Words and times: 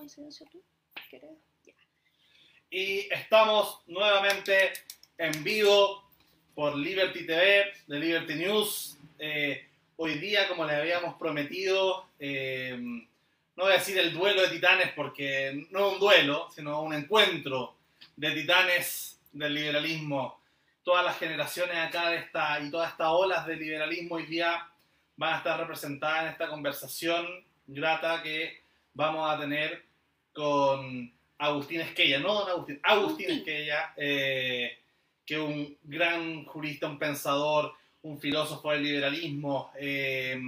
en 0.00 0.08
silencio 0.08 0.46
tú? 0.50 0.62
¿Quieres? 1.08 1.30
Ya. 1.64 1.72
Y 2.70 3.08
estamos 3.12 3.82
nuevamente 3.86 4.72
en 5.18 5.44
vivo 5.44 6.02
por 6.54 6.76
Liberty 6.76 7.26
TV, 7.26 7.72
de 7.86 7.98
Liberty 7.98 8.34
News. 8.34 8.96
Eh, 9.18 9.66
hoy 9.96 10.14
día, 10.14 10.48
como 10.48 10.64
les 10.64 10.76
habíamos 10.76 11.16
prometido, 11.16 12.06
eh, 12.18 12.76
no 13.56 13.64
voy 13.64 13.72
a 13.72 13.78
decir 13.78 13.98
el 13.98 14.14
duelo 14.14 14.42
de 14.42 14.48
titanes 14.48 14.92
porque 14.94 15.66
no 15.70 15.88
es 15.88 15.92
un 15.94 16.00
duelo, 16.00 16.48
sino 16.54 16.82
un 16.82 16.94
encuentro 16.94 17.76
de 18.16 18.30
titanes 18.30 19.20
del 19.32 19.54
liberalismo. 19.54 20.40
Todas 20.82 21.04
las 21.04 21.18
generaciones 21.18 21.76
acá 21.76 22.08
de 22.08 22.16
esta 22.16 22.58
y 22.60 22.70
todas 22.70 22.92
estas 22.92 23.08
olas 23.10 23.46
de 23.46 23.56
liberalismo 23.56 24.14
hoy 24.14 24.24
día 24.26 24.66
van 25.16 25.34
a 25.34 25.38
estar 25.38 25.60
representadas 25.60 26.22
en 26.22 26.28
esta 26.28 26.48
conversación 26.48 27.44
grata 27.66 28.22
que 28.22 28.62
vamos 28.94 29.30
a 29.30 29.38
tener 29.38 29.89
con 30.32 31.12
Agustín 31.38 31.80
Esquella, 31.80 32.18
no 32.18 32.34
don 32.34 32.50
Agustín, 32.50 32.80
Agustín. 32.82 33.30
Esquella, 33.30 33.94
eh, 33.96 34.78
que 35.24 35.38
un 35.38 35.76
gran 35.82 36.44
jurista, 36.44 36.86
un 36.86 36.98
pensador, 36.98 37.74
un 38.02 38.18
filósofo 38.18 38.70
del 38.72 38.82
liberalismo, 38.82 39.72
eh, 39.78 40.38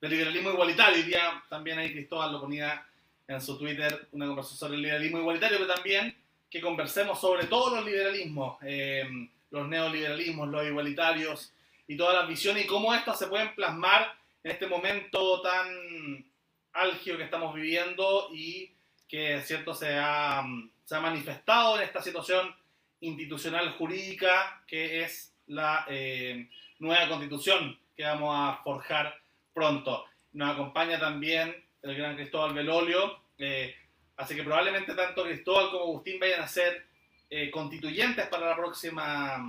del 0.00 0.10
liberalismo 0.10 0.50
igualitario. 0.50 0.96
Hoy 0.96 1.04
día 1.04 1.42
también 1.48 1.78
ahí 1.78 1.92
Cristóbal 1.92 2.32
lo 2.32 2.40
ponía 2.40 2.86
en 3.26 3.40
su 3.40 3.58
Twitter, 3.58 4.08
una 4.12 4.26
conversación 4.26 4.58
sobre 4.58 4.74
el 4.76 4.82
liberalismo 4.82 5.18
igualitario, 5.18 5.58
pero 5.58 5.74
también 5.74 6.14
que 6.50 6.60
conversemos 6.60 7.20
sobre 7.20 7.46
todos 7.46 7.72
los 7.72 7.84
liberalismos, 7.84 8.58
eh, 8.62 9.08
los 9.50 9.68
neoliberalismos, 9.68 10.48
los 10.48 10.66
igualitarios 10.66 11.52
y 11.88 11.96
todas 11.96 12.14
las 12.14 12.28
visiones 12.28 12.64
y 12.64 12.66
cómo 12.66 12.94
estas 12.94 13.18
se 13.18 13.28
pueden 13.28 13.54
plasmar 13.54 14.14
en 14.42 14.50
este 14.50 14.66
momento 14.66 15.40
tan 15.42 16.24
álgido 16.72 17.16
que 17.16 17.24
estamos 17.24 17.54
viviendo 17.54 18.30
y 18.34 18.73
que 19.08 19.40
cierto 19.42 19.74
se 19.74 19.96
ha, 19.98 20.44
se 20.84 20.96
ha 20.96 21.00
manifestado 21.00 21.76
en 21.76 21.82
esta 21.84 22.02
situación 22.02 22.54
institucional 23.00 23.72
jurídica 23.72 24.62
que 24.66 25.02
es 25.02 25.34
la 25.46 25.84
eh, 25.88 26.48
nueva 26.78 27.08
constitución 27.08 27.78
que 27.96 28.04
vamos 28.04 28.34
a 28.36 28.62
forjar 28.62 29.20
pronto. 29.52 30.04
Nos 30.32 30.54
acompaña 30.54 30.98
también 30.98 31.54
el 31.82 31.94
gran 31.96 32.16
Cristóbal 32.16 32.54
Belolio, 32.54 33.20
eh, 33.38 33.74
así 34.16 34.34
que 34.34 34.42
probablemente 34.42 34.94
tanto 34.94 35.24
Cristóbal 35.24 35.70
como 35.70 35.84
Agustín 35.84 36.18
vayan 36.18 36.40
a 36.40 36.48
ser 36.48 36.86
eh, 37.30 37.50
constituyentes 37.50 38.26
para 38.26 38.48
la 38.48 38.56
próxima 38.56 39.46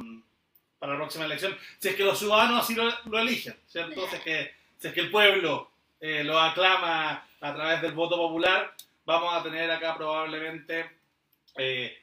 para 0.79 0.93
la 0.93 0.99
próxima 0.99 1.25
elección, 1.25 1.57
si 1.79 1.89
es 1.89 1.95
que 1.95 2.03
los 2.03 2.19
ciudadanos 2.19 2.63
así 2.63 2.75
lo, 2.75 2.91
lo 3.05 3.19
eligen, 3.19 3.55
¿cierto? 3.65 4.07
Si 4.07 4.15
es 4.17 4.21
que, 4.21 4.51
si 4.77 4.87
es 4.87 4.93
que 4.93 5.01
el 5.01 5.09
pueblo 5.09 5.71
eh, 5.99 6.23
lo 6.23 6.37
aclama 6.39 7.25
a 7.41 7.55
través 7.55 7.81
del 7.81 7.93
voto 7.93 8.17
popular, 8.17 8.73
vamos 9.05 9.33
a 9.33 9.43
tener 9.43 9.69
acá 9.71 9.95
probablemente, 9.95 10.89
eh, 11.57 11.97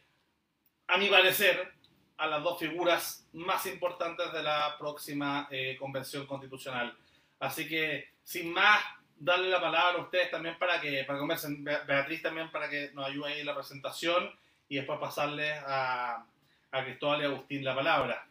a 0.87 0.97
mi 0.97 1.09
parecer, 1.09 1.73
a 2.17 2.27
las 2.27 2.43
dos 2.43 2.59
figuras 2.59 3.27
más 3.33 3.67
importantes 3.67 4.33
de 4.33 4.43
la 4.43 4.77
próxima 4.79 5.49
eh, 5.51 5.77
convención 5.79 6.27
constitucional. 6.27 6.97
Así 7.41 7.69
que, 7.69 8.13
sin 8.23 8.53
más, 8.53 8.81
darle 9.17 9.49
la 9.51 9.61
palabra 9.61 9.99
a 9.99 10.03
ustedes 10.03 10.31
también 10.31 10.57
para 10.59 10.81
que, 10.81 11.05
para 11.05 11.19
conversen, 11.19 11.65
Be- 11.65 11.85
Beatriz 11.87 12.23
también 12.23 12.51
para 12.51 12.69
que 12.69 12.91
nos 12.93 13.07
ayude 13.07 13.33
ahí 13.33 13.41
en 13.41 13.47
la 13.47 13.55
presentación 13.55 14.31
y 14.69 14.77
después 14.77 14.99
pasarle 15.01 15.53
a, 15.53 16.25
a 16.71 16.85
Cristóbal 16.85 17.23
y 17.23 17.25
Agustín 17.25 17.65
la 17.65 17.75
palabra. 17.75 18.27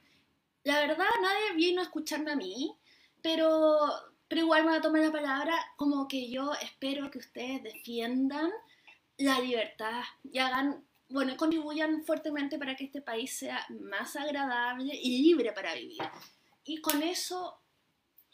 La 0.64 0.80
verdad, 0.80 1.10
nadie 1.22 1.54
vino 1.56 1.82
a 1.82 1.86
escucharme 1.86 2.32
a 2.32 2.36
mí, 2.36 2.74
pero, 3.22 3.80
pero 4.32 4.44
igual 4.44 4.64
me 4.64 4.70
voy 4.70 4.78
a 4.78 4.82
tomar 4.82 5.02
la 5.02 5.12
palabra 5.12 5.54
como 5.76 6.08
que 6.08 6.32
yo 6.32 6.54
espero 6.62 7.12
que 7.12 7.18
ustedes 7.18 7.62
defiendan 7.64 8.50
la 9.18 9.38
libertad 9.42 10.04
y 10.24 10.40
hagan, 10.40 10.86
bueno, 11.10 11.36
contribuyan 11.36 12.06
fuertemente 12.06 12.58
para 12.58 12.78
que 12.78 12.86
este 12.86 13.02
país 13.02 13.38
sea 13.38 13.66
más 13.82 14.16
agradable 14.16 14.94
y 14.96 15.22
libre 15.22 15.52
para 15.52 15.76
vivir. 15.76 16.02
Y 16.64 16.80
con 16.80 17.04
eso 17.04 17.60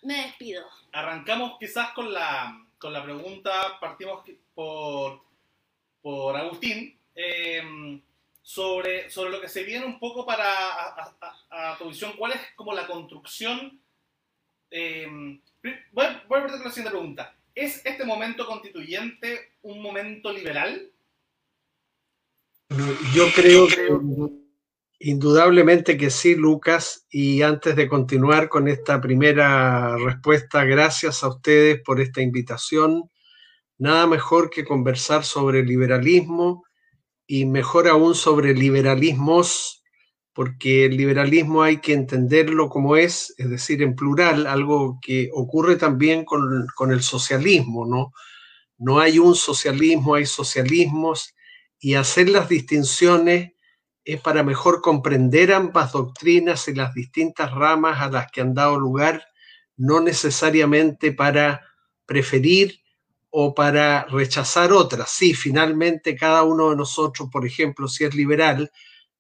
me 0.04 0.22
despido. 0.22 0.68
Arrancamos 0.92 1.58
quizás 1.60 1.92
con 1.94 2.14
la, 2.14 2.64
con 2.78 2.94
la 2.94 3.04
pregunta, 3.04 3.80
partimos 3.82 4.24
por, 4.54 5.24
por 6.04 6.38
Agustín, 6.38 6.96
eh, 7.16 8.00
sobre, 8.44 9.10
sobre 9.10 9.32
lo 9.32 9.42
que 9.42 9.50
se 9.50 9.64
viene 9.64 9.88
un 9.88 9.98
poco 9.98 10.28
para, 10.28 10.46
tu 11.80 11.90
visión, 11.90 12.14
¿cuál 12.16 12.34
es 12.34 12.42
como 12.56 12.72
la 12.76 12.86
construcción? 12.86 13.82
eh, 14.70 15.40
voy, 15.92 16.06
a- 16.06 16.24
la 16.30 16.72
siguiente 16.72 16.92
pregunta. 16.92 17.36
¿Es 17.56 17.86
este 17.86 18.06
momento 18.06 18.46
constituyente 18.46 19.54
un 19.64 19.82
momento 19.82 20.32
liberal? 20.32 20.92
Yo 23.14 23.26
creo 23.36 23.68
que 23.68 23.88
indudablemente 25.00 25.98
que 25.98 26.10
sí, 26.10 26.36
Lucas. 26.36 27.08
Y 27.10 27.42
antes 27.42 27.76
de 27.76 27.88
continuar 27.88 28.50
con 28.50 28.68
esta 28.68 29.02
primera 29.02 29.98
respuesta, 29.98 30.64
gracias 30.66 31.24
a 31.24 31.30
ustedes 31.30 31.82
por 31.82 32.00
esta 32.00 32.22
invitación. 32.22 33.10
Nada 33.78 34.08
mejor 34.08 34.50
que 34.50 34.66
conversar 34.66 35.24
sobre 35.24 35.64
liberalismo 35.64 36.64
y 37.28 37.46
mejor 37.46 37.88
aún 37.88 38.16
sobre 38.16 38.54
liberalismos, 38.54 39.77
porque 40.38 40.86
el 40.86 40.98
liberalismo 40.98 41.64
hay 41.64 41.78
que 41.78 41.94
entenderlo 41.94 42.70
como 42.70 42.96
es, 42.96 43.34
es 43.40 43.50
decir, 43.50 43.82
en 43.82 43.96
plural, 43.96 44.46
algo 44.46 45.00
que 45.02 45.32
ocurre 45.34 45.78
también 45.78 46.26
con, 46.26 46.92
el 46.92 47.02
socialismo, 47.02 47.88
¿no? 47.88 48.14
No 48.78 49.00
hay 49.00 49.18
un 49.18 49.34
socialismo, 49.34 50.14
hay 50.14 50.28
socialismos 50.28 51.34
y 51.80 51.96
hacer 51.96 52.30
las 52.30 52.50
distinciones 52.50 53.54
es 54.06 54.22
para 54.22 54.44
mejor 54.44 54.82
comprender 54.82 55.52
ambas 55.52 55.94
doctrinas 55.94 56.68
y 56.68 56.76
las 56.76 56.94
distintas 56.94 57.52
ramas 57.52 58.00
a 58.00 58.12
las 58.12 58.32
que 58.32 58.42
han 58.42 58.54
dado 58.54 58.80
lugar, 58.80 59.26
no 59.76 60.02
necesariamente 60.02 61.14
para 61.14 61.62
preferir 62.06 62.82
o 63.32 63.56
para 63.56 64.04
rechazar 64.04 64.72
otras. 64.72 65.10
Sí, 65.10 65.34
finalmente 65.34 66.16
cada 66.16 66.44
uno 66.44 66.70
de 66.70 66.76
nosotros, 66.76 67.28
por 67.32 67.44
ejemplo, 67.44 67.88
si 67.88 68.04
es 68.04 68.14
liberal, 68.14 68.72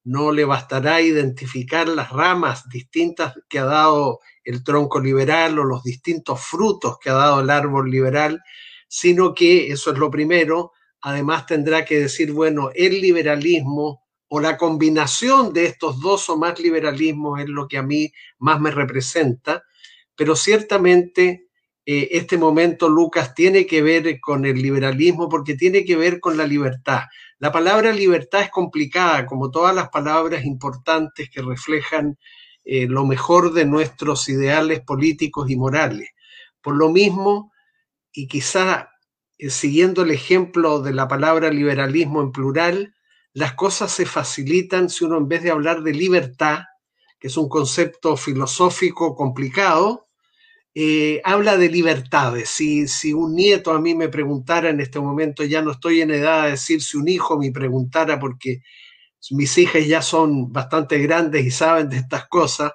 no 0.07 0.31
le 0.31 0.45
bastará 0.45 1.01
identificar 1.01 1.89
las 1.89 2.11
ramas 2.11 2.69
distintas 2.69 3.33
que 3.49 3.59
ha 3.59 3.65
dado 3.65 4.21
el 4.45 4.63
tronco 4.63 5.01
liberal 5.01 5.59
o 5.59 5.65
los 5.65 5.83
distintos 5.83 6.39
frutos 6.39 6.97
que 6.97 7.09
ha 7.09 7.13
dado 7.13 7.41
el 7.41 7.49
árbol 7.49 7.91
liberal, 7.91 8.41
sino 8.87 9.33
que, 9.33 9.67
eso 9.69 9.91
es 9.91 9.97
lo 9.97 10.09
primero, 10.09 10.71
además 11.01 11.45
tendrá 11.45 11.83
que 11.83 11.99
decir, 11.99 12.31
bueno, 12.31 12.69
el 12.73 13.01
liberalismo 13.01 14.05
o 14.29 14.39
la 14.39 14.55
combinación 14.55 15.51
de 15.51 15.65
estos 15.65 15.99
dos 15.99 16.29
o 16.29 16.37
más 16.37 16.57
liberalismos 16.57 17.41
es 17.41 17.49
lo 17.49 17.67
que 17.67 17.77
a 17.77 17.83
mí 17.83 18.09
más 18.37 18.61
me 18.61 18.71
representa, 18.71 19.63
pero 20.15 20.37
ciertamente 20.37 21.46
eh, 21.89 22.17
este 22.17 22.37
momento, 22.37 22.89
Lucas, 22.89 23.33
tiene 23.33 23.65
que 23.65 23.81
ver 23.81 24.19
con 24.19 24.45
el 24.45 24.61
liberalismo 24.61 25.29
porque 25.29 25.55
tiene 25.55 25.85
que 25.85 25.95
ver 25.95 26.19
con 26.19 26.35
la 26.35 26.45
libertad. 26.45 27.03
La 27.39 27.49
palabra 27.53 27.93
libertad 27.93 28.41
es 28.41 28.49
complicada, 28.49 29.25
como 29.25 29.51
todas 29.51 29.73
las 29.73 29.87
palabras 29.87 30.43
importantes 30.43 31.29
que 31.29 31.41
reflejan 31.41 32.17
eh, 32.65 32.87
lo 32.87 33.05
mejor 33.05 33.53
de 33.53 33.63
nuestros 33.63 34.27
ideales 34.27 34.81
políticos 34.81 35.49
y 35.49 35.55
morales. 35.55 36.09
Por 36.61 36.75
lo 36.75 36.89
mismo, 36.89 37.53
y 38.11 38.27
quizá 38.27 38.89
eh, 39.37 39.49
siguiendo 39.49 40.01
el 40.01 40.11
ejemplo 40.11 40.81
de 40.81 40.91
la 40.93 41.07
palabra 41.07 41.49
liberalismo 41.51 42.21
en 42.21 42.33
plural, 42.33 42.95
las 43.31 43.53
cosas 43.53 43.93
se 43.93 44.05
facilitan 44.05 44.89
si 44.89 45.05
uno 45.05 45.15
en 45.19 45.29
vez 45.29 45.41
de 45.41 45.51
hablar 45.51 45.83
de 45.83 45.93
libertad, 45.93 46.63
que 47.17 47.29
es 47.29 47.37
un 47.37 47.47
concepto 47.47 48.17
filosófico 48.17 49.15
complicado, 49.15 50.06
eh, 50.79 51.21
habla 51.23 51.57
de 51.57 51.69
libertades. 51.69 52.49
Si, 52.49 52.87
si 52.87 53.11
un 53.11 53.33
nieto 53.33 53.71
a 53.71 53.81
mí 53.81 53.95
me 53.95 54.09
preguntara 54.09 54.69
en 54.69 54.79
este 54.79 54.99
momento, 54.99 55.43
ya 55.43 55.63
no 55.63 55.71
estoy 55.71 56.01
en 56.01 56.11
edad 56.11 56.43
de 56.43 56.51
decir 56.51 56.83
si 56.83 56.97
un 56.97 57.07
hijo 57.07 57.35
me 57.39 57.51
preguntara, 57.51 58.19
porque 58.19 58.61
mis 59.31 59.57
hijas 59.57 59.87
ya 59.87 60.03
son 60.03 60.53
bastante 60.53 60.99
grandes 60.99 61.43
y 61.47 61.49
saben 61.49 61.89
de 61.89 61.97
estas 61.97 62.27
cosas, 62.27 62.73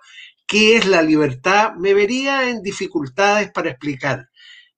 ¿qué 0.48 0.76
es 0.78 0.86
la 0.86 1.00
libertad? 1.00 1.74
Me 1.78 1.94
vería 1.94 2.50
en 2.50 2.60
dificultades 2.60 3.52
para 3.52 3.70
explicar. 3.70 4.28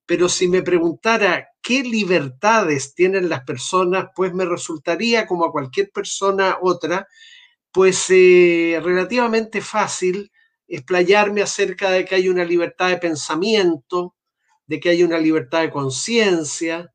Pero 0.04 0.28
si 0.28 0.46
me 0.46 0.62
preguntara 0.62 1.48
qué 1.62 1.82
libertades 1.82 2.94
tienen 2.94 3.30
las 3.30 3.42
personas, 3.44 4.08
pues 4.14 4.34
me 4.34 4.44
resultaría, 4.44 5.26
como 5.26 5.46
a 5.46 5.52
cualquier 5.52 5.90
persona 5.92 6.58
otra, 6.60 7.08
pues 7.72 8.04
eh, 8.10 8.78
relativamente 8.84 9.62
fácil 9.62 10.30
explayarme 10.74 11.42
acerca 11.42 11.90
de 11.90 12.04
que 12.04 12.16
hay 12.16 12.28
una 12.28 12.44
libertad 12.44 12.88
de 12.88 12.98
pensamiento, 12.98 14.14
de 14.66 14.80
que 14.80 14.90
hay 14.90 15.02
una 15.02 15.18
libertad 15.18 15.62
de 15.62 15.70
conciencia, 15.70 16.92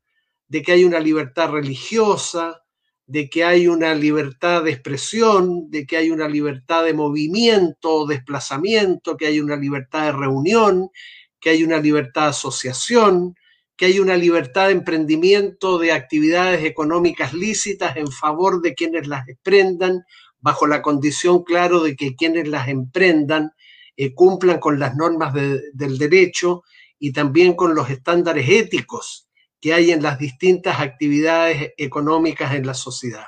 de 0.48 0.62
que 0.62 0.72
hay 0.72 0.84
una 0.84 1.00
libertad 1.00 1.50
religiosa, 1.50 2.62
de 3.06 3.28
que 3.28 3.42
hay 3.44 3.66
una 3.68 3.94
libertad 3.94 4.64
de 4.64 4.72
expresión, 4.72 5.70
de 5.70 5.86
que 5.86 5.96
hay 5.96 6.10
una 6.10 6.28
libertad 6.28 6.84
de 6.84 6.94
movimiento 6.94 7.92
o 7.92 8.06
desplazamiento, 8.06 9.16
que 9.16 9.26
hay 9.26 9.40
una 9.40 9.56
libertad 9.56 10.06
de 10.06 10.12
reunión, 10.12 10.90
que 11.40 11.50
hay 11.50 11.64
una 11.64 11.78
libertad 11.78 12.22
de 12.22 12.28
asociación, 12.28 13.34
que 13.76 13.86
hay 13.86 13.98
una 13.98 14.16
libertad 14.16 14.66
de 14.66 14.72
emprendimiento 14.72 15.78
de 15.78 15.92
actividades 15.92 16.64
económicas 16.64 17.32
lícitas 17.32 17.96
en 17.96 18.08
favor 18.08 18.60
de 18.60 18.74
quienes 18.74 19.06
las 19.06 19.26
emprendan, 19.26 20.04
bajo 20.38 20.66
la 20.66 20.82
condición, 20.82 21.44
claro, 21.44 21.82
de 21.82 21.96
que 21.96 22.14
quienes 22.14 22.46
las 22.46 22.68
emprendan 22.68 23.52
eh, 24.02 24.14
cumplan 24.14 24.58
con 24.58 24.78
las 24.78 24.96
normas 24.96 25.34
del 25.34 25.98
derecho 25.98 26.62
y 26.98 27.12
también 27.12 27.52
con 27.52 27.74
los 27.74 27.90
estándares 27.90 28.48
éticos 28.48 29.28
que 29.60 29.74
hay 29.74 29.90
en 29.90 30.02
las 30.02 30.18
distintas 30.18 30.80
actividades 30.80 31.74
económicas 31.76 32.54
en 32.54 32.66
la 32.66 32.72
sociedad. 32.72 33.26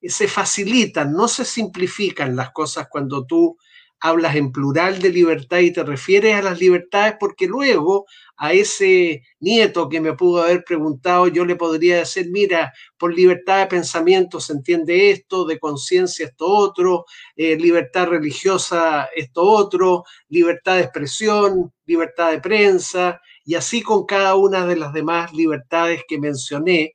Se 0.00 0.26
facilitan, 0.26 1.12
no 1.12 1.28
se 1.28 1.44
simplifican 1.44 2.36
las 2.36 2.52
cosas 2.52 2.88
cuando 2.90 3.26
tú 3.26 3.58
hablas 4.00 4.34
en 4.36 4.50
plural 4.50 4.98
de 4.98 5.10
libertad 5.10 5.58
y 5.58 5.74
te 5.74 5.84
refieres 5.84 6.36
a 6.36 6.42
las 6.42 6.58
libertades 6.58 7.16
porque 7.20 7.46
luego 7.46 8.06
a 8.36 8.52
ese 8.52 9.22
nieto 9.40 9.88
que 9.88 10.00
me 10.00 10.14
pudo 10.14 10.42
haber 10.42 10.64
preguntado, 10.64 11.28
yo 11.28 11.44
le 11.44 11.56
podría 11.56 11.98
decir, 11.98 12.28
mira, 12.30 12.72
por 12.98 13.14
libertad 13.14 13.60
de 13.60 13.66
pensamiento 13.66 14.40
se 14.40 14.54
entiende 14.54 15.10
esto, 15.10 15.44
de 15.44 15.58
conciencia 15.58 16.26
esto 16.26 16.46
otro, 16.46 17.04
eh, 17.36 17.56
libertad 17.56 18.08
religiosa 18.08 19.08
esto 19.14 19.42
otro, 19.42 20.04
libertad 20.28 20.76
de 20.76 20.82
expresión, 20.82 21.72
libertad 21.86 22.32
de 22.32 22.40
prensa, 22.40 23.20
y 23.44 23.54
así 23.54 23.82
con 23.82 24.06
cada 24.06 24.34
una 24.36 24.66
de 24.66 24.76
las 24.76 24.92
demás 24.92 25.32
libertades 25.32 26.02
que 26.08 26.18
mencioné. 26.18 26.94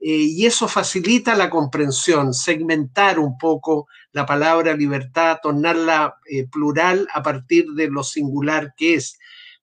Eh, 0.00 0.26
y 0.36 0.44
eso 0.44 0.68
facilita 0.68 1.34
la 1.34 1.48
comprensión, 1.48 2.34
segmentar 2.34 3.18
un 3.18 3.38
poco 3.38 3.86
la 4.12 4.26
palabra 4.26 4.76
libertad, 4.76 5.38
tornarla 5.42 6.16
eh, 6.26 6.46
plural 6.46 7.08
a 7.14 7.22
partir 7.22 7.68
de 7.70 7.88
lo 7.88 8.02
singular 8.02 8.74
que 8.76 8.94
es. 8.94 9.18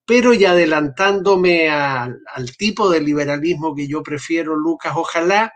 Pero 0.06 0.34
y 0.34 0.46
adelantándome 0.46 1.70
al 1.70 2.58
tipo 2.58 2.90
de 2.90 3.02
liberalismo 3.02 3.76
que 3.76 3.88
yo 3.88 4.04
prefiero, 4.04 4.56
Lucas, 4.56 4.94
ojalá 4.96 5.54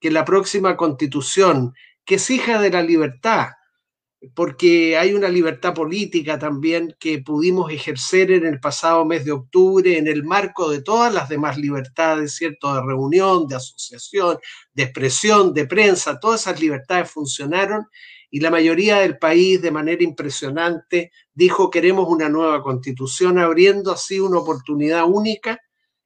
que 0.00 0.10
la 0.10 0.24
próxima 0.24 0.76
constitución, 0.76 1.72
que 2.04 2.16
es 2.16 2.30
hija 2.30 2.60
de 2.60 2.70
la 2.70 2.82
libertad, 2.82 3.48
porque 4.34 4.96
hay 4.96 5.14
una 5.14 5.28
libertad 5.28 5.74
política 5.74 6.38
también 6.38 6.94
que 6.98 7.18
pudimos 7.18 7.70
ejercer 7.70 8.30
en 8.30 8.46
el 8.46 8.60
pasado 8.60 9.04
mes 9.04 9.24
de 9.24 9.32
octubre 9.32 9.96
en 9.96 10.06
el 10.06 10.24
marco 10.24 10.70
de 10.70 10.82
todas 10.82 11.12
las 11.12 11.28
demás 11.28 11.58
libertades, 11.58 12.34
¿cierto? 12.34 12.74
De 12.74 12.82
reunión, 12.82 13.46
de 13.46 13.56
asociación, 13.56 14.38
de 14.72 14.82
expresión, 14.84 15.52
de 15.52 15.66
prensa, 15.66 16.18
todas 16.18 16.42
esas 16.42 16.60
libertades 16.60 17.10
funcionaron 17.10 17.86
y 18.30 18.40
la 18.40 18.50
mayoría 18.50 18.98
del 18.98 19.18
país 19.18 19.62
de 19.62 19.70
manera 19.70 20.02
impresionante 20.02 21.12
dijo 21.32 21.70
queremos 21.70 22.08
una 22.08 22.28
nueva 22.28 22.62
constitución, 22.62 23.38
abriendo 23.38 23.92
así 23.92 24.20
una 24.20 24.38
oportunidad 24.38 25.04
única, 25.06 25.60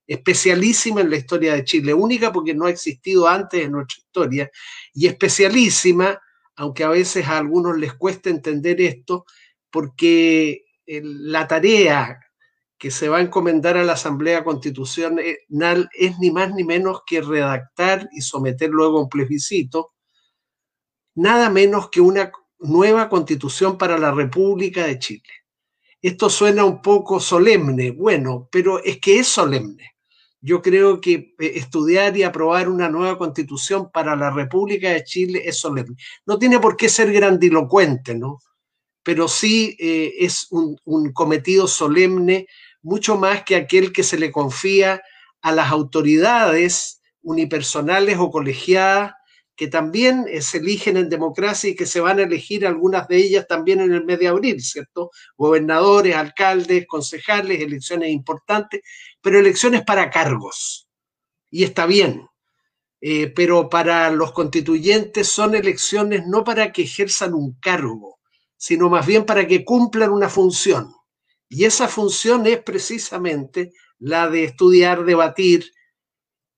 especialísima 0.06 1.00
en 1.00 1.11
la 1.11 1.17
historia 1.17 1.55
de 1.55 1.64
Chile, 1.64 1.94
única 1.94 2.32
porque 2.32 2.55
no 2.55 2.67
ha 2.67 2.70
existido 2.70 3.28
antes 3.28 3.64
en 3.64 3.72
nuestra 3.72 3.99
historia, 3.99 4.50
y 4.93 5.06
especialísima, 5.06 6.19
aunque 6.56 6.84
a 6.84 6.88
veces 6.88 7.26
a 7.26 7.38
algunos 7.38 7.78
les 7.78 7.94
cuesta 7.94 8.28
entender 8.28 8.81
esto, 8.81 9.25
porque 9.70 10.64
la 10.87 11.46
tarea 11.46 12.19
que 12.76 12.90
se 12.90 13.08
va 13.08 13.19
a 13.19 13.23
encomendar 13.23 13.76
a 13.76 13.84
la 13.84 13.93
Asamblea 13.93 14.43
Constitucional 14.43 15.88
es 15.93 16.19
ni 16.19 16.31
más 16.31 16.52
ni 16.55 16.64
menos 16.64 17.02
que 17.06 17.20
redactar 17.20 18.08
y 18.12 18.23
someter 18.23 18.70
luego 18.70 18.99
a 18.99 19.02
un 19.02 19.08
plebiscito 19.08 19.93
nada 21.20 21.50
menos 21.50 21.90
que 21.90 22.00
una 22.00 22.32
nueva 22.58 23.08
constitución 23.08 23.76
para 23.76 23.99
la 23.99 24.11
República 24.11 24.87
de 24.87 24.99
Chile. 24.99 25.28
Esto 26.00 26.31
suena 26.31 26.64
un 26.64 26.81
poco 26.81 27.20
solemne, 27.20 27.90
bueno, 27.90 28.49
pero 28.50 28.82
es 28.82 28.99
que 28.99 29.19
es 29.19 29.28
solemne. 29.28 29.96
Yo 30.40 30.62
creo 30.62 30.99
que 30.99 31.34
eh, 31.38 31.52
estudiar 31.56 32.17
y 32.17 32.22
aprobar 32.22 32.70
una 32.70 32.88
nueva 32.88 33.19
constitución 33.19 33.90
para 33.93 34.17
la 34.17 34.31
República 34.31 34.88
de 34.90 35.05
Chile 35.05 35.43
es 35.44 35.58
solemne. 35.58 35.94
No 36.25 36.38
tiene 36.38 36.58
por 36.58 36.76
qué 36.78 36.88
ser 36.88 37.12
grandilocuente, 37.12 38.14
¿no? 38.14 38.38
Pero 39.02 39.28
sí 39.28 39.76
eh, 39.78 40.14
es 40.20 40.46
un, 40.50 40.78
un 40.84 41.12
cometido 41.12 41.69
solemne, 41.69 42.46
mucho 42.81 43.19
más 43.19 43.44
que 43.44 43.56
aquel 43.56 43.93
que 43.93 44.02
se 44.02 44.19
le 44.19 44.32
confía 44.32 45.02
a 45.43 45.52
las 45.52 45.70
autoridades 45.70 47.02
unipersonales 47.23 48.16
o 48.19 48.31
colegiadas 48.31 49.12
que 49.60 49.68
también 49.68 50.24
eh, 50.26 50.40
se 50.40 50.56
eligen 50.56 50.96
en 50.96 51.10
democracia 51.10 51.68
y 51.68 51.76
que 51.76 51.84
se 51.84 52.00
van 52.00 52.18
a 52.18 52.22
elegir 52.22 52.66
algunas 52.66 53.06
de 53.08 53.18
ellas 53.18 53.46
también 53.46 53.82
en 53.82 53.92
el 53.92 54.06
mes 54.06 54.18
de 54.18 54.28
abril, 54.28 54.62
¿cierto? 54.62 55.10
Gobernadores, 55.36 56.16
alcaldes, 56.16 56.86
concejales, 56.86 57.60
elecciones 57.60 58.08
importantes, 58.08 58.80
pero 59.20 59.38
elecciones 59.38 59.82
para 59.84 60.08
cargos. 60.08 60.88
Y 61.50 61.64
está 61.64 61.84
bien. 61.84 62.26
Eh, 63.02 63.26
pero 63.36 63.68
para 63.68 64.10
los 64.10 64.32
constituyentes 64.32 65.28
son 65.28 65.54
elecciones 65.54 66.26
no 66.26 66.42
para 66.42 66.72
que 66.72 66.84
ejerzan 66.84 67.34
un 67.34 67.52
cargo, 67.60 68.18
sino 68.56 68.88
más 68.88 69.06
bien 69.06 69.26
para 69.26 69.46
que 69.46 69.62
cumplan 69.62 70.10
una 70.10 70.30
función. 70.30 70.90
Y 71.50 71.66
esa 71.66 71.86
función 71.86 72.46
es 72.46 72.62
precisamente 72.62 73.74
la 73.98 74.30
de 74.30 74.44
estudiar, 74.44 75.04
debatir 75.04 75.70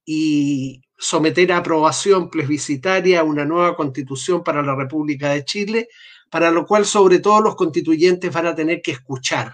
y, 0.04 0.81
someter 1.02 1.50
a 1.50 1.56
aprobación 1.56 2.30
plebiscitaria 2.30 3.24
una 3.24 3.44
nueva 3.44 3.74
constitución 3.74 4.44
para 4.44 4.62
la 4.62 4.76
República 4.76 5.30
de 5.30 5.44
Chile, 5.44 5.88
para 6.30 6.52
lo 6.52 6.64
cual 6.64 6.86
sobre 6.86 7.18
todo 7.18 7.40
los 7.40 7.56
constituyentes 7.56 8.32
van 8.32 8.46
a 8.46 8.54
tener 8.54 8.80
que 8.80 8.92
escuchar. 8.92 9.52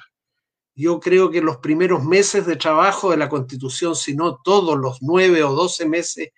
Yo 0.74 1.00
creo 1.00 1.30
que 1.30 1.40
los 1.40 1.56
primeros 1.56 2.04
meses 2.04 2.44
de 2.44 2.56
trabajo 2.56 3.10
de 3.10 3.16
la 3.16 3.30
constitución, 3.30 3.96
si 3.96 4.14
no 4.14 4.36
todos 4.44 4.78
los 4.78 4.98
nueve 5.00 5.42
o 5.42 5.54
doce 5.54 5.86
meses 5.86 6.32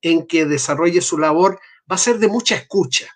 en 0.00 0.26
que 0.26 0.46
desarrolle 0.46 1.02
su 1.02 1.18
labor, 1.18 1.60
va 1.90 1.96
a 1.96 1.98
ser 1.98 2.18
de 2.18 2.28
mucha 2.28 2.54
escucha. 2.54 3.06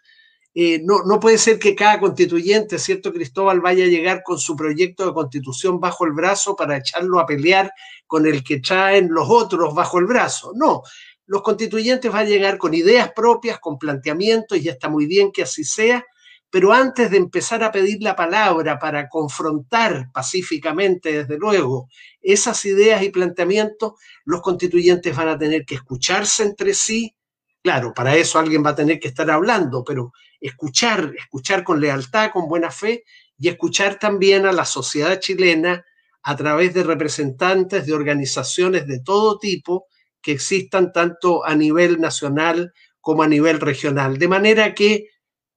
Eh, 0.55 0.81
no, 0.85 1.03
no 1.05 1.19
puede 1.19 1.39
ser 1.39 1.59
que 1.59 1.75
cada 1.75 1.99
constituyente, 1.99 2.79
¿cierto, 2.79 3.13
Cristóbal, 3.13 3.61
vaya 3.61 3.85
a 3.85 3.89
llegar 3.89 4.23
con 4.23 4.39
su 4.39 4.55
proyecto 4.55 5.07
de 5.07 5.15
constitución 5.15 5.81
bajo 5.81 6.05
el 6.05 6.13
brazo 6.13 6.55
para 6.57 6.77
echarlo 6.77 7.21
a 7.21 7.27
pelear 7.27 7.73
con 8.07 8.27
el 8.27 8.43
que 8.43 8.59
traen 8.59 9.09
los 9.09 9.29
otros 9.31 9.75
bajo 9.75 9.99
el 9.99 10.07
brazo. 10.07 10.53
No, 10.57 10.83
los 11.29 11.43
constituyentes 11.43 12.11
van 12.11 12.27
a 12.27 12.29
llegar 12.29 12.57
con 12.57 12.73
ideas 12.73 13.13
propias, 13.15 13.61
con 13.61 13.79
planteamientos, 13.79 14.59
y 14.59 14.69
está 14.69 14.89
muy 14.89 15.07
bien 15.07 15.31
que 15.31 15.43
así 15.43 15.63
sea, 15.63 16.05
pero 16.51 16.73
antes 16.73 17.11
de 17.11 17.19
empezar 17.19 17.63
a 17.63 17.71
pedir 17.71 17.99
la 18.01 18.17
palabra 18.17 18.79
para 18.79 19.11
confrontar 19.11 20.11
pacíficamente, 20.13 21.13
desde 21.13 21.37
luego, 21.37 21.89
esas 22.23 22.65
ideas 22.65 23.03
y 23.03 23.11
planteamientos, 23.11 23.93
los 24.25 24.41
constituyentes 24.41 25.15
van 25.15 25.29
a 25.29 25.39
tener 25.39 25.67
que 25.67 25.75
escucharse 25.75 26.45
entre 26.45 26.73
sí. 26.73 27.15
Claro, 27.63 27.93
para 27.95 28.17
eso 28.17 28.39
alguien 28.39 28.65
va 28.65 28.71
a 28.71 28.77
tener 28.77 28.99
que 28.99 29.09
estar 29.09 29.31
hablando, 29.31 29.85
pero 29.85 30.13
escuchar, 30.41 31.13
escuchar 31.19 31.63
con 31.63 31.79
lealtad, 31.79 32.31
con 32.31 32.49
buena 32.49 32.71
fe, 32.71 33.05
y 33.37 33.49
escuchar 33.49 33.99
también 33.99 34.47
a 34.47 34.53
la 34.53 34.65
sociedad 34.65 35.21
chilena 35.21 35.85
a 36.23 36.37
través 36.37 36.73
de 36.73 36.85
representantes 36.85 37.85
de 37.85 37.93
organizaciones 37.93 38.87
de 38.87 39.01
todo 39.01 39.39
tipo 39.39 39.89
que 40.23 40.33
existan 40.33 40.93
tanto 40.93 41.45
a 41.45 41.55
nivel 41.55 42.01
nacional 42.01 42.73
como 43.01 43.23
a 43.23 43.29
nivel 43.29 43.61
regional. 43.61 44.19
De 44.19 44.29
manera 44.29 44.75
que, 44.75 45.09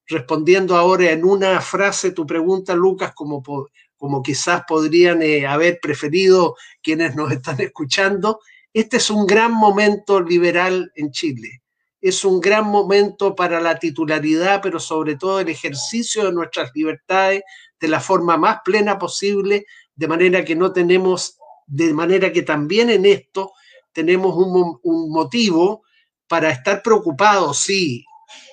respondiendo 0.07 0.75
ahora 0.75 1.11
en 1.11 1.25
una 1.25 1.59
frase 1.61 2.11
tu 2.11 2.25
pregunta, 2.25 2.75
Lucas, 2.75 3.13
como, 3.13 3.43
como 3.97 4.21
quizás 4.21 4.63
podrían 4.67 5.21
eh, 5.21 5.45
haber 5.45 5.79
preferido 5.81 6.55
quienes 6.81 7.15
nos 7.15 7.31
están 7.33 7.59
escuchando, 7.59 8.39
este 8.73 8.97
es 8.97 9.09
un 9.09 9.25
gran 9.25 9.53
momento 9.53 10.21
liberal 10.21 10.91
en 10.95 11.11
Chile. 11.11 11.61
Es 11.99 12.23
un 12.25 12.39
gran 12.39 12.65
momento 12.65 13.35
para 13.35 13.59
la 13.59 13.77
titularidad, 13.77 14.61
pero 14.61 14.79
sobre 14.79 15.17
todo 15.17 15.39
el 15.39 15.49
ejercicio 15.49 16.23
de 16.25 16.31
nuestras 16.31 16.71
libertades 16.73 17.43
de 17.79 17.87
la 17.87 17.99
forma 17.99 18.37
más 18.37 18.59
plena 18.63 18.97
posible, 18.97 19.65
de 19.93 20.07
manera 20.07 20.45
que 20.45 20.55
no 20.55 20.71
tenemos, 20.71 21.37
de 21.67 21.93
manera 21.93 22.31
que 22.31 22.43
también 22.43 22.89
en 22.89 23.05
esto 23.05 23.51
tenemos 23.93 24.35
un, 24.35 25.11
motivo 25.11 25.83
para 26.27 26.49
estar 26.49 26.81
preocupados, 26.81 27.59
sí, 27.59 28.05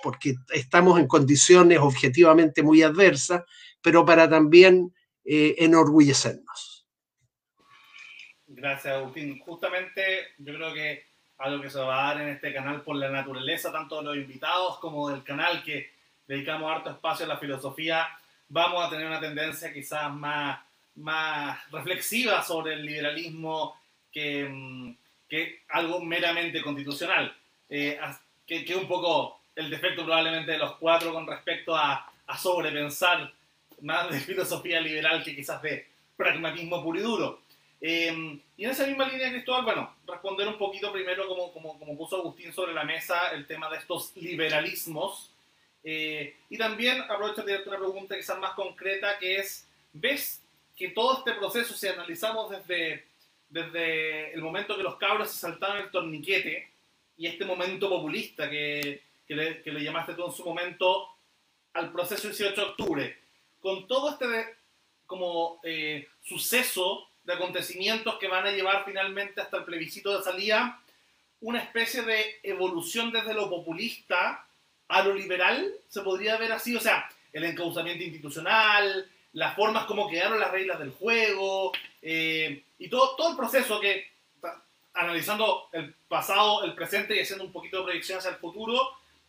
porque 0.02 0.35
estamos 0.50 0.99
en 0.99 1.07
condiciones 1.07 1.78
objetivamente 1.78 2.62
muy 2.62 2.83
adversas, 2.83 3.45
pero 3.80 4.04
para 4.04 4.28
también 4.28 4.92
eh, 5.25 5.54
enorgullecernos. 5.59 6.87
Gracias, 8.47 8.95
Agustín. 8.95 9.38
Justamente 9.40 10.02
yo 10.38 10.54
creo 10.54 10.75
que 10.75 11.04
algo 11.38 11.62
que 11.62 11.71
se 11.71 11.78
va 11.78 12.11
a 12.11 12.14
dar 12.14 12.23
en 12.23 12.30
este 12.30 12.52
canal 12.52 12.83
por 12.83 12.97
la 12.97 13.11
naturaleza, 13.11 13.71
tanto 13.71 13.99
de 13.99 14.04
los 14.04 14.16
invitados 14.16 14.78
como 14.78 15.11
del 15.11 15.23
canal 15.23 15.62
que 15.62 15.92
dedicamos 16.26 16.71
harto 16.71 16.90
espacio 16.90 17.25
a 17.25 17.28
la 17.28 17.38
filosofía, 17.38 18.09
vamos 18.49 18.85
a 18.85 18.90
tener 18.90 19.07
una 19.07 19.21
tendencia 19.21 19.73
quizás 19.73 20.12
más, 20.12 20.61
más 20.97 21.71
reflexiva 21.71 22.42
sobre 22.42 22.75
el 22.75 22.85
liberalismo 22.85 23.80
que 24.11 24.49
mm, 24.49 24.97
que 25.28 25.62
algo 25.68 26.00
meramente 26.00 26.62
constitucional, 26.62 27.37
eh, 27.68 27.99
que, 28.47 28.64
es 28.64 28.76
un 28.76 28.88
poco 28.88 29.40
el 29.54 29.70
defecto 29.70 30.04
probablemente 30.04 30.52
de 30.52 30.58
los 30.58 30.76
cuatro 30.76 31.12
con 31.12 31.26
respecto 31.26 31.76
a, 31.76 32.11
a 32.26 32.38
sobrepensar 32.38 33.32
más 33.82 34.11
de 34.11 34.20
filosofía 34.20 34.80
liberal 34.80 35.23
que 35.23 35.35
quizás 35.35 35.61
de 35.62 35.87
pragmatismo 36.16 36.82
puro 36.82 36.99
y 36.99 37.02
duro. 37.02 37.40
Eh, 37.80 38.40
y 38.56 38.64
en 38.64 38.70
esa 38.70 38.87
misma 38.87 39.08
línea, 39.08 39.30
Cristóbal, 39.30 39.64
bueno, 39.64 39.94
responder 40.06 40.49
un 40.49 40.58
poquito 40.58 40.92
primero, 40.92 41.28
como, 41.28 41.52
como, 41.52 41.78
como 41.78 41.97
puso 41.97 42.16
Agustín 42.16 42.52
sobre 42.52 42.75
la 42.75 42.85
mesa, 42.85 43.30
el 43.32 43.47
tema 43.47 43.70
de 43.70 43.76
estos 43.76 44.16
liberalismos. 44.16 45.32
Eh, 45.85 46.37
y 46.50 46.58
también 46.58 47.00
aprovecho 47.02 47.42
de 47.42 47.52
darte 47.52 47.68
una 47.68 47.78
pregunta 47.78 48.16
quizás 48.16 48.38
más 48.38 48.54
concreta, 48.54 49.18
que 49.18 49.37
es, 49.37 49.68
¿ves 49.92 50.42
que 50.76 50.88
todo 50.88 51.18
este 51.18 51.32
proceso, 51.35 51.75
si 51.75 51.87
analizamos 51.87 52.50
desde, 52.50 53.04
desde 53.48 54.32
el 54.34 54.42
momento 54.42 54.76
que 54.76 54.82
los 54.82 54.96
cabros 54.96 55.30
se 55.30 55.38
saltaron 55.38 55.78
el 55.78 55.90
torniquete 55.90 56.70
y 57.16 57.26
este 57.26 57.44
momento 57.44 57.88
populista 57.88 58.48
que, 58.48 59.02
que, 59.26 59.34
le, 59.34 59.62
que 59.62 59.72
le 59.72 59.82
llamaste 59.82 60.14
tú 60.14 60.26
en 60.26 60.32
su 60.32 60.44
momento 60.44 61.08
al 61.74 61.92
proceso 61.92 62.28
18 62.28 62.54
de 62.54 62.66
octubre, 62.66 63.18
con 63.60 63.86
todo 63.86 64.10
este 64.10 64.56
como 65.06 65.58
eh, 65.62 66.06
suceso 66.22 67.08
de 67.24 67.32
acontecimientos 67.32 68.18
que 68.18 68.28
van 68.28 68.46
a 68.46 68.50
llevar 68.50 68.84
finalmente 68.84 69.40
hasta 69.40 69.58
el 69.58 69.64
plebiscito 69.64 70.16
de 70.16 70.22
salida, 70.22 70.80
una 71.40 71.60
especie 71.60 72.02
de 72.02 72.40
evolución 72.42 73.10
desde 73.10 73.34
lo 73.34 73.48
populista 73.48 74.46
a 74.88 75.02
lo 75.02 75.14
liberal, 75.14 75.72
se 75.88 76.02
podría 76.02 76.36
ver 76.36 76.52
así, 76.52 76.74
o 76.76 76.80
sea, 76.80 77.08
el 77.32 77.44
encauzamiento 77.44 78.04
institucional, 78.04 79.08
las 79.32 79.54
formas 79.54 79.85
como 79.85 80.08
quedaron 80.08 80.40
las 80.40 80.50
reglas 80.50 80.78
del 80.78 80.92
juego, 80.92 81.73
eh, 82.02 82.64
y 82.78 82.88
todo, 82.88 83.16
todo 83.16 83.30
el 83.30 83.37
proceso 83.37 83.80
que, 83.80 84.04
analizando 84.94 85.68
el 85.73 85.94
pasado, 86.08 86.64
el 86.64 86.75
presente 86.75 87.16
y 87.16 87.20
haciendo 87.20 87.44
un 87.44 87.52
poquito 87.52 87.78
de 87.78 87.85
proyección 87.85 88.18
hacia 88.18 88.30
el 88.30 88.37
futuro, 88.37 88.80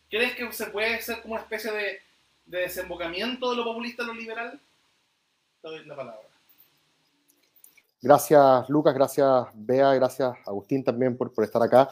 ¿crees 0.08 0.34
que 0.34 0.50
se 0.52 0.66
puede 0.66 0.94
hacer 0.94 1.20
como 1.22 1.34
una 1.34 1.42
especie 1.42 1.70
de, 1.72 2.00
de 2.46 2.58
desembocamiento 2.60 3.50
de 3.50 3.56
lo 3.56 3.64
populista 3.64 4.02
a 4.02 4.06
lo 4.06 4.14
liberal? 4.14 4.60
Te 5.62 5.68
doy 5.68 5.84
la 5.84 5.96
palabra. 5.96 6.22
Gracias, 8.02 8.68
Lucas, 8.70 8.94
gracias, 8.94 9.46
Bea, 9.52 9.92
gracias, 9.94 10.32
Agustín, 10.46 10.82
también 10.82 11.16
por, 11.16 11.32
por 11.32 11.44
estar 11.44 11.62
acá. 11.62 11.88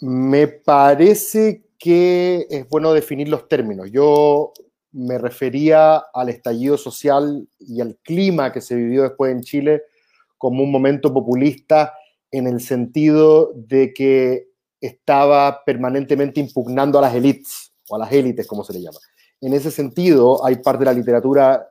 Me 0.00 0.48
parece 0.48 1.62
que 1.78 2.46
es 2.48 2.68
bueno 2.68 2.92
definir 2.94 3.28
los 3.28 3.46
términos. 3.46 3.90
Yo 3.90 4.52
me 4.92 5.18
refería 5.18 5.96
al 5.96 6.28
estallido 6.28 6.76
social 6.76 7.48
y 7.58 7.80
al 7.80 7.96
clima 8.02 8.52
que 8.52 8.60
se 8.60 8.74
vivió 8.74 9.02
después 9.02 9.32
en 9.32 9.42
Chile 9.42 9.82
como 10.38 10.62
un 10.62 10.72
momento 10.72 11.12
populista 11.12 11.92
en 12.30 12.46
el 12.46 12.60
sentido 12.60 13.52
de 13.54 13.92
que 13.92 14.48
estaba 14.80 15.64
permanentemente 15.64 16.40
impugnando 16.40 16.98
a 16.98 17.02
las 17.02 17.14
élites, 17.14 17.72
o 17.88 17.96
a 17.96 17.98
las 17.98 18.12
élites, 18.12 18.46
como 18.46 18.64
se 18.64 18.72
le 18.72 18.82
llama. 18.82 18.98
En 19.40 19.52
ese 19.52 19.70
sentido, 19.70 20.44
hay 20.44 20.56
parte 20.56 20.80
de 20.80 20.84
la 20.86 20.92
literatura 20.92 21.69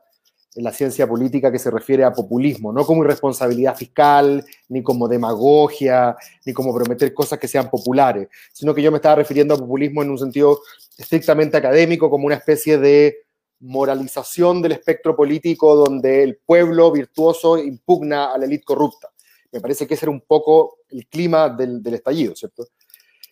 la 0.54 0.72
ciencia 0.72 1.06
política 1.06 1.52
que 1.52 1.58
se 1.58 1.70
refiere 1.70 2.04
a 2.04 2.12
populismo, 2.12 2.72
no 2.72 2.84
como 2.84 3.04
irresponsabilidad 3.04 3.76
fiscal, 3.76 4.44
ni 4.68 4.82
como 4.82 5.06
demagogia, 5.06 6.16
ni 6.44 6.52
como 6.52 6.74
prometer 6.74 7.14
cosas 7.14 7.38
que 7.38 7.46
sean 7.46 7.70
populares, 7.70 8.28
sino 8.52 8.74
que 8.74 8.82
yo 8.82 8.90
me 8.90 8.96
estaba 8.96 9.16
refiriendo 9.16 9.54
a 9.54 9.58
populismo 9.58 10.02
en 10.02 10.10
un 10.10 10.18
sentido 10.18 10.60
estrictamente 10.98 11.56
académico, 11.56 12.10
como 12.10 12.26
una 12.26 12.34
especie 12.34 12.78
de 12.78 13.26
moralización 13.60 14.62
del 14.62 14.72
espectro 14.72 15.14
político 15.14 15.76
donde 15.76 16.22
el 16.22 16.36
pueblo 16.38 16.90
virtuoso 16.90 17.58
impugna 17.58 18.32
a 18.32 18.38
la 18.38 18.46
élite 18.46 18.64
corrupta. 18.64 19.08
Me 19.52 19.60
parece 19.60 19.86
que 19.86 19.94
ese 19.94 20.06
era 20.06 20.12
un 20.12 20.22
poco 20.22 20.78
el 20.88 21.06
clima 21.06 21.48
del, 21.48 21.82
estallido, 21.92 22.34
¿cierto? 22.34 22.66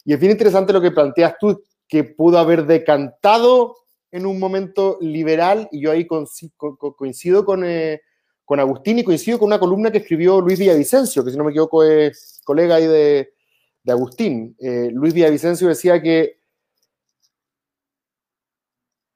Y 0.04 0.12
es 0.12 0.20
bien 0.20 0.32
interesante 0.32 0.72
lo 0.72 0.80
que 0.80 0.90
planteas 0.90 1.34
tú, 1.38 1.62
que 1.86 2.04
pudo 2.04 2.38
haber 2.38 2.66
decantado 2.66 3.76
en 4.10 4.26
un 4.26 4.38
momento 4.38 4.98
liberal 5.00 5.68
y 5.70 5.80
yo 5.80 5.90
ahí 5.90 6.06
coincido 6.06 7.44
con, 7.44 7.64
eh, 7.64 8.00
con 8.44 8.60
Agustín 8.60 8.98
y 8.98 9.04
coincido 9.04 9.38
con 9.38 9.46
una 9.46 9.58
columna 9.58 9.90
que 9.90 9.98
escribió 9.98 10.40
Luis 10.40 10.58
Villavicencio, 10.58 11.24
que 11.24 11.30
si 11.30 11.36
no 11.36 11.44
me 11.44 11.50
equivoco 11.50 11.84
es 11.84 12.40
colega 12.44 12.76
ahí 12.76 12.86
de, 12.86 13.34
de 13.82 13.92
Agustín. 13.92 14.56
Eh, 14.58 14.90
Luis 14.92 15.12
Villavicencio 15.12 15.68
decía 15.68 16.00
que 16.00 16.38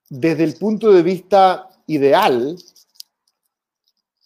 desde 0.09 0.43
el 0.43 0.55
punto 0.55 0.91
de 0.91 1.01
vista 1.01 1.69
ideal, 1.87 2.55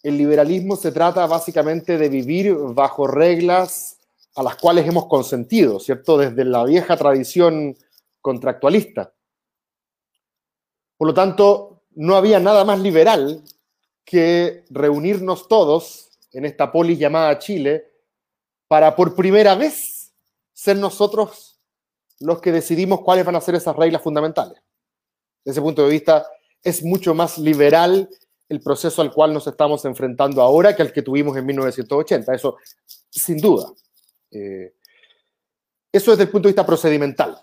el 0.03 0.17
liberalismo 0.17 0.75
se 0.75 0.91
trata 0.91 1.25
básicamente 1.27 1.97
de 1.97 2.09
vivir 2.09 2.53
bajo 2.53 3.07
reglas 3.07 3.97
a 4.36 4.43
las 4.43 4.55
cuales 4.57 4.88
hemos 4.88 5.07
consentido, 5.07 5.79
¿cierto? 5.79 6.17
Desde 6.17 6.45
la 6.45 6.63
vieja 6.63 6.97
tradición 6.97 7.75
contractualista. 8.21 9.13
Por 10.97 11.07
lo 11.07 11.13
tanto, 11.13 11.83
no 11.95 12.15
había 12.15 12.39
nada 12.39 12.65
más 12.65 12.79
liberal 12.79 13.43
que 14.03 14.63
reunirnos 14.69 15.47
todos 15.47 16.09
en 16.31 16.45
esta 16.45 16.71
polis 16.71 16.99
llamada 16.99 17.37
Chile 17.39 17.91
para 18.67 18.95
por 18.95 19.15
primera 19.15 19.55
vez 19.55 20.13
ser 20.53 20.77
nosotros 20.77 21.59
los 22.19 22.41
que 22.41 22.51
decidimos 22.51 23.01
cuáles 23.01 23.25
van 23.25 23.35
a 23.35 23.41
ser 23.41 23.55
esas 23.55 23.75
reglas 23.75 24.01
fundamentales. 24.01 24.61
Desde 25.43 25.59
ese 25.59 25.61
punto 25.61 25.83
de 25.83 25.89
vista, 25.89 26.27
es 26.63 26.83
mucho 26.83 27.13
más 27.13 27.37
liberal 27.37 28.09
el 28.49 28.61
proceso 28.61 29.01
al 29.01 29.13
cual 29.13 29.33
nos 29.33 29.47
estamos 29.47 29.85
enfrentando 29.85 30.41
ahora 30.41 30.75
que 30.75 30.81
el 30.81 30.91
que 30.91 31.01
tuvimos 31.01 31.37
en 31.37 31.45
1980. 31.45 32.33
Eso, 32.33 32.57
sin 33.09 33.37
duda. 33.37 33.71
Eh, 34.31 34.73
eso 35.91 36.11
desde 36.11 36.23
el 36.23 36.29
punto 36.29 36.47
de 36.47 36.51
vista 36.51 36.65
procedimental. 36.65 37.37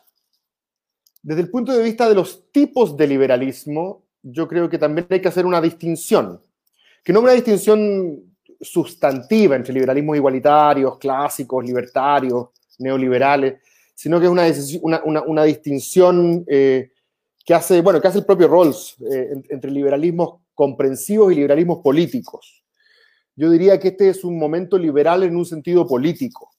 Desde 1.25 1.40
el 1.40 1.49
punto 1.49 1.73
de 1.73 1.83
vista 1.83 2.07
de 2.07 2.14
los 2.14 2.52
tipos 2.52 2.99
de 2.99 3.07
liberalismo, 3.07 4.04
yo 4.23 4.47
creo 4.47 4.69
que 4.69 4.76
también 4.76 5.07
hay 5.09 5.23
que 5.23 5.28
hacer 5.28 5.47
una 5.47 5.59
distinción, 5.59 6.38
que 7.02 7.14
no 7.14 7.21
una 7.21 7.33
distinción 7.33 8.35
sustantiva 8.61 9.57
entre 9.57 9.73
liberalismos 9.73 10.19
igualitarios, 10.19 10.99
clásicos, 10.99 11.64
libertarios, 11.64 12.49
neoliberales, 12.78 13.54
sino 13.95 14.21
que 14.21 14.26
es 14.26 14.78
una, 14.83 15.02
una, 15.04 15.23
una, 15.23 15.45
distinción 15.45 16.45
eh, 16.47 16.93
que, 17.43 17.54
hace, 17.54 17.81
bueno, 17.81 18.02
que 18.02 18.09
hace 18.09 18.19
el 18.19 18.26
propio 18.26 18.47
Rawls 18.47 18.97
eh, 19.11 19.31
entre 19.49 19.71
liberalismos 19.71 20.40
comprensivos 20.52 21.33
y 21.33 21.37
liberalismos 21.37 21.78
políticos. 21.78 22.62
Yo 23.35 23.49
diría 23.49 23.81
que 23.81 23.88
este 23.88 24.11
es 24.11 24.25
un 24.25 24.38
momento 24.38 24.76
liberal 24.76 25.23
en 25.23 25.38
un 25.38 25.47
sentido 25.47 25.87
político, 25.87 26.50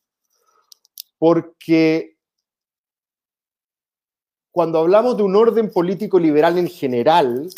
porque 1.20 2.15
cuando 4.56 4.80
hablamos 4.80 5.18
de 5.18 5.24
un 5.24 5.36
orden 5.36 5.70
político 5.70 6.18
liberal 6.18 6.58
en 6.58 6.70
general, 6.70 7.50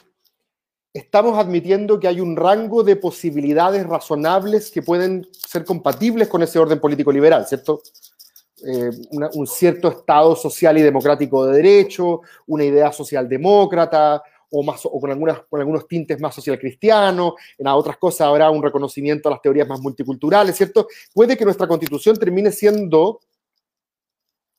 estamos 0.92 1.38
admitiendo 1.38 2.00
que 2.00 2.08
hay 2.08 2.20
un 2.20 2.36
rango 2.36 2.82
de 2.82 2.96
posibilidades 2.96 3.86
razonables 3.86 4.72
que 4.72 4.82
pueden 4.82 5.28
ser 5.32 5.64
compatibles 5.64 6.28
con 6.28 6.42
ese 6.42 6.58
orden 6.58 6.80
político 6.80 7.12
liberal, 7.12 7.46
¿cierto? 7.46 7.84
Eh, 8.66 8.90
un 9.12 9.46
cierto 9.46 9.90
Estado 9.90 10.36
social 10.36 10.76
y 10.80 10.82
democrático 10.82 11.46
de 11.46 11.58
derecho, 11.58 12.22
una 12.48 12.64
idea 12.64 12.92
socialdemócrata, 12.92 14.24
o, 14.50 14.64
más, 14.64 14.84
o 14.84 15.00
con, 15.00 15.12
algunas, 15.12 15.42
con 15.48 15.60
algunos 15.60 15.88
tintes 15.88 16.20
más 16.20 16.34
social 16.34 16.58
cristianos, 16.58 17.34
en 17.60 17.68
otras 17.68 17.98
cosas 17.98 18.22
habrá 18.22 18.50
un 18.50 18.64
reconocimiento 18.64 19.30
a 19.30 19.34
las 19.34 19.42
teorías 19.44 19.68
más 19.68 19.82
multiculturales, 19.82 20.56
¿cierto? 20.56 20.88
Puede 21.14 21.38
que 21.38 21.46
nuestra 21.46 21.68
constitución 21.68 22.18
termine 22.18 22.52
siendo 22.52 23.20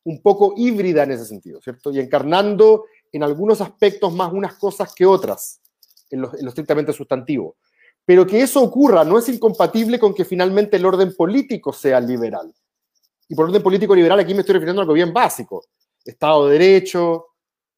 un 0.09 0.23
poco 0.23 0.55
híbrida 0.57 1.03
en 1.03 1.11
ese 1.11 1.27
sentido, 1.27 1.61
¿cierto? 1.61 1.93
Y 1.93 2.01
encarnando 2.01 2.87
en 3.13 3.23
algunos 3.23 3.61
aspectos 3.61 4.11
más 4.15 4.33
unas 4.33 4.55
cosas 4.55 4.95
que 4.95 5.05
otras, 5.05 5.61
en 6.09 6.23
lo, 6.23 6.35
en 6.35 6.49
estrictamente 6.49 6.95
sustantivo. 6.95 7.57
Pero 8.07 8.27
que 8.27 8.41
eso 8.41 8.63
ocurra 8.63 9.05
no 9.05 9.19
es 9.19 9.29
incompatible 9.29 9.99
con 9.99 10.15
que 10.15 10.25
finalmente 10.25 10.79
el 10.79 10.87
orden 10.87 11.15
político 11.15 11.75
sea 11.75 12.01
liberal. 12.01 12.55
Y 13.29 13.35
por 13.35 13.51
orden 13.51 13.63
político 13.63 13.95
liberal 13.95 14.19
aquí 14.19 14.33
me 14.33 14.41
estoy 14.41 14.55
refiriendo 14.55 14.81
a 14.81 14.85
algo 14.85 14.95
bien 14.95 15.13
básico. 15.13 15.67
Estado 16.03 16.47
de 16.47 16.59
Derecho, 16.59 17.27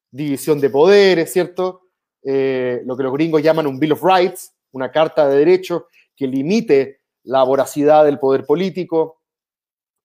división 0.09 0.61
de 0.61 0.69
poderes, 0.69 1.33
¿cierto? 1.33 1.81
Eh, 2.23 2.81
lo 2.85 2.95
que 2.95 3.03
los 3.03 3.11
gringos 3.11 3.43
llaman 3.43 3.67
un 3.67 3.77
Bill 3.77 3.91
of 3.91 4.03
Rights, 4.03 4.53
una 4.71 4.89
carta 4.89 5.27
de 5.27 5.37
derechos 5.37 5.83
que 6.15 6.27
limite 6.27 7.01
la 7.23 7.43
voracidad 7.43 8.05
del 8.05 8.19
poder 8.19 8.45
político, 8.45 9.19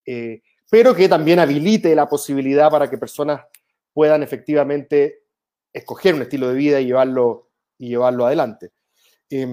eh, 0.05 0.43
pero 0.71 0.95
que 0.95 1.09
también 1.09 1.39
habilite 1.39 1.95
la 1.95 2.09
posibilidad 2.09 2.71
para 2.71 2.91
que 2.91 2.99
personas 2.99 3.43
puedan 3.93 4.23
efectivamente 4.23 5.23
escoger 5.73 6.15
un 6.15 6.23
estilo 6.23 6.49
de 6.49 6.55
vida 6.55 6.81
y 6.81 6.87
llevarlo, 6.87 7.51
y 7.79 7.89
llevarlo 7.89 8.27
adelante. 8.27 8.73
Eh, 9.31 9.47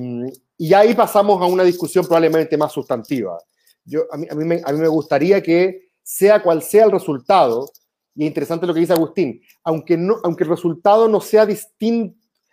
y 0.57 0.73
ahí 0.73 0.93
pasamos 0.93 1.41
a 1.41 1.45
una 1.45 1.63
discusión 1.63 2.05
probablemente 2.05 2.57
más 2.57 2.71
sustantiva. 2.71 3.37
Yo, 3.83 4.03
a, 4.11 4.17
mí, 4.17 4.27
a, 4.29 4.35
mí 4.35 4.45
me, 4.45 4.61
a 4.63 4.71
mí 4.71 4.79
me 4.79 4.87
gustaría 4.87 5.41
que, 5.41 5.89
sea 6.03 6.43
cual 6.43 6.61
sea 6.61 6.85
el 6.85 6.91
resultado, 6.91 7.69
y 8.15 8.23
es 8.23 8.27
interesante 8.27 8.67
lo 8.67 8.73
que 8.73 8.81
dice 8.81 8.93
Agustín, 8.93 9.41
aunque, 9.63 9.97
no, 9.97 10.17
aunque 10.23 10.43
el 10.43 10.49
resultado 10.49 11.07
no 11.07 11.21
sea 11.21 11.47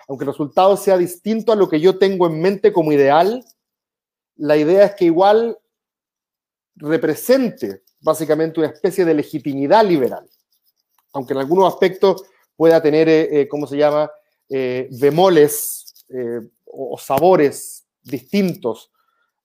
aunque 0.09 0.25
el 0.25 0.31
resultado 0.31 0.77
sea 0.77 0.97
distinto 0.97 1.53
a 1.53 1.57
lo 1.57 1.69
que 1.69 1.81
yo 1.81 1.99
tengo 1.99 2.27
en 2.27 2.41
mente 2.41 2.73
como 2.73 2.93
ideal, 2.93 3.45
la 4.37 4.57
idea 4.57 4.87
es 4.87 4.95
que 4.95 5.05
igual 5.05 5.59
represente 6.75 7.83
básicamente 8.01 8.61
una 8.61 8.69
especie 8.69 9.05
de 9.05 9.15
legitimidad 9.15 9.85
liberal, 9.85 10.29
aunque 11.13 11.33
en 11.33 11.41
algunos 11.41 11.73
aspectos 11.73 12.23
pueda 12.57 12.83
tener, 12.83 13.09
eh, 13.09 13.49
¿cómo 13.49 13.67
se 13.67 13.77
llama?, 13.77 14.11
eh, 14.49 14.89
bemoles 15.01 16.05
eh, 16.09 16.41
o, 16.67 16.95
o, 16.95 16.99
sabores 16.99 17.85
distintos 18.03 18.91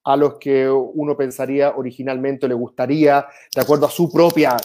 a 0.03 0.15
los 0.15 0.37
que 0.39 0.69
uno 0.69 1.15
pensaría 1.15 1.75
originalmente 1.75 2.45
o 2.45 2.49
le 2.49 2.55
gustaría, 2.55 3.25
de 3.53 3.61
acuerdo 3.61 3.85
a 3.85 3.91
su 3.91 4.11
propia 4.11 4.57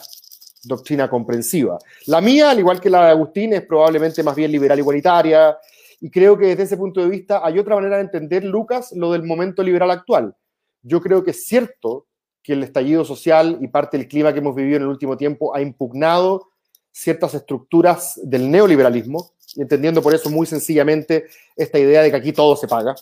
doctrina 0.63 1.09
comprensiva. 1.09 1.79
La 2.07 2.21
mía, 2.21 2.51
al 2.51 2.59
igual 2.59 2.81
que 2.81 2.91
la 2.91 3.07
de 3.07 3.11
Agustín, 3.11 3.53
es 3.53 3.63
probablemente 3.63 4.23
más 4.23 4.35
bien 4.35 4.53
liberal 4.53 4.79
igualitaria, 4.79 5.57
y 6.01 6.11
creo 6.11 6.37
que 6.37 6.47
desde 6.47 6.63
ese 6.65 6.77
punto 6.77 7.01
de 7.01 7.09
vista 7.09 7.45
hay 7.45 7.59
otra 7.59 7.75
manera 7.75 7.97
de 7.97 8.03
entender, 8.03 8.45
Lucas, 8.45 8.93
lo 8.93 9.13
del 9.13 9.23
momento 9.23 9.63
liberal 9.63 9.91
actual. 9.91 10.35
Yo 10.83 11.01
creo 11.01 11.23
que 11.23 11.33
es 11.33 11.47
cierto 11.47 12.07
que 12.43 12.55
el 12.55 12.63
estallido 12.63 13.05
social 13.05 13.59
y 13.61 13.69
parte 13.69 13.99
del 13.99 14.09
clima 14.09 14.33
que 14.33 14.39
hemos 14.39 14.55
vivido 14.55 14.77
en 14.77 14.83
el 14.83 14.89
último 14.89 15.17
tiempo 15.17 15.55
ha 15.55 15.61
impugnado 15.61 16.49
ciertas 16.93 17.35
estructuras 17.35 18.21
del 18.23 18.51
neoliberalismo, 18.51 19.33
entendiendo 19.57 20.03
por 20.03 20.15
eso 20.15 20.31
muy 20.31 20.47
sencillamente 20.47 21.27
esta 21.57 21.79
idea 21.79 22.03
de 22.03 22.11
que 22.11 22.17
aquí 22.17 22.33
todo 22.33 22.57
se 22.57 22.69
paga, 22.69 22.95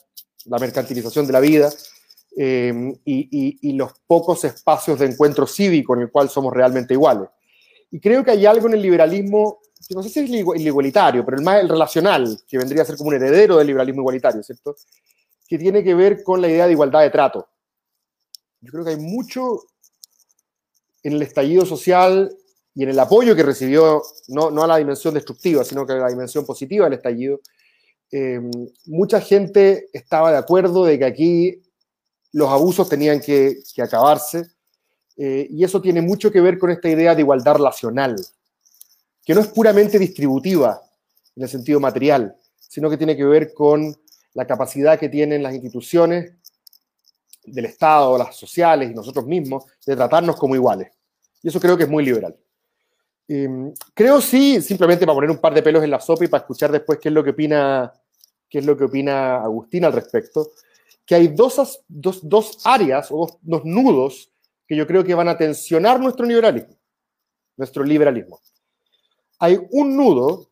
la 0.47 0.59
mercantilización 0.59 1.27
de 1.27 1.33
la 1.33 1.41
vida 1.41 1.71
y, 2.37 2.99
y, 3.05 3.73
los 3.73 3.93
pocos 4.07 4.45
espacios 4.45 4.99
de 4.99 5.07
encuentro 5.07 5.47
cívico 5.47 5.95
en 5.95 6.03
el 6.03 6.11
cual 6.11 6.29
somos 6.29 6.53
realmente 6.53 6.95
iguales. 6.95 7.29
Y 7.91 7.99
creo 8.01 8.23
que 8.23 8.31
hay 8.31 8.47
algo 8.47 8.69
en 8.69 8.75
el 8.75 8.83
liberalismo, 8.83 9.59
que 9.87 9.95
no 9.95 10.03
sé 10.03 10.11
si 10.11 10.21
es 10.21 10.31
el 10.31 10.67
igualitario, 10.67 11.25
pero 11.25 11.39
el 11.39 11.43
más 11.43 11.61
el 11.61 11.69
relacional, 11.69 12.39
que 12.47 12.59
vendría 12.59 12.83
a 12.83 12.87
ser 12.87 12.97
como 12.97 13.09
un 13.09 13.17
heredero 13.17 13.57
del 13.57 13.67
liberalismo 13.67 14.03
igualitario, 14.03 14.43
¿cierto? 14.43 14.77
Que 15.49 15.59
tiene 15.59 15.83
que 15.83 15.95
ver 15.95 16.23
con 16.23 16.41
la 16.41 16.49
idea 16.49 16.67
de 16.67 16.73
igualdad 16.73 17.01
de 17.01 17.11
trato. 17.11 17.49
Yo 18.61 18.73
creo 18.73 18.85
que 18.85 18.91
hay 18.91 18.97
mucho 18.97 19.63
en 21.03 21.15
el 21.15 21.23
estallido 21.23 21.65
social 21.65 22.35
y 22.75 22.83
en 22.83 22.91
el 22.91 22.99
apoyo 22.99 23.35
que 23.35 23.43
recibió, 23.43 24.03
no, 24.29 24.51
no 24.51 24.63
a 24.63 24.67
la 24.67 24.77
dimensión 24.77 25.15
destructiva, 25.15 25.65
sino 25.65 25.87
que 25.87 25.95
a 25.95 25.97
la 25.97 26.09
dimensión 26.09 26.45
positiva 26.45 26.85
del 26.85 26.95
estallido, 26.95 27.41
eh, 28.11 28.41
mucha 28.87 29.21
gente 29.21 29.89
estaba 29.93 30.33
de 30.33 30.39
acuerdo 30.39 30.85
de 30.85 30.99
que 30.99 31.05
aquí 31.05 31.63
los 32.33 32.49
abusos 32.49 32.89
tenían 32.89 33.21
que, 33.21 33.59
acabarse, 33.83 34.47
eh, 35.17 35.49
y 35.51 35.65
eso 35.65 35.81
tiene 35.81 36.01
mucho 36.01 36.31
que 36.31 36.41
ver 36.41 36.59
con 36.59 36.71
esta 36.71 36.89
idea 36.89 37.15
de 37.15 37.23
igualdad 37.23 37.57
relacional, 37.57 38.17
que 39.25 39.35
no 39.35 39.41
es 39.41 39.49
puramente 39.49 39.99
distributiva 39.99 40.81
en 41.37 41.43
el 41.43 41.49
sentido 41.49 41.81
material, 41.81 42.37
sino 42.59 42.89
que 42.89 42.97
tiene 42.97 43.17
que 43.17 43.25
ver 43.25 43.53
con 43.53 43.95
la 44.35 44.47
capacidad 44.47 44.99
que 44.99 45.09
tienen 45.09 45.43
las 45.43 45.55
instituciones 45.55 46.33
del 47.53 47.67
Estado, 47.67 48.17
las 48.19 48.37
sociales 48.37 48.91
y 48.91 48.95
nosotros 48.95 49.27
mismos 49.27 49.65
de 49.85 49.97
tratarnos 49.97 50.37
como 50.37 50.55
iguales. 50.55 50.91
Y 51.43 51.49
eso 51.49 51.61
creo 51.61 51.77
que 51.77 51.85
es 51.85 51.89
muy 51.89 52.05
liberal. 52.05 52.37
Em, 53.27 53.73
creo 53.95 54.21
sí, 54.21 54.61
simplemente 54.63 55.05
para 55.05 55.17
poner 55.17 55.31
un 55.31 55.39
par 55.39 55.53
de 55.53 55.63
pelos 55.63 55.85
en 55.85 55.91
la 55.91 56.01
sopa 56.01 56.25
y 56.25 56.29
para 56.29 56.41
escuchar 56.41 56.73
después 56.73 56.99
qué 56.99 57.09
es 57.09 57.15
lo 57.15 57.23
que 57.23 57.31
opina, 57.31 57.93
qué 58.49 58.59
es 58.59 58.67
lo 58.67 58.77
que 58.77 58.85
opina 58.85 59.43
Agustín 59.43 59.85
al 59.85 59.93
respecto, 59.93 60.53
que 61.05 61.15
hay 61.15 61.29
dos, 61.29 61.85
dos, 61.89 62.27
dos 62.27 62.59
áreas 62.65 63.11
o 63.11 63.19
dos, 63.19 63.39
dos 63.43 63.65
nudos 63.65 64.33
que 64.67 64.77
yo 64.77 64.87
creo 64.87 65.05
que 65.05 65.15
van 65.15 65.29
a 65.29 65.37
tensionar 65.37 66.01
nuestro 66.01 66.27
liberalismo, 66.27 66.75
nuestro 67.57 67.85
liberalismo. 67.85 68.41
Hay 69.39 69.59
un 69.71 69.97
nudo 69.97 70.51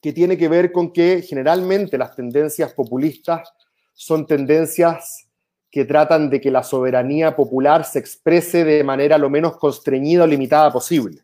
que 0.00 0.12
tiene 0.12 0.36
que 0.36 0.48
ver 0.48 0.70
con 0.70 0.92
que 0.92 1.22
generalmente 1.22 1.96
las 1.96 2.14
tendencias 2.14 2.72
populistas 2.74 3.52
son 3.94 4.26
tendencias 4.26 5.28
que 5.74 5.84
tratan 5.84 6.30
de 6.30 6.40
que 6.40 6.52
la 6.52 6.62
soberanía 6.62 7.34
popular 7.34 7.84
se 7.84 7.98
exprese 7.98 8.62
de 8.62 8.84
manera 8.84 9.18
lo 9.18 9.28
menos 9.28 9.56
constreñida 9.56 10.22
o 10.22 10.26
limitada 10.28 10.72
posible, 10.72 11.20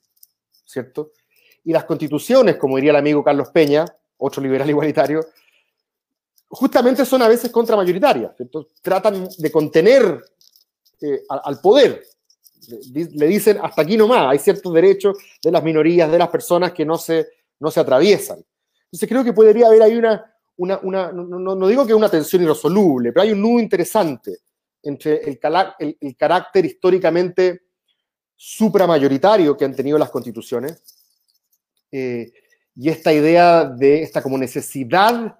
¿cierto? 0.66 1.12
Y 1.62 1.72
las 1.72 1.84
constituciones, 1.84 2.56
como 2.56 2.74
diría 2.74 2.90
el 2.90 2.96
amigo 2.96 3.22
Carlos 3.22 3.50
Peña, 3.50 3.84
otro 4.16 4.42
liberal 4.42 4.68
igualitario, 4.74 5.24
justamente 6.48 7.04
son 7.04 7.22
a 7.22 7.28
veces 7.28 7.52
contramayoritarias, 7.52 8.34
¿cierto? 8.36 8.66
Tratan 8.82 9.28
de 9.38 9.52
contener 9.52 10.20
eh, 11.00 11.22
al, 11.28 11.60
poder. 11.60 12.02
Le, 12.92 13.26
dicen 13.28 13.60
hasta 13.62 13.82
aquí 13.82 13.96
nomás, 13.96 14.32
hay 14.32 14.40
ciertos 14.40 14.74
derechos 14.74 15.16
de 15.40 15.52
las 15.52 15.62
minorías, 15.62 16.10
de 16.10 16.18
las 16.18 16.28
personas 16.28 16.72
que 16.72 16.84
no 16.84 16.98
se, 16.98 17.28
no 17.60 17.70
se 17.70 17.78
atraviesan. 17.78 18.44
Entonces 18.86 19.08
creo 19.08 19.22
que 19.22 19.32
podría 19.32 19.68
haber 19.68 19.82
ahí 19.82 19.94
una, 19.94 20.34
no, 20.66 21.68
digo 21.68 21.86
que 21.86 21.94
una 21.94 22.08
tensión 22.08 22.42
irresoluble, 22.42 23.12
pero 23.12 23.22
hay 23.22 23.32
un 23.32 23.42
nudo 23.42 23.60
interesante 23.60 24.38
entre 24.82 25.18
el, 25.24 25.38
el, 26.00 26.16
carácter 26.16 26.64
históricamente 26.64 27.62
supramayoritario 28.36 29.56
que 29.56 29.64
han 29.64 29.74
tenido 29.74 29.98
las 29.98 30.10
constituciones 30.10 30.82
eh, 31.92 32.32
y 32.74 32.88
esta 32.88 33.12
idea 33.12 33.64
de 33.64 34.02
esta 34.02 34.22
como 34.22 34.38
necesidad 34.38 35.38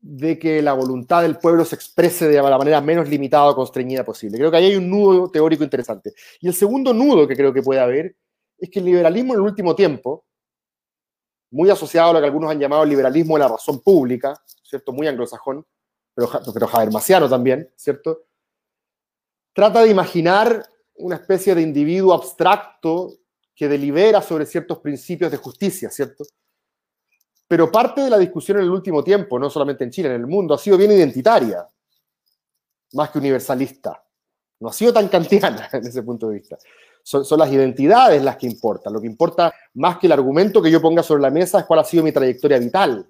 de 0.00 0.38
que 0.38 0.62
la 0.62 0.74
voluntad 0.74 1.22
del 1.22 1.38
pueblo 1.38 1.64
se 1.64 1.74
exprese 1.74 2.28
de 2.28 2.40
la 2.40 2.58
manera 2.58 2.80
menos 2.80 3.08
limitada 3.08 3.50
o 3.50 3.56
constreñida 3.56 4.04
posible. 4.04 4.38
Creo 4.38 4.50
que 4.50 4.56
ahí 4.56 4.66
hay 4.66 4.76
un 4.76 4.88
nudo 4.88 5.28
teórico 5.28 5.64
interesante. 5.64 6.12
Y 6.40 6.46
el 6.46 6.54
segundo 6.54 6.94
nudo 6.94 7.26
que 7.26 7.34
creo 7.34 7.52
que 7.52 7.62
puede 7.62 7.80
haber 7.80 8.14
es 8.58 8.70
que 8.70 8.78
el 8.78 8.84
liberalismo 8.84 9.34
en 9.34 9.40
el 9.40 9.46
último 9.46 9.74
tiempo, 9.74 10.24
muy 11.50 11.70
asociado 11.70 12.10
a 12.10 12.12
lo 12.14 12.20
que 12.20 12.26
algunos 12.26 12.50
han 12.50 12.60
llamado 12.60 12.84
liberalismo 12.84 13.36
de 13.36 13.40
la 13.40 13.48
razón 13.48 13.80
pública, 13.80 14.34
¿cierto? 14.62 14.92
Muy 14.92 15.06
anglosajón, 15.06 15.64
pero, 16.14 16.30
pero 16.52 17.28
también, 17.28 17.70
¿cierto? 17.76 18.24
Trata 19.52 19.82
de 19.82 19.90
imaginar 19.90 20.64
una 20.96 21.16
especie 21.16 21.54
de 21.54 21.62
individuo 21.62 22.12
abstracto 22.12 23.14
que 23.54 23.68
delibera 23.68 24.22
sobre 24.22 24.46
ciertos 24.46 24.78
principios 24.78 25.30
de 25.30 25.36
justicia, 25.36 25.90
¿cierto? 25.90 26.24
Pero 27.48 27.72
parte 27.72 28.02
de 28.02 28.10
la 28.10 28.18
discusión 28.18 28.58
en 28.58 28.64
el 28.64 28.70
último 28.70 29.02
tiempo, 29.02 29.38
no 29.38 29.48
solamente 29.48 29.84
en 29.84 29.90
Chile, 29.90 30.10
en 30.10 30.16
el 30.16 30.26
mundo, 30.26 30.54
ha 30.54 30.58
sido 30.58 30.76
bien 30.76 30.92
identitaria, 30.92 31.66
más 32.92 33.10
que 33.10 33.18
universalista. 33.18 34.04
No 34.60 34.68
ha 34.68 34.72
sido 34.72 34.92
tan 34.92 35.08
kantiana 35.08 35.68
en 35.72 35.86
ese 35.86 36.02
punto 36.02 36.28
de 36.28 36.34
vista. 36.34 36.58
Son, 37.08 37.38
las 37.38 37.50
identidades 37.50 38.22
las 38.22 38.36
que 38.36 38.46
importan. 38.46 38.92
Lo 38.92 39.00
que 39.00 39.06
importa 39.06 39.54
más 39.74 39.98
que 39.98 40.06
el 40.06 40.12
argumento 40.12 40.60
que 40.60 40.70
yo 40.70 40.82
ponga 40.82 41.02
sobre 41.02 41.22
la 41.22 41.30
mesa 41.30 41.60
es 41.60 41.64
cuál 41.64 41.80
ha 41.80 41.84
sido 41.84 42.04
mi 42.04 42.12
trayectoria 42.12 42.58
vital. 42.58 43.08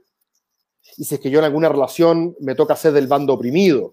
Y 0.96 1.04
si 1.04 1.16
es 1.16 1.20
que 1.20 1.30
yo 1.30 1.40
en 1.40 1.46
alguna 1.46 1.68
relación 1.68 2.36
me 2.40 2.54
toca 2.54 2.76
ser 2.76 2.92
del 2.92 3.08
bando 3.08 3.34
oprimido, 3.34 3.90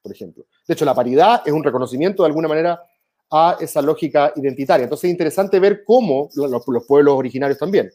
por 0.00 0.12
ejemplo. 0.12 0.46
De 0.66 0.72
hecho, 0.72 0.84
la 0.84 0.94
paridad 0.94 1.42
es 1.44 1.52
un 1.52 1.62
reconocimiento 1.62 2.22
de 2.22 2.28
alguna 2.28 2.48
manera 2.48 2.82
a 3.30 3.58
esa 3.60 3.82
lógica 3.82 4.32
identitaria. 4.36 4.84
Entonces 4.84 5.08
es 5.08 5.12
interesante 5.12 5.58
ver 5.60 5.84
cómo 5.84 6.30
los 6.34 6.86
pueblos 6.86 7.14
originarios 7.18 7.58
también 7.58 7.90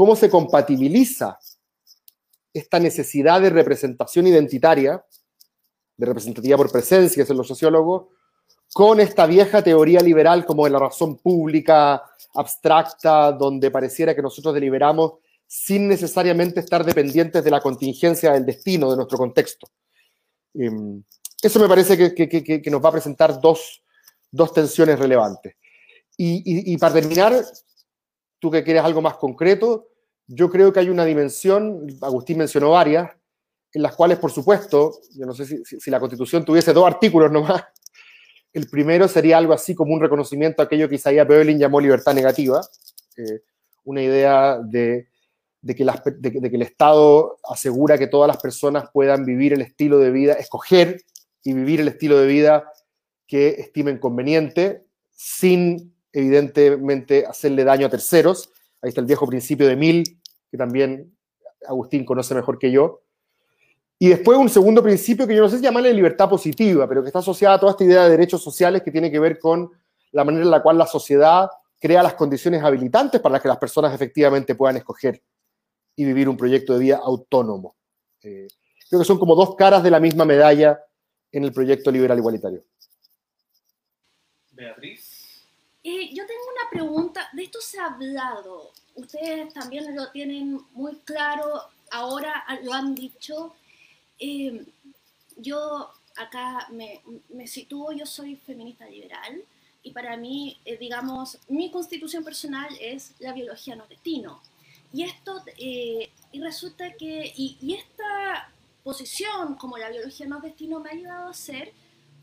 cómo 0.00 0.16
se 0.16 0.30
compatibiliza 0.30 1.38
esta 2.54 2.80
necesidad 2.80 3.38
de 3.38 3.50
representación 3.50 4.26
identitaria, 4.26 5.04
de 5.94 6.06
representativa 6.06 6.56
por 6.56 6.72
presencia, 6.72 7.22
en 7.28 7.36
los 7.36 7.46
sociólogos, 7.46 8.06
con 8.72 9.00
esta 9.00 9.26
vieja 9.26 9.62
teoría 9.62 10.00
liberal 10.00 10.44
como 10.44 10.64
de 10.64 10.70
la 10.70 10.78
razón 10.78 11.16
pública 11.18 12.02
abstracta, 12.34 13.32
donde 13.32 13.70
pareciera 13.70 14.14
que 14.14 14.22
nosotros 14.22 14.54
deliberamos 14.54 15.14
sin 15.46 15.88
necesariamente 15.88 16.60
estar 16.60 16.84
dependientes 16.84 17.42
de 17.42 17.50
la 17.50 17.60
contingencia 17.60 18.32
del 18.32 18.46
destino 18.46 18.90
de 18.90 18.96
nuestro 18.96 19.18
contexto. 19.18 19.68
Em, 20.54 21.02
eso 21.42 21.58
me 21.58 21.68
parece 21.68 22.14
que, 22.14 22.70
nos 22.70 22.84
va 22.84 22.90
a 22.90 22.92
presentar 22.92 23.40
dos, 23.40 23.82
tensiones 24.54 24.98
relevantes. 24.98 25.56
Y, 26.16 26.76
para 26.76 26.94
terminar, 26.94 27.44
tú 28.38 28.50
que 28.50 28.62
quieres 28.62 28.84
algo 28.84 29.00
más 29.00 29.16
concreto, 29.16 29.88
yo 30.26 30.50
creo 30.50 30.72
que 30.72 30.80
hay 30.80 30.90
una 30.90 31.04
dimensión, 31.04 31.86
Agustín 32.02 32.38
mencionó 32.38 32.70
varias, 32.70 33.10
en 33.72 33.82
las 33.82 33.96
cuales, 33.96 34.18
por 34.18 34.30
supuesto, 34.30 35.00
yo 35.16 35.26
no 35.26 35.32
sé 35.32 35.46
si, 35.64 35.90
la 35.90 35.98
Constitución 35.98 36.44
tuviese 36.44 36.72
dos 36.72 36.86
artículos 36.86 37.32
nomás, 37.32 37.64
el 38.52 38.68
primero 38.68 39.06
sería 39.08 39.38
algo 39.38 39.52
así 39.52 39.74
como 39.74 39.94
un 39.94 40.00
reconocimiento 40.00 40.62
a 40.62 40.64
aquello 40.64 40.88
que 40.88 40.96
Isaiah 40.96 41.24
Berlin 41.24 41.58
llamó 41.58 41.80
libertad 41.80 42.14
negativa, 42.14 42.60
eh, 43.16 43.42
una 43.84 44.02
idea 44.02 44.58
de, 44.58 45.08
que 45.66 45.84
de, 45.84 46.50
que 46.50 46.56
el 46.56 46.62
Estado 46.62 47.38
asegura 47.48 47.98
que 47.98 48.08
todas 48.08 48.28
las 48.28 48.38
personas 48.38 48.90
puedan 48.92 49.24
vivir 49.24 49.52
el 49.52 49.60
estilo 49.60 49.98
de 49.98 50.10
vida, 50.10 50.32
escoger 50.34 51.02
y 51.44 51.54
vivir 51.54 51.80
el 51.80 51.88
estilo 51.88 52.18
de 52.18 52.26
vida 52.26 52.70
que 53.26 53.50
estimen 53.50 53.98
conveniente, 53.98 54.84
sin 55.10 55.94
evidentemente 56.12 57.24
hacerle 57.26 57.64
daño 57.64 57.86
a 57.86 57.90
terceros. 57.90 58.50
Ahí 58.82 58.88
está 58.88 59.00
el 59.00 59.06
viejo 59.06 59.26
principio 59.26 59.68
de 59.68 59.76
Mill, 59.76 60.20
que 60.50 60.56
también 60.56 61.16
Agustín 61.68 62.04
conoce 62.04 62.34
mejor 62.34 62.58
que 62.58 62.72
yo. 62.72 63.02
Y 64.02 64.08
después 64.08 64.38
un 64.38 64.48
segundo 64.48 64.82
principio 64.82 65.26
que 65.26 65.36
yo 65.36 65.42
no 65.42 65.48
sé 65.50 65.58
si 65.58 65.62
llamarle 65.62 65.92
libertad 65.92 66.26
positiva, 66.26 66.88
pero 66.88 67.02
que 67.02 67.08
está 67.08 67.18
asociada 67.18 67.56
a 67.56 67.60
toda 67.60 67.72
esta 67.72 67.84
idea 67.84 68.04
de 68.04 68.10
derechos 68.10 68.42
sociales 68.42 68.82
que 68.82 68.90
tiene 68.90 69.10
que 69.10 69.20
ver 69.20 69.38
con 69.38 69.70
la 70.12 70.24
manera 70.24 70.42
en 70.42 70.50
la 70.50 70.62
cual 70.62 70.78
la 70.78 70.86
sociedad 70.86 71.50
crea 71.78 72.02
las 72.02 72.14
condiciones 72.14 72.62
habilitantes 72.62 73.20
para 73.20 73.38
que 73.38 73.48
las 73.48 73.58
personas 73.58 73.94
efectivamente 73.94 74.54
puedan 74.54 74.78
escoger 74.78 75.22
y 75.96 76.06
vivir 76.06 76.30
un 76.30 76.36
proyecto 76.38 76.72
de 76.72 76.78
vida 76.78 76.96
autónomo. 76.96 77.76
Eh, 78.22 78.48
creo 78.88 79.00
que 79.00 79.06
son 79.06 79.18
como 79.18 79.34
dos 79.34 79.54
caras 79.54 79.82
de 79.82 79.90
la 79.90 80.00
misma 80.00 80.24
medalla 80.24 80.80
en 81.30 81.44
el 81.44 81.52
proyecto 81.52 81.90
liberal 81.90 82.16
igualitario. 82.16 82.64
Beatriz. 84.52 85.44
Eh, 85.84 86.08
yo 86.14 86.26
tengo 86.26 86.42
una 86.54 86.70
pregunta, 86.70 87.28
de 87.34 87.42
esto 87.42 87.60
se 87.60 87.78
ha 87.78 87.86
hablado 87.86 88.72
ustedes 88.94 89.52
también 89.54 89.94
lo 89.94 90.10
tienen 90.10 90.60
muy 90.72 90.96
claro, 91.04 91.62
ahora 91.90 92.44
lo 92.62 92.72
han 92.72 92.94
dicho. 92.94 93.54
Eh, 94.20 94.64
yo 95.36 95.90
acá 96.16 96.68
me, 96.70 97.00
me 97.30 97.46
sitúo, 97.46 97.92
yo 97.92 98.06
soy 98.06 98.36
feminista 98.36 98.86
liberal 98.86 99.42
y 99.82 99.92
para 99.92 100.16
mí, 100.16 100.58
eh, 100.64 100.76
digamos, 100.76 101.38
mi 101.48 101.70
constitución 101.70 102.22
personal 102.22 102.68
es 102.80 103.14
la 103.18 103.32
biología 103.32 103.76
no 103.76 103.86
destino. 103.86 104.42
Y 104.92 105.04
esto, 105.04 105.42
eh, 105.56 106.10
y 106.32 106.40
resulta 106.40 106.92
que, 106.94 107.32
y, 107.36 107.56
y, 107.60 107.74
esta 107.74 108.52
posición 108.82 109.54
como 109.54 109.78
la 109.78 109.88
biología 109.88 110.26
no 110.26 110.40
destino 110.40 110.80
me 110.80 110.90
ha 110.90 110.92
ayudado 110.92 111.28
a 111.28 111.34
ser 111.34 111.72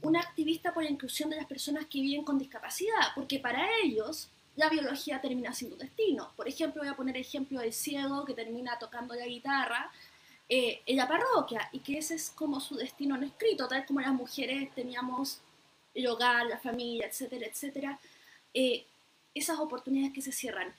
una 0.02 0.20
activista 0.20 0.74
por 0.74 0.84
la 0.84 0.90
inclusión 0.90 1.30
de 1.30 1.38
las 1.38 1.46
personas 1.46 1.86
que 1.86 2.02
viven 2.02 2.24
con 2.24 2.38
discapacidad, 2.38 3.14
porque 3.16 3.40
para 3.40 3.68
ellos 3.84 4.30
la 4.56 4.70
biología 4.70 5.22
termina 5.22 5.54
siendo 5.54 5.78
destino. 5.78 6.32
Por 6.36 6.48
ejemplo, 6.48 6.82
voy 6.82 6.92
a 6.92 6.96
poner 6.96 7.18
ejemplo 7.18 7.62
del 7.62 7.74
ciego 7.74 8.26
que 8.26 8.34
termina 8.34 8.78
tocando 8.78 9.16
la 9.16 9.26
guitarra 9.26 9.92
eh, 10.50 10.82
en 10.86 10.96
la 10.96 11.08
parroquia 11.08 11.70
y 11.74 11.80
que 11.80 11.98
ese 11.98 12.16
es 12.16 12.30
como 12.30 12.62
su 12.62 12.76
destino 12.76 13.18
no 13.18 13.26
escrito, 13.26 13.68
tal 13.68 13.86
como 13.86 14.00
las 14.00 14.14
mujeres 14.14 14.74
teníamos 14.74 15.42
el 15.94 16.08
hogar, 16.08 16.46
la 16.46 16.58
familia, 16.58 17.08
etcétera, 17.08 17.48
etcétera, 17.48 18.00
eh, 18.54 18.86
esas 19.34 19.60
oportunidades 19.60 20.14
que 20.14 20.22
se 20.22 20.32
cierran. 20.32 20.74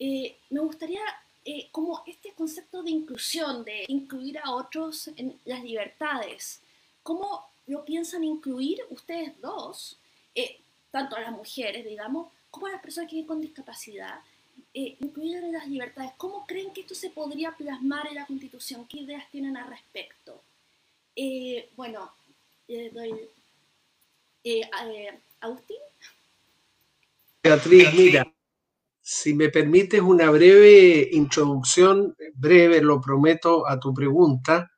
Eh, 0.00 0.36
me 0.50 0.60
gustaría, 0.60 1.00
como 1.70 2.02
este 2.06 2.32
concepto 2.32 2.82
de 2.82 2.90
inclusión, 2.90 3.64
de 3.64 3.84
incluir 3.88 4.38
a 4.38 4.50
otros 4.50 5.08
en 5.16 5.38
las 5.44 5.62
libertades, 5.62 6.60
¿cómo 7.02 7.48
lo 7.66 7.84
piensan 7.84 8.24
incluir 8.24 8.80
ustedes 8.90 9.40
dos, 9.40 9.98
tanto 10.90 11.16
a 11.16 11.20
las 11.20 11.32
mujeres, 11.32 11.84
digamos, 11.84 12.28
como 12.50 12.66
a 12.66 12.72
las 12.72 12.82
personas 12.82 13.08
que 13.08 13.16
viven 13.16 13.28
con 13.28 13.40
discapacidad? 13.40 14.20
Eh, 14.74 14.96
incluir 15.00 15.42
las 15.44 15.68
libertades. 15.68 16.12
¿Cómo 16.16 16.46
creen 16.46 16.72
que 16.72 16.82
esto 16.82 16.94
se 16.94 17.10
podría 17.10 17.56
plasmar 17.56 18.06
en 18.06 18.16
la 18.16 18.26
Constitución? 18.26 18.86
¿Qué 18.88 18.98
ideas 18.98 19.24
tienen 19.30 19.56
al 19.56 19.68
respecto? 19.68 20.42
Eh, 21.16 21.70
bueno, 21.76 22.12
eh, 22.68 22.90
doy, 22.94 23.12
eh, 24.44 24.62
Agustín. 25.40 25.76
Beatriz, 27.42 27.92
mira, 27.94 28.32
si 29.00 29.34
me 29.34 29.48
permites 29.48 30.00
una 30.00 30.30
breve 30.30 31.08
introducción, 31.12 32.16
breve, 32.34 32.80
lo 32.80 33.00
prometo, 33.00 33.66
a 33.66 33.80
tu 33.80 33.92
pregunta. 33.92 34.70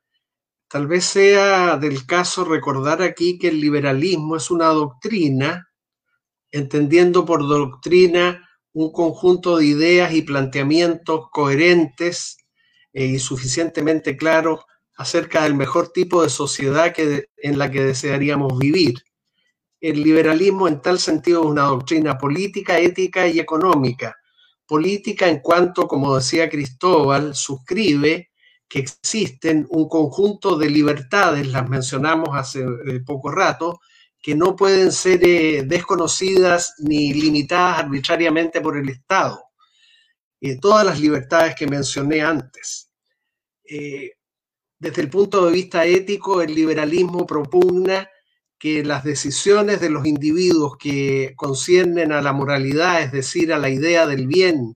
Tal 0.68 0.86
vez 0.86 1.04
sea 1.04 1.76
del 1.76 2.06
caso 2.06 2.44
recordar 2.44 3.02
aquí 3.02 3.38
que 3.38 3.48
el 3.48 3.60
liberalismo 3.60 4.36
es 4.36 4.50
una 4.50 4.68
doctrina, 4.68 5.68
entendiendo 6.52 7.24
por 7.24 7.46
doctrina 7.46 8.49
un 8.72 8.92
conjunto 8.92 9.58
de 9.58 9.66
ideas 9.66 10.12
y 10.12 10.22
planteamientos 10.22 11.28
coherentes 11.30 12.36
y 12.92 13.18
suficientemente 13.18 14.16
claros 14.16 14.60
acerca 14.96 15.44
del 15.44 15.54
mejor 15.54 15.88
tipo 15.88 16.22
de 16.22 16.28
sociedad 16.28 16.92
que, 16.92 17.26
en 17.36 17.58
la 17.58 17.70
que 17.70 17.82
desearíamos 17.82 18.58
vivir. 18.58 19.02
El 19.80 20.02
liberalismo 20.02 20.68
en 20.68 20.82
tal 20.82 20.98
sentido 20.98 21.40
es 21.40 21.46
una 21.46 21.62
doctrina 21.62 22.18
política, 22.18 22.78
ética 22.78 23.26
y 23.26 23.40
económica. 23.40 24.14
Política 24.66 25.26
en 25.28 25.40
cuanto, 25.40 25.88
como 25.88 26.16
decía 26.16 26.50
Cristóbal, 26.50 27.34
suscribe 27.34 28.30
que 28.68 28.80
existen 28.80 29.66
un 29.70 29.88
conjunto 29.88 30.56
de 30.56 30.70
libertades, 30.70 31.48
las 31.48 31.68
mencionamos 31.68 32.28
hace 32.34 32.60
eh, 32.60 33.00
poco 33.04 33.30
rato, 33.30 33.80
que 34.22 34.34
no 34.34 34.54
pueden 34.54 34.92
ser 34.92 35.24
eh, 35.24 35.62
desconocidas 35.64 36.74
ni 36.78 37.12
limitadas 37.14 37.80
arbitrariamente 37.80 38.60
por 38.60 38.76
el 38.76 38.88
Estado. 38.88 39.42
Eh, 40.40 40.58
todas 40.58 40.84
las 40.84 41.00
libertades 41.00 41.54
que 41.54 41.66
mencioné 41.66 42.22
antes. 42.22 42.90
Eh, 43.64 44.12
desde 44.78 45.02
el 45.02 45.10
punto 45.10 45.44
de 45.44 45.52
vista 45.52 45.84
ético, 45.84 46.42
el 46.42 46.54
liberalismo 46.54 47.26
propugna 47.26 48.08
que 48.58 48.84
las 48.84 49.04
decisiones 49.04 49.80
de 49.80 49.90
los 49.90 50.06
individuos 50.06 50.76
que 50.78 51.34
conciernen 51.36 52.12
a 52.12 52.20
la 52.20 52.32
moralidad, 52.32 53.02
es 53.02 53.12
decir, 53.12 53.52
a 53.52 53.58
la 53.58 53.70
idea 53.70 54.06
del 54.06 54.26
bien 54.26 54.74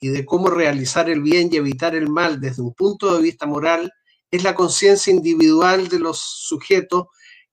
y 0.00 0.08
de 0.08 0.24
cómo 0.24 0.48
realizar 0.48 1.10
el 1.10 1.22
bien 1.22 1.50
y 1.52 1.56
evitar 1.56 1.94
el 1.94 2.08
mal 2.08 2.40
desde 2.40 2.62
un 2.62 2.74
punto 2.74 3.14
de 3.14 3.22
vista 3.22 3.46
moral, 3.46 3.92
es 4.30 4.42
la 4.42 4.54
conciencia 4.54 5.10
individual 5.10 5.88
de 5.88 5.98
los 5.98 6.18
sujetos 6.18 7.06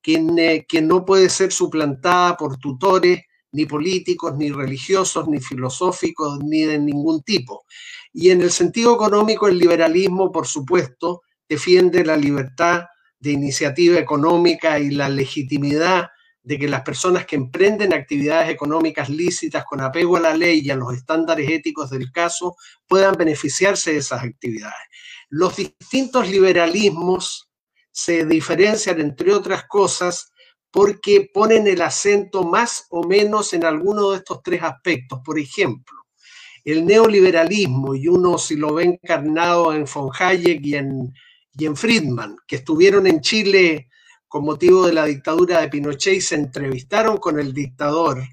que, 0.04 0.82
no 0.82 1.06
puede 1.06 1.30
ser 1.30 1.52
suplantada 1.52 2.36
por 2.36 2.58
tutores, 2.58 3.22
ni 3.54 3.66
políticos, 3.66 4.36
ni 4.36 4.52
religiosos, 4.52 5.28
ni 5.28 5.40
filosóficos, 5.40 6.40
ni 6.44 6.64
de 6.64 6.80
ningún 6.80 7.24
tipo. 7.24 7.66
Y 8.12 8.32
en 8.32 8.42
el 8.42 8.52
sentido 8.52 8.94
económico, 8.94 9.48
el 9.48 9.58
liberalismo, 9.58 10.32
por 10.32 10.48
supuesto, 10.48 11.22
defiende 11.48 12.04
la 12.04 12.18
libertad 12.18 12.86
de 13.20 13.32
iniciativa 13.32 13.98
económica 13.98 14.80
y 14.80 14.90
la 14.90 15.08
legitimidad 15.08 16.10
de 16.42 16.60
que 16.60 16.68
las 16.68 16.82
personas 16.82 17.26
que 17.26 17.38
emprenden 17.38 17.94
actividades 17.94 18.50
económicas 18.50 19.08
lícitas 19.08 19.64
con 19.64 19.80
apego 19.80 20.18
a 20.18 20.20
la 20.20 20.36
ley 20.36 20.60
y 20.62 20.72
a 20.72 20.76
los 20.76 20.94
estándares 20.94 21.50
éticos 21.50 21.90
del 21.90 22.12
caso 22.12 22.56
puedan 22.86 23.16
beneficiarse 23.16 23.94
de 23.94 24.00
esas 24.00 24.24
actividades. 24.24 24.90
Los 25.30 25.56
distintos 25.56 26.30
liberalismos 26.30 27.53
se 27.94 28.26
diferencian, 28.26 29.00
entre 29.00 29.34
otras 29.34 29.66
cosas, 29.68 30.32
porque 30.72 31.30
ponen 31.32 31.68
el 31.68 31.82
acento 31.84 32.44
más 32.44 32.88
o 32.90 33.08
menos 33.08 33.54
en 33.54 33.64
alguno 33.64 34.12
de 34.12 34.18
estos 34.18 34.42
tres 34.42 34.64
aspectos. 34.64 35.20
Por 35.24 35.38
ejemplo, 35.38 35.96
el 36.66 36.86
neoliberalismo, 36.86 37.94
y 37.94 38.08
uno 38.08 38.40
si 38.40 38.56
lo 38.56 38.74
ve 38.74 38.86
encarnado 38.86 39.74
en 39.74 39.86
von 39.86 40.10
Hayek 40.18 40.66
y 40.66 40.76
en, 40.76 41.14
y 41.56 41.66
en 41.66 41.76
Friedman, 41.76 42.38
que 42.48 42.58
estuvieron 42.58 43.06
en 43.06 43.22
Chile 43.22 43.90
con 44.28 44.44
motivo 44.44 44.88
de 44.88 44.94
la 44.94 45.06
dictadura 45.06 45.62
de 45.62 45.70
Pinochet 45.70 46.16
y 46.16 46.22
se 46.22 46.36
entrevistaron 46.36 47.18
con 47.18 47.40
el 47.40 47.54
dictador, 47.54 48.24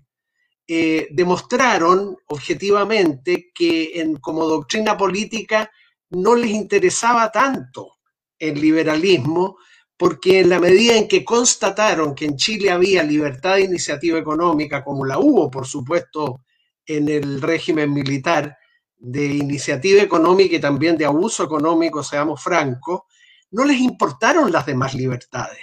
eh, 0.66 1.08
demostraron 1.10 2.16
objetivamente 2.28 3.50
que 3.54 4.00
en, 4.00 4.16
como 4.16 4.46
doctrina 4.46 4.96
política 4.96 5.70
no 6.08 6.34
les 6.34 6.52
interesaba 6.52 7.30
tanto 7.30 7.99
el 8.40 8.60
liberalismo, 8.60 9.58
porque 9.96 10.40
en 10.40 10.48
la 10.48 10.58
medida 10.58 10.96
en 10.96 11.06
que 11.06 11.24
constataron 11.24 12.14
que 12.14 12.24
en 12.24 12.36
Chile 12.36 12.70
había 12.70 13.02
libertad 13.02 13.56
de 13.56 13.62
iniciativa 13.64 14.18
económica, 14.18 14.82
como 14.82 15.04
la 15.04 15.18
hubo, 15.18 15.50
por 15.50 15.66
supuesto, 15.66 16.40
en 16.86 17.08
el 17.08 17.40
régimen 17.40 17.92
militar, 17.92 18.56
de 18.96 19.24
iniciativa 19.26 20.02
económica 20.02 20.56
y 20.56 20.60
también 20.60 20.96
de 20.96 21.06
abuso 21.06 21.44
económico, 21.44 22.02
seamos 22.02 22.42
francos, 22.42 23.02
no 23.52 23.64
les 23.64 23.80
importaron 23.80 24.52
las 24.52 24.66
demás 24.66 24.94
libertades. 24.94 25.60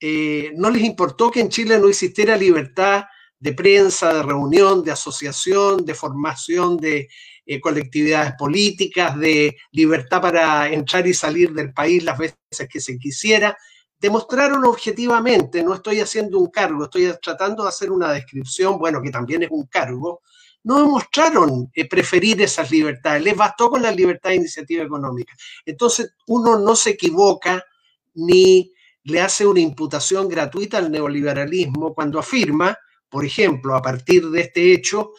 Eh, 0.00 0.52
no 0.56 0.70
les 0.70 0.82
importó 0.82 1.30
que 1.30 1.40
en 1.40 1.48
Chile 1.48 1.78
no 1.78 1.88
existiera 1.88 2.36
libertad 2.36 3.04
de 3.38 3.52
prensa, 3.52 4.12
de 4.12 4.22
reunión, 4.22 4.82
de 4.84 4.92
asociación, 4.92 5.84
de 5.84 5.94
formación 5.94 6.76
de 6.76 7.08
eh, 7.50 7.62
colectividades 7.62 8.34
políticas, 8.38 9.18
de 9.18 9.56
libertad 9.72 10.20
para 10.20 10.68
entrar 10.68 11.06
y 11.06 11.14
salir 11.14 11.54
del 11.54 11.72
país 11.72 12.04
las 12.04 12.18
veces 12.18 12.36
que 12.70 12.78
se 12.78 12.98
quisiera, 12.98 13.56
demostraron 13.98 14.66
objetivamente, 14.66 15.62
no 15.62 15.72
estoy 15.72 16.00
haciendo 16.00 16.38
un 16.38 16.48
cargo, 16.48 16.84
estoy 16.84 17.10
tratando 17.22 17.62
de 17.62 17.70
hacer 17.70 17.90
una 17.90 18.12
descripción, 18.12 18.78
bueno, 18.78 19.00
que 19.00 19.10
también 19.10 19.44
es 19.44 19.48
un 19.50 19.64
cargo, 19.64 20.20
no 20.64 20.78
demostraron 20.78 21.70
eh, 21.72 21.88
preferir 21.88 22.42
esas 22.42 22.70
libertades, 22.70 23.22
les 23.22 23.34
bastó 23.34 23.70
con 23.70 23.80
la 23.80 23.92
libertad 23.92 24.28
de 24.28 24.36
iniciativa 24.36 24.84
económica. 24.84 25.34
Entonces, 25.64 26.12
uno 26.26 26.58
no 26.58 26.76
se 26.76 26.90
equivoca 26.90 27.64
ni 28.12 28.74
le 29.04 29.22
hace 29.22 29.46
una 29.46 29.60
imputación 29.60 30.28
gratuita 30.28 30.76
al 30.76 30.90
neoliberalismo 30.90 31.94
cuando 31.94 32.18
afirma, 32.18 32.76
por 33.08 33.24
ejemplo, 33.24 33.74
a 33.74 33.80
partir 33.80 34.28
de 34.28 34.42
este 34.42 34.74
hecho, 34.74 35.12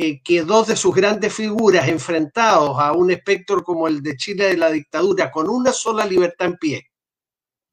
eh, 0.00 0.22
que 0.22 0.44
dos 0.44 0.68
de 0.68 0.76
sus 0.76 0.94
grandes 0.94 1.34
figuras 1.34 1.88
enfrentados 1.88 2.78
a 2.78 2.92
un 2.92 3.10
espectro 3.10 3.64
como 3.64 3.88
el 3.88 4.00
de 4.00 4.16
Chile 4.16 4.44
de 4.44 4.56
la 4.56 4.70
dictadura, 4.70 5.28
con 5.28 5.48
una 5.50 5.72
sola 5.72 6.06
libertad 6.06 6.46
en 6.46 6.56
pie, 6.56 6.92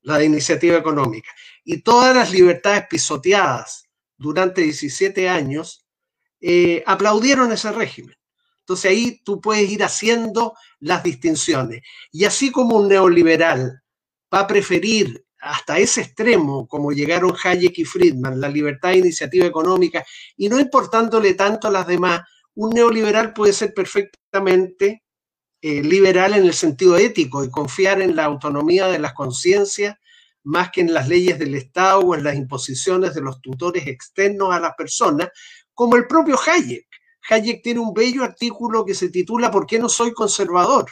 la 0.01 0.17
de 0.17 0.25
iniciativa 0.25 0.75
económica, 0.75 1.29
y 1.63 1.83
todas 1.83 2.15
las 2.15 2.31
libertades 2.31 2.85
pisoteadas 2.89 3.87
durante 4.17 4.63
17 4.63 5.29
años, 5.29 5.85
eh, 6.41 6.83
aplaudieron 6.87 7.51
ese 7.51 7.71
régimen. 7.71 8.15
Entonces 8.61 8.89
ahí 8.89 9.21
tú 9.23 9.39
puedes 9.39 9.69
ir 9.69 9.83
haciendo 9.83 10.55
las 10.79 11.03
distinciones. 11.03 11.83
Y 12.11 12.25
así 12.25 12.51
como 12.51 12.77
un 12.77 12.87
neoliberal 12.87 13.83
va 14.33 14.39
a 14.39 14.47
preferir 14.47 15.24
hasta 15.45 15.77
ese 15.77 16.01
extremo, 16.01 16.67
como 16.67 16.91
llegaron 16.91 17.35
Hayek 17.41 17.77
y 17.77 17.85
Friedman, 17.85 18.41
la 18.41 18.49
libertad 18.49 18.89
de 18.89 18.97
iniciativa 18.97 19.45
económica, 19.45 20.03
y 20.35 20.49
no 20.49 20.59
importándole 20.59 21.35
tanto 21.35 21.67
a 21.67 21.71
las 21.71 21.85
demás, 21.85 22.21
un 22.55 22.71
neoliberal 22.71 23.31
puede 23.31 23.53
ser 23.53 23.71
perfectamente 23.71 25.03
eh, 25.61 25.83
liberal 25.83 26.33
en 26.33 26.45
el 26.45 26.53
sentido 26.55 26.97
ético 26.97 27.43
y 27.43 27.51
confiar 27.51 28.01
en 28.01 28.15
la 28.15 28.25
autonomía 28.25 28.87
de 28.87 28.97
las 28.97 29.13
conciencias 29.13 29.95
más 30.43 30.71
que 30.71 30.81
en 30.81 30.91
las 30.91 31.07
leyes 31.07 31.37
del 31.37 31.53
Estado 31.53 31.99
o 31.99 32.15
en 32.15 32.23
las 32.23 32.35
imposiciones 32.35 33.13
de 33.13 33.21
los 33.21 33.39
tutores 33.39 33.85
externos 33.85 34.51
a 34.51 34.59
las 34.59 34.73
personas, 34.75 35.29
como 35.75 35.95
el 35.95 36.07
propio 36.07 36.39
Hayek. 36.43 36.87
Hayek 37.29 37.61
tiene 37.61 37.81
un 37.81 37.93
bello 37.93 38.23
artículo 38.23 38.83
que 38.83 38.95
se 38.95 39.09
titula 39.09 39.51
¿Por 39.51 39.67
qué 39.67 39.77
no 39.77 39.89
soy 39.89 40.11
conservador? 40.11 40.85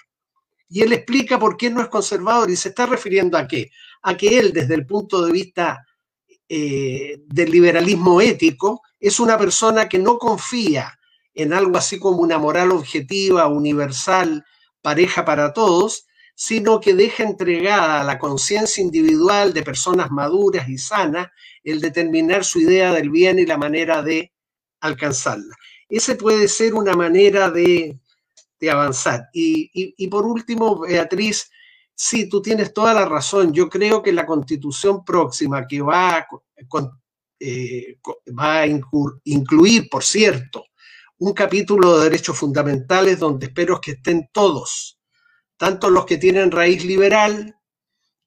Y 0.69 0.81
él 0.81 0.93
explica 0.93 1.39
por 1.39 1.57
qué 1.57 1.71
no 1.71 1.81
es 1.81 1.87
conservador 1.87 2.51
y 2.51 2.55
se 2.55 2.69
está 2.69 2.85
refiriendo 2.85 3.37
a 3.37 3.47
qué? 3.47 3.71
A 4.03 4.15
que 4.15 4.37
él, 4.37 4.53
desde 4.53 4.75
el 4.75 4.85
punto 4.85 5.25
de 5.25 5.31
vista 5.31 5.85
eh, 6.47 7.17
del 7.25 7.51
liberalismo 7.51 8.21
ético, 8.21 8.81
es 8.99 9.19
una 9.19 9.37
persona 9.37 9.89
que 9.89 9.99
no 9.99 10.17
confía 10.17 10.97
en 11.33 11.53
algo 11.53 11.77
así 11.77 11.99
como 11.99 12.21
una 12.21 12.37
moral 12.37 12.71
objetiva, 12.71 13.47
universal, 13.47 14.45
pareja 14.81 15.25
para 15.25 15.53
todos, 15.53 16.05
sino 16.35 16.79
que 16.79 16.93
deja 16.93 17.23
entregada 17.23 18.01
a 18.01 18.03
la 18.03 18.19
conciencia 18.19 18.81
individual 18.81 19.53
de 19.53 19.63
personas 19.63 20.11
maduras 20.11 20.67
y 20.67 20.77
sanas 20.77 21.27
el 21.63 21.79
determinar 21.79 22.43
su 22.43 22.59
idea 22.59 22.91
del 22.93 23.09
bien 23.09 23.39
y 23.39 23.45
la 23.45 23.57
manera 23.57 24.01
de 24.01 24.31
alcanzarla. 24.79 25.55
Ese 25.89 26.15
puede 26.15 26.47
ser 26.47 26.73
una 26.73 26.93
manera 26.93 27.49
de, 27.49 27.99
avanzar. 28.71 29.27
Y, 29.33 30.07
por 30.07 30.25
último, 30.25 30.79
Beatriz, 30.79 31.51
sí, 31.95 32.29
tú 32.29 32.41
tienes 32.41 32.73
toda 32.73 32.93
la 32.93 33.05
razón. 33.05 33.53
Yo 33.53 33.69
creo 33.69 34.01
que 34.01 34.11
la 34.11 34.25
constitución 34.25 35.03
próxima 35.03 35.67
que 35.67 35.81
va 35.81 36.17
a, 36.17 36.27
eh, 37.39 37.97
va 38.37 38.61
a 38.61 38.67
incluir, 38.67 39.89
por 39.89 40.03
cierto, 40.03 40.65
un 41.19 41.33
capítulo 41.33 41.97
de 41.97 42.05
derechos 42.05 42.37
fundamentales 42.37 43.19
donde 43.19 43.47
espero 43.47 43.79
que 43.79 43.91
estén 43.91 44.29
todos, 44.31 44.99
tanto 45.57 45.89
los 45.89 46.05
que 46.05 46.17
tienen 46.17 46.51
raíz 46.51 46.83
liberal, 46.83 47.55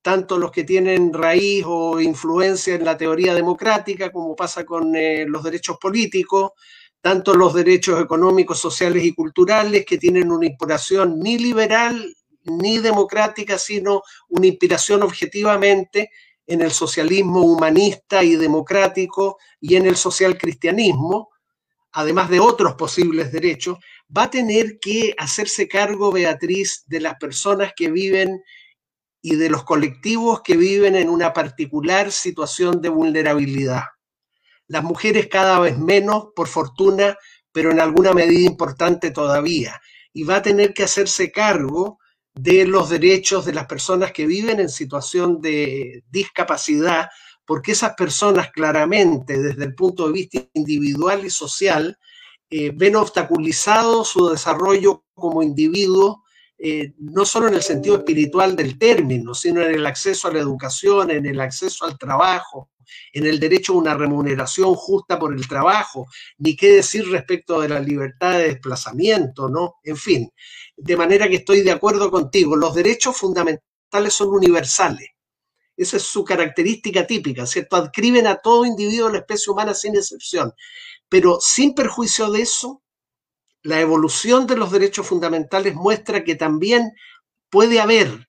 tanto 0.00 0.38
los 0.38 0.52
que 0.52 0.64
tienen 0.64 1.12
raíz 1.12 1.64
o 1.66 2.00
influencia 2.00 2.74
en 2.74 2.84
la 2.84 2.96
teoría 2.96 3.34
democrática, 3.34 4.10
como 4.12 4.36
pasa 4.36 4.64
con 4.64 4.94
eh, 4.94 5.26
los 5.26 5.42
derechos 5.42 5.78
políticos, 5.78 6.52
tanto 7.00 7.34
los 7.34 7.54
derechos 7.54 8.00
económicos, 8.00 8.58
sociales 8.58 9.04
y 9.04 9.12
culturales, 9.12 9.84
que 9.84 9.98
tienen 9.98 10.30
una 10.30 10.46
inspiración 10.46 11.18
ni 11.18 11.38
liberal 11.38 12.14
ni 12.46 12.78
democrática, 12.78 13.58
sino 13.58 14.02
una 14.28 14.46
inspiración 14.46 15.02
objetivamente 15.02 16.10
en 16.46 16.62
el 16.62 16.70
socialismo 16.70 17.40
humanista 17.42 18.22
y 18.22 18.36
democrático 18.36 19.38
y 19.60 19.76
en 19.76 19.86
el 19.86 19.96
social 19.96 20.38
cristianismo, 20.38 21.30
además 21.92 22.30
de 22.30 22.40
otros 22.40 22.74
posibles 22.74 23.32
derechos, 23.32 23.78
va 24.16 24.24
a 24.24 24.30
tener 24.30 24.78
que 24.78 25.14
hacerse 25.18 25.66
cargo, 25.66 26.12
Beatriz, 26.12 26.84
de 26.86 27.00
las 27.00 27.14
personas 27.16 27.72
que 27.74 27.90
viven 27.90 28.42
y 29.20 29.34
de 29.34 29.50
los 29.50 29.64
colectivos 29.64 30.42
que 30.42 30.56
viven 30.56 30.94
en 30.94 31.08
una 31.08 31.32
particular 31.32 32.12
situación 32.12 32.80
de 32.80 32.90
vulnerabilidad. 32.90 33.82
Las 34.68 34.84
mujeres 34.84 35.28
cada 35.28 35.58
vez 35.58 35.78
menos, 35.78 36.28
por 36.34 36.46
fortuna, 36.46 37.16
pero 37.50 37.70
en 37.70 37.80
alguna 37.80 38.12
medida 38.12 38.46
importante 38.46 39.10
todavía. 39.10 39.80
Y 40.12 40.24
va 40.24 40.36
a 40.36 40.42
tener 40.42 40.74
que 40.74 40.84
hacerse 40.84 41.32
cargo 41.32 41.98
de 42.36 42.66
los 42.66 42.90
derechos 42.90 43.46
de 43.46 43.54
las 43.54 43.66
personas 43.66 44.12
que 44.12 44.26
viven 44.26 44.60
en 44.60 44.68
situación 44.68 45.40
de 45.40 46.04
discapacidad, 46.10 47.08
porque 47.46 47.72
esas 47.72 47.94
personas 47.94 48.50
claramente 48.52 49.40
desde 49.40 49.64
el 49.64 49.74
punto 49.74 50.06
de 50.06 50.12
vista 50.12 50.40
individual 50.52 51.24
y 51.24 51.30
social 51.30 51.98
eh, 52.50 52.72
ven 52.74 52.96
obstaculizado 52.96 54.04
su 54.04 54.28
desarrollo 54.28 55.04
como 55.14 55.42
individuo, 55.42 56.24
eh, 56.58 56.92
no 56.98 57.24
solo 57.24 57.48
en 57.48 57.54
el 57.54 57.62
sentido 57.62 57.96
espiritual 57.96 58.54
del 58.54 58.78
término, 58.78 59.34
sino 59.34 59.62
en 59.62 59.74
el 59.74 59.86
acceso 59.86 60.28
a 60.28 60.32
la 60.32 60.40
educación, 60.40 61.10
en 61.10 61.24
el 61.24 61.40
acceso 61.40 61.86
al 61.86 61.96
trabajo, 61.96 62.68
en 63.12 63.26
el 63.26 63.40
derecho 63.40 63.72
a 63.72 63.76
una 63.76 63.94
remuneración 63.94 64.74
justa 64.74 65.18
por 65.18 65.34
el 65.34 65.46
trabajo, 65.48 66.06
ni 66.38 66.56
qué 66.56 66.72
decir 66.72 67.08
respecto 67.08 67.60
de 67.60 67.68
la 67.68 67.80
libertad 67.80 68.38
de 68.38 68.48
desplazamiento, 68.48 69.48
¿no? 69.48 69.76
En 69.82 69.96
fin, 69.96 70.30
de 70.76 70.96
manera 70.96 71.28
que 71.28 71.36
estoy 71.36 71.62
de 71.62 71.72
acuerdo 71.72 72.10
contigo, 72.10 72.56
los 72.56 72.74
derechos 72.74 73.16
fundamentales 73.16 74.14
son 74.14 74.28
universales 74.28 75.08
esa 75.76 75.98
es 75.98 76.04
su 76.04 76.24
característica 76.24 77.06
típica, 77.06 77.46
¿cierto? 77.46 77.76
Adscriben 77.76 78.26
a 78.26 78.36
todo 78.36 78.64
individuo 78.64 79.08
de 79.08 79.14
la 79.14 79.18
especie 79.18 79.52
humana 79.52 79.74
sin 79.74 79.94
excepción. 79.94 80.54
Pero 81.08 81.38
sin 81.40 81.74
perjuicio 81.74 82.30
de 82.30 82.42
eso, 82.42 82.82
la 83.62 83.80
evolución 83.80 84.46
de 84.46 84.56
los 84.56 84.72
derechos 84.72 85.06
fundamentales 85.06 85.74
muestra 85.74 86.24
que 86.24 86.34
también 86.34 86.92
puede 87.50 87.80
haber 87.80 88.28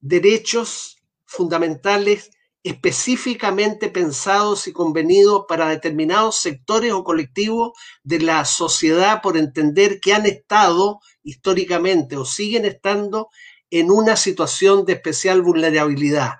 derechos 0.00 0.98
fundamentales 1.24 2.30
específicamente 2.66 3.88
pensados 3.90 4.66
y 4.66 4.72
convenidos 4.72 5.44
para 5.48 5.68
determinados 5.68 6.38
sectores 6.38 6.92
o 6.92 7.04
colectivos 7.04 7.78
de 8.02 8.18
la 8.18 8.44
sociedad 8.44 9.22
por 9.22 9.36
entender 9.36 10.00
que 10.00 10.12
han 10.12 10.26
estado 10.26 10.98
históricamente 11.22 12.16
o 12.16 12.24
siguen 12.24 12.64
estando 12.64 13.28
en 13.70 13.92
una 13.92 14.16
situación 14.16 14.84
de 14.84 14.94
especial 14.94 15.42
vulnerabilidad. 15.42 16.38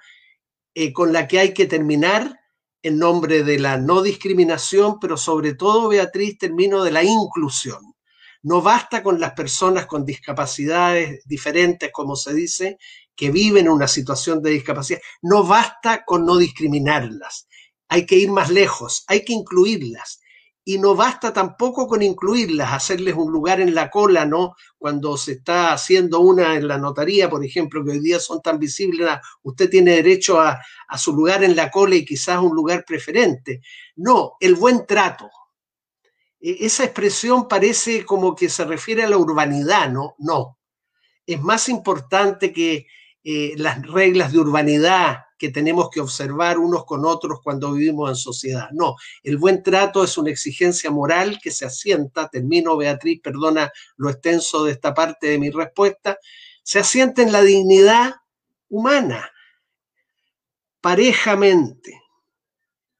Eh, 0.74 0.92
con 0.92 1.12
la 1.12 1.28
que 1.28 1.38
hay 1.38 1.54
que 1.54 1.66
terminar 1.66 2.40
en 2.82 2.98
nombre 2.98 3.44
de 3.44 3.60
la 3.60 3.78
no 3.78 4.02
discriminación, 4.02 4.98
pero 5.00 5.16
sobre 5.16 5.54
todo, 5.54 5.88
Beatriz, 5.88 6.38
termino 6.38 6.82
de 6.82 6.90
la 6.90 7.04
inclusión. 7.04 7.94
No 8.42 8.62
basta 8.62 9.02
con 9.02 9.20
las 9.20 9.32
personas 9.32 9.86
con 9.86 10.04
discapacidades 10.04 11.22
diferentes, 11.24 11.90
como 11.92 12.16
se 12.16 12.34
dice, 12.34 12.78
que 13.16 13.30
viven 13.30 13.68
una 13.68 13.88
situación 13.88 14.42
de 14.42 14.50
discapacidad. 14.50 15.00
No 15.22 15.44
basta 15.44 16.04
con 16.04 16.26
no 16.26 16.36
discriminarlas. 16.36 17.48
Hay 17.88 18.06
que 18.06 18.16
ir 18.16 18.30
más 18.30 18.50
lejos, 18.50 19.04
hay 19.08 19.24
que 19.24 19.32
incluirlas 19.32 20.20
y 20.68 20.78
no 20.78 20.96
basta 20.96 21.32
tampoco 21.32 21.86
con 21.86 22.02
incluirlas, 22.02 22.72
hacerles 22.72 23.14
un 23.14 23.30
lugar 23.30 23.60
en 23.60 23.72
la 23.72 23.88
cola, 23.88 24.26
¿no? 24.26 24.56
Cuando 24.76 25.16
se 25.16 25.34
está 25.34 25.72
haciendo 25.72 26.18
una 26.18 26.56
en 26.56 26.66
la 26.66 26.76
notaría, 26.76 27.30
por 27.30 27.44
ejemplo, 27.44 27.84
que 27.84 27.92
hoy 27.92 28.00
día 28.00 28.18
son 28.18 28.42
tan 28.42 28.58
visibles, 28.58 29.08
usted 29.44 29.70
tiene 29.70 29.92
derecho 29.92 30.40
a, 30.40 30.60
a 30.88 30.98
su 30.98 31.14
lugar 31.14 31.44
en 31.44 31.54
la 31.54 31.70
cola 31.70 31.94
y 31.94 32.04
quizás 32.04 32.40
un 32.40 32.52
lugar 32.56 32.84
preferente. 32.84 33.60
No, 33.94 34.32
el 34.40 34.56
buen 34.56 34.84
trato. 34.88 35.30
E, 36.40 36.66
esa 36.66 36.82
expresión 36.82 37.46
parece 37.46 38.04
como 38.04 38.34
que 38.34 38.48
se 38.48 38.64
refiere 38.64 39.04
a 39.04 39.08
la 39.08 39.18
urbanidad, 39.18 39.88
¿no? 39.88 40.16
No. 40.18 40.58
Es 41.24 41.40
más 41.40 41.68
importante 41.68 42.52
que 42.52 42.88
eh, 43.28 43.54
las 43.56 43.82
reglas 43.82 44.30
de 44.30 44.38
urbanidad 44.38 45.24
que 45.36 45.50
tenemos 45.50 45.90
que 45.90 46.00
observar 46.00 46.58
unos 46.58 46.84
con 46.84 47.04
otros 47.04 47.40
cuando 47.42 47.72
vivimos 47.72 48.08
en 48.08 48.14
sociedad. 48.14 48.68
No, 48.70 48.94
el 49.24 49.36
buen 49.36 49.64
trato 49.64 50.04
es 50.04 50.16
una 50.16 50.30
exigencia 50.30 50.92
moral 50.92 51.40
que 51.42 51.50
se 51.50 51.66
asienta, 51.66 52.28
termino 52.28 52.76
Beatriz, 52.76 53.20
perdona 53.20 53.72
lo 53.96 54.10
extenso 54.10 54.62
de 54.62 54.70
esta 54.70 54.94
parte 54.94 55.26
de 55.26 55.40
mi 55.40 55.50
respuesta, 55.50 56.18
se 56.62 56.78
asienta 56.78 57.20
en 57.20 57.32
la 57.32 57.42
dignidad 57.42 58.14
humana, 58.68 59.28
parejamente. 60.80 62.00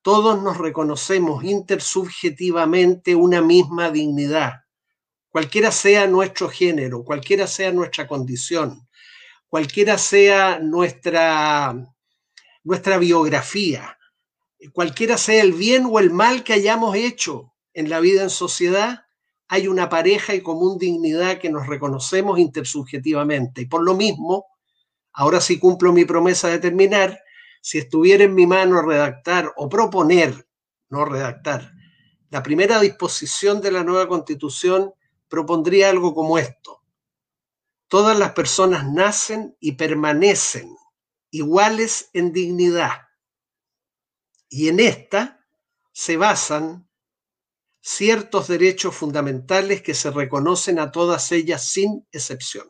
Todos 0.02 0.42
nos 0.42 0.58
reconocemos 0.58 1.44
intersubjetivamente 1.44 3.14
una 3.14 3.42
misma 3.42 3.90
dignidad, 3.92 4.54
cualquiera 5.28 5.70
sea 5.70 6.08
nuestro 6.08 6.48
género, 6.48 7.04
cualquiera 7.04 7.46
sea 7.46 7.70
nuestra 7.70 8.08
condición 8.08 8.85
cualquiera 9.48 9.98
sea 9.98 10.58
nuestra, 10.58 11.74
nuestra 12.64 12.98
biografía, 12.98 13.96
cualquiera 14.72 15.16
sea 15.18 15.42
el 15.42 15.52
bien 15.52 15.86
o 15.90 15.98
el 15.98 16.10
mal 16.10 16.44
que 16.44 16.52
hayamos 16.52 16.96
hecho 16.96 17.52
en 17.74 17.90
la 17.90 18.00
vida 18.00 18.22
en 18.22 18.30
sociedad, 18.30 19.06
hay 19.48 19.68
una 19.68 19.88
pareja 19.88 20.34
y 20.34 20.40
común 20.40 20.78
dignidad 20.78 21.38
que 21.38 21.50
nos 21.50 21.66
reconocemos 21.66 22.38
intersubjetivamente. 22.38 23.62
Y 23.62 23.66
por 23.66 23.84
lo 23.84 23.94
mismo, 23.94 24.46
ahora 25.12 25.40
sí 25.40 25.58
cumplo 25.58 25.92
mi 25.92 26.04
promesa 26.04 26.48
de 26.48 26.58
terminar, 26.58 27.20
si 27.60 27.78
estuviera 27.78 28.24
en 28.24 28.34
mi 28.34 28.46
mano 28.46 28.82
redactar 28.82 29.52
o 29.56 29.68
proponer, 29.68 30.48
no 30.88 31.04
redactar, 31.04 31.72
la 32.30 32.42
primera 32.42 32.80
disposición 32.80 33.60
de 33.60 33.72
la 33.72 33.84
nueva 33.84 34.08
constitución, 34.08 34.92
propondría 35.28 35.90
algo 35.90 36.14
como 36.14 36.38
esto. 36.38 36.82
Todas 37.88 38.18
las 38.18 38.32
personas 38.32 38.90
nacen 38.90 39.56
y 39.60 39.72
permanecen 39.72 40.74
iguales 41.30 42.10
en 42.12 42.32
dignidad. 42.32 42.92
Y 44.48 44.68
en 44.68 44.80
esta 44.80 45.44
se 45.92 46.16
basan 46.16 46.88
ciertos 47.80 48.48
derechos 48.48 48.94
fundamentales 48.94 49.82
que 49.82 49.94
se 49.94 50.10
reconocen 50.10 50.78
a 50.78 50.90
todas 50.90 51.30
ellas 51.30 51.68
sin 51.68 52.06
excepción. 52.10 52.68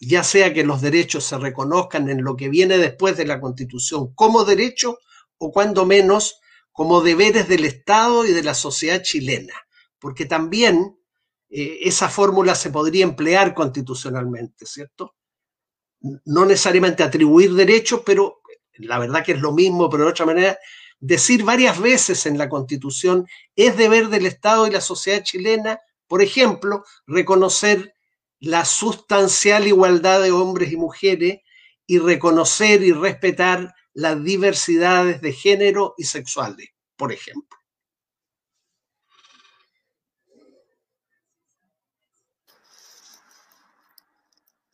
Ya 0.00 0.22
sea 0.22 0.52
que 0.52 0.62
los 0.62 0.80
derechos 0.82 1.24
se 1.24 1.38
reconozcan 1.38 2.08
en 2.10 2.22
lo 2.22 2.36
que 2.36 2.48
viene 2.48 2.78
después 2.78 3.16
de 3.16 3.26
la 3.26 3.40
Constitución 3.40 4.14
como 4.14 4.44
derecho 4.44 4.98
o 5.38 5.50
cuando 5.50 5.86
menos 5.86 6.38
como 6.70 7.00
deberes 7.00 7.48
del 7.48 7.64
Estado 7.64 8.26
y 8.26 8.32
de 8.32 8.42
la 8.42 8.54
sociedad 8.54 9.02
chilena. 9.02 9.54
Porque 9.98 10.26
también 10.26 10.95
eh, 11.48 11.78
esa 11.82 12.08
fórmula 12.08 12.54
se 12.54 12.70
podría 12.70 13.04
emplear 13.04 13.54
constitucionalmente, 13.54 14.66
¿cierto? 14.66 15.14
No 16.24 16.44
necesariamente 16.44 17.02
atribuir 17.02 17.54
derechos, 17.54 18.02
pero 18.04 18.40
la 18.78 18.98
verdad 18.98 19.24
que 19.24 19.32
es 19.32 19.40
lo 19.40 19.52
mismo, 19.52 19.88
pero 19.88 20.04
de 20.04 20.10
otra 20.10 20.26
manera, 20.26 20.58
decir 21.00 21.44
varias 21.44 21.80
veces 21.80 22.26
en 22.26 22.38
la 22.38 22.48
Constitución 22.48 23.26
es 23.54 23.76
deber 23.76 24.08
del 24.08 24.26
Estado 24.26 24.66
y 24.66 24.70
la 24.70 24.80
sociedad 24.80 25.22
chilena, 25.22 25.80
por 26.06 26.22
ejemplo, 26.22 26.84
reconocer 27.06 27.94
la 28.38 28.64
sustancial 28.64 29.66
igualdad 29.66 30.22
de 30.22 30.32
hombres 30.32 30.72
y 30.72 30.76
mujeres 30.76 31.40
y 31.86 31.98
reconocer 31.98 32.82
y 32.82 32.92
respetar 32.92 33.74
las 33.94 34.22
diversidades 34.22 35.20
de 35.20 35.32
género 35.32 35.94
y 35.96 36.04
sexuales, 36.04 36.68
por 36.96 37.12
ejemplo. 37.12 37.56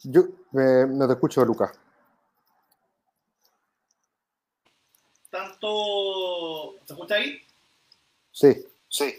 Yo 0.05 0.23
no 0.53 1.07
te 1.07 1.13
escucho, 1.13 1.45
Lucas. 1.45 1.73
Tanto. 5.31 6.75
¿Se 6.85 6.93
escucha 6.93 7.15
ahí? 7.15 7.41
Sí. 8.31 8.67
Sí. 8.89 9.15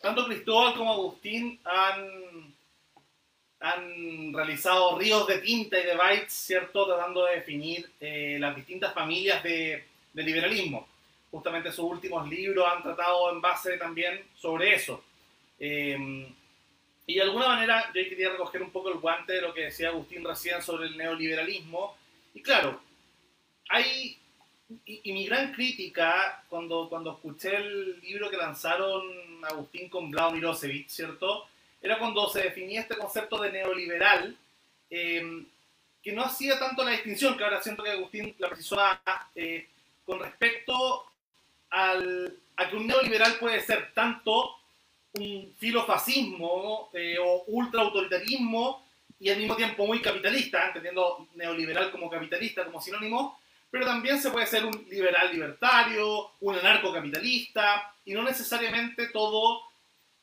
Tanto 0.00 0.26
Cristóbal 0.26 0.74
como 0.74 0.92
Agustín 0.92 1.58
han, 1.64 2.54
han 3.60 4.34
realizado 4.34 4.98
ríos 4.98 5.26
de 5.26 5.38
tinta 5.38 5.78
y 5.78 5.86
de 5.86 5.96
bytes, 5.96 6.32
¿cierto? 6.32 6.86
Tratando 6.86 7.24
de 7.24 7.36
definir 7.36 7.90
eh, 8.00 8.36
las 8.38 8.54
distintas 8.56 8.92
familias 8.92 9.42
de, 9.42 9.84
liberalismo. 10.14 10.86
Justamente 11.30 11.72
sus 11.72 11.86
últimos 11.86 12.28
libros 12.28 12.66
han 12.70 12.82
tratado 12.82 13.32
en 13.32 13.40
base 13.40 13.78
también 13.78 14.22
sobre 14.34 14.74
eso. 14.74 15.02
Eh, 15.58 16.28
y 17.12 17.16
de 17.16 17.22
alguna 17.24 17.48
manera 17.48 17.92
yo 17.94 18.08
quería 18.08 18.30
recoger 18.30 18.62
un 18.62 18.70
poco 18.70 18.88
el 18.88 18.98
guante 18.98 19.34
de 19.34 19.42
lo 19.42 19.52
que 19.52 19.64
decía 19.64 19.90
Agustín 19.90 20.24
recién 20.24 20.62
sobre 20.62 20.86
el 20.86 20.96
neoliberalismo. 20.96 21.94
Y 22.32 22.40
claro, 22.40 22.80
hay... 23.68 24.18
Y, 24.86 25.12
mi 25.12 25.26
gran 25.26 25.52
crítica 25.52 26.42
cuando, 26.48 26.88
cuando 26.88 27.12
escuché 27.12 27.54
el 27.54 28.00
libro 28.00 28.30
que 28.30 28.38
lanzaron 28.38 29.44
Agustín 29.44 29.90
con 29.90 30.10
Blau 30.10 30.32
Mirosevic, 30.32 30.88
¿cierto? 30.88 31.46
Era 31.82 31.98
cuando 31.98 32.26
se 32.30 32.44
definía 32.44 32.80
este 32.80 32.96
concepto 32.96 33.42
de 33.42 33.52
neoliberal, 33.52 34.34
em, 34.88 35.44
que 36.02 36.12
no 36.12 36.22
hacía 36.22 36.58
tanto 36.58 36.82
la 36.82 36.92
distinción, 36.92 37.36
que 37.36 37.44
ahora 37.44 37.60
siento 37.60 37.82
que 37.82 37.90
Agustín 37.90 38.34
la 38.38 38.48
precisó 38.48 38.78
eh, 39.34 39.68
con 40.06 40.18
respecto 40.20 41.04
al, 41.68 42.34
a 42.56 42.70
que 42.70 42.76
un 42.76 42.86
neoliberal 42.86 43.34
puede 43.34 43.60
ser 43.60 43.92
tanto 43.92 44.61
un 45.14 45.54
filofascismo 45.58 46.90
eh, 46.92 47.18
o 47.20 47.44
ultraautoritarismo 47.48 48.86
y 49.20 49.30
al 49.30 49.38
mismo 49.38 49.54
tiempo 49.54 49.86
muy 49.86 50.00
capitalista, 50.00 50.66
entendiendo 50.66 51.28
neoliberal 51.34 51.90
como 51.90 52.10
capitalista 52.10 52.64
como 52.64 52.80
sinónimo, 52.80 53.38
pero 53.70 53.86
también 53.86 54.20
se 54.20 54.30
puede 54.30 54.46
ser 54.46 54.64
un 54.64 54.86
liberal 54.90 55.32
libertario, 55.32 56.32
un 56.40 56.56
anarcocapitalista, 56.56 57.94
y 58.04 58.14
no 58.14 58.22
necesariamente 58.22 59.08
todo 59.08 59.62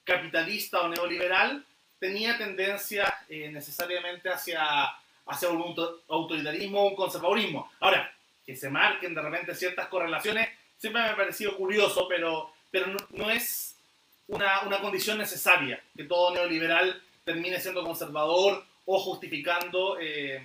capitalista 0.03 0.81
o 0.81 0.89
neoliberal 0.89 1.65
tenía 1.99 2.37
tendencia 2.37 3.13
eh, 3.29 3.49
necesariamente 3.49 4.29
hacia, 4.29 4.63
hacia 5.25 5.49
un 5.49 5.75
autoritarismo 6.07 6.81
o 6.81 6.89
un 6.89 6.95
conservadurismo. 6.95 7.71
Ahora, 7.79 8.13
que 8.45 8.55
se 8.55 8.69
marquen 8.69 9.15
de 9.15 9.21
repente 9.21 9.55
ciertas 9.55 9.87
correlaciones, 9.87 10.49
siempre 10.77 11.01
me 11.01 11.09
ha 11.09 11.15
parecido 11.15 11.55
curioso, 11.55 12.07
pero, 12.07 12.51
pero 12.71 12.87
no 13.11 13.29
es 13.29 13.75
una, 14.29 14.61
una 14.61 14.79
condición 14.79 15.17
necesaria, 15.17 15.81
que 15.95 16.05
todo 16.05 16.33
neoliberal 16.33 17.01
termine 17.23 17.59
siendo 17.59 17.83
conservador 17.83 18.63
o 18.85 18.99
justificando 18.99 19.97
eh, 19.99 20.41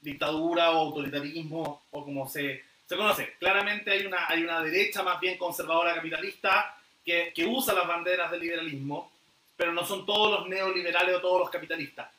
dictadura 0.00 0.72
o 0.72 0.86
autoritarismo 0.86 1.82
o 1.90 2.04
como 2.04 2.28
se, 2.28 2.64
se 2.86 2.96
conoce. 2.96 3.34
Claramente 3.38 3.90
hay 3.90 4.06
una, 4.06 4.28
hay 4.28 4.42
una 4.42 4.62
derecha 4.62 5.02
más 5.02 5.20
bien 5.20 5.38
conservadora 5.38 5.94
capitalista 5.94 6.76
que, 7.04 7.32
que, 7.34 7.46
usa 7.46 7.74
las 7.74 7.86
banderas 7.86 8.30
del 8.30 8.40
liberalismo, 8.40 9.12
pero 9.56 9.72
no 9.72 9.86
son 9.86 10.04
todos 10.04 10.40
los 10.40 10.48
neoliberales 10.48 11.16
o 11.16 11.20
todos 11.20 11.40
los 11.40 11.50
capitalistas. 11.50 12.10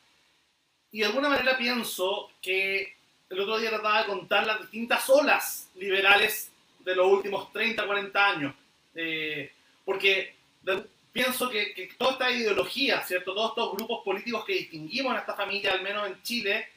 Y 0.91 0.99
de 0.99 1.05
alguna 1.05 1.29
manera 1.29 1.57
pienso 1.57 2.31
que 2.41 2.95
el 3.29 3.39
otro 3.39 3.57
día 3.57 3.69
trataba 3.69 3.99
de 3.99 4.07
contar 4.07 4.47
las 4.47 4.61
distintas 4.61 5.09
olas 5.09 5.69
liberales 5.75 6.51
de 6.79 6.95
los 6.95 7.07
últimos 7.07 7.51
30, 7.51 7.85
40 7.85 8.27
años. 8.27 8.55
Eh, 8.95 9.51
porque 9.83 10.36
pienso 11.11 11.49
que, 11.49 11.89
toda 11.97 12.13
esta 12.13 12.31
ideología, 12.31 13.03
¿cierto? 13.03 13.33
Todos 13.33 13.51
estos 13.51 13.75
grupos 13.75 14.03
políticos 14.03 14.45
que 14.45 14.53
distinguimos 14.53 15.13
en 15.13 15.19
esta 15.19 15.35
familia, 15.35 15.73
al 15.73 15.81
menos 15.81 16.07
en 16.07 16.21
Chile, 16.21 16.67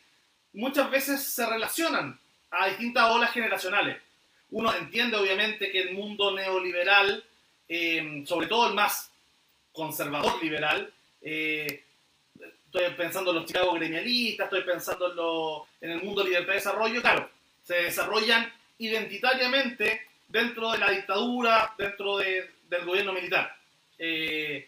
muchas 0.55 0.91
veces 0.91 1.23
se 1.23 1.47
relacionan 1.47 2.19
a 2.51 2.69
distintas 2.69 3.11
olas 3.11 3.33
generacionales. 3.33 3.99
Uno 4.51 4.75
entiende 4.75 5.17
obviamente 5.17 5.71
que 5.71 5.81
el 5.83 5.95
mundo 5.95 6.33
neoliberal, 6.33 7.23
eh, 7.69 8.25
sobre 8.27 8.47
todo 8.47 8.69
el 8.69 8.75
más 8.75 9.11
conservador 9.73 10.43
liberal, 10.43 10.93
eh, 11.23 11.85
estoy 12.67 12.95
pensando 12.97 13.31
en 13.31 13.37
los 13.37 13.47
Chicago 13.47 13.75
gremialistas, 13.75 14.47
estoy 14.47 14.63
pensando 14.63 15.67
en, 15.81 15.91
en 15.91 15.99
el 15.99 16.05
mundo 16.05 16.25
libertad 16.25 16.49
de 16.49 16.55
desarrollo, 16.55 17.01
claro, 17.01 17.31
se 17.63 17.75
desarrollan 17.75 18.53
identitariamente 18.79 20.07
dentro 20.29 20.73
de 20.73 20.79
la 20.79 20.91
dictadura, 20.91 21.75
dentro 21.77 22.19
del 22.19 22.85
gobierno 22.87 23.13
militar. 23.13 23.60
Eh, 24.03 24.67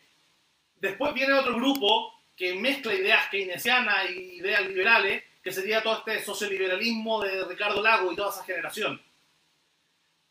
después 0.77 1.15
viene 1.15 1.33
otro 1.33 1.55
grupo 1.57 2.23
que 2.37 2.55
mezcla 2.55 2.93
ideas 2.93 3.29
keynesianas 3.31 4.11
y 4.11 4.37
ideas 4.37 4.61
liberales, 4.67 5.25
que 5.43 5.51
sería 5.51 5.83
todo 5.83 5.99
este 5.99 6.23
socioliberalismo 6.23 7.23
de 7.23 7.45
Ricardo 7.47 7.83
Lago 7.83 8.13
y 8.13 8.17
toda 8.17 8.31
esa 8.31 8.45
generación. 8.45 9.01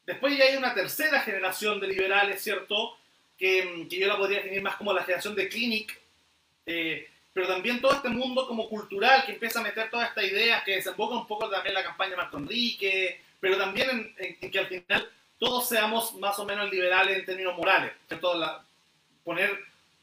Después 0.05 0.37
ya 0.37 0.45
hay 0.45 0.55
una 0.55 0.73
tercera 0.73 1.21
generación 1.21 1.79
de 1.79 1.87
liberales, 1.87 2.43
¿cierto? 2.43 2.97
Que, 3.37 3.87
yo 3.89 4.07
la 4.07 4.17
podría 4.17 4.37
definir 4.37 4.61
más 4.61 4.75
como 4.75 4.93
la 4.93 5.03
generación 5.03 5.35
de 5.35 5.49
Clinic, 5.49 5.99
eh, 6.67 7.09
pero 7.33 7.47
también 7.47 7.81
todo 7.81 7.93
este 7.93 8.09
mundo 8.09 8.47
como 8.47 8.69
cultural 8.69 9.25
que 9.25 9.33
empieza 9.33 9.61
a 9.61 9.63
meter 9.63 9.89
todas 9.89 10.09
estas 10.09 10.25
ideas, 10.25 10.63
que 10.63 10.75
desemboca 10.75 11.15
un 11.15 11.27
poco 11.27 11.49
también 11.49 11.73
la 11.73 11.83
campaña 11.83 12.11
de 12.11 12.17
Marco 12.17 12.37
Enrique, 12.37 13.19
pero 13.39 13.57
también 13.57 14.13
en, 14.17 14.51
que 14.51 14.59
al 14.59 14.67
final 14.67 15.09
todos 15.39 15.67
seamos 15.67 16.13
más 16.15 16.37
o 16.37 16.45
menos 16.45 16.69
liberales 16.69 17.17
en 17.17 17.25
términos 17.25 17.57
morales, 17.57 17.93
¿cierto? 18.07 18.35
La, 18.35 18.63
poner 19.23 19.57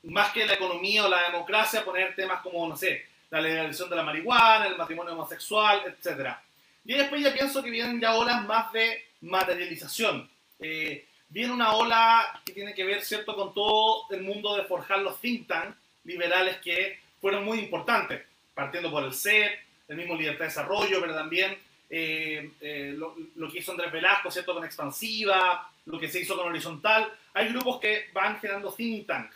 más 0.04 0.33
que 0.33 0.46
la 0.46 0.54
economía 0.54 1.04
o 1.04 1.09
la 1.09 1.31
democracia, 1.31 1.85
poner 1.85 2.14
temas 2.14 2.40
como, 2.42 2.68
no 2.68 2.76
sé, 2.76 3.07
la 3.31 3.40
legalización 3.40 3.90
de 3.90 3.96
la 3.96 4.02
marihuana, 4.02 4.66
el 4.66 4.76
matrimonio 4.76 5.12
homosexual, 5.12 5.83
etc. 5.87 6.37
Y 6.85 6.94
después 6.94 7.22
ya 7.22 7.33
pienso 7.33 7.62
que 7.62 7.70
vienen 7.70 8.00
ya 8.00 8.14
olas 8.14 8.44
más 8.46 8.72
de 8.72 9.07
materialización. 9.20 10.28
Eh, 10.61 11.07
viene 11.28 11.52
una 11.52 11.74
ola 11.74 12.40
que 12.44 12.52
tiene 12.52 12.74
que 12.74 12.85
ver, 12.85 13.04
¿cierto?, 13.04 13.35
con 13.35 13.52
todo 13.52 14.07
el 14.11 14.22
mundo 14.22 14.57
de 14.57 14.64
forjar 14.64 15.00
los 15.00 15.20
think 15.20 15.46
tanks 15.46 15.76
liberales 16.04 16.59
que 16.59 16.98
fueron 17.20 17.44
muy 17.44 17.59
importantes, 17.59 18.22
partiendo 18.54 18.90
por 18.90 19.04
el 19.04 19.12
CEP, 19.12 19.59
el 19.88 19.96
mismo 19.96 20.14
Libertad 20.14 20.40
de 20.40 20.48
Desarrollo, 20.48 21.00
pero 21.00 21.14
también 21.14 21.59
eh, 21.90 22.53
eh, 22.61 22.94
lo, 22.96 23.51
que 23.51 23.59
hizo 23.59 23.72
Andrés 23.72 23.92
Velasco, 23.92 24.31
¿cierto?, 24.31 24.55
con 24.55 24.64
Expansiva, 24.64 25.70
lo 25.87 25.98
que 25.98 26.09
se 26.09 26.20
hizo 26.20 26.37
con 26.37 26.48
Horizontal, 26.48 27.12
hay 27.33 27.48
grupos 27.48 27.81
que 27.81 28.07
van 28.12 28.38
generando 28.38 28.72
think 28.72 29.07
tank. 29.07 29.31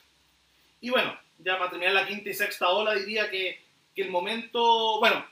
Y 0.80 0.90
bueno, 0.90 1.18
ya 1.38 1.58
para 1.58 1.70
terminar 1.70 1.94
la 1.94 2.06
quinta 2.06 2.28
y 2.28 2.34
sexta 2.34 2.68
ola, 2.68 2.94
diría 2.94 3.30
que, 3.30 3.62
que 3.94 4.02
el 4.02 4.10
momento, 4.10 5.00
bueno, 5.00 5.24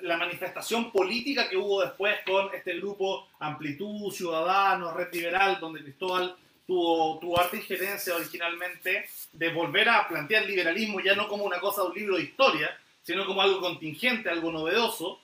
la 0.00 0.16
manifestación 0.18 0.92
política 0.92 1.48
que 1.48 1.56
hubo 1.56 1.80
después 1.80 2.16
con 2.26 2.54
este 2.54 2.74
grupo 2.74 3.28
Amplitud, 3.38 4.12
Ciudadanos, 4.12 4.94
Red 4.94 5.12
Liberal, 5.12 5.58
donde 5.58 5.82
Cristóbal 5.82 6.36
tuvo, 6.66 7.18
tuvo 7.18 7.40
harta 7.40 7.56
injerencia 7.56 8.14
originalmente 8.14 9.08
de 9.32 9.52
volver 9.52 9.88
a 9.88 10.06
plantear 10.06 10.44
liberalismo 10.44 11.00
ya 11.00 11.14
no 11.14 11.28
como 11.28 11.44
una 11.44 11.60
cosa 11.60 11.82
de 11.82 11.88
un 11.88 11.94
libro 11.94 12.16
de 12.16 12.24
historia, 12.24 12.78
sino 13.02 13.24
como 13.24 13.40
algo 13.40 13.60
contingente, 13.60 14.28
algo 14.28 14.52
novedoso, 14.52 15.20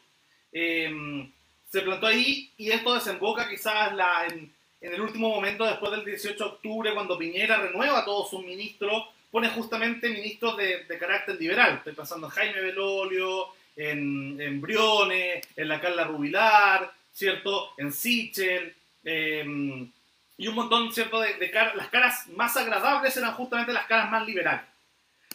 eh, 0.52 1.28
se 1.72 1.80
plantó 1.80 2.06
ahí 2.06 2.52
y 2.58 2.70
esto 2.70 2.92
desemboca 2.92 3.48
quizás 3.48 3.94
la, 3.94 4.26
en, 4.26 4.52
en 4.82 4.92
el 4.92 5.00
último 5.00 5.30
momento, 5.30 5.64
después 5.64 5.90
del 5.90 6.04
18 6.04 6.36
de 6.36 6.50
octubre, 6.50 6.92
cuando 6.92 7.16
Piñera 7.16 7.56
renueva 7.56 8.00
a 8.00 8.04
todos 8.04 8.28
sus 8.28 8.44
ministros, 8.44 9.04
pone 9.30 9.48
justamente 9.48 10.10
ministros 10.10 10.58
de, 10.58 10.84
carácter 11.00 11.40
liberal. 11.40 11.76
Estoy 11.76 11.94
pensando 11.94 12.26
en 12.26 12.32
Jaime 12.32 12.60
Belolio, 12.60 13.46
en, 13.74 14.38
en 14.38 14.60
Briones, 14.60 15.48
en 15.56 15.68
la 15.68 15.80
Carla 15.80 16.04
Rubilar, 16.04 16.92
¿cierto? 17.10 17.72
En 17.78 17.90
Sichel, 17.90 18.74
em, 19.02 19.90
y 20.36 20.48
un 20.48 20.54
montón, 20.54 20.92
¿cierto? 20.92 21.20
De, 21.20 21.34
de 21.34 21.50
las 21.74 21.88
caras 21.88 22.26
más 22.36 22.54
agradables 22.58 23.16
eran 23.16 23.32
justamente 23.32 23.72
las 23.72 23.86
caras 23.86 24.10
más 24.10 24.26
liberales. 24.26 24.66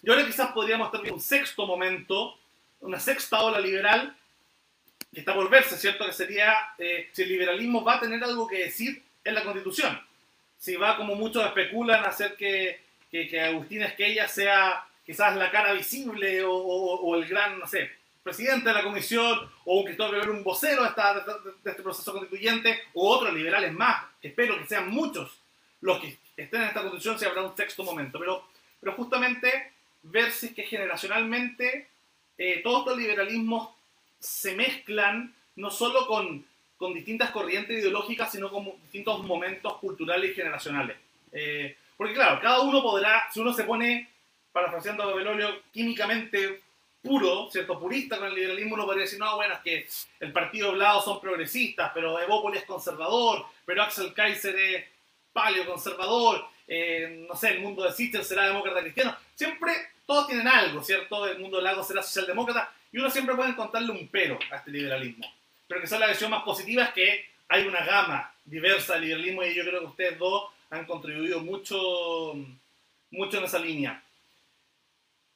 Y 0.04 0.10
ahora 0.12 0.24
quizás 0.24 0.52
podríamos 0.52 0.92
tener 0.92 1.12
un 1.12 1.20
sexto 1.20 1.66
momento, 1.66 2.38
una 2.82 3.00
sexta 3.00 3.42
ola 3.42 3.60
liberal, 3.60 4.16
que 5.18 5.22
está 5.22 5.34
por 5.34 5.50
verse, 5.50 5.76
¿cierto? 5.78 6.06
Que 6.06 6.14
sería 6.14 6.76
eh, 6.78 7.10
si 7.12 7.24
el 7.24 7.30
liberalismo 7.30 7.84
va 7.84 7.96
a 7.96 8.00
tener 8.00 8.24
algo 8.24 8.48
que 8.48 8.66
decir 8.66 9.02
en 9.24 9.34
la 9.34 9.44
Constitución. 9.44 10.00
Si 10.60 10.76
va 10.76 10.96
como 10.96 11.16
muchos 11.16 11.44
especulan 11.44 12.04
a 12.04 12.10
hacer 12.10 12.36
que, 12.36 12.82
que, 13.10 13.28
que 13.28 13.42
Agustín 13.42 13.82
Esquella 13.82 14.28
sea 14.28 14.86
quizás 15.04 15.36
la 15.36 15.50
cara 15.50 15.74
visible 15.74 16.44
o, 16.46 17.16
el 17.16 17.26
gran, 17.26 17.58
no 17.58 17.66
sé, 17.66 17.90
presidente 18.22 18.70
de 18.70 18.76
la 18.76 18.84
comisión 18.84 19.50
o 19.66 19.80
un 19.80 19.86
Cristóbal 19.86 20.30
un 20.30 20.44
vocero 20.44 20.84
de, 20.84 20.90
de, 21.64 21.72
este 21.72 21.82
proceso 21.82 22.12
constituyente 22.12 22.80
o 22.94 23.10
otros 23.10 23.34
liberales 23.34 23.74
más, 23.74 24.06
espero 24.22 24.60
que 24.60 24.68
sean 24.68 24.88
muchos 24.88 25.42
los 25.82 26.00
que 26.00 26.16
estén 26.38 26.62
en 26.62 26.68
esta 26.68 26.82
constitución, 26.82 27.18
si 27.18 27.26
habrá 27.26 27.42
un 27.42 27.58
sexto 27.58 27.84
momento, 27.84 28.20
pero, 28.20 28.48
pero 28.80 28.94
justamente 28.94 29.72
ver 30.04 30.32
si 30.32 30.46
es 30.46 30.54
que 30.54 30.62
generacionalmente 30.62 31.88
eh, 32.38 32.62
todos 32.62 32.82
estos 32.82 33.00
liberalismos 33.00 33.77
se 34.20 34.56
mezclan 34.56 35.34
no 35.56 35.72
solo 35.72 36.08
con, 36.08 36.46
con, 36.78 36.94
distintas 36.94 37.32
corrientes 37.32 37.80
ideológicas, 37.80 38.32
sino 38.32 38.50
con 38.50 38.66
distintos 38.84 39.24
momentos 39.24 39.78
culturales 39.78 40.32
y 40.32 40.36
generacionales. 40.36 40.98
Eh, 41.32 41.76
porque 41.96 42.14
claro, 42.14 42.40
cada 42.42 42.62
uno 42.62 42.82
podrá, 42.82 43.28
si 43.32 43.40
uno 43.40 43.54
se 43.54 43.64
pone, 43.64 44.10
parafraseando 44.52 45.04
a 45.04 45.16
Belolio, 45.16 45.62
químicamente 45.72 46.62
puro, 47.02 47.50
¿cierto? 47.52 47.80
Purista 47.80 48.18
con 48.18 48.28
el 48.28 48.36
liberalismo, 48.36 48.76
uno 48.76 48.86
podría 48.86 49.04
decir, 49.04 49.20
no, 49.20 49.36
bueno, 49.36 49.56
es 49.56 49.60
que 49.62 49.88
el 50.20 50.32
partido 50.32 50.74
Blado 50.74 51.02
son 51.02 51.22
progresistas, 51.22 51.92
pero 51.94 52.20
Evópolis 52.20 52.62
es 52.62 52.66
conservador, 52.66 53.46
pero 53.66 53.84
Axel 53.84 54.14
Kaiser 54.14 54.56
es 54.56 54.86
paleoconservador, 55.32 56.46
eh, 56.68 57.26
no 57.28 57.36
sé, 57.36 57.52
el 57.52 57.62
mundo 57.62 57.84
de 57.84 57.94
Sister 57.94 58.24
será 58.24 58.48
demócrata 58.48 58.82
cristiano. 58.82 59.16
Siempre 59.36 59.72
todos 60.08 60.26
tienen 60.26 60.48
algo, 60.48 60.82
¿cierto? 60.82 61.28
El 61.28 61.38
mundo 61.38 61.58
del 61.58 61.66
lago 61.66 61.84
será 61.84 62.02
socialdemócrata 62.02 62.72
y 62.92 62.98
uno 62.98 63.10
siempre 63.10 63.36
puede 63.36 63.52
encontrarle 63.52 63.92
un 63.92 64.08
pero 64.08 64.40
a 64.50 64.56
este 64.56 64.72
liberalismo. 64.72 65.26
Pero 65.68 65.82
que 65.82 65.88
sea 65.88 66.00
la 66.00 66.08
versión 66.08 66.32
más 66.32 66.44
positiva 66.44 66.86
es 66.86 66.90
que 66.92 67.26
hay 67.50 67.68
una 67.68 67.86
gama 67.86 68.34
diversa 68.46 68.94
de 68.94 69.02
liberalismo 69.02 69.44
y 69.44 69.54
yo 69.54 69.64
creo 69.64 69.82
que 69.82 69.86
ustedes 69.88 70.18
dos 70.18 70.50
han 70.70 70.86
contribuido 70.86 71.42
mucho, 71.42 72.34
mucho 73.12 73.38
en 73.38 73.44
esa 73.44 73.60
línea. 73.60 74.02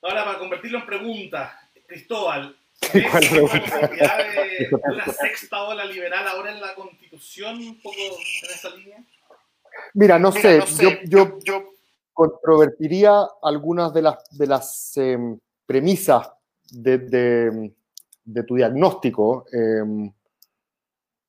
Ahora, 0.01 0.25
para 0.25 0.39
convertirlo 0.39 0.79
en 0.79 0.85
pregunta, 0.85 1.61
Cristóbal, 1.85 2.55
¿ves 2.93 3.31
la 3.31 4.17
de 4.17 4.69
una 4.83 5.05
sexta 5.05 5.63
ola 5.63 5.85
liberal 5.85 6.27
ahora 6.27 6.51
en 6.51 6.61
la 6.61 6.73
Constitución, 6.73 7.57
un 7.57 7.81
poco 7.81 7.97
en 7.97 8.49
esa 8.49 8.69
línea? 8.69 8.97
Mira, 9.93 10.17
no, 10.17 10.31
sé, 10.31 10.63
yo, 11.05 11.37
yo, 11.43 11.70
controvertiría 12.13 13.25
algunas 13.41 13.93
de 13.93 14.01
las, 14.01 14.17
de 14.31 14.47
las 14.47 14.97
em, 14.97 15.39
premisas 15.65 16.31
de, 16.71 17.73
tu 18.47 18.55
diagnóstico. 18.55 19.45
Em, 19.51 20.11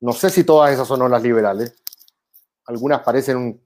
no 0.01 0.13
sé 0.13 0.31
si 0.31 0.45
todas 0.45 0.73
esas 0.73 0.87
son 0.87 1.03
olas 1.03 1.23
liberales. 1.23 1.75
Algunas 2.67 3.01
parecen 3.01 3.61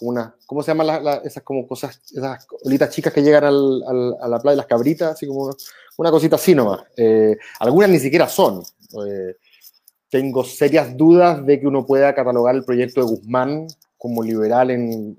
una, 0.00 0.34
¿cómo 0.46 0.62
se 0.62 0.70
llaman 0.72 1.20
esas 1.24 1.42
como 1.42 1.66
cosas, 1.66 2.00
esas 2.10 2.46
olitas 2.64 2.90
chicas 2.90 3.12
que 3.12 3.22
llegan 3.22 3.44
al, 3.44 4.16
a 4.20 4.28
la 4.28 4.40
playa 4.40 4.52
de 4.52 4.56
las 4.56 4.66
cabritas? 4.66 5.12
Así 5.12 5.26
como 5.26 5.50
una 5.98 6.10
cosita 6.10 6.36
así 6.36 6.54
nomás. 6.54 6.82
Eh, 6.96 7.36
algunas 7.58 7.90
ni 7.90 7.98
siquiera 7.98 8.28
son. 8.28 8.62
Eh, 9.06 9.36
tengo 10.08 10.42
serias 10.44 10.96
dudas 10.96 11.44
de 11.44 11.60
que 11.60 11.66
uno 11.66 11.84
pueda 11.84 12.14
catalogar 12.14 12.54
el 12.54 12.64
proyecto 12.64 13.00
de 13.00 13.06
Guzmán 13.06 13.66
como 14.00 14.22
liberal 14.22 14.70
en, 14.70 15.14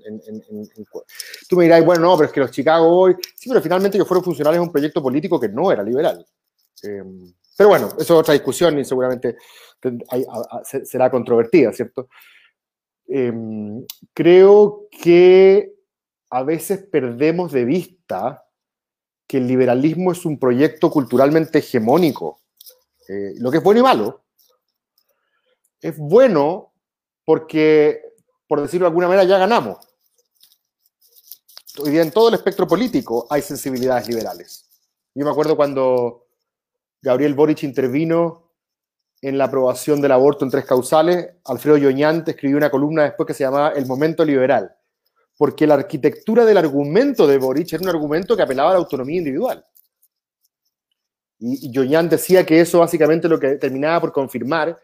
Tú 1.48 1.56
me 1.56 1.64
dirás, 1.64 1.84
bueno, 1.84 2.02
no, 2.02 2.16
pero 2.16 2.26
es 2.26 2.32
que 2.32 2.40
los 2.40 2.50
Chicago 2.50 2.88
hoy... 2.88 3.14
Sí, 3.36 3.48
pero 3.48 3.62
finalmente 3.62 3.96
ellos 3.96 4.08
fueron 4.08 4.24
funcionales 4.24 4.56
en 4.56 4.64
un 4.64 4.72
proyecto 4.72 5.00
político 5.00 5.38
que 5.38 5.48
no 5.48 5.70
era 5.70 5.84
liberal. 5.84 6.26
Eh, 6.82 7.04
pero 7.56 7.68
bueno, 7.68 7.86
eso 7.86 8.00
es 8.00 8.10
otra 8.10 8.34
discusión 8.34 8.76
y 8.80 8.84
seguramente 8.84 9.36
será 10.84 11.08
controvertida, 11.12 11.72
¿cierto? 11.72 12.08
Em, 13.06 13.86
creo 14.12 14.88
que 14.90 15.74
a 16.30 16.42
veces 16.42 16.84
perdemos 16.90 17.52
de 17.52 17.64
vista 17.64 18.44
que 19.28 19.36
el 19.36 19.46
liberalismo 19.46 20.10
es 20.10 20.26
un 20.26 20.40
proyecto 20.40 20.90
culturalmente 20.90 21.60
hegemónico, 21.60 22.40
eh, 23.08 23.34
lo 23.38 23.52
que 23.52 23.58
es 23.58 23.62
bueno 23.62 23.78
y 23.78 23.84
malo. 23.84 24.24
Es 25.80 25.96
bueno 25.96 26.72
porque, 27.24 28.02
por 28.52 28.60
decirlo 28.60 28.84
de 28.84 28.88
alguna 28.88 29.08
manera, 29.08 29.24
ya 29.24 29.38
ganamos. 29.38 29.78
Hoy 31.78 31.90
día 31.90 32.02
en 32.02 32.10
todo 32.10 32.28
el 32.28 32.34
espectro 32.34 32.66
político 32.66 33.26
hay 33.30 33.40
sensibilidades 33.40 34.06
liberales. 34.08 34.66
Yo 35.14 35.24
me 35.24 35.30
acuerdo 35.30 35.56
cuando 35.56 36.26
Gabriel 37.00 37.32
Boric 37.32 37.62
intervino 37.62 38.52
en 39.22 39.38
la 39.38 39.44
aprobación 39.44 40.02
del 40.02 40.12
aborto 40.12 40.44
en 40.44 40.50
tres 40.50 40.66
causales, 40.66 41.30
Alfredo 41.46 41.78
Yoñante 41.78 42.32
escribió 42.32 42.58
una 42.58 42.70
columna 42.70 43.04
después 43.04 43.26
que 43.26 43.32
se 43.32 43.42
llamaba 43.42 43.70
El 43.70 43.86
momento 43.86 44.22
liberal, 44.22 44.76
porque 45.38 45.66
la 45.66 45.72
arquitectura 45.72 46.44
del 46.44 46.58
argumento 46.58 47.26
de 47.26 47.38
Boric 47.38 47.72
era 47.72 47.82
un 47.82 47.88
argumento 47.88 48.36
que 48.36 48.42
apelaba 48.42 48.68
a 48.68 48.72
la 48.74 48.80
autonomía 48.80 49.16
individual. 49.16 49.64
Y, 51.38 51.72
Yoñán 51.72 52.06
decía 52.10 52.44
que 52.44 52.60
eso 52.60 52.80
básicamente 52.80 53.30
lo 53.30 53.40
que 53.40 53.56
terminaba 53.56 53.98
por 54.02 54.12
confirmar 54.12 54.78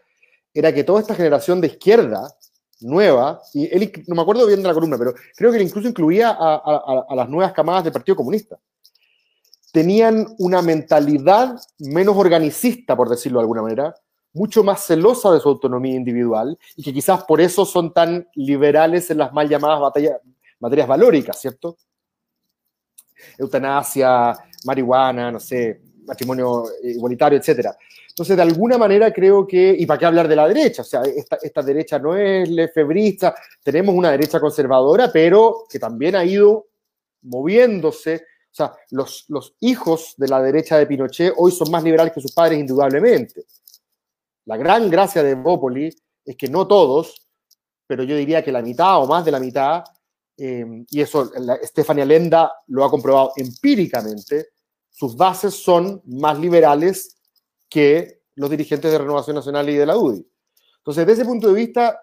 era 0.55 0.73
que 0.73 0.83
toda 0.83 1.01
esta 1.01 1.13
generación 1.13 1.61
de 1.61 1.67
izquierda 1.67 2.35
nueva, 2.81 3.41
y 3.53 3.65
él 3.73 3.91
no 4.07 4.15
me 4.15 4.21
acuerdo 4.21 4.45
bien 4.45 4.61
de 4.61 4.67
la 4.67 4.73
columna, 4.73 4.97
pero 4.97 5.13
creo 5.35 5.51
que 5.51 5.61
incluso 5.61 5.87
incluía 5.87 6.35
a, 6.39 7.15
las 7.15 7.29
nuevas 7.29 7.53
camadas 7.53 7.83
del 7.83 7.93
Partido 7.93 8.15
Comunista, 8.15 8.57
tenían 9.71 10.27
una 10.39 10.61
mentalidad 10.61 11.59
menos 11.77 12.15
organicista, 12.15 12.95
por 12.95 13.09
decirlo 13.09 13.39
de 13.39 13.43
alguna 13.43 13.61
manera, 13.61 13.95
mucho 14.33 14.63
más 14.63 14.85
celosa 14.85 15.31
de 15.31 15.39
su 15.39 15.49
autonomía 15.49 15.95
individual 15.95 16.57
y 16.75 16.83
que 16.83 16.93
quizás 16.93 17.23
por 17.23 17.41
eso 17.41 17.65
son 17.65 17.93
tan 17.93 18.27
liberales 18.35 19.09
en 19.09 19.17
las 19.17 19.33
mal 19.33 19.49
llamadas 19.49 19.79
materias 20.59 20.87
valóricas, 20.87 21.39
¿cierto? 21.39 21.77
Eutanasia, 23.37 24.33
marihuana, 24.65 25.31
no 25.31 25.39
sé, 25.39 25.81
matrimonio 26.05 26.65
igualitario, 26.83 27.39
etc. 27.39 27.69
Entonces, 28.19 28.35
de 28.35 28.43
alguna 28.43 28.77
manera 28.77 29.13
creo 29.13 29.47
que, 29.47 29.73
y 29.79 29.85
para 29.85 29.97
qué 29.97 30.05
hablar 30.05 30.27
de 30.27 30.35
la 30.35 30.45
derecha, 30.45 30.81
o 30.81 30.85
sea, 30.85 31.03
esta, 31.03 31.61
derecha 31.61 31.99
no 31.99 32.17
es 32.17 32.49
lefebrista, 32.49 33.33
tenemos 33.63 33.95
una 33.95 34.11
derecha 34.11 34.41
conservadora, 34.41 35.09
pero 35.09 35.63
que 35.69 35.79
también 35.79 36.17
ha 36.17 36.25
ido 36.25 36.67
moviéndose 37.21 38.15
o 38.15 38.53
sea, 38.53 38.73
los, 38.89 39.55
hijos 39.61 40.15
de 40.17 40.27
la 40.27 40.41
derecha 40.41 40.77
de 40.77 40.85
Pinochet 40.85 41.33
hoy 41.37 41.53
son 41.53 41.71
más 41.71 41.81
liberales 41.81 42.11
que 42.11 42.19
sus 42.19 42.33
padres, 42.33 42.59
indudablemente. 42.59 43.45
La 44.47 44.57
gran 44.57 44.89
gracia 44.89 45.23
de 45.23 45.35
Bópoli 45.35 45.89
es 46.25 46.35
que 46.35 46.49
no 46.49 46.67
todos, 46.67 47.25
pero 47.87 48.03
yo 48.03 48.17
diría 48.17 48.43
que 48.43 48.51
la 48.51 48.61
mitad 48.61 49.01
o 49.01 49.07
más 49.07 49.23
de 49.23 49.31
la 49.31 49.39
mitad, 49.39 49.81
em, 50.35 50.85
y 50.89 50.99
eso 50.99 51.31
Estefania 51.61 52.03
Lenda 52.03 52.51
lo 52.67 52.83
ha 52.83 52.91
comprobado 52.91 53.31
empíricamente, 53.37 54.47
sus 54.89 55.15
bases 55.15 55.53
son 55.53 56.01
más 56.03 56.37
liberales 56.37 57.15
que 57.69 58.21
los 58.35 58.49
dirigentes 58.49 58.91
de 58.91 58.97
Renovación 58.97 59.35
Nacional 59.35 59.69
y 59.69 59.75
de 59.75 59.85
la 59.85 59.97
UDI. 59.97 60.25
Entonces, 60.77 61.05
desde 61.05 61.21
ese 61.21 61.29
punto 61.29 61.47
de 61.47 61.53
vista, 61.53 61.99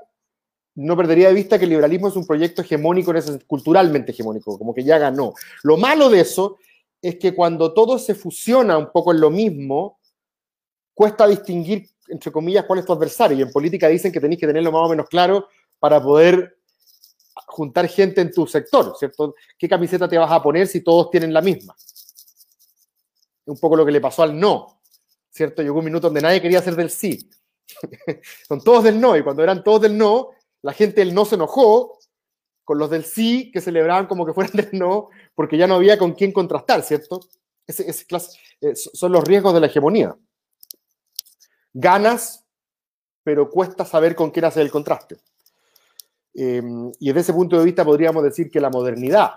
no 0.77 0.97
perdería 0.97 1.29
de 1.29 1.35
vista 1.35 1.59
que 1.59 1.65
el 1.65 1.71
liberalismo 1.71 2.09
es 2.09 2.17
un 2.17 2.27
proyecto 2.27 2.63
hegemónico, 2.63 3.13
culturalmente 3.47 4.13
hegemónico, 4.13 4.59
como 4.59 4.75
que 4.75 4.85
ya 4.85 4.99
ganó. 4.99 5.35
Lo 5.63 5.77
malo 5.77 6.09
de 6.11 6.21
eso 6.21 6.59
es 7.01 7.17
que 7.17 7.35
cuando 7.35 7.73
todo 7.73 7.99
se 7.99 8.15
fusiona 8.15 8.79
un 8.79 8.91
poco 8.93 9.13
en 9.13 9.21
lo 9.21 9.31
mismo, 9.31 9.99
cuesta 10.95 11.27
distinguir 11.27 11.89
entre 12.09 12.33
comillas, 12.33 12.65
cuál 12.65 12.81
es 12.81 12.85
tu 12.85 12.93
adversario. 12.93 13.39
Y 13.39 13.43
en 13.43 13.51
política 13.51 13.89
dicen 13.89 14.13
que 14.13 14.21
tenéis 14.21 14.41
que 14.41 14.47
tenerlo 14.47 14.73
más 14.73 14.83
o 14.83 14.89
menos 14.89 15.09
claro 15.09 15.49
para 15.79 16.03
poder 16.03 16.59
juntar 17.47 17.89
gente 17.89 18.21
en 18.21 18.33
tu 18.33 18.47
sector, 18.47 18.95
¿cierto? 18.99 19.35
¿Qué 19.59 19.69
camiseta 19.69 20.09
te 20.09 20.19
vas 20.19 20.31
a 20.31 20.43
poner 20.43 20.67
si 20.67 20.83
todos 20.83 21.11
tienen 21.11 21.33
la 21.33 21.43
misma? 21.43 21.75
Un 23.47 23.59
poco 23.59 23.77
lo 23.77 23.87
que 23.87 23.93
le 23.93 24.01
pasó 24.01 24.23
al 24.23 24.39
no, 24.39 24.76
¿cierto? 25.37 25.63
Llegó 25.63 25.79
un 25.79 25.85
minuto 25.85 26.09
donde 26.09 26.23
nadie 26.23 26.41
quería 26.41 26.63
ser 26.63 26.75
del 26.75 26.91
sí. 26.91 27.31
Son 28.49 28.63
todos 28.63 28.85
del 28.85 29.01
no, 29.01 29.17
y 29.17 29.23
cuando 29.23 29.43
eran 29.43 29.63
todos 29.63 29.83
del 29.83 29.97
no, 29.97 30.31
la 30.63 30.73
gente 30.73 31.01
del 31.01 31.15
no 31.15 31.25
se 31.25 31.37
enojó 31.37 31.99
con 32.65 32.79
los 32.79 32.91
del 32.91 33.05
sí, 33.05 33.51
que 33.53 33.61
celebraban 33.61 34.07
como 34.07 34.27
que 34.27 34.33
fueran 34.33 34.55
del 34.55 34.71
no, 34.73 35.11
porque 35.35 35.57
ya 35.57 35.67
no 35.67 35.77
había 35.77 35.99
con 35.99 36.15
quién 36.15 36.33
contrastar, 36.33 36.83
¿cierto? 36.83 37.21
Ese, 37.67 37.89
eh, 37.89 38.75
son 38.75 39.13
los 39.13 39.25
riesgos 39.25 39.55
de 39.55 39.61
la 39.61 39.67
hegemonía 39.67 40.17
ganas, 41.79 42.45
pero 43.23 43.51
cuesta 43.51 43.85
saber 43.85 44.15
con 44.15 44.31
quién 44.31 44.47
hacer 44.47 44.63
el 44.63 44.71
contraste. 44.71 45.19
Em, 46.35 46.91
y 46.99 47.09
desde 47.09 47.21
ese 47.21 47.33
punto 47.33 47.59
de 47.59 47.65
vista 47.65 47.85
podríamos 47.85 48.23
decir 48.23 48.51
que 48.51 48.61
la 48.61 48.71
modernidad, 48.71 49.33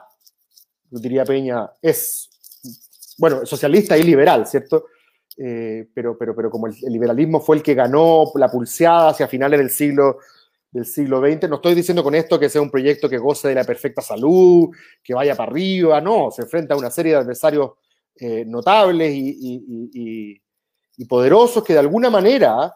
diría 0.89 1.25
Peña, 1.25 1.69
es, 1.81 2.29
bueno, 3.17 3.45
socialista 3.45 3.97
y 3.97 4.03
liberal, 4.03 4.47
¿cierto? 4.47 4.85
Eh, 5.41 5.87
pero, 5.93 6.17
pero, 6.17 6.35
pero 6.35 6.51
como 6.51 6.67
el, 6.67 6.75
liberalismo 6.87 7.39
fue 7.39 7.55
el 7.55 7.63
que 7.63 7.73
ganó 7.73 8.25
la 8.35 8.51
pulseada 8.51 9.09
hacia 9.09 9.29
finales 9.29 9.57
del 9.57 9.69
siglo, 9.69 10.17
del 10.69 10.85
siglo 10.85 11.21
XX, 11.21 11.47
no 11.47 11.55
estoy 11.55 11.75
diciendo 11.75 12.03
con 12.03 12.13
esto 12.13 12.37
que 12.37 12.49
sea 12.49 12.61
un 12.61 12.69
proyecto 12.69 13.09
que 13.09 13.17
goce 13.17 13.47
de 13.47 13.55
la 13.55 13.63
perfecta 13.63 14.01
salud, 14.01 14.69
que 15.01 15.13
vaya 15.13 15.35
para 15.35 15.49
arriba, 15.49 16.01
no, 16.01 16.29
se 16.29 16.41
enfrenta 16.41 16.73
a 16.73 16.77
una 16.77 16.91
serie 16.91 17.13
de 17.13 17.19
adversarios 17.19 17.71
eh, 18.15 18.43
notables 18.45 19.13
y, 19.15 20.41
y 20.97 21.05
poderosos 21.05 21.63
que 21.63 21.71
de 21.71 21.79
alguna 21.79 22.09
manera 22.09 22.75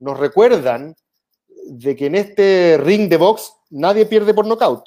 nos 0.00 0.18
recuerdan 0.18 0.96
de 1.66 1.94
que 1.94 2.06
en 2.06 2.16
este 2.16 2.78
ring 2.82 3.08
de 3.08 3.16
box 3.16 3.52
nadie 3.70 4.06
pierde 4.06 4.34
por 4.34 4.44
nocaut. 4.44 4.84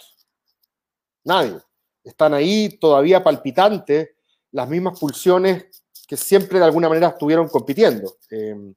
Nadie. 1.23 1.57
Están 2.03 2.33
ahí 2.33 2.77
todavía 2.77 3.23
palpitantes 3.23 4.09
las 4.51 4.67
mismas 4.67 4.99
pulsiones 4.99 5.82
que 6.07 6.17
siempre 6.17 6.59
de 6.59 6.65
alguna 6.65 6.89
manera 6.89 7.09
estuvieron 7.09 7.47
compitiendo. 7.47 8.15
Em, 8.29 8.73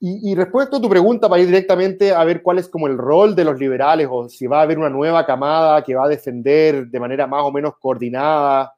y, 0.00 0.32
y, 0.32 0.34
respecto 0.34 0.76
a 0.76 0.80
tu 0.80 0.88
pregunta, 0.88 1.28
para 1.28 1.42
ir 1.42 1.46
directamente 1.46 2.12
a 2.12 2.24
ver 2.24 2.42
cuál 2.42 2.58
es 2.58 2.68
como 2.68 2.86
el 2.86 2.96
rol 2.96 3.34
de 3.34 3.44
los 3.44 3.58
liberales 3.58 4.08
o 4.10 4.28
si 4.28 4.46
va 4.46 4.60
a 4.60 4.62
haber 4.62 4.78
una 4.78 4.88
nueva 4.88 5.26
camada 5.26 5.84
que 5.84 5.94
va 5.94 6.06
a 6.06 6.08
defender 6.08 6.86
de 6.86 7.00
manera 7.00 7.26
más 7.26 7.44
o 7.44 7.52
menos 7.52 7.74
coordinada 7.78 8.74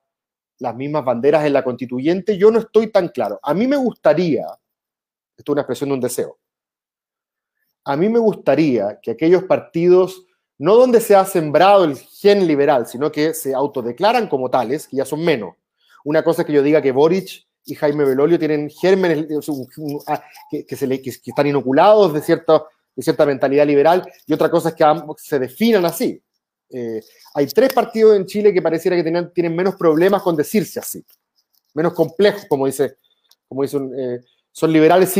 las 0.59 0.74
mismas 0.76 1.05
banderas 1.05 1.44
en 1.44 1.53
la 1.53 1.64
constituyente, 1.64 2.38
yo 2.38 2.50
no 2.50 2.61
estoy 2.61 2.90
tan 2.90 3.09
claro. 3.09 3.38
A 3.42 3.53
mí 3.53 3.66
me 3.66 3.76
gustaría, 3.76 4.46
esto 5.36 5.53
es 5.53 5.55
una 5.55 5.62
expresión 5.62 5.90
de 5.90 5.94
un 5.94 6.00
deseo, 6.00 6.38
a 7.84 7.96
mí 7.96 8.09
me 8.09 8.20
gustaría 8.20 9.00
que 9.03 9.11
aquellos 9.11 9.42
partidos, 9.44 10.24
no 10.59 10.76
donde 10.76 11.00
se 11.00 11.16
ha 11.16 11.24
sembrado 11.24 11.84
el 11.84 11.96
gen 11.96 12.46
liberal, 12.46 12.86
sino 12.86 13.11
que 13.11 13.34
se 13.34 13.55
autodeclaran 13.55 14.28
como 14.28 14.50
tales, 14.50 14.86
que 14.86 14.98
ya 14.98 15.05
son 15.05 15.24
menos. 15.24 15.57
Una 16.05 16.22
cosa 16.22 16.42
es 16.42 16.46
que 16.46 16.53
yo 16.53 16.62
diga 16.62 16.82
que 16.82 16.92
Boric 16.92 17.46
y 17.64 17.74
Jaime 17.74 18.05
Belolio 18.05 18.38
tienen 18.38 18.70
gérmenes 18.70 19.26
ah, 20.07 20.22
que, 20.50 20.66
están 21.26 21.46
inoculados 21.46 22.12
de 22.12 22.20
cierta, 22.20 22.62
de 22.94 23.03
cierta 23.03 23.24
mentalidad 23.24 23.66
liberal, 23.66 24.05
y 24.26 24.32
otra 24.32 24.50
cosa 24.50 24.70
es 24.70 24.74
que 24.74 24.84
se 25.18 25.38
definan 25.38 25.84
así. 25.84 26.20
Eh, 26.70 27.03
hay 27.34 27.46
tres 27.46 27.72
partidos 27.72 28.16
en 28.16 28.26
Chile 28.26 28.53
que 28.53 28.62
pareciera 28.62 28.96
que 28.96 29.30
tienen, 29.34 29.55
menos 29.55 29.76
problemas 29.76 30.22
con 30.22 30.34
decirse 30.34 30.80
así, 30.80 31.05
menos 31.74 31.92
complejos, 31.92 32.46
como 32.48 32.66
dice, 32.66 32.96
como 33.46 33.62
dice 33.62 33.78
eh, 33.98 34.20
son 34.50 34.72
liberales 34.72 35.14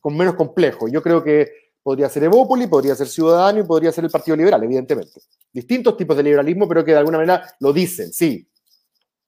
con 0.00 0.16
menos 0.16 0.34
complejos. 0.34 0.90
Yo 0.90 1.02
creo 1.02 1.22
que 1.22 1.50
podría 1.82 2.08
ser 2.08 2.24
Evópoli, 2.24 2.66
podría 2.66 2.94
ser 2.94 3.06
Ciudadano 3.06 3.60
y 3.60 3.64
podría 3.64 3.92
ser 3.92 4.04
el 4.04 4.10
Partido 4.10 4.36
Liberal, 4.36 4.62
evidentemente. 4.64 5.20
Distintos 5.52 5.96
tipos 5.96 6.16
de 6.16 6.22
liberalismo, 6.22 6.66
pero 6.66 6.84
que 6.84 6.92
de 6.92 6.98
alguna 6.98 7.18
manera 7.18 7.54
lo 7.60 7.72
dicen, 7.72 8.12
sí. 8.12 8.48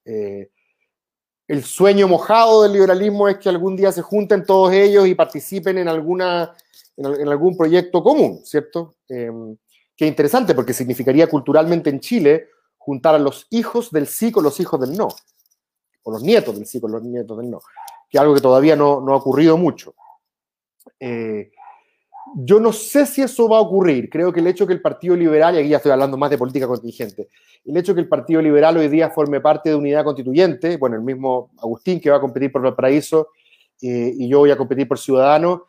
Eh, 0.04 0.50
el 1.48 1.62
sueño 1.64 2.08
mojado 2.08 2.62
del 2.62 2.72
liberalismo 2.72 3.28
es 3.28 3.38
que 3.38 3.48
algún 3.48 3.76
día 3.76 3.92
se 3.92 4.02
junten 4.02 4.44
todos 4.44 4.72
ellos 4.72 5.06
y 5.06 5.14
participen 5.14 5.78
en, 5.78 5.88
alguna, 5.88 6.56
en, 6.96 7.28
algún 7.28 7.56
proyecto 7.56 8.02
común, 8.02 8.40
¿cierto? 8.44 8.96
Eh, 9.08 9.30
que 9.96 10.06
interesante 10.06 10.54
porque 10.54 10.74
significaría 10.74 11.28
culturalmente 11.28 11.88
en 11.88 12.00
Chile 12.00 12.48
juntar 12.76 13.14
a 13.14 13.18
los 13.18 13.46
hijos 13.50 13.90
del 13.90 14.06
sí 14.06 14.30
con 14.30 14.44
los 14.44 14.58
hijos 14.60 14.80
del 14.80 14.96
no, 14.96 15.08
o 16.02 16.10
los 16.10 16.22
nietos 16.22 16.56
del 16.56 16.66
sí 16.66 16.80
con 16.80 16.92
los 16.92 17.02
nietos 17.02 17.38
del 17.38 17.50
no, 17.50 17.60
que 18.08 18.18
es 18.18 18.20
algo 18.20 18.34
que 18.34 18.40
todavía 18.40 18.76
no, 18.76 19.00
no 19.00 19.12
ha 19.12 19.16
ocurrido 19.16 19.56
mucho. 19.56 19.94
Eh, 21.00 21.52
yo 22.34 22.60
no 22.60 22.72
sé 22.72 23.06
si 23.06 23.22
eso 23.22 23.48
va 23.48 23.58
a 23.58 23.60
ocurrir. 23.60 24.10
Creo 24.10 24.32
que 24.32 24.40
el 24.40 24.46
hecho 24.46 24.66
que 24.66 24.72
el 24.72 24.82
Partido 24.82 25.14
Liberal, 25.16 25.54
y 25.54 25.58
aquí 25.58 25.68
ya 25.68 25.76
estoy 25.76 25.92
hablando 25.92 26.16
más 26.16 26.30
de 26.30 26.38
política 26.38 26.66
contingente, 26.66 27.28
el 27.64 27.76
hecho 27.76 27.94
que 27.94 28.00
el 28.00 28.08
Partido 28.08 28.42
Liberal 28.42 28.76
hoy 28.76 28.88
día 28.88 29.10
forme 29.10 29.40
parte 29.40 29.70
de 29.70 29.74
unidad 29.74 30.04
constituyente, 30.04 30.76
bueno, 30.76 30.96
el 30.96 31.02
mismo 31.02 31.50
Agustín 31.58 32.00
que 32.00 32.10
va 32.10 32.16
a 32.16 32.20
competir 32.20 32.50
por 32.50 32.62
Valparaíso 32.62 33.28
eh, 33.80 34.12
y 34.16 34.28
yo 34.28 34.40
voy 34.40 34.50
a 34.50 34.56
competir 34.56 34.88
por 34.88 34.98
Ciudadano, 34.98 35.66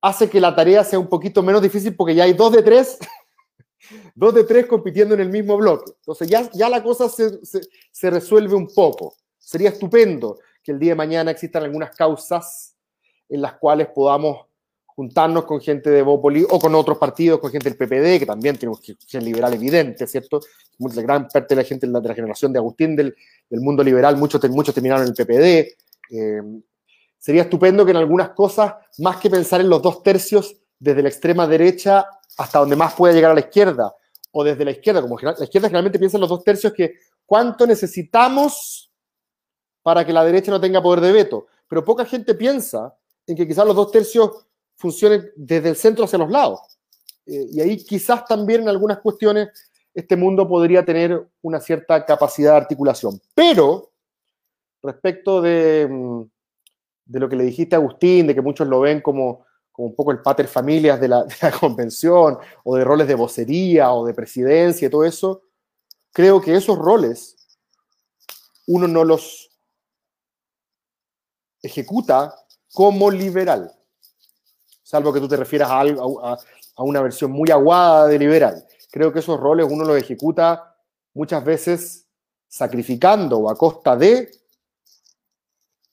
hace 0.00 0.30
que 0.30 0.40
la 0.40 0.54
tarea 0.54 0.84
sea 0.84 0.98
un 0.98 1.08
poquito 1.08 1.42
menos 1.42 1.62
difícil 1.62 1.94
porque 1.94 2.14
ya 2.14 2.24
hay 2.24 2.32
dos 2.32 2.52
de 2.52 2.62
tres, 2.62 2.98
dos 4.14 4.34
de 4.34 4.44
tres 4.44 4.66
compitiendo 4.66 5.14
en 5.14 5.20
el 5.20 5.30
mismo 5.30 5.56
bloque. 5.56 5.92
Entonces 5.98 6.28
ya, 6.28 6.50
ya 6.52 6.68
la 6.68 6.82
cosa 6.82 7.08
se, 7.08 7.40
se, 7.44 8.10
resuelve 8.10 8.54
un 8.54 8.68
poco. 8.72 9.14
Sería 9.38 9.70
estupendo 9.70 10.38
que 10.62 10.72
el 10.72 10.78
día 10.78 10.92
de 10.92 10.96
mañana 10.96 11.30
existan 11.30 11.64
algunas 11.64 11.94
causas 11.94 12.76
en 13.28 13.42
las 13.42 13.54
cuales 13.54 13.88
podamos 13.88 14.49
juntarnos 15.00 15.46
con 15.46 15.62
gente 15.62 15.88
de 15.88 16.02
Bópoli 16.02 16.44
o 16.46 16.58
con 16.58 16.74
otros 16.74 16.98
partidos, 16.98 17.40
con 17.40 17.50
gente 17.50 17.70
del 17.70 17.78
PPD, 17.78 18.18
que 18.18 18.26
también 18.26 18.58
tenemos 18.58 18.80
que 18.80 18.96
ser 19.06 19.22
liberal 19.22 19.54
evidente, 19.54 20.06
¿cierto? 20.06 20.42
La 20.78 21.00
gran 21.00 21.26
parte 21.26 21.54
de 21.54 21.62
la 21.62 21.66
gente 21.66 21.86
de 21.86 21.92
la, 22.06 22.14
generación 22.14 22.52
de 22.52 22.58
Agustín 22.58 22.94
del, 22.94 23.16
mundo 23.48 23.82
liberal, 23.82 24.18
muchos, 24.18 24.46
muchos 24.50 24.74
terminaron 24.74 25.06
en 25.06 25.08
el 25.08 25.14
PPD. 25.14 25.74
Eh, 26.10 26.42
sería 27.18 27.44
estupendo 27.44 27.86
que 27.86 27.92
en 27.92 27.96
algunas 27.96 28.28
cosas, 28.32 28.74
más 28.98 29.16
que 29.16 29.30
pensar 29.30 29.62
en 29.62 29.70
los 29.70 29.80
dos 29.80 30.02
tercios 30.02 30.54
desde 30.78 31.02
la 31.02 31.08
extrema 31.08 31.46
derecha 31.46 32.04
hasta 32.36 32.58
donde 32.58 32.76
más 32.76 32.92
pueda 32.92 33.14
llegar 33.14 33.30
a 33.30 33.34
la 33.34 33.40
izquierda, 33.40 33.94
o 34.32 34.44
desde 34.44 34.66
la 34.66 34.72
izquierda, 34.72 35.00
como 35.00 35.18
la 35.18 35.32
izquierda 35.32 35.68
generalmente 35.68 35.98
piensa 35.98 36.18
en 36.18 36.20
los 36.20 36.28
dos 36.28 36.44
tercios, 36.44 36.74
que 36.74 36.96
cuánto 37.24 37.66
necesitamos 37.66 38.92
para 39.82 40.04
que 40.04 40.12
la 40.12 40.26
derecha 40.26 40.50
no 40.50 40.60
tenga 40.60 40.82
poder 40.82 41.00
de 41.00 41.12
veto. 41.12 41.46
Pero 41.68 41.86
poca 41.86 42.04
gente 42.04 42.34
piensa 42.34 42.94
en 43.26 43.34
que 43.34 43.48
quizás 43.48 43.66
los 43.66 43.74
dos 43.74 43.90
tercios 43.90 44.46
funcionen 44.80 45.30
desde 45.36 45.68
el 45.68 45.76
centro 45.76 46.06
hacia 46.06 46.18
los 46.18 46.30
lados. 46.30 46.60
Eh, 47.26 47.46
y 47.52 47.60
ahí 47.60 47.76
quizás 47.84 48.24
también 48.24 48.62
en 48.62 48.68
algunas 48.70 48.98
cuestiones 48.98 49.48
este 49.92 50.16
mundo 50.16 50.48
podría 50.48 50.84
tener 50.84 51.28
una 51.42 51.60
cierta 51.60 52.04
capacidad 52.06 52.52
de 52.52 52.56
articulación. 52.58 53.20
Pero 53.34 53.90
respecto 54.82 55.42
de, 55.42 55.86
mm, 55.88 56.22
de 57.04 57.20
lo 57.20 57.28
que 57.28 57.36
le 57.36 57.44
dijiste 57.44 57.76
a 57.76 57.78
Agustín, 57.78 58.26
de 58.26 58.34
que 58.34 58.40
muchos 58.40 58.66
lo 58.66 58.80
ven 58.80 59.02
como, 59.02 59.44
como 59.70 59.88
un 59.88 59.94
poco 59.94 60.12
el 60.12 60.22
pater 60.22 60.48
familias 60.48 60.98
de 60.98 61.08
la, 61.08 61.24
de 61.24 61.34
la 61.42 61.50
convención, 61.60 62.38
o 62.64 62.76
de 62.76 62.84
roles 62.84 63.06
de 63.06 63.14
vocería, 63.14 63.92
o 63.92 64.06
de 64.06 64.14
presidencia 64.14 64.86
y 64.86 64.90
todo 64.90 65.04
eso, 65.04 65.42
creo 66.12 66.40
que 66.40 66.54
esos 66.54 66.78
roles 66.78 67.36
uno 68.66 68.88
no 68.88 69.04
los 69.04 69.50
ejecuta 71.62 72.34
como 72.72 73.10
liberal, 73.10 73.70
salvo 74.90 75.12
que 75.12 75.20
tú 75.20 75.28
te 75.28 75.36
refieras 75.36 75.70
a, 75.70 76.82
una 76.82 77.00
versión 77.00 77.30
muy 77.30 77.48
aguada 77.48 78.08
de 78.08 78.18
liberal. 78.18 78.66
Creo 78.90 79.12
que 79.12 79.20
esos 79.20 79.38
roles 79.38 79.68
uno 79.70 79.84
los 79.84 79.96
ejecuta 79.96 80.76
muchas 81.14 81.44
veces 81.44 82.08
sacrificando 82.48 83.38
o 83.38 83.50
a 83.50 83.56
costa 83.56 83.94
de 83.94 84.32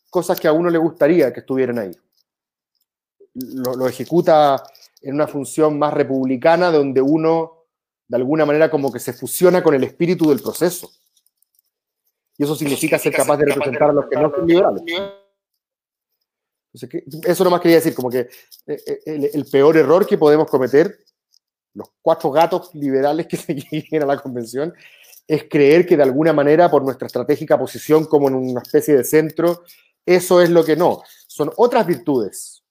cosas 0.09 0.39
que 0.39 0.47
a 0.47 0.51
uno 0.51 0.71
le 0.71 0.79
gustaría 0.79 1.31
que 1.31 1.41
estuvieran 1.41 1.77
ahí. 1.77 1.91
Lo, 3.35 3.87
ejecuta 3.87 4.63
en 5.03 5.13
una 5.13 5.27
función 5.27 5.77
más 5.77 5.93
republicana 5.93 6.71
donde 6.71 6.99
uno, 6.99 7.65
de 8.07 8.17
alguna 8.17 8.47
manera, 8.47 8.71
como 8.71 8.91
que 8.91 8.99
se 8.99 9.13
fusiona 9.13 9.61
con 9.61 9.75
el 9.75 9.83
espíritu 9.83 10.29
del 10.29 10.39
proceso. 10.39 10.89
Y 12.35 12.45
eso 12.45 12.55
significa 12.55 12.97
ser 12.97 13.13
capaz 13.13 13.37
de 13.37 13.45
representar 13.45 13.91
a 13.91 13.93
los 13.93 14.07
que 14.07 14.15
no 14.15 14.31
son 14.31 14.47
liberales. 14.47 14.81
Eso 16.73 17.43
nomás 17.43 17.61
quería 17.61 17.77
decir, 17.77 17.95
como 17.95 18.09
que 18.09 18.19
eh, 18.67 18.83
eh, 19.05 19.31
el, 19.33 19.45
peor 19.45 19.77
error 19.77 20.05
que 20.05 20.17
podemos 20.17 20.49
cometer, 20.49 20.97
los 21.73 21.89
cuatro 22.01 22.31
gatos 22.31 22.73
liberales 22.73 23.27
que 23.27 23.37
se 23.37 23.55
lleguen 23.55 24.03
a 24.03 24.05
la 24.05 24.17
convención, 24.17 24.73
es 25.27 25.45
creer 25.49 25.85
que 25.85 25.97
de 25.97 26.03
alguna 26.03 26.33
manera, 26.33 26.71
por 26.71 26.83
nuestra 26.83 27.07
estratégica 27.07 27.59
posición 27.59 28.05
como 28.05 28.29
en 28.29 28.35
una 28.35 28.61
especie 28.61 28.95
de 28.95 29.03
centro, 29.03 29.63
eso 30.05 30.41
es 30.41 30.49
lo 30.49 30.63
que 30.63 30.75
no. 30.75 31.01
Son 31.27 31.51
otras 31.57 31.85
virtudes 31.85 32.63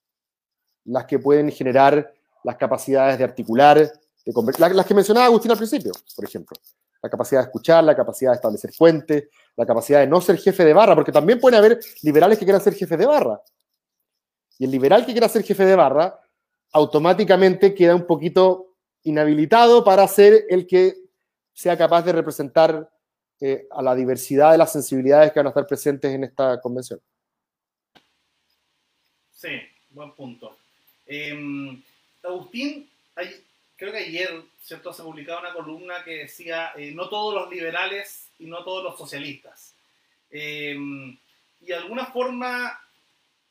las 0.84 1.04
que 1.04 1.18
pueden 1.18 1.50
generar 1.50 2.14
las 2.44 2.56
capacidades 2.56 3.18
de 3.18 3.24
articular, 3.24 3.78
de 3.78 4.74
las 4.74 4.86
que 4.86 4.94
mencionaba 4.94 5.26
Agustín 5.26 5.50
al 5.50 5.58
principio, 5.58 5.92
por 6.14 6.24
ejemplo. 6.24 6.56
La 7.02 7.10
capacidad 7.10 7.40
de 7.40 7.46
escuchar, 7.46 7.84
la 7.84 7.94
capacidad 7.94 8.30
de 8.30 8.36
establecer 8.36 8.72
fuentes, 8.72 9.24
la 9.56 9.66
capacidad 9.66 10.00
de 10.00 10.06
no 10.06 10.20
ser 10.20 10.38
jefe 10.38 10.64
de 10.64 10.72
barra, 10.72 10.94
porque 10.94 11.12
también 11.12 11.38
pueden 11.38 11.58
haber 11.58 11.78
liberales 12.02 12.38
que 12.38 12.44
quieran 12.44 12.62
ser 12.62 12.74
jefe 12.74 12.96
de 12.96 13.06
barra. 13.06 13.40
Y 14.58 14.64
el 14.64 14.70
liberal 14.70 15.04
que 15.04 15.12
quiera 15.12 15.28
ser 15.28 15.42
jefe 15.42 15.64
de 15.64 15.76
barra 15.76 16.20
automáticamente 16.72 17.74
queda 17.74 17.94
un 17.94 18.06
poquito 18.06 18.74
inhabilitado 19.04 19.84
para 19.84 20.06
ser 20.08 20.44
el 20.48 20.66
que 20.66 20.94
sea 21.52 21.76
capaz 21.76 22.02
de 22.02 22.12
representar 22.12 22.90
eh, 23.40 23.66
a 23.70 23.82
la 23.82 23.94
diversidad 23.94 24.52
de 24.52 24.58
las 24.58 24.72
sensibilidades 24.72 25.32
que 25.32 25.38
van 25.38 25.46
a 25.46 25.50
estar 25.50 25.66
presentes 25.66 26.12
en 26.12 26.24
esta 26.24 26.60
convención. 26.60 27.00
Sí, 29.30 29.60
buen 29.90 30.12
punto. 30.12 30.58
Em, 31.06 31.82
Agustín, 32.22 32.88
creo 33.76 33.92
que 33.92 33.98
ayer 33.98 34.42
¿cierto? 34.60 34.92
se 34.92 35.02
publicaba 35.02 35.40
una 35.40 35.52
columna 35.52 36.02
que 36.02 36.18
decía 36.18 36.72
eh, 36.76 36.92
no 36.92 37.08
todos 37.08 37.34
los 37.34 37.50
liberales 37.50 38.28
y 38.38 38.46
no 38.46 38.64
todos 38.64 38.82
los 38.82 38.98
socialistas. 38.98 39.74
Em, 40.30 41.16
y 41.60 41.66
de 41.66 41.74
alguna 41.74 42.06
forma 42.06 42.78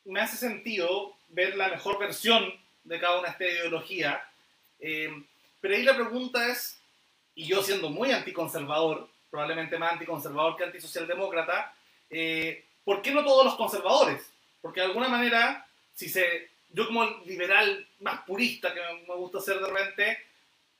me 0.06 0.20
hace 0.20 0.36
sentido 0.36 1.14
ver 1.28 1.56
la 1.56 1.68
mejor 1.68 1.98
versión 1.98 2.52
de 2.84 3.00
cada 3.00 3.18
una 3.18 3.28
de 3.28 3.32
estas 3.32 3.48
ideologías. 3.48 4.20
Em, 4.80 5.24
pero 5.60 5.74
ahí 5.74 5.82
la 5.82 5.94
pregunta 5.94 6.48
es, 6.48 6.78
y 7.34 7.46
yo 7.46 7.62
siendo 7.62 7.90
muy 7.90 8.12
anticonservador, 8.12 9.08
probablemente 9.30 9.78
más 9.78 9.92
anticonservador 9.92 10.56
que 10.56 10.64
antisocialdemócrata, 10.64 11.74
eh, 12.10 12.64
¿por 12.84 13.02
qué 13.02 13.10
no 13.10 13.24
todos 13.24 13.44
los 13.44 13.56
conservadores? 13.56 14.22
Porque 14.62 14.80
de 14.80 14.86
alguna 14.86 15.08
manera 15.08 15.66
si 15.96 16.08
se, 16.10 16.50
yo 16.70 16.86
como 16.86 17.04
liberal 17.24 17.88
más 18.00 18.20
purista 18.20 18.72
que 18.72 18.80
me 19.08 19.14
gusta 19.14 19.40
ser 19.40 19.58
de 19.58 19.66
repente, 19.66 20.18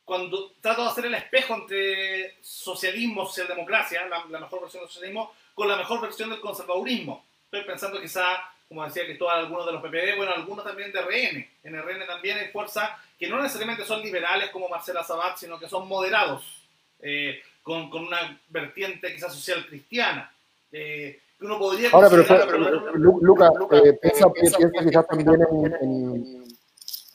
cuando 0.04 0.52
trato 0.60 0.82
de 0.82 0.88
hacer 0.88 1.06
el 1.06 1.14
espejo 1.14 1.54
entre 1.54 2.36
socialismo, 2.42 3.26
socialdemocracia, 3.26 4.06
la, 4.06 4.24
la 4.28 4.40
mejor 4.40 4.60
versión 4.60 4.82
del 4.82 4.90
socialismo, 4.90 5.32
con 5.54 5.66
la 5.66 5.76
mejor 5.76 6.02
versión 6.02 6.30
del 6.30 6.40
conservadurismo. 6.40 7.24
Estoy 7.46 7.64
pensando 7.64 8.00
quizá, 8.00 8.24
como 8.68 8.84
decía 8.84 9.06
que 9.06 9.14
todos 9.14 9.32
algunos 9.32 9.66
de 9.66 9.72
los 9.72 9.82
PPD, 9.82 10.16
bueno, 10.16 10.32
algunos 10.32 10.64
también 10.64 10.92
de 10.92 11.00
RN. 11.00 11.48
En 11.64 11.82
RN 11.82 12.06
también 12.06 12.38
hay 12.38 12.48
fuerzas 12.48 12.90
que 13.18 13.28
no 13.28 13.40
necesariamente 13.40 13.84
son 13.84 14.02
liberales 14.02 14.50
como 14.50 14.68
Marcela 14.68 15.04
Sabat, 15.04 15.36
sino 15.36 15.58
que 15.58 15.68
son 15.68 15.86
moderados, 15.86 16.62
eh, 17.00 17.40
con, 17.62 17.88
con, 17.90 18.06
una 18.06 18.38
vertiente 18.48 19.14
quizás 19.14 19.32
social 19.34 19.66
cristiana. 19.66 20.32
Eh, 20.72 21.20
uno 21.40 21.58
podría 21.58 21.90
Ahora, 21.90 22.08
pero, 22.10 22.24
pero, 22.26 22.94
Luca, 22.96 23.50
eh, 23.72 23.92
piensa, 24.00 24.30
piensa, 24.32 24.58
quizás 24.82 25.06
también 25.06 25.40
en, 25.82 26.46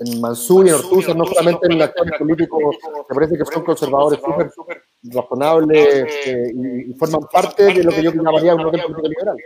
en 0.01 0.21
Mansur 0.21 0.65
y 0.65 0.69
en 0.69 1.17
no 1.17 1.25
solamente 1.25 1.65
en 1.67 1.73
el 1.73 1.81
actor 1.81 2.17
político, 2.17 2.71
que 3.07 3.15
parece 3.15 3.37
que 3.37 3.45
son 3.45 3.63
conservadores 3.63 4.19
súper 4.53 4.83
razonables 5.03 6.07
eh, 6.25 6.51
y, 6.87 6.93
forman 6.93 7.21
parte 7.31 7.65
de 7.65 7.83
lo 7.83 7.91
que 7.91 8.03
yo 8.03 8.11
llamaría 8.11 8.55
un 8.55 8.61
orden 8.61 8.81
político 8.81 9.07
liberal. 9.07 9.37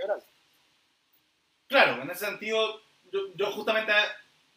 Claro, 1.68 2.02
en 2.02 2.10
ese 2.10 2.26
sentido, 2.26 2.82
yo, 3.36 3.52
justamente, 3.52 3.92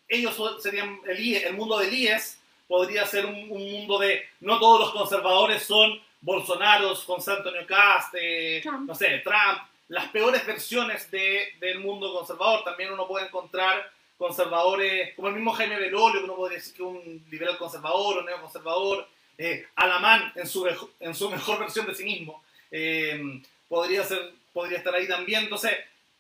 ellos 0.09 0.37
serían 0.61 1.01
el, 1.07 1.35
el 1.37 1.55
mundo 1.55 1.79
del 1.79 1.93
IES, 1.93 2.39
podría 2.69 3.07
ser 3.07 3.27
un, 3.27 3.49
mundo 3.49 3.99
de 3.99 4.23
no 4.41 4.59
todos 4.61 4.81
los 4.81 4.93
conservadores 4.93 5.63
son 5.63 6.01
Bolsonaro, 6.21 6.95
José 6.95 7.33
Antonio 7.33 7.67
Cast, 7.67 8.15
eh, 8.21 8.63
no 8.87 8.95
sé, 8.95 9.23
Trump, 9.25 9.63
las 9.89 10.09
peores 10.09 10.47
versiones 10.47 11.11
de, 11.11 11.55
del 11.61 11.81
mundo 11.81 12.13
conservador. 12.13 12.63
También 12.65 12.93
uno 12.93 13.09
puede 13.09 13.27
encontrar 13.27 13.91
conservadores, 14.19 15.15
como 15.15 15.29
el 15.29 15.35
mismo 15.35 15.53
Jaime 15.53 15.79
Belolio, 15.79 16.21
que 16.21 16.25
uno 16.25 16.37
podría 16.37 16.59
decir 16.59 16.75
que 16.75 16.83
un 16.83 17.25
liberal 17.31 17.57
conservador 17.57 18.19
o 18.19 18.23
neoconservador, 18.23 19.09
eh, 19.39 19.67
Alamán 19.77 20.33
en 20.35 20.47
su, 20.47 20.69
en 21.01 21.15
su 21.15 21.31
mejor 21.31 21.61
versión 21.61 21.87
de 21.87 21.95
sí 21.95 22.05
mismo, 22.05 22.43
eh, 22.71 23.41
podría, 23.69 24.05
ser, 24.05 24.33
podría 24.53 24.79
estar 24.79 24.95
ahí 24.95 25.07
también. 25.07 25.45
Entonces, 25.45 25.73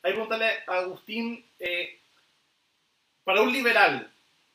que 0.03 0.13
preguntarle 0.13 0.51
a 0.67 0.79
Agustín, 0.79 1.45
eh, 1.59 1.99
para 3.25 3.43
un 3.43 3.53
liberal, 3.53 4.11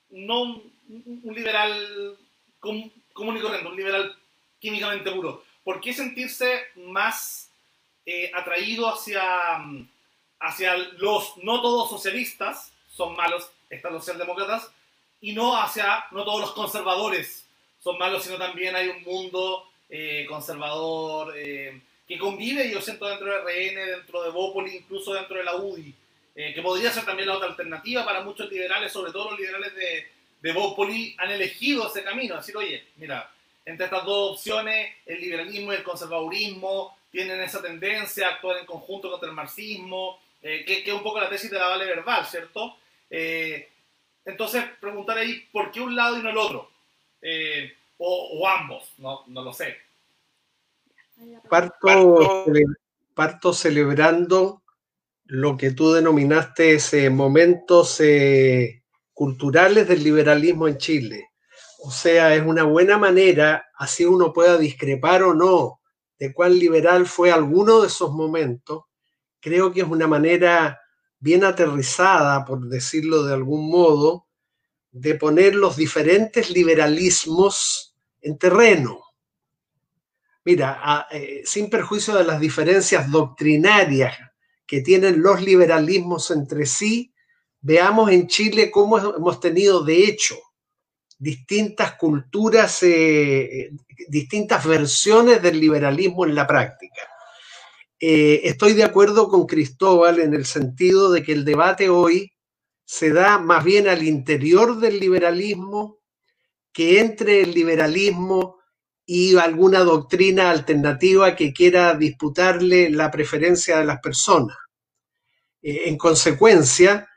no 0.09 0.41
un 0.43 1.33
liberal 1.35 2.17
común 2.59 3.37
y 3.37 3.41
corriente, 3.41 3.67
un 3.67 3.75
liberal 3.75 4.15
químicamente 4.59 5.11
puro, 5.11 5.43
¿por 5.63 5.81
qué 5.81 5.93
sentirse 5.93 6.67
más 6.75 7.51
eh, 8.05 8.31
atraído 8.33 8.87
hacia, 8.87 9.21
hacia 10.39 10.77
los 10.77 11.37
no 11.37 11.61
todos 11.61 11.89
socialistas, 11.89 12.71
son 12.89 13.15
malos, 13.15 13.49
están 13.69 13.93
los 13.93 14.03
socialdemócratas, 14.03 14.71
y 15.21 15.33
no 15.33 15.55
hacia 15.55 16.05
no 16.11 16.23
todos 16.23 16.41
los 16.41 16.51
conservadores 16.51 17.47
son 17.79 17.97
malos, 17.97 18.23
sino 18.23 18.37
también 18.37 18.75
hay 18.75 18.87
un 18.87 19.03
mundo 19.03 19.69
eh, 19.89 20.25
conservador 20.27 21.33
que 22.13 22.19
convive, 22.19 22.71
yo 22.71 22.81
siento, 22.81 23.07
dentro 23.07 23.27
de 23.27 23.39
RN, 23.39 23.91
dentro 23.91 24.23
de 24.23 24.29
Bópoli, 24.29 24.77
incluso 24.77 25.13
dentro 25.13 25.37
de 25.37 25.43
la 25.43 25.55
UDI, 25.55 25.93
que 26.35 26.61
podría 26.61 26.91
ser 26.91 27.05
también 27.05 27.27
la 27.27 27.35
otra 27.35 27.49
alternativa 27.49 28.03
para 28.03 28.21
muchos 28.21 28.49
liberales, 28.51 28.91
sobre 28.91 29.11
todo 29.11 29.31
los 29.31 29.39
liberales 29.39 29.75
de, 29.75 30.07
de 30.41 30.51
Bópoli 30.51 31.15
han 31.17 31.31
elegido 31.31 31.87
ese 31.87 32.03
camino, 32.03 32.35
decir, 32.35 32.57
oye, 32.57 32.83
mira, 32.97 33.31
entre 33.65 33.85
estas 33.85 34.03
dos 34.03 34.31
opciones, 34.33 34.93
el 35.05 35.21
liberalismo 35.21 35.71
y 35.71 35.77
el 35.77 35.83
conservadurismo 35.83 36.97
tienen 37.09 37.39
esa 37.41 37.61
tendencia 37.61 38.27
a 38.27 38.31
actuar 38.31 38.57
en 38.57 38.65
conjunto 38.65 39.09
contra 39.09 39.29
el 39.29 39.35
marxismo, 39.35 40.19
eh, 40.41 40.65
que, 40.65 40.83
es 40.85 40.93
un 40.93 41.01
poco 41.01 41.21
la 41.21 41.29
tesis 41.29 41.49
de 41.49 41.57
la 41.57 41.69
Vale 41.69 41.85
Verbal, 41.85 42.25
¿cierto? 42.25 42.77
Eh, 43.09 43.69
entonces, 44.25 44.65
preguntar 44.81 45.17
ahí, 45.17 45.47
¿por 45.51 45.71
qué 45.71 45.79
un 45.79 45.95
lado 45.95 46.17
y 46.17 46.21
no 46.21 46.29
el 46.29 46.37
otro? 46.37 46.69
Eh, 47.21 47.73
o, 47.97 48.45
ambos, 48.45 48.91
no, 48.97 49.23
no, 49.27 49.43
lo 49.43 49.53
sé. 49.53 49.77
Parto, 51.49 52.45
parto 53.13 53.53
celebrando 53.53 54.63
lo 55.25 55.55
que 55.57 55.71
tú 55.71 55.93
denominaste 55.93 56.75
ese 56.75 57.09
momentos 57.09 58.01
culturales 59.13 59.87
del 59.87 60.03
liberalismo 60.03 60.67
en 60.67 60.77
Chile. 60.77 61.29
O 61.79 61.91
sea, 61.91 62.33
es 62.33 62.43
una 62.43 62.63
buena 62.63 62.97
manera, 62.97 63.65
así 63.75 64.05
uno 64.05 64.33
pueda 64.33 64.57
discrepar 64.57 65.23
o 65.23 65.33
no 65.33 65.81
de 66.17 66.33
cuán 66.33 66.57
liberal 66.57 67.05
fue 67.05 67.31
alguno 67.31 67.81
de 67.81 67.87
esos 67.87 68.11
momentos, 68.13 68.83
creo 69.41 69.73
que 69.73 69.81
es 69.81 69.87
una 69.87 70.07
manera 70.07 70.79
bien 71.19 71.43
aterrizada, 71.43 72.45
por 72.45 72.67
decirlo 72.69 73.23
de 73.23 73.33
algún 73.33 73.69
modo, 73.69 74.27
de 74.91 75.15
poner 75.15 75.55
los 75.55 75.75
diferentes 75.75 76.49
liberalismos 76.49 77.95
en 78.21 78.37
terreno. 78.37 79.02
Mira, 80.45 81.07
eh, 81.11 81.41
sin 81.45 81.69
perjuicio 81.69 82.15
de 82.15 82.25
las 82.25 82.39
diferencias 82.39 83.09
doctrinarias 83.09 84.17
que 84.65 84.81
tienen 84.81 85.21
los 85.21 85.41
liberalismos 85.41 86.31
entre 86.31 86.65
sí, 86.65 87.13
veamos 87.61 88.11
en 88.11 88.27
Chile 88.27 88.69
cómo 88.69 88.97
hemos 88.97 89.39
tenido, 89.39 89.83
de 89.83 90.05
hecho, 90.05 90.35
distintas 91.17 91.95
culturas, 91.95 92.83
eh, 92.83 93.71
distintas 94.09 94.65
versiones 94.65 95.41
del 95.41 95.59
liberalismo 95.59 96.25
en 96.25 96.35
la 96.35 96.45
práctica. 96.45 97.01
Eh, 97.99 98.41
estoy 98.43 98.73
de 98.73 98.83
acuerdo 98.83 99.29
con 99.29 99.45
Cristóbal 99.45 100.19
en 100.19 100.33
el 100.33 100.45
sentido 100.45 101.09
de 101.09 101.23
que 101.23 101.31
el 101.31 101.45
debate 101.45 101.87
hoy 101.87 102.33
se 102.83 103.13
da 103.13 103.39
más 103.39 103.63
bien 103.63 103.87
al 103.87 104.03
interior 104.03 104.77
del 104.77 104.99
liberalismo 104.99 105.99
que 106.73 106.99
entre 106.99 107.41
el 107.41 107.53
liberalismo 107.53 108.57
y 109.05 109.35
alguna 109.37 109.79
doctrina 109.79 110.49
alternativa 110.49 111.35
que 111.35 111.53
quiera 111.53 111.93
disputarle 111.95 112.89
la 112.89 113.11
preferencia 113.11 113.79
de 113.79 113.85
las 113.85 113.99
personas. 113.99 114.57
Eh, 115.61 115.83
en 115.85 115.97
consecuencia, 115.97 117.07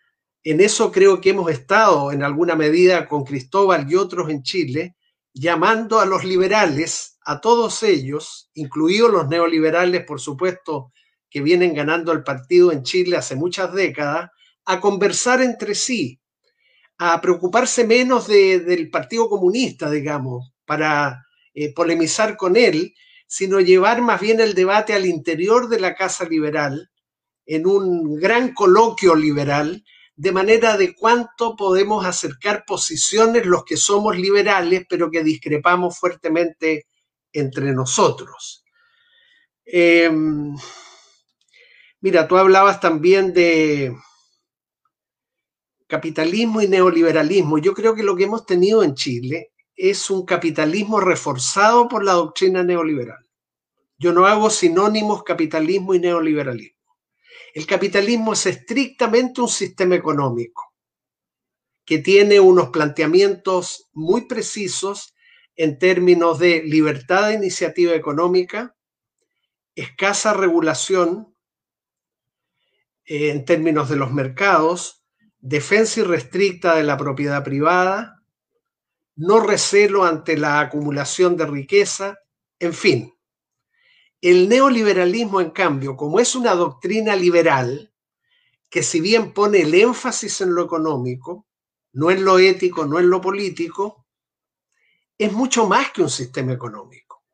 en 0.42 0.60
eso 0.60 0.90
creo 0.90 1.20
que 1.20 1.30
hemos 1.30 1.50
estado 1.50 2.12
en 2.12 2.22
alguna 2.22 2.54
medida 2.54 3.08
con 3.08 3.24
Cristóbal 3.24 3.90
y 3.90 3.96
otros 3.96 4.30
en 4.30 4.42
Chile, 4.42 4.96
llamando 5.32 6.00
a 6.00 6.06
los 6.06 6.24
liberales, 6.24 7.18
a 7.24 7.40
todos 7.40 7.82
ellos, 7.82 8.50
incluidos 8.54 9.12
los 9.12 9.28
neoliberales, 9.28 10.04
por 10.04 10.20
supuesto, 10.20 10.92
que 11.28 11.42
vienen 11.42 11.74
ganando 11.74 12.12
el 12.12 12.22
partido 12.22 12.72
en 12.72 12.82
Chile 12.82 13.16
hace 13.16 13.36
muchas 13.36 13.72
décadas, 13.72 14.30
a 14.64 14.80
conversar 14.80 15.42
entre 15.42 15.74
sí, 15.74 16.20
a 16.98 17.20
preocuparse 17.20 17.84
menos 17.84 18.26
del 18.26 18.88
Partido 18.90 19.28
Comunista, 19.28 19.90
digamos, 19.90 20.52
para 20.64 21.25
eh, 21.58 21.72
polemizar 21.72 22.36
con 22.36 22.54
él, 22.54 22.94
sino 23.26 23.60
llevar 23.60 24.02
más 24.02 24.20
bien 24.20 24.40
el 24.40 24.52
debate 24.52 24.92
al 24.92 25.06
interior 25.06 25.70
de 25.70 25.80
la 25.80 25.94
Casa 25.94 26.26
Liberal, 26.28 26.90
en 27.46 27.66
un 27.66 28.16
gran 28.16 28.52
coloquio 28.52 29.14
liberal, 29.14 29.82
de 30.16 30.32
manera 30.32 30.76
de 30.76 30.94
cuánto 30.94 31.56
podemos 31.56 32.04
acercar 32.04 32.64
posiciones 32.66 33.46
los 33.46 33.64
que 33.64 33.78
somos 33.78 34.18
liberales, 34.18 34.84
pero 34.86 35.10
que 35.10 35.24
discrepamos 35.24 35.98
fuertemente 35.98 36.88
entre 37.32 37.72
nosotros. 37.72 38.62
Em, 39.64 40.54
mira, 42.02 42.28
tú 42.28 42.36
hablabas 42.36 42.80
también 42.80 43.32
de 43.32 43.96
capitalismo 45.86 46.60
y 46.60 46.68
neoliberalismo. 46.68 47.56
Yo 47.56 47.72
creo 47.72 47.94
que 47.94 48.02
lo 48.02 48.14
que 48.14 48.24
hemos 48.24 48.44
tenido 48.44 48.82
en 48.82 48.94
Chile 48.94 49.52
es 49.76 50.10
un 50.10 50.24
capitalismo 50.24 51.00
reforzado 51.00 51.88
por 51.88 52.02
la 52.02 52.12
doctrina 52.12 52.62
neoliberal. 52.62 53.26
Yo 53.98 54.12
no 54.12 54.26
hago 54.26 54.50
sinónimos 54.50 55.22
capitalismo 55.22 55.94
y 55.94 56.00
neoliberalismo. 56.00 56.96
El 57.54 57.66
capitalismo 57.66 58.32
es 58.32 58.46
estrictamente 58.46 59.40
un 59.40 59.48
sistema 59.48 59.94
económico 59.94 60.74
que 61.84 61.98
tiene 61.98 62.40
unos 62.40 62.70
planteamientos 62.70 63.88
muy 63.92 64.22
precisos 64.22 65.14
en 65.54 65.78
términos 65.78 66.38
de 66.38 66.62
libertad 66.64 67.28
de 67.28 67.34
iniciativa 67.34 67.94
económica, 67.94 68.76
escasa 69.74 70.34
regulación 70.34 71.34
eh, 73.04 73.30
en 73.30 73.44
términos 73.44 73.88
de 73.88 73.96
los 73.96 74.12
mercados, 74.12 75.04
defensa 75.38 76.00
irrestricta 76.00 76.74
de 76.74 76.82
la 76.82 76.96
propiedad 76.96 77.44
privada, 77.44 78.15
no 79.16 79.40
recelo 79.40 80.04
ante 80.04 80.36
la 80.36 80.60
acumulación 80.60 81.36
de 81.36 81.46
riqueza, 81.46 82.18
en 82.58 82.72
fin, 82.72 83.14
el 84.20 84.48
neoliberalismo, 84.48 85.40
en 85.40 85.50
cambio, 85.50 85.96
como 85.96 86.20
es 86.20 86.34
una 86.34 86.54
doctrina 86.54 87.16
liberal, 87.16 87.92
que 88.68 88.82
si 88.82 89.00
bien 89.00 89.32
pone 89.32 89.62
el 89.62 89.74
énfasis 89.74 90.40
en 90.40 90.54
lo 90.54 90.64
económico, 90.64 91.46
no 91.92 92.10
en 92.10 92.24
lo 92.24 92.38
ético, 92.38 92.86
no 92.86 92.98
en 92.98 93.08
lo 93.08 93.20
político, 93.20 94.06
es 95.18 95.32
mucho 95.32 95.66
más 95.66 95.92
que 95.92 96.02
un 96.02 96.10
sistema 96.10 96.52
económico. 96.52 97.24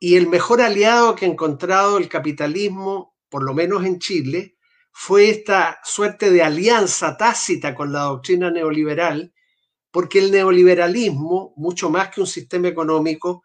Y 0.00 0.16
el 0.16 0.28
mejor 0.28 0.60
aliado 0.60 1.14
que 1.14 1.26
ha 1.26 1.28
encontrado 1.28 1.98
el 1.98 2.08
capitalismo, 2.08 3.16
por 3.28 3.42
lo 3.42 3.54
menos 3.54 3.84
en 3.84 3.98
Chile, 3.98 4.56
fue 4.90 5.30
esta 5.30 5.80
suerte 5.84 6.30
de 6.30 6.42
alianza 6.42 7.16
tácita 7.16 7.74
con 7.74 7.92
la 7.92 8.02
doctrina 8.02 8.50
neoliberal, 8.50 9.32
porque 9.98 10.20
el 10.20 10.30
neoliberalismo, 10.30 11.54
mucho 11.56 11.90
más 11.90 12.10
que 12.10 12.20
un 12.20 12.28
sistema 12.28 12.68
económico, 12.68 13.42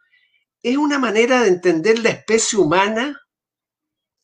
es 0.62 0.78
una 0.78 1.00
manera 1.00 1.42
de 1.42 1.48
entender 1.48 1.98
la 1.98 2.10
especie 2.10 2.60
humana 2.60 3.20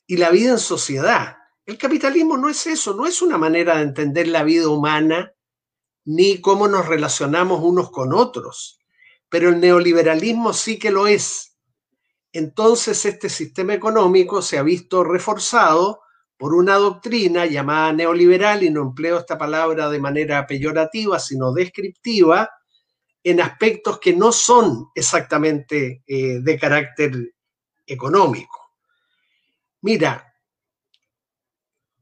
y 0.05 0.15
la 0.15 0.29
vida 0.29 0.51
en 0.51 0.59
sociedad. 0.59 1.37
El 1.65 1.79
capitalismo 1.79 2.37
no 2.37 2.47
es 2.47 2.67
eso, 2.67 2.93
no 2.93 3.07
es 3.07 3.23
una 3.23 3.39
manera 3.39 3.77
de 3.77 3.81
entender 3.81 4.27
la 4.27 4.43
vida 4.43 4.69
humana 4.69 5.33
ni 6.05 6.39
cómo 6.39 6.67
nos 6.67 6.85
relacionamos 6.87 7.63
unos 7.63 7.89
con 7.89 8.13
otros, 8.13 8.79
pero 9.27 9.49
el 9.49 9.59
neoliberalismo 9.59 10.53
sí 10.53 10.77
que 10.77 10.91
lo 10.91 11.07
es. 11.07 11.57
Entonces 12.31 13.05
este 13.05 13.29
sistema 13.29 13.73
económico 13.73 14.43
se 14.43 14.59
ha 14.59 14.61
visto 14.61 15.03
reforzado 15.03 16.01
por 16.39 16.55
una 16.55 16.75
doctrina 16.75 17.45
llamada 17.45 17.91
neoliberal, 17.91 18.63
y 18.63 18.69
no 18.69 18.81
empleo 18.81 19.19
esta 19.19 19.37
palabra 19.37 19.89
de 19.89 19.99
manera 19.99 20.47
peyorativa, 20.47 21.19
sino 21.19 21.51
descriptiva, 21.51 22.49
en 23.21 23.41
aspectos 23.41 23.99
que 23.99 24.15
no 24.15 24.31
son 24.31 24.87
exactamente 24.95 26.01
eh, 26.07 26.39
de 26.39 26.57
carácter 26.57 27.33
económico. 27.85 28.71
Mira, 29.81 30.33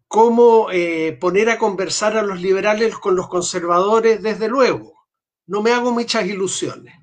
¿cómo 0.07 0.69
eh, 0.71 1.17
poner 1.19 1.49
a 1.49 1.57
conversar 1.57 2.15
a 2.15 2.21
los 2.21 2.39
liberales 2.39 2.95
con 2.95 3.15
los 3.15 3.27
conservadores? 3.29 4.21
Desde 4.21 4.47
luego, 4.47 5.07
no 5.47 5.63
me 5.63 5.71
hago 5.71 5.91
muchas 5.91 6.27
ilusiones. 6.27 6.93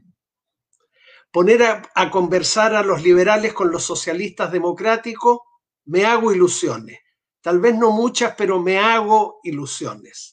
Poner 1.32 1.82
a 1.92 2.10
conversar 2.12 2.76
a 2.76 2.84
los 2.84 3.02
liberales 3.02 3.52
con 3.52 3.72
los 3.72 3.82
socialistas 3.82 4.52
democráticos, 4.52 5.40
me 5.86 6.06
hago 6.06 6.32
ilusiones 6.32 7.00
Tal 7.44 7.60
vez 7.60 7.76
no 7.76 7.90
muchas, 7.90 8.34
pero 8.38 8.58
me 8.58 8.78
hago 8.78 9.40
ilusiones. 9.42 10.32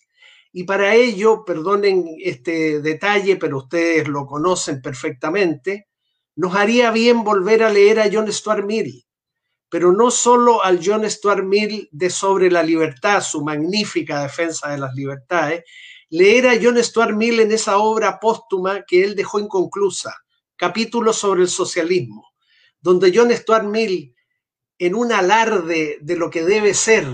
Y 0.54 0.64
para 0.64 0.96
ello, 0.96 1.44
perdonen 1.44 2.06
este 2.24 2.80
detalle, 2.80 3.36
pero 3.36 3.58
ustedes 3.58 4.08
lo 4.08 4.26
conocen 4.26 4.82
perfectamente, 4.82 5.90
nos 6.38 6.56
haría 6.56 6.90
bien 6.90 7.26
volver 7.26 7.64
a 7.64 7.70
leer 7.70 8.00
a 8.00 8.10
John 8.10 8.32
Stuart 8.32 8.64
Mill, 8.64 9.04
pero 9.68 9.92
no 9.92 10.10
solo 10.10 10.64
al 10.64 10.80
John 10.82 11.10
Stuart 11.10 11.44
Mill 11.44 11.90
de 11.92 12.10
Sobre 12.10 12.50
la 12.50 12.64
Libertad, 12.64 13.22
su 13.22 13.44
magnífica 13.44 14.24
defensa 14.24 14.70
de 14.70 14.78
las 14.78 14.96
libertades, 14.96 15.66
leer 16.12 16.48
a 16.48 16.58
John 16.62 16.82
Stuart 16.82 17.14
Mill 17.14 17.42
en 17.42 17.52
esa 17.52 17.80
obra 17.80 18.22
póstuma 18.22 18.86
que 18.88 19.04
él 19.04 19.16
dejó 19.18 19.38
inconclusa, 19.38 20.16
capítulo 20.56 21.12
sobre 21.12 21.42
el 21.42 21.50
socialismo, 21.50 22.30
donde 22.80 23.12
John 23.14 23.32
Stuart 23.32 23.66
Mill 23.66 24.16
en 24.82 24.96
un 24.96 25.12
alarde 25.12 26.00
de 26.02 26.16
lo 26.16 26.32
que 26.32 26.44
debe 26.44 26.74
ser, 26.74 27.06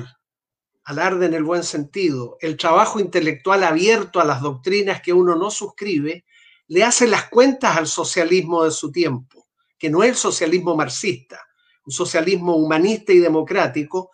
alarde 0.86 1.26
en 1.26 1.34
el 1.34 1.44
buen 1.44 1.66
sentido, 1.66 2.38
el 2.40 2.56
trabajo 2.56 2.98
intelectual 2.98 3.62
abierto 3.62 4.22
a 4.22 4.24
las 4.24 4.42
doctrinas 4.42 5.02
que 5.02 5.12
uno 5.12 5.36
no 5.36 5.52
suscribe, 5.52 6.24
le 6.68 6.86
hace 6.86 7.08
las 7.08 7.28
cuentas 7.28 7.76
al 7.76 7.88
socialismo 7.88 8.64
de 8.64 8.72
su 8.72 8.90
tiempo, 8.90 9.50
que 9.78 9.90
no 9.90 10.02
es 10.02 10.12
el 10.12 10.16
socialismo 10.16 10.78
marxista, 10.78 11.42
un 11.86 11.92
socialismo 11.92 12.56
humanista 12.56 13.12
y 13.12 13.20
democrático, 13.20 14.12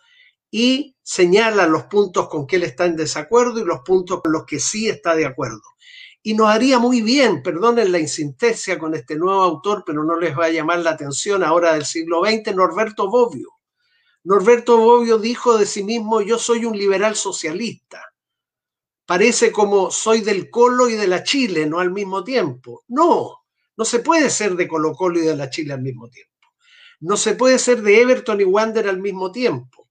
y 0.50 0.96
señala 1.00 1.68
los 1.68 1.84
puntos 1.84 2.28
con 2.28 2.48
que 2.48 2.56
él 2.56 2.64
está 2.64 2.86
en 2.86 2.96
desacuerdo 2.96 3.60
y 3.60 3.64
los 3.64 3.82
puntos 3.84 4.20
con 4.20 4.32
los 4.32 4.44
que 4.46 4.58
sí 4.58 4.88
está 4.88 5.14
de 5.14 5.26
acuerdo. 5.26 5.62
Y 6.26 6.32
nos 6.32 6.48
haría 6.48 6.78
muy 6.78 7.02
bien, 7.02 7.42
perdonen 7.42 7.92
la 7.92 7.98
insintesia 7.98 8.78
con 8.78 8.94
este 8.94 9.14
nuevo 9.14 9.42
autor, 9.42 9.82
pero 9.84 10.02
no 10.04 10.18
les 10.18 10.34
va 10.34 10.46
a 10.46 10.50
llamar 10.50 10.78
la 10.78 10.92
atención 10.92 11.44
ahora 11.44 11.74
del 11.74 11.84
siglo 11.84 12.22
XX, 12.24 12.54
Norberto 12.56 13.10
Bobbio. 13.10 13.50
Norberto 14.22 14.78
Bobbio 14.78 15.18
dijo 15.18 15.58
de 15.58 15.66
sí 15.66 15.84
mismo, 15.84 16.22
yo 16.22 16.38
soy 16.38 16.64
un 16.64 16.78
liberal 16.78 17.14
socialista. 17.14 18.02
Parece 19.04 19.52
como 19.52 19.90
soy 19.90 20.22
del 20.22 20.48
Colo 20.48 20.88
y 20.88 20.94
de 20.94 21.08
la 21.08 21.22
Chile, 21.24 21.66
no 21.66 21.78
al 21.78 21.90
mismo 21.90 22.24
tiempo. 22.24 22.84
No, 22.88 23.44
no 23.76 23.84
se 23.84 23.98
puede 23.98 24.30
ser 24.30 24.56
de 24.56 24.66
Colo 24.66 24.94
Colo 24.94 25.18
y 25.18 25.26
de 25.26 25.36
la 25.36 25.50
Chile 25.50 25.74
al 25.74 25.82
mismo 25.82 26.08
tiempo. 26.08 26.32
No 27.00 27.18
se 27.18 27.34
puede 27.34 27.58
ser 27.58 27.82
de 27.82 28.00
Everton 28.00 28.40
y 28.40 28.44
Wander 28.44 28.88
al 28.88 28.98
mismo 28.98 29.30
tiempo 29.30 29.83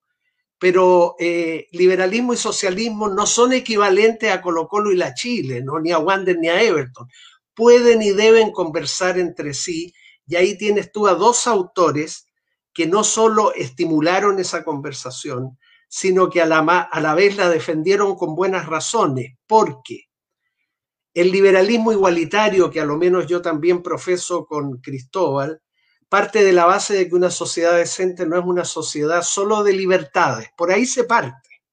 pero 0.60 1.16
eh, 1.20 1.68
liberalismo 1.72 2.34
y 2.34 2.38
socialismo 2.38 3.10
no 3.10 3.26
son 3.26 3.54
equivalentes 3.54 4.32
a 4.32 4.42
Colo 4.42 4.68
Colo 4.68 4.92
y 4.92 4.98
la 4.98 5.14
Chile, 5.14 5.62
¿no? 5.62 5.80
ni 5.80 5.92
a 5.92 6.00
Wander 6.00 6.38
ni 6.38 6.50
a 6.50 6.62
Everton. 6.62 7.08
Pueden 7.54 8.02
y 8.02 8.12
deben 8.12 8.52
conversar 8.52 9.20
entre 9.20 9.54
sí, 9.54 9.94
y 10.26 10.36
ahí 10.36 10.58
tienes 10.58 10.92
tú 10.92 11.08
a 11.08 11.16
dos 11.16 11.48
autores 11.48 12.28
que 12.74 12.88
no 12.88 13.04
solo 13.04 13.54
estimularon 13.54 14.40
esa 14.40 14.64
conversación, 14.64 15.60
sino 15.88 16.30
que 16.30 16.42
a 16.42 16.46
la, 16.46 16.60
a 16.60 17.00
la 17.02 17.14
vez 17.14 17.38
la 17.38 17.50
defendieron 17.50 18.16
con 18.16 18.36
buenas 18.36 18.66
razones, 18.66 19.36
porque 19.46 20.06
el 21.14 21.32
liberalismo 21.32 21.92
igualitario, 21.92 22.72
que 22.72 22.80
a 22.80 22.86
lo 22.86 22.98
menos 22.98 23.28
yo 23.28 23.42
también 23.42 23.84
profeso 23.84 24.46
con 24.46 24.80
Cristóbal, 24.82 25.62
parte 26.14 26.44
de 26.44 26.54
la 26.54 26.66
base 26.66 26.94
de 26.94 27.10
que 27.10 27.16
una 27.16 27.32
sociedad 27.32 27.76
decente 27.76 28.28
no 28.28 28.38
es 28.38 28.46
una 28.46 28.66
sociedad 28.66 29.24
solo 29.24 29.64
de 29.64 29.74
libertades. 29.74 30.48
Por 30.56 30.72
ahí 30.72 30.86
se 30.86 31.06
parte. 31.06 31.64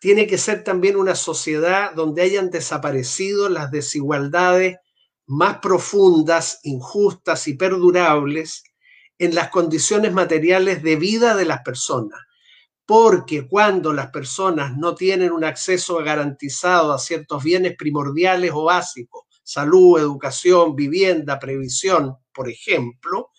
Tiene 0.00 0.26
que 0.26 0.38
ser 0.38 0.64
también 0.64 0.96
una 0.96 1.14
sociedad 1.14 1.92
donde 1.92 2.22
hayan 2.22 2.48
desaparecido 2.48 3.50
las 3.50 3.70
desigualdades 3.70 4.78
más 5.26 5.58
profundas, 5.58 6.60
injustas 6.62 7.46
y 7.46 7.52
perdurables 7.52 8.64
en 9.18 9.34
las 9.34 9.50
condiciones 9.50 10.14
materiales 10.14 10.82
de 10.82 10.96
vida 10.96 11.36
de 11.36 11.44
las 11.44 11.60
personas. 11.60 12.18
Porque 12.86 13.46
cuando 13.46 13.92
las 13.92 14.06
personas 14.06 14.74
no 14.74 14.94
tienen 14.94 15.32
un 15.32 15.44
acceso 15.44 15.96
garantizado 15.98 16.94
a 16.94 16.98
ciertos 16.98 17.44
bienes 17.44 17.76
primordiales 17.76 18.52
o 18.54 18.64
básicos, 18.64 19.24
salud, 19.42 19.98
educación, 19.98 20.74
vivienda, 20.74 21.38
previsión, 21.38 22.16
por 22.32 22.48
ejemplo, 22.48 23.32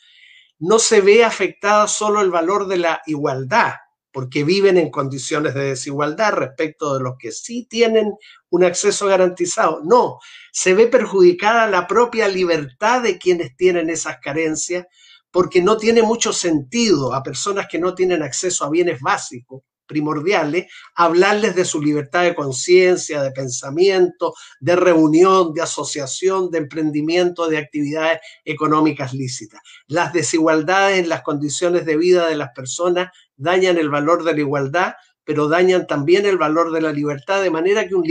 no 0.60 0.80
se 0.80 1.02
ve 1.02 1.24
afectada 1.24 1.88
solo 1.88 2.22
el 2.22 2.32
valor 2.32 2.68
de 2.68 2.78
la 2.78 3.02
igualdad, 3.06 3.74
porque 4.12 4.44
viven 4.44 4.78
en 4.78 4.90
condiciones 4.90 5.54
de 5.54 5.66
desigualdad 5.66 6.34
respecto 6.34 6.94
de 6.94 7.04
los 7.04 7.16
que 7.20 7.32
sí 7.32 7.68
tienen 7.70 8.14
un 8.50 8.64
acceso 8.64 9.08
garantizado. 9.08 9.82
No, 9.84 10.20
se 10.52 10.74
ve 10.74 10.88
perjudicada 10.88 11.68
la 11.68 11.88
propia 11.88 12.28
libertad 12.28 13.02
de 13.02 13.18
quienes 13.18 13.56
tienen 13.58 13.90
esas 13.90 14.20
carencias, 14.20 14.86
porque 15.32 15.62
no 15.62 15.76
tiene 15.78 16.02
mucho 16.02 16.32
sentido 16.32 17.14
a 17.14 17.24
personas 17.24 17.68
que 17.70 17.78
no 17.78 17.94
tienen 17.94 18.24
acceso 18.24 18.64
a 18.64 18.70
bienes 18.70 19.02
básicos 19.02 19.64
primordiales, 19.86 20.66
hablarles 20.96 21.56
de 21.56 21.66
su 21.66 21.82
libertad 21.82 22.24
de 22.24 22.36
conciencia, 22.36 23.22
de 23.22 23.32
pensamiento, 23.32 24.34
de 24.60 24.76
reunión, 24.76 25.54
de 25.54 25.62
asociación, 25.62 26.50
de 26.52 26.60
emprendimiento, 26.60 27.48
de 27.48 27.58
actividades 27.58 28.20
económicas 28.44 29.14
lícitas. 29.14 29.62
Las 29.88 30.14
desigualdades 30.14 31.00
en 31.00 31.10
las 31.10 31.22
condiciones 31.22 31.86
de 31.86 31.98
vida 31.98 32.28
de 32.28 32.36
las 32.36 32.50
personas 32.56 33.10
dañan 33.36 33.78
el 33.78 33.90
valor 33.90 34.24
de 34.24 34.34
la 34.34 34.40
igualdad, 34.40 34.94
pero 35.24 35.48
dañan 35.48 35.88
también 35.88 36.26
el 36.26 36.38
valor 36.38 36.72
de 36.72 36.82
la 36.82 36.92
libertad, 36.92 37.42
de 37.42 37.50
manera 37.50 37.88
que 37.88 37.96
un, 37.96 38.04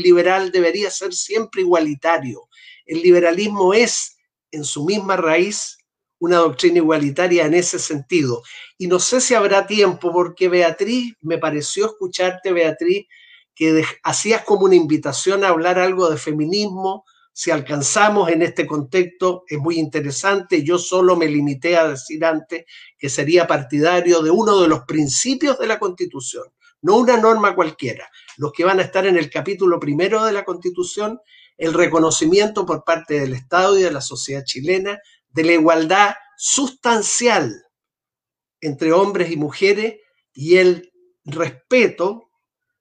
liberal 0.00 0.52
debería 0.52 0.90
ser 0.90 1.12
siempre 1.12 1.62
igualitario. 1.62 2.48
El 2.86 3.02
liberalismo 3.02 3.74
es, 3.74 4.16
en 4.52 4.64
su 4.64 4.84
misma 4.84 5.16
raíz, 5.16 5.75
una 6.18 6.38
doctrina 6.38 6.78
igualitaria 6.78 7.46
en 7.46 7.54
ese 7.54 7.78
sentido. 7.78 8.42
Y 8.78 8.86
no 8.86 8.98
sé 8.98 9.20
si 9.20 9.34
habrá 9.34 9.66
tiempo, 9.66 10.12
porque 10.12 10.48
Beatriz, 10.48 11.14
me 11.20 11.38
pareció 11.38 11.86
escucharte, 11.86 12.52
Beatriz, 12.52 13.06
que 13.54 13.84
hacías 14.02 14.44
como 14.44 14.66
una 14.66 14.76
invitación 14.76 15.44
a 15.44 15.48
hablar 15.48 15.78
algo 15.78 16.10
de 16.10 16.18
feminismo. 16.18 17.04
Si 17.32 17.50
alcanzamos 17.50 18.30
en 18.30 18.42
este 18.42 18.66
contexto, 18.66 19.44
es 19.48 19.58
muy 19.58 19.78
interesante. 19.78 20.62
Yo 20.62 20.78
solo 20.78 21.16
me 21.16 21.26
limité 21.26 21.76
a 21.76 21.88
decir 21.88 22.24
antes 22.24 22.64
que 22.98 23.08
sería 23.08 23.46
partidario 23.46 24.22
de 24.22 24.30
uno 24.30 24.60
de 24.60 24.68
los 24.68 24.80
principios 24.80 25.58
de 25.58 25.66
la 25.66 25.78
Constitución, 25.78 26.44
no 26.82 26.96
una 26.96 27.16
norma 27.16 27.54
cualquiera, 27.54 28.08
los 28.38 28.52
que 28.52 28.64
van 28.64 28.78
a 28.78 28.82
estar 28.82 29.06
en 29.06 29.16
el 29.16 29.28
capítulo 29.28 29.78
primero 29.80 30.24
de 30.24 30.32
la 30.32 30.44
Constitución, 30.44 31.18
el 31.58 31.72
reconocimiento 31.72 32.64
por 32.66 32.84
parte 32.84 33.20
del 33.20 33.32
Estado 33.32 33.78
y 33.78 33.82
de 33.82 33.90
la 33.90 34.02
sociedad 34.02 34.44
chilena 34.44 34.98
de 35.36 35.44
la 35.44 35.52
igualdad 35.52 36.16
sustancial 36.38 37.62
entre 38.60 38.92
hombres 38.92 39.30
y 39.30 39.36
mujeres 39.36 40.00
y 40.32 40.56
el 40.56 40.90
respeto, 41.26 42.30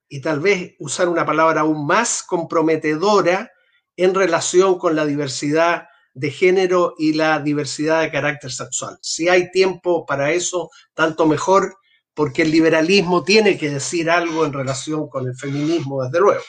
y 0.08 0.22
tal 0.22 0.40
vez 0.40 0.76
usar 0.80 1.10
una 1.10 1.26
palabra 1.26 1.62
aún 1.62 1.86
más 1.86 2.24
comprometedora 2.24 3.52
en 3.98 4.16
relación 4.16 4.78
con 4.78 4.96
la 4.96 5.06
diversidad 5.06 5.90
de 6.14 6.32
género 6.32 6.96
y 6.98 7.14
la 7.14 7.40
diversidad 7.42 8.02
de 8.02 8.12
carácter 8.12 8.52
sexual. 8.52 8.98
Si 9.02 9.28
hay 9.28 9.52
tiempo 9.52 10.06
para 10.06 10.32
eso, 10.32 10.70
tanto 10.94 11.26
mejor, 11.26 11.78
porque 12.14 12.44
el 12.44 12.52
liberalismo 12.52 13.26
tiene 13.26 13.58
que 13.58 13.70
decir 13.70 14.10
algo 14.10 14.46
en 14.46 14.54
relación 14.54 15.10
con 15.10 15.28
el 15.28 15.36
feminismo, 15.36 16.04
desde 16.06 16.20
luego. 16.22 16.44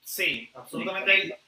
Sí, 0.00 0.50
absolutamente. 0.54 1.43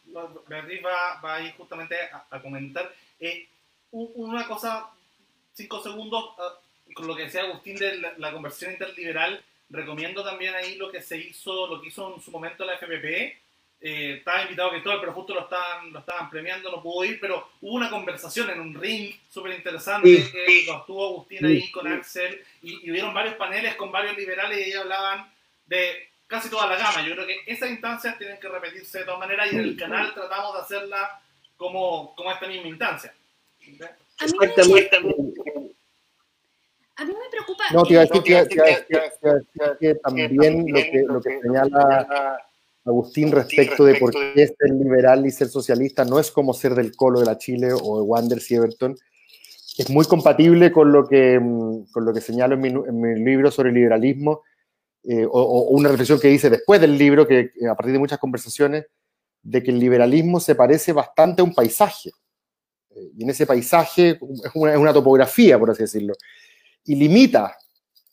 Beatriz 0.46 0.84
va, 0.84 1.20
va 1.20 1.36
a 1.36 1.42
ir 1.42 1.52
justamente 1.56 1.96
a, 2.30 2.40
comentar. 2.40 2.92
Eh, 3.20 3.46
una 3.92 4.46
cosa, 4.46 4.90
cinco 5.54 5.82
segundos, 5.82 6.34
ah, 6.38 6.54
con 6.94 7.06
lo 7.06 7.16
que 7.16 7.24
decía 7.24 7.42
Agustín 7.42 7.76
de 7.76 8.14
la, 8.18 8.32
conversión 8.32 8.72
interliberal, 8.72 9.42
recomiendo 9.70 10.24
también 10.24 10.54
ahí 10.54 10.76
lo 10.76 10.90
que 10.90 11.02
se 11.02 11.18
hizo, 11.18 11.66
lo 11.66 11.80
que 11.80 11.88
hizo 11.88 12.14
en 12.14 12.22
su 12.22 12.30
momento 12.30 12.64
la 12.64 12.74
FPP. 12.74 13.36
Eh, 13.78 14.14
estaba 14.18 14.42
invitado 14.42 14.70
que 14.70 14.80
todo, 14.80 14.98
pero 14.98 15.12
justo 15.12 15.34
lo 15.34 15.42
estaban, 15.42 15.92
lo 15.92 15.98
estaban 15.98 16.30
premiando, 16.30 16.70
no 16.70 16.82
pudo 16.82 17.04
ir, 17.04 17.20
pero 17.20 17.50
hubo 17.60 17.74
una 17.74 17.90
conversación 17.90 18.48
en 18.48 18.60
un 18.60 18.74
ring 18.74 19.14
súper 19.30 19.52
interesante 19.52 20.30
que 20.32 20.64
lo 20.66 20.78
estuvo 20.78 21.06
Agustín 21.06 21.44
ahí 21.44 21.70
con 21.70 21.86
Axel 21.86 22.42
y, 22.62 22.86
y 22.86 22.90
hubieron 22.90 23.12
varios 23.12 23.34
paneles 23.34 23.74
con 23.74 23.92
varios 23.92 24.16
liberales 24.16 24.58
y 24.58 24.62
ahí 24.62 24.72
hablaban 24.72 25.30
de 25.66 26.08
casi 26.26 26.50
toda 26.50 26.66
la 26.66 26.76
gama. 26.76 27.06
Yo 27.06 27.14
creo 27.14 27.26
que 27.26 27.36
esas 27.46 27.70
instancias 27.70 28.18
tienen 28.18 28.38
que 28.40 28.48
repetirse 28.48 28.98
de 28.98 29.04
todas 29.04 29.20
maneras 29.20 29.52
y 29.52 29.56
en 29.56 29.62
el 29.62 29.76
canal 29.76 30.12
tratamos 30.14 30.54
de 30.54 30.60
hacerla 30.60 31.20
como, 31.56 32.14
como 32.14 32.32
esta 32.32 32.46
misma 32.46 32.68
instancia. 32.68 33.14
a 34.20 34.26
mí 37.04 37.12
me 37.12 37.30
preocupa... 37.30 37.64
No, 37.72 37.84
te 37.84 37.92
iba 37.92 38.02
a 38.02 38.06
que- 38.06 38.20
decir 38.20 38.48
que, 39.80 39.94
también 39.96 40.66
lo 40.68 40.80
que, 40.80 41.04
lo 41.06 41.20
que 41.20 41.40
señala 41.40 42.38
Agustín 42.84 43.32
respecto 43.32 43.84
de 43.84 43.96
por 43.96 44.12
qué 44.12 44.46
ser 44.46 44.70
liberal 44.70 45.26
y 45.26 45.30
ser 45.30 45.48
socialista 45.48 46.04
no 46.04 46.20
es 46.20 46.30
como 46.30 46.54
ser 46.54 46.74
del 46.74 46.94
Colo 46.94 47.18
de 47.20 47.26
la 47.26 47.36
Chile 47.36 47.72
o 47.72 47.98
de 47.98 48.02
Wanderers 48.04 48.50
y 48.50 48.54
Everton. 48.54 48.96
Es 49.76 49.90
muy 49.90 50.06
compatible 50.06 50.72
con 50.72 50.92
lo 50.92 51.06
que, 51.06 51.38
mm, 51.38 51.90
con 51.92 52.04
lo 52.04 52.14
que 52.14 52.20
señalo 52.20 52.54
en 52.54 52.60
mi, 52.60 52.68
en 52.68 53.00
mi 53.00 53.22
libro 53.22 53.50
sobre 53.50 53.72
liberalismo, 53.72 54.42
eh, 55.08 55.24
o, 55.30 55.68
una 55.68 55.88
reflexión 55.88 56.18
que 56.18 56.32
hice 56.32 56.50
después 56.50 56.80
del 56.80 56.98
libro, 56.98 57.28
que 57.28 57.52
a 57.70 57.76
partir 57.76 57.92
de 57.92 58.00
muchas 58.00 58.18
conversaciones, 58.18 58.86
de 59.40 59.62
que 59.62 59.70
el 59.70 59.78
liberalismo 59.78 60.40
se 60.40 60.56
parece 60.56 60.92
bastante 60.92 61.42
a 61.42 61.44
un 61.44 61.54
paisaje. 61.54 62.10
Eh, 62.90 63.12
y 63.16 63.22
en 63.22 63.30
ese 63.30 63.46
paisaje 63.46 64.10
es 64.10 64.50
una, 64.54 64.92
topografía, 64.92 65.60
por 65.60 65.70
así 65.70 65.84
decirlo, 65.84 66.14
y 66.84 66.96
limita 66.96 67.56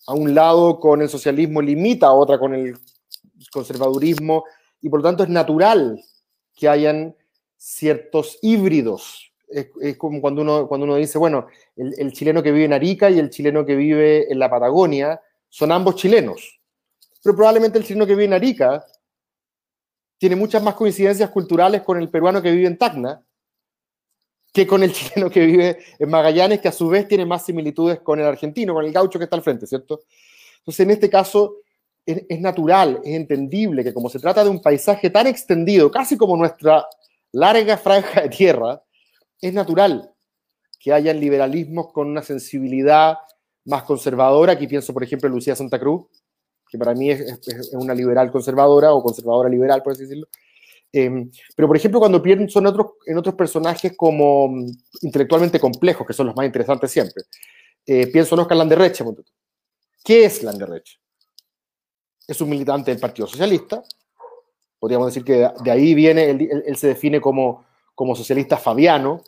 a 0.05 0.13
un 0.13 0.35
lado 0.35 0.79
con 0.79 1.01
el 1.01 1.09
socialismo, 1.09 1.63
limita 1.63 2.07
a 2.07 2.13
otra 2.13 2.37
con 2.37 2.53
el 2.53 2.77
conservadurismo, 3.51 4.43
y 4.79 4.89
por 4.89 4.99
lo 4.99 5.03
tanto 5.05 5.23
es 5.23 5.29
natural 5.29 5.99
que 6.53 6.69
hayan 6.69 7.15
ciertos 7.57 8.37
híbridos. 8.43 9.33
Es, 9.47 9.97
como 9.97 10.21
cuando 10.21 10.43
uno, 10.43 10.67
cuando 10.67 10.85
uno 10.85 10.95
dice, 10.97 11.17
bueno, 11.17 11.47
el 11.75 12.11
chileno 12.13 12.43
que 12.43 12.51
vive 12.51 12.65
en 12.65 12.73
Arica 12.73 13.09
y 13.09 13.17
el 13.17 13.29
chileno 13.31 13.65
que 13.65 13.75
vive 13.75 14.31
en 14.31 14.37
la 14.37 14.49
Patagonia 14.49 15.19
son 15.49 15.71
ambos 15.71 15.95
chilenos. 15.95 16.59
Pero 17.23 17.35
probablemente 17.35 17.79
el 17.79 17.85
chileno 17.85 18.05
que 18.05 18.13
vive 18.13 18.25
en 18.25 18.33
Arica 18.33 18.85
tiene 20.17 20.35
muchas 20.35 20.61
más 20.61 20.75
coincidencias 20.75 21.29
culturales 21.29 21.81
con 21.81 21.97
el 21.99 22.09
peruano 22.09 22.41
que 22.41 22.51
vive 22.51 22.67
en 22.67 22.77
Tacna 22.77 23.23
que 24.53 24.67
con 24.67 24.83
el 24.83 24.93
chileno 24.93 25.29
que 25.29 25.45
vive 25.45 25.77
en 25.97 26.09
Magallanes, 26.09 26.61
que 26.61 26.67
a 26.67 26.71
su 26.71 26.87
vez 26.87 27.07
tiene 27.07 27.25
más 27.25 27.43
similitudes 27.45 27.99
con 28.01 28.19
el 28.19 28.25
argentino, 28.25 28.73
con 28.73 28.85
el 28.85 28.93
gaucho 28.93 29.17
que 29.17 29.25
está 29.25 29.35
al 29.35 29.41
frente, 29.41 29.65
¿cierto? 29.65 30.01
Entonces, 30.59 30.79
en 30.81 30.91
este 30.91 31.09
caso, 31.09 31.57
es, 32.05 32.23
es 32.29 32.39
natural, 32.39 33.01
es 33.03 33.15
entendible 33.15 33.83
que 33.83 33.93
como 33.93 34.09
se 34.09 34.19
trata 34.19 34.43
de 34.43 34.49
un 34.49 34.61
paisaje 34.61 35.09
tan 35.09 35.27
extendido, 35.27 35.89
casi 35.89 36.15
como 36.15 36.37
nuestra 36.37 36.85
larga 37.31 37.77
franja 37.77 38.21
de 38.21 38.29
tierra, 38.29 38.83
es 39.41 39.53
natural 39.53 40.13
que 40.79 40.93
hayan 40.93 41.19
liberalismos 41.19 41.91
con 41.91 42.09
una 42.09 42.21
sensibilidad 42.21 43.17
más 43.65 43.83
conservadora. 43.83 44.53
Aquí 44.53 44.67
pienso, 44.67 44.93
por 44.93 45.03
ejemplo, 45.03 45.27
en 45.27 45.33
Lucía 45.33 45.55
Santa 45.55 45.79
Cruz, 45.79 46.05
que 46.73 46.77
para 46.79 46.95
mí 46.95 47.11
es, 47.11 47.39
una 47.73 47.93
liberal 47.93 48.31
conservadora 48.31 48.91
o 48.93 49.03
conservadora 49.03 49.47
liberal, 49.47 49.83
por 49.83 49.93
así 49.93 50.01
decirlo. 50.01 50.27
Eh, 50.91 51.27
pero, 51.55 51.67
por 51.67 51.77
ejemplo, 51.77 51.99
cuando 51.99 52.19
pienso 52.21 52.57
en 52.57 52.65
otros, 52.65 52.87
en 53.05 53.15
otros 53.17 53.35
personajes 53.35 53.93
como 53.95 54.47
mm, 54.47 54.71
intelectualmente 55.01 55.59
complejos, 55.59 56.05
que 56.05 56.13
son 56.13 56.25
los 56.27 56.35
más 56.35 56.47
interesantes 56.47 56.89
siempre, 56.91 57.23
eh, 57.85 58.07
pienso 58.07 58.33
en 58.33 58.41
Oscar 58.41 58.57
Landerreche. 58.57 59.03
¿Qué 60.03 60.25
es 60.25 60.41
Landerreche? 60.41 60.97
Es 62.27 62.41
un 62.41 62.49
militante 62.49 62.89
del 62.89 62.99
Partido 62.99 63.27
Socialista. 63.27 63.83
Podríamos 64.79 65.07
decir 65.07 65.23
que 65.23 65.47
de, 65.63 65.71
ahí 65.71 65.93
viene, 65.93 66.29
él, 66.29 66.41
él- 66.41 66.63
él 66.65 66.75
se 66.75 66.87
define 66.87 67.21
como, 67.21 67.65
como 67.93 68.15
socialista 68.15 68.57
fabiano, 68.57 69.21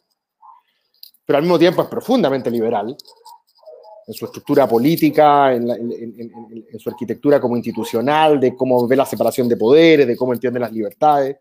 pero 1.25 1.37
al 1.37 1.43
mismo 1.43 1.59
tiempo 1.59 1.83
es 1.83 1.87
profundamente 1.89 2.49
liberal 2.49 2.95
en 4.07 4.13
su 4.13 4.25
estructura 4.25 4.67
política, 4.67 5.53
en, 5.53 5.67
su 6.79 6.89
arquitectura 6.89 7.39
como 7.39 7.55
institucional, 7.55 8.39
de 8.39 8.55
cómo 8.55 8.87
ve 8.87 8.95
la 8.95 9.05
separación 9.05 9.49
de 9.49 9.57
poderes, 9.57 10.07
de 10.07 10.15
cómo 10.15 10.33
entiende 10.33 10.59
las 10.59 10.71
libertades. 10.71 11.37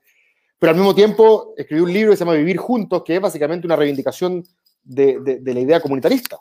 Pero 0.59 0.71
al 0.71 0.77
mismo 0.77 0.95
tiempo 0.95 1.55
escribió 1.57 1.85
un 1.85 1.93
libro 1.93 2.11
que 2.13 2.17
se 2.17 2.25
llama 2.25 2.37
Vivir 2.37 2.57
Juntos, 2.57 3.03
que 3.05 3.17
es 3.17 3.21
básicamente 3.21 3.67
una 3.67 3.77
reivindicación 3.77 4.43
de, 4.83 5.41
la 5.45 5.61
idea 5.61 5.81
comunitarista. 5.81 6.39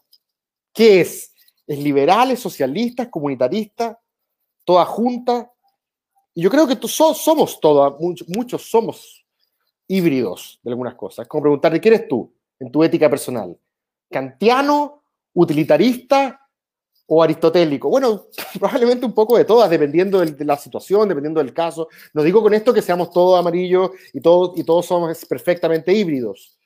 ¿Qué 0.73 1.01
es? 1.01 1.33
¿Es 1.67 1.79
liberal, 1.79 2.31
es 2.31 2.39
socialista, 2.39 3.03
es 3.03 3.09
comunitarista, 3.09 3.99
toda 4.63 4.85
junta? 4.85 5.51
Y 6.33 6.41
yo 6.41 6.49
creo 6.49 6.67
que 6.67 6.77
so- 6.87 7.13
somos 7.13 7.59
todas, 7.59 7.93
muchos, 8.27 8.69
somos 8.69 9.25
híbridos 9.87 10.59
de 10.63 10.71
algunas 10.71 10.95
cosas. 10.95 11.23
Es 11.23 11.29
como 11.29 11.43
preguntarte, 11.43 11.81
¿qué 11.81 11.89
eres 11.89 12.07
tú 12.07 12.33
en 12.59 12.71
tu 12.71 12.83
ética 12.83 13.09
personal? 13.09 13.57
¿Kantiano, 14.09 15.02
utilitarista 15.33 16.39
o 17.07 17.21
aristotélico? 17.21 17.89
Bueno, 17.89 18.25
probablemente 18.59 19.05
un 19.05 19.13
poco 19.13 19.37
de 19.37 19.45
todas, 19.45 19.69
dependiendo 19.69 20.19
de 20.19 20.45
la 20.45 20.57
situación, 20.57 21.09
dependiendo 21.09 21.39
del 21.39 21.53
caso. 21.53 21.87
No 22.13 22.23
digo 22.23 22.41
con 22.41 22.53
esto 22.53 22.73
que 22.73 22.81
seamos 22.81 23.11
todos 23.11 23.39
amarillos 23.39 23.91
y 24.13 24.21
todos, 24.21 24.57
y 24.57 24.63
todos 24.63 24.85
somos 24.85 25.25
perfectamente 25.25 25.93
híbridos. 25.93 26.57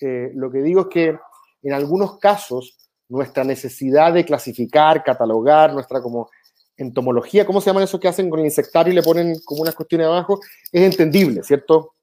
Eh, 0.00 0.30
lo 0.34 0.50
que 0.50 0.58
digo 0.58 0.82
es 0.82 0.86
que 0.88 1.18
en 1.62 1.72
algunos 1.72 2.18
casos 2.18 2.76
nuestra 3.08 3.44
necesidad 3.44 4.12
de 4.12 4.24
clasificar, 4.24 5.02
catalogar, 5.02 5.72
nuestra 5.72 6.02
como 6.02 6.30
entomología, 6.76 7.46
¿cómo 7.46 7.60
se 7.60 7.70
llaman 7.70 7.84
eso 7.84 7.98
que 7.98 8.08
hacen 8.08 8.28
con 8.28 8.40
el 8.40 8.46
insectario 8.46 8.92
y 8.92 8.96
le 8.96 9.02
ponen 9.02 9.38
como 9.44 9.62
unas 9.62 9.74
cuestiones 9.74 10.06
abajo? 10.06 10.40
Es 10.70 10.82
entendible, 10.82 11.42
¿cierto? 11.42 11.94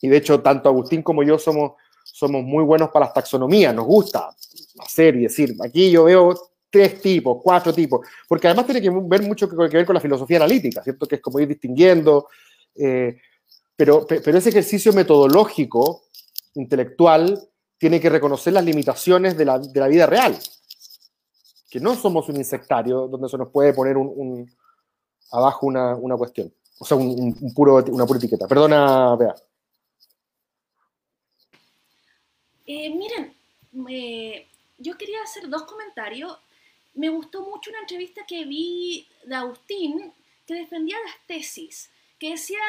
Y 0.00 0.08
de 0.08 0.16
hecho, 0.16 0.40
tanto 0.40 0.68
Agustín 0.68 1.02
como 1.02 1.22
yo 1.22 1.38
somos, 1.38 1.72
somos 2.04 2.42
muy 2.42 2.64
buenos 2.64 2.90
para 2.90 3.06
las 3.06 3.14
taxonomías, 3.14 3.74
nos 3.74 3.86
gusta 3.86 4.30
hacer 4.82 5.16
y 5.16 5.22
decir, 5.22 5.54
aquí 5.64 5.90
yo 5.90 6.04
veo 6.04 6.34
tres 6.70 7.00
tipos, 7.00 7.38
cuatro 7.42 7.72
tipos, 7.72 8.06
porque 8.28 8.46
además 8.48 8.66
tiene 8.66 8.80
que 8.80 8.90
ver 8.90 9.22
mucho 9.22 9.48
que, 9.48 9.56
ver 9.56 9.84
con 9.86 9.94
la 9.94 10.00
filosofía 10.00 10.38
analítica, 10.38 10.82
¿cierto? 10.82 11.06
Que 11.06 11.16
es 11.16 11.20
como 11.20 11.38
ir 11.40 11.48
distinguiendo, 11.48 12.28
eh, 12.74 13.18
pero, 13.76 14.06
pe- 14.06 14.20
pero 14.20 14.38
ese 14.38 14.48
ejercicio 14.48 14.92
metodológico, 14.92 16.02
intelectual, 16.54 17.48
tiene 17.76 18.00
que 18.00 18.08
reconocer 18.10 18.52
las 18.52 18.64
limitaciones 18.64 19.36
de 19.36 19.44
la, 19.44 19.58
de 19.58 19.80
la 19.80 19.88
vida 19.88 20.06
real, 20.06 20.38
que 21.68 21.80
no 21.80 21.94
somos 21.94 22.28
un 22.28 22.36
insectario 22.36 23.08
donde 23.08 23.28
se 23.28 23.36
nos 23.38 23.48
puede 23.48 23.72
poner 23.74 23.96
un, 23.96 24.50
abajo 25.32 25.66
una, 25.66 25.94
una 25.96 26.16
cuestión, 26.16 26.52
o 26.78 26.84
sea, 26.84 26.96
un, 26.96 27.52
puro, 27.54 27.82
una 27.88 28.06
pura 28.06 28.18
etiqueta. 28.18 28.46
Perdona, 28.46 29.16
Bea. 29.16 29.34
Eh, 32.66 32.90
miren, 32.94 33.34
me- 33.72 34.46
yo 34.82 34.98
quería 34.98 35.22
hacer 35.22 35.48
dos 35.48 35.62
comentarios. 35.62 36.38
Me 36.94 37.08
gustó 37.08 37.42
mucho 37.42 37.70
una 37.70 37.80
entrevista 37.80 38.26
que 38.26 38.44
vi 38.44 39.08
de 39.24 39.34
Agustín 39.34 40.12
que 40.46 40.54
defendía 40.54 40.96
las 41.06 41.26
tesis, 41.26 41.90
que 42.18 42.30
decía 42.30 42.60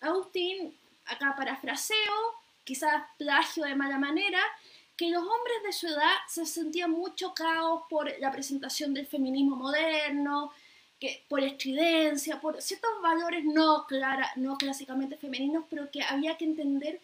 Agustín, 0.00 0.76
acá 1.06 1.34
parafraseo, 1.36 2.14
quizás 2.64 3.04
plagio 3.16 3.64
de 3.64 3.74
mala 3.74 3.98
manera, 3.98 4.40
que 4.96 5.10
los 5.10 5.22
hombres 5.22 5.62
de 5.64 5.72
su 5.72 5.86
edad 5.86 6.16
se 6.28 6.44
sentían 6.46 6.90
muy 6.90 7.14
chocados 7.14 7.82
por 7.88 8.12
la 8.20 8.30
presentación 8.30 8.92
del 8.92 9.06
feminismo 9.06 9.56
moderno, 9.56 10.52
que 11.00 11.24
por 11.28 11.40
estridencia, 11.40 12.40
por 12.40 12.60
ciertos 12.60 12.90
valores 13.02 13.44
no, 13.44 13.86
clara, 13.86 14.30
no 14.36 14.56
clásicamente 14.56 15.16
femeninos, 15.16 15.64
pero 15.68 15.90
que 15.90 16.02
había 16.02 16.36
que 16.36 16.44
entender 16.44 17.00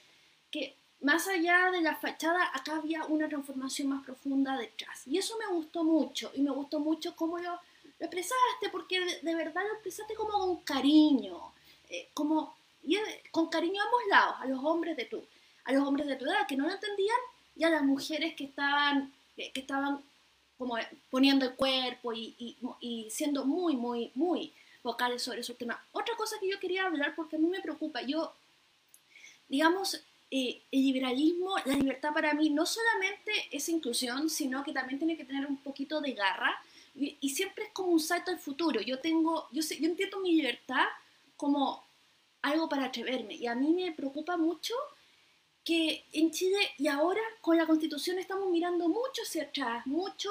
que 0.51 0.77
más 1.01 1.29
allá 1.29 1.71
de 1.71 1.81
la 1.81 1.97
fachada, 1.97 2.51
acá 2.53 2.77
había 2.77 3.05
una 3.05 3.29
transformación 3.29 3.89
más 3.89 4.05
profunda 4.05 4.57
detrás. 4.57 5.07
Y 5.07 5.19
eso 5.19 5.37
me 5.39 5.47
gustó 5.55 5.85
mucho, 5.85 6.31
y 6.35 6.43
me 6.43 6.51
gustó 6.51 6.81
mucho 6.81 7.15
cómo 7.15 7.39
lo, 7.39 7.53
lo 7.53 8.07
expresaste, 8.07 8.71
porque 8.73 9.01
de, 9.23 9.35
verdad 9.35 9.63
lo 9.67 9.75
expresaste 9.75 10.15
como 10.15 10.33
con 10.33 10.57
cariño, 10.63 11.53
eh, 11.89 12.09
como, 12.15 12.57
y, 12.83 12.97
eh, 12.97 13.23
con 13.31 13.49
cariño 13.49 13.81
a 13.81 13.85
ambos 13.85 14.01
lados, 14.11 14.37
a 14.41 14.47
los 14.47 14.65
hombres 14.65 14.97
de 14.97 15.05
tu, 15.05 15.25
a 15.65 15.73
los 15.73 15.87
hombres 15.87 16.07
de 16.07 16.17
tu 16.17 16.25
edad 16.25 16.47
que 16.49 16.57
no 16.57 16.67
lo 16.67 16.73
entendían, 16.73 17.19
y 17.55 17.65
a 17.65 17.71
las 17.71 17.83
mujeres 17.83 18.35
que 18.35 18.45
estaban, 18.45 19.13
que, 19.37 19.53
que 19.53 19.61
estaban 19.61 20.03
como 20.57 20.77
poniendo 21.11 21.47
el 21.47 21.55
cuerpo 21.55 22.13
y, 22.13 22.35
y, 22.39 22.57
y 22.81 23.11
siendo 23.11 23.45
muy, 23.45 23.77
muy, 23.77 24.11
muy 24.17 24.53
vocales 24.83 25.23
sobre 25.23 25.41
esos 25.41 25.57
temas. 25.57 25.79
Otra 25.93 26.17
cosa 26.17 26.37
que 26.41 26.49
yo 26.51 26.59
quería 26.59 26.87
hablar, 26.87 27.15
porque 27.15 27.37
a 27.37 27.39
mí 27.39 27.47
me 27.47 27.61
preocupa, 27.61 28.03
yo, 28.03 28.33
digamos, 29.49 30.01
eh, 30.31 30.63
el 30.71 30.83
liberalismo, 30.83 31.57
la 31.65 31.75
libertad 31.75 32.13
para 32.13 32.35
mí 32.35 32.51
no 32.51 32.67
solamente 32.67 33.33
es 33.51 33.69
inclusión, 33.69 34.29
sino 34.29 34.63
que 34.63 34.73
también 34.73 34.99
tiene 34.99 35.17
que 35.17 35.25
tener 35.25 35.47
un 35.47 35.57
poquito 35.59 36.01
de 36.01 36.13
garra 36.13 36.55
y, 36.95 37.29
siempre 37.31 37.65
es 37.65 37.71
como 37.71 37.93
un 37.93 38.01
salto 38.01 38.31
al 38.33 38.41
futuro. 38.41 38.81
Yo 38.81 38.99
tengo, 38.99 39.49
yo, 39.53 39.63
sé, 39.63 39.79
yo 39.81 39.87
entiendo 39.87 40.19
mi 40.21 40.33
libertad 40.33 40.85
como 41.37 41.85
algo 42.43 42.69
para 42.69 42.87
atreverme 42.87 43.35
y 43.35 43.47
a 43.47 43.55
mí 43.55 43.73
me 43.73 43.93
preocupa 43.93 44.37
mucho 44.37 44.75
que 45.65 46.05
en 46.13 46.31
Chile 46.31 46.59
y 46.77 46.89
ahora 46.89 47.21
con 47.41 47.57
la 47.57 47.67
constitución 47.67 48.19
estamos 48.19 48.51
mirando 48.51 48.89
mucho 48.89 49.23
hacia 49.23 49.45
atrás, 49.45 49.87
mucho 49.87 50.31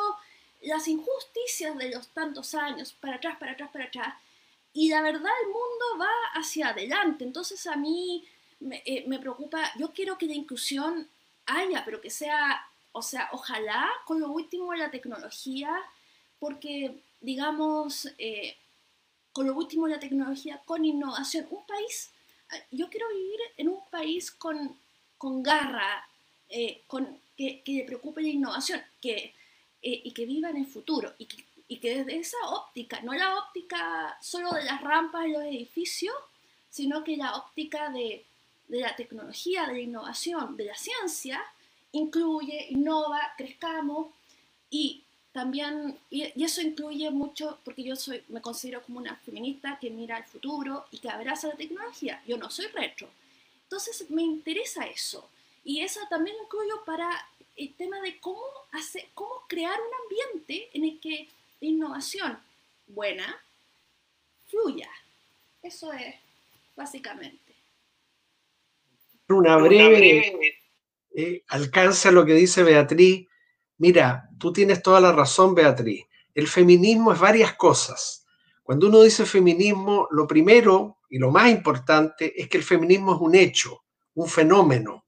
las 0.62 0.88
injusticias 0.88 1.78
de 1.78 1.92
los 1.92 2.08
tantos 2.10 2.54
años, 2.54 2.94
para 2.94 3.16
atrás, 3.16 3.38
para 3.40 3.52
atrás, 3.54 3.70
para 3.72 3.86
atrás, 3.86 4.16
y 4.74 4.90
la 4.90 5.02
verdad 5.02 5.32
el 5.44 5.48
mundo 5.48 6.00
va 6.00 6.40
hacia 6.40 6.70
adelante, 6.70 7.24
entonces 7.24 7.66
a 7.68 7.76
mí 7.76 8.28
me, 8.60 8.82
eh, 8.86 9.06
me 9.08 9.20
preocupa, 9.20 9.72
yo 9.78 9.94
quiero 9.94 10.18
que 10.18 10.28
la 10.28 10.34
inclusión 10.34 11.08
haya, 11.46 11.84
pero 11.86 12.02
que 12.02 12.10
sea, 12.10 12.66
o 12.92 13.02
sea, 13.02 13.30
ojalá 13.32 13.88
con 14.06 14.20
lo 14.20 14.32
último 14.32 14.72
de 14.72 14.80
la 14.80 14.92
tecnología, 14.92 15.76
porque 16.40 17.02
digamos, 17.22 18.08
eh, 18.18 18.58
con 19.34 19.48
lo 19.48 19.56
último 19.56 19.86
de 19.86 19.94
la 19.94 20.00
tecnología, 20.00 20.62
con 20.66 20.86
innovación, 20.86 21.48
un 21.52 21.66
país, 21.66 22.12
yo 22.72 22.90
quiero 22.90 23.08
vivir 23.10 23.40
en 23.58 23.70
un 23.70 23.82
país 23.90 24.32
con 24.32 24.78
con 25.18 25.42
garra, 25.44 26.08
eh, 26.50 26.84
con, 26.88 27.20
que, 27.36 27.64
le 27.66 27.84
preocupe 27.84 28.22
la 28.22 28.30
innovación, 28.30 28.82
que, 29.02 29.34
eh, 29.82 30.02
y 30.04 30.12
que 30.12 30.26
viva 30.26 30.50
en 30.50 30.58
el 30.58 30.68
futuro 30.68 31.14
y 31.18 31.26
que, 31.26 31.44
y 31.68 31.78
que 31.78 31.98
desde 31.98 32.18
esa 32.18 32.38
óptica, 32.50 33.02
no 33.02 33.14
la 33.14 33.38
óptica 33.38 34.18
solo 34.22 34.52
de 34.54 34.64
las 34.64 34.82
rampas 34.82 35.28
y 35.28 35.32
los 35.32 35.44
edificios, 35.44 36.16
sino 36.70 37.04
que 37.04 37.18
la 37.18 37.36
óptica 37.36 37.90
de, 37.90 38.26
de 38.68 38.82
la 38.82 38.96
tecnología, 38.96 39.66
de 39.68 39.74
la 39.74 39.80
innovación, 39.80 40.58
de 40.58 40.66
la 40.66 40.76
ciencia, 40.76 41.44
incluye, 41.92 42.68
innova, 42.70 43.34
crezcamos 43.38 44.08
y 44.70 45.04
también, 45.32 45.98
y, 46.10 46.44
eso 46.44 46.62
incluye 46.62 47.12
mucho, 47.12 47.60
porque 47.64 47.84
yo 47.84 47.96
soy, 47.96 48.24
me 48.30 48.42
considero 48.42 48.82
como 48.82 48.98
una 48.98 49.16
feminista 49.18 49.78
que 49.80 49.92
mira 49.92 50.16
al 50.16 50.26
futuro 50.26 50.88
y 50.92 50.98
que 50.98 51.10
abraza 51.10 51.48
la 51.48 51.56
tecnología. 51.56 52.22
Yo 52.28 52.38
no 52.38 52.50
soy 52.50 52.66
retro. 52.68 53.08
Entonces 53.64 54.10
me 54.10 54.24
interesa 54.24 54.88
eso. 54.88 55.30
Y 55.64 55.82
eso 55.82 56.00
también 56.10 56.36
incluyo 56.44 56.84
para 56.86 57.10
el 57.56 57.74
tema 57.76 58.00
de 58.02 58.20
cómo, 58.20 58.42
hacer, 58.72 59.10
cómo 59.14 59.44
crear 59.48 59.78
un 59.80 59.94
ambiente 60.04 60.70
en 60.74 60.86
el 60.86 61.00
que 61.00 61.28
la 61.62 61.68
innovación 61.68 62.40
buena 62.88 63.40
fluya. 64.48 64.90
Eso 65.62 65.94
es 65.94 66.16
básicamente. 66.76 67.47
Una 69.30 69.58
breve, 69.58 70.62
eh, 71.14 71.44
alcance 71.50 72.08
a 72.08 72.12
lo 72.12 72.26
que 72.26 72.34
dice 72.34 72.64
Beatriz. 72.64 73.28
Mira, 73.78 74.30
tú 74.40 74.54
tienes 74.54 74.82
toda 74.82 75.02
la 75.02 75.12
razón, 75.12 75.54
Beatriz. 75.54 76.06
El 76.34 76.48
feminismo 76.48 77.12
es 77.12 77.20
varias 77.20 77.54
cosas. 77.56 78.26
Cuando 78.64 78.88
uno 78.88 79.02
dice 79.02 79.26
feminismo, 79.26 80.08
lo 80.12 80.28
primero 80.28 81.00
y 81.10 81.18
lo 81.20 81.32
más 81.32 81.50
importante 81.50 82.40
es 82.40 82.48
que 82.48 82.58
el 82.58 82.64
feminismo 82.64 83.16
es 83.16 83.22
un 83.22 83.36
hecho, 83.36 83.84
un 84.14 84.28
fenómeno, 84.28 85.06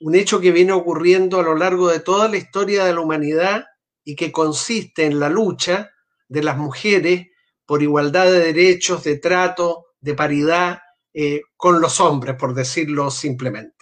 un 0.00 0.14
hecho 0.14 0.40
que 0.40 0.52
viene 0.52 0.72
ocurriendo 0.72 1.40
a 1.40 1.42
lo 1.42 1.56
largo 1.56 1.88
de 1.88 2.00
toda 2.00 2.28
la 2.28 2.36
historia 2.36 2.84
de 2.84 2.92
la 2.92 3.00
humanidad 3.00 3.64
y 4.04 4.16
que 4.16 4.32
consiste 4.32 5.04
en 5.04 5.18
la 5.18 5.28
lucha 5.28 5.90
de 6.28 6.42
las 6.42 6.56
mujeres 6.56 7.28
por 7.66 7.82
igualdad 7.82 8.26
de 8.26 8.38
derechos, 8.40 9.04
de 9.04 9.18
trato, 9.18 9.86
de 10.00 10.14
paridad 10.14 10.80
eh, 11.14 11.42
con 11.56 11.80
los 11.80 12.00
hombres, 12.00 12.36
por 12.36 12.54
decirlo 12.54 13.10
simplemente. 13.10 13.72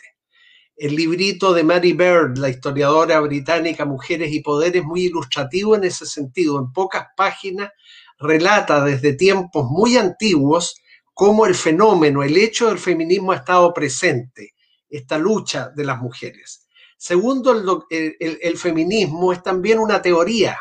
El 0.77 0.97
librito 0.97 1.53
de 1.53 1.63
Mary 1.63 1.93
Bird, 1.93 2.39
la 2.39 2.49
historiadora 2.49 3.21
británica 3.21 3.85
Mujeres 3.85 4.33
y 4.33 4.41
Poder, 4.41 4.77
es 4.77 4.85
muy 4.85 5.03
ilustrativo 5.03 5.77
en 5.77 5.85
ese 5.85 6.07
sentido. 6.07 6.59
En 6.59 6.73
pocas 6.73 7.09
páginas 7.17 7.71
relata 8.19 8.83
desde 8.83 9.13
tiempos 9.13 9.67
muy 9.71 9.97
antiguos 9.97 10.81
cómo 11.13 11.45
el 11.45 11.55
fenómeno, 11.55 12.23
el 12.23 12.37
hecho 12.37 12.69
del 12.69 12.79
feminismo 12.79 13.33
ha 13.33 13.37
estado 13.37 13.75
presente, 13.75 14.55
esta 14.89 15.19
lucha 15.19 15.69
de 15.69 15.85
las 15.85 16.01
mujeres. 16.01 16.67
Segundo, 16.97 17.87
el, 17.91 18.59
feminismo 18.59 19.33
es 19.33 19.43
también 19.43 19.79
una 19.79 20.01
teoría, 20.01 20.59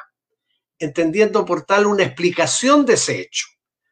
entendiendo 0.78 1.46
por 1.46 1.66
tal 1.66 1.86
una 1.86 2.04
explicación 2.04 2.86
de 2.86 2.94
ese 2.94 3.22
hecho. 3.22 3.48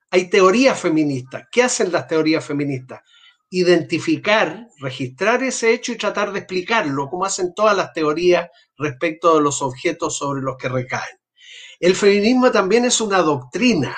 Hay 0.09 0.29
teorías 0.29 0.79
feministas. 0.79 1.43
¿Qué 1.51 1.63
hacen 1.63 1.91
las 1.91 2.07
teorías 2.07 2.45
feministas? 2.45 3.01
Identificar, 3.49 4.67
registrar 4.79 5.43
ese 5.43 5.73
hecho 5.73 5.91
y 5.91 5.97
tratar 5.97 6.31
de 6.31 6.39
explicarlo, 6.39 7.09
como 7.09 7.25
hacen 7.25 7.53
todas 7.53 7.75
las 7.75 7.93
teorías 7.93 8.49
respecto 8.77 9.35
de 9.35 9.41
los 9.41 9.61
objetos 9.61 10.17
sobre 10.17 10.41
los 10.41 10.57
que 10.57 10.69
recaen. 10.69 11.17
El 11.79 11.95
feminismo 11.95 12.51
también 12.51 12.85
es 12.85 13.01
una 13.01 13.19
doctrina, 13.19 13.95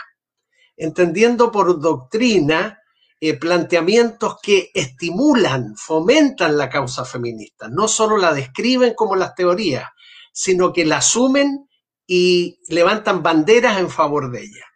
entendiendo 0.76 1.52
por 1.52 1.80
doctrina 1.80 2.80
eh, 3.22 3.36
planteamientos 3.36 4.38
que 4.42 4.72
estimulan, 4.74 5.76
fomentan 5.76 6.58
la 6.58 6.70
causa 6.70 7.06
feminista. 7.06 7.68
No 7.70 7.88
solo 7.88 8.18
la 8.18 8.34
describen 8.34 8.94
como 8.96 9.16
las 9.16 9.36
teorías, 9.36 9.86
sino 10.32 10.74
que 10.74 10.86
la 10.86 10.98
asumen 10.98 11.70
y 12.08 12.60
levantan 12.70 13.22
banderas 13.22 13.80
en 13.80 13.90
favor 13.90 14.32
de 14.32 14.42
ella. 14.42 14.69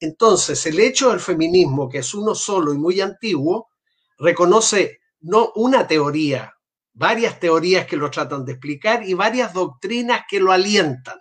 Entonces, 0.00 0.64
el 0.66 0.80
hecho 0.80 1.10
del 1.10 1.20
feminismo, 1.20 1.88
que 1.88 1.98
es 1.98 2.14
uno 2.14 2.34
solo 2.34 2.72
y 2.72 2.78
muy 2.78 3.00
antiguo, 3.02 3.68
reconoce 4.18 5.00
no 5.20 5.52
una 5.54 5.86
teoría, 5.86 6.54
varias 6.94 7.38
teorías 7.38 7.86
que 7.86 7.96
lo 7.96 8.10
tratan 8.10 8.44
de 8.44 8.52
explicar 8.52 9.06
y 9.06 9.12
varias 9.12 9.52
doctrinas 9.52 10.22
que 10.28 10.40
lo 10.40 10.52
alientan. 10.52 11.18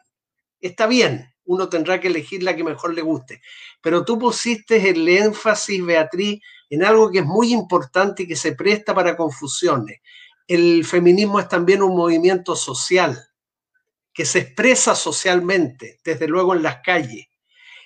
Está 0.61 0.87
bien, 0.87 1.33
uno 1.43 1.67
tendrá 1.67 1.99
que 1.99 2.07
elegir 2.07 2.43
la 2.43 2.55
que 2.55 2.63
mejor 2.63 2.93
le 2.93 3.01
guste, 3.01 3.41
pero 3.81 4.05
tú 4.05 4.17
pusiste 4.17 4.89
el 4.89 5.07
énfasis, 5.07 5.83
Beatriz, 5.83 6.39
en 6.69 6.83
algo 6.83 7.11
que 7.11 7.19
es 7.19 7.25
muy 7.25 7.51
importante 7.51 8.23
y 8.23 8.27
que 8.27 8.35
se 8.35 8.53
presta 8.53 8.93
para 8.93 9.17
confusiones. 9.17 9.99
El 10.47 10.85
feminismo 10.85 11.39
es 11.39 11.49
también 11.49 11.81
un 11.81 11.95
movimiento 11.95 12.55
social 12.55 13.19
que 14.13 14.25
se 14.25 14.39
expresa 14.39 14.95
socialmente, 14.95 15.99
desde 16.03 16.27
luego 16.27 16.53
en 16.53 16.63
las 16.63 16.81
calles. 16.83 17.28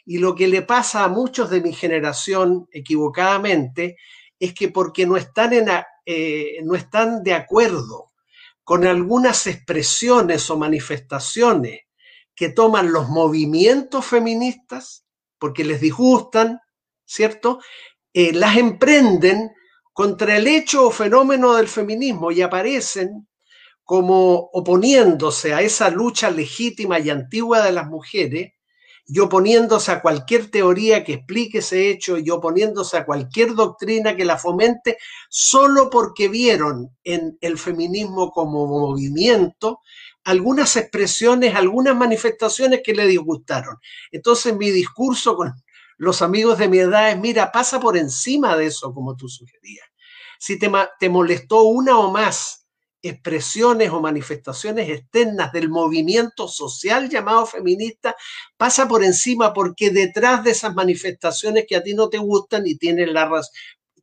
Y 0.05 0.17
lo 0.17 0.35
que 0.35 0.47
le 0.47 0.61
pasa 0.61 1.03
a 1.03 1.09
muchos 1.09 1.49
de 1.49 1.61
mi 1.61 1.73
generación, 1.73 2.67
equivocadamente, 2.71 3.97
es 4.39 4.53
que 4.53 4.69
porque 4.69 5.05
no 5.05 5.15
están, 5.15 5.53
en, 5.53 5.67
eh, 6.05 6.57
no 6.63 6.75
están 6.75 7.23
de 7.23 7.33
acuerdo 7.33 8.11
con 8.63 8.85
algunas 8.85 9.47
expresiones 9.47 10.49
o 10.49 10.57
manifestaciones 10.57 11.81
que 12.35 12.49
toman 12.49 12.91
los 12.91 13.09
movimientos 13.09 14.05
feministas, 14.05 15.05
porque 15.37 15.63
les 15.63 15.79
disgustan, 15.81 16.59
¿cierto? 17.05 17.59
Eh, 18.13 18.33
las 18.33 18.57
emprenden 18.57 19.51
contra 19.93 20.37
el 20.37 20.47
hecho 20.47 20.87
o 20.87 20.91
fenómeno 20.91 21.53
del 21.53 21.67
feminismo 21.67 22.31
y 22.31 22.41
aparecen 22.41 23.27
como 23.83 24.49
oponiéndose 24.53 25.53
a 25.53 25.61
esa 25.61 25.89
lucha 25.89 26.31
legítima 26.31 26.99
y 26.99 27.09
antigua 27.09 27.61
de 27.61 27.71
las 27.73 27.87
mujeres 27.87 28.53
y 29.05 29.19
oponiéndose 29.19 29.91
a 29.91 30.01
cualquier 30.01 30.49
teoría 30.49 31.03
que 31.03 31.13
explique 31.13 31.57
ese 31.59 31.89
hecho 31.89 32.17
y 32.17 32.29
oponiéndose 32.29 32.97
a 32.97 33.05
cualquier 33.05 33.53
doctrina 33.53 34.15
que 34.15 34.25
la 34.25 34.37
fomente 34.37 34.97
solo 35.29 35.89
porque 35.89 36.29
vieron 36.29 36.95
en 37.03 37.37
el 37.41 37.57
feminismo 37.57 38.31
como 38.31 38.65
movimiento 38.65 39.81
algunas 40.23 40.77
expresiones, 40.77 41.53
algunas 41.55 41.95
manifestaciones 41.95 42.81
que 42.83 42.93
le 42.93 43.05
disgustaron. 43.07 43.77
Entonces 44.11 44.55
mi 44.55 44.71
discurso 44.71 45.35
con 45.35 45.53
los 45.97 46.21
amigos 46.21 46.57
de 46.57 46.69
mi 46.69 46.79
edad 46.79 47.11
es, 47.11 47.19
mira, 47.19 47.51
pasa 47.51 47.79
por 47.79 47.97
encima 47.97 48.55
de 48.55 48.67
eso, 48.67 48.93
como 48.93 49.15
tú 49.15 49.27
sugerías. 49.27 49.85
Si 50.39 50.57
te, 50.57 50.71
te 50.99 51.09
molestó 51.09 51.63
una 51.63 51.97
o 51.97 52.11
más 52.11 52.62
expresiones 53.03 53.89
o 53.91 53.99
manifestaciones 53.99 54.89
externas 54.89 55.51
del 55.51 55.69
movimiento 55.69 56.47
social 56.47 57.09
llamado 57.09 57.45
feminista, 57.45 58.15
pasa 58.55 58.87
por 58.87 59.03
encima 59.03 59.53
porque 59.53 59.89
detrás 59.89 60.43
de 60.43 60.51
esas 60.51 60.73
manifestaciones 60.73 61.65
que 61.67 61.75
a 61.75 61.83
ti 61.83 61.93
no 61.93 62.09
te 62.09 62.17
gustan 62.17 62.65
y 62.65 62.75
tienes 62.75 63.11
la 63.11 63.29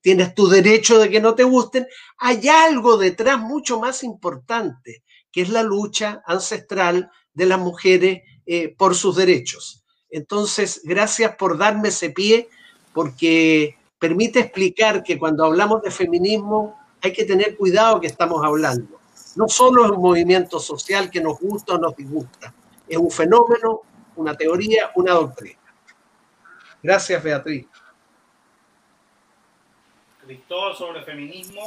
tienes 0.02 0.34
tu 0.34 0.48
derecho 0.48 0.98
de 0.98 1.10
que 1.10 1.20
no 1.20 1.34
te 1.34 1.44
gusten, 1.44 1.86
hay 2.18 2.48
algo 2.48 2.96
detrás 2.96 3.38
mucho 3.38 3.80
más 3.80 4.02
importante, 4.02 5.02
que 5.32 5.42
es 5.42 5.48
la 5.48 5.62
lucha 5.62 6.22
ancestral 6.26 7.10
de 7.32 7.46
las 7.46 7.58
mujeres 7.58 8.22
eh, 8.46 8.74
por 8.76 8.94
sus 8.94 9.16
derechos. 9.16 9.84
Entonces, 10.10 10.80
gracias 10.84 11.36
por 11.36 11.56
darme 11.58 11.88
ese 11.88 12.10
pie, 12.10 12.48
porque 12.92 13.76
permite 13.98 14.40
explicar 14.40 15.02
que 15.02 15.18
cuando 15.18 15.44
hablamos 15.44 15.82
de 15.82 15.90
feminismo 15.90 16.79
hay 17.02 17.12
que 17.12 17.24
tener 17.24 17.56
cuidado 17.56 18.00
que 18.00 18.06
estamos 18.06 18.44
hablando. 18.44 19.00
No 19.36 19.48
solo 19.48 19.84
es 19.84 19.90
un 19.90 20.02
movimiento 20.02 20.58
social 20.58 21.10
que 21.10 21.20
nos 21.20 21.38
gusta 21.38 21.74
o 21.74 21.78
nos 21.78 21.96
disgusta, 21.96 22.52
es 22.88 22.98
un 22.98 23.10
fenómeno, 23.10 23.82
una 24.16 24.34
teoría, 24.36 24.90
una 24.96 25.12
doctrina. 25.12 25.58
Gracias, 26.82 27.22
Beatriz. 27.22 27.66
Cristóbal 30.24 30.76
sobre 30.76 31.02
feminismo. 31.02 31.62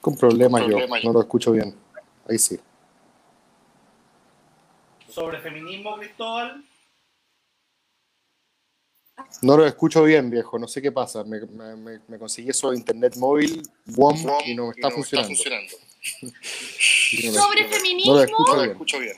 con 0.00 0.16
problemas 0.16 0.62
yo, 0.66 0.78
no 1.04 1.12
lo 1.12 1.20
escucho 1.20 1.52
bien. 1.52 1.74
Ahí 2.28 2.38
sí 2.38 2.58
sobre 5.14 5.38
feminismo, 5.38 5.96
Cristóbal? 5.96 6.64
No 9.42 9.56
lo 9.56 9.66
escucho 9.66 10.02
bien, 10.04 10.30
viejo. 10.30 10.58
No 10.58 10.66
sé 10.66 10.80
qué 10.80 10.90
pasa. 10.90 11.22
Me, 11.24 11.40
me, 11.40 12.00
me 12.08 12.18
conseguí 12.18 12.50
eso 12.50 12.70
de 12.70 12.78
internet 12.78 13.16
móvil, 13.16 13.62
WOM, 13.86 14.16
y 14.46 14.54
no 14.54 14.66
me 14.66 14.70
está, 14.70 14.90
funcionando. 14.90 15.34
sobre 17.32 17.68
feminismo. 17.68 18.14
No 18.14 18.56
lo 18.56 18.64
escucho 18.64 18.98
bien. 18.98 19.16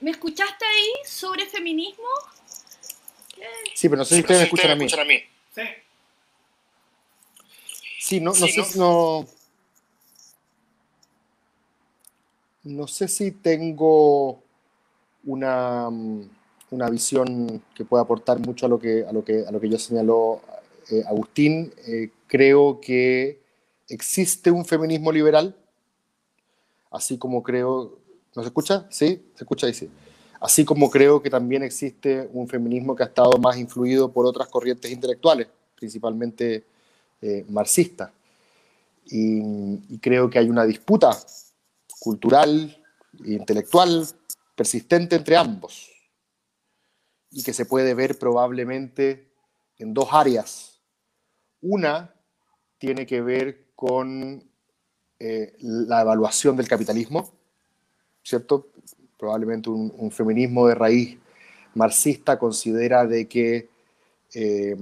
¿Me 0.00 0.10
escuchaste 0.10 0.64
ahí 0.64 0.92
sobre 1.04 1.46
feminismo? 1.46 2.08
Sí, 3.74 3.88
pero 3.88 3.98
no 3.98 4.04
sé 4.04 4.16
si 4.16 4.20
ustedes 4.20 4.40
me 4.40 4.44
escuchan, 4.44 4.70
a 4.72 5.04
mí. 5.04 5.22
Sí. 5.54 5.62
Sí, 7.98 8.20
no, 8.20 8.32
no 8.32 8.34
sé 8.34 8.64
si 8.64 8.78
no. 8.78 9.26
No 12.62 12.86
sé 12.86 13.08
si 13.08 13.30
tengo 13.30 14.42
una, 15.24 15.88
mm, 15.90 16.28
una, 16.70 16.88
visión 16.88 17.62
que 17.74 17.84
puede 17.84 18.02
aportar 18.02 18.38
mucho 18.38 18.66
a 18.66 18.68
lo 18.68 18.78
que, 18.78 19.04
a 19.04 19.12
lo 19.12 19.24
que, 19.24 19.44
a 19.46 19.50
lo 19.50 19.60
que 19.60 19.68
yo 19.68 19.78
señaló 19.78 20.40
eh, 20.90 21.02
Agustín. 21.06 21.72
Eh, 21.86 22.10
creo 22.26 22.80
que 22.80 23.40
existe 23.88 24.50
un 24.50 24.64
feminismo 24.64 25.12
liberal, 25.12 25.56
así 26.90 27.18
como 27.18 27.42
creo... 27.42 27.98
¿No 28.34 28.42
se 28.42 28.48
escucha? 28.48 28.86
Sí, 28.90 29.20
se 29.34 29.44
escucha 29.44 29.66
ahí 29.66 29.74
sí. 29.74 29.90
Así 30.40 30.64
como 30.64 30.88
creo 30.88 31.20
que 31.20 31.28
también 31.28 31.62
existe 31.62 32.28
un 32.32 32.48
feminismo 32.48 32.94
que 32.94 33.02
ha 33.02 33.06
estado 33.06 33.36
más 33.38 33.58
influido 33.58 34.12
por 34.12 34.24
otras 34.24 34.48
corrientes 34.48 34.90
intelectuales, 34.90 35.48
principalmente 35.74 36.64
eh, 37.20 37.44
marxistas. 37.48 38.10
Y, 39.06 39.98
creo 39.98 40.30
que 40.30 40.38
hay 40.38 40.48
una 40.48 40.64
disputa 40.64 41.10
cultural 41.98 42.80
e 43.24 43.32
intelectual 43.32 44.06
persistente 44.54 45.16
entre 45.16 45.36
ambos 45.36 45.89
y 47.30 47.42
que 47.42 47.52
se 47.52 47.64
puede 47.64 47.94
ver 47.94 48.18
probablemente 48.18 49.30
en 49.78 49.94
dos 49.94 50.08
áreas. 50.12 50.80
Una 51.60 52.14
tiene 52.78 53.06
que 53.06 53.20
ver 53.20 53.68
con 53.74 54.42
eh, 55.18 55.54
la 55.60 56.00
evaluación 56.00 56.56
del 56.56 56.68
capitalismo, 56.68 57.32
¿cierto? 58.22 58.68
Probablemente 59.18 59.68
un, 59.70 60.10
feminismo 60.10 60.66
de 60.66 60.74
raíz 60.74 61.18
marxista 61.74 62.38
considera 62.38 63.06
de 63.06 63.28
que 63.28 63.68
eh, 64.34 64.76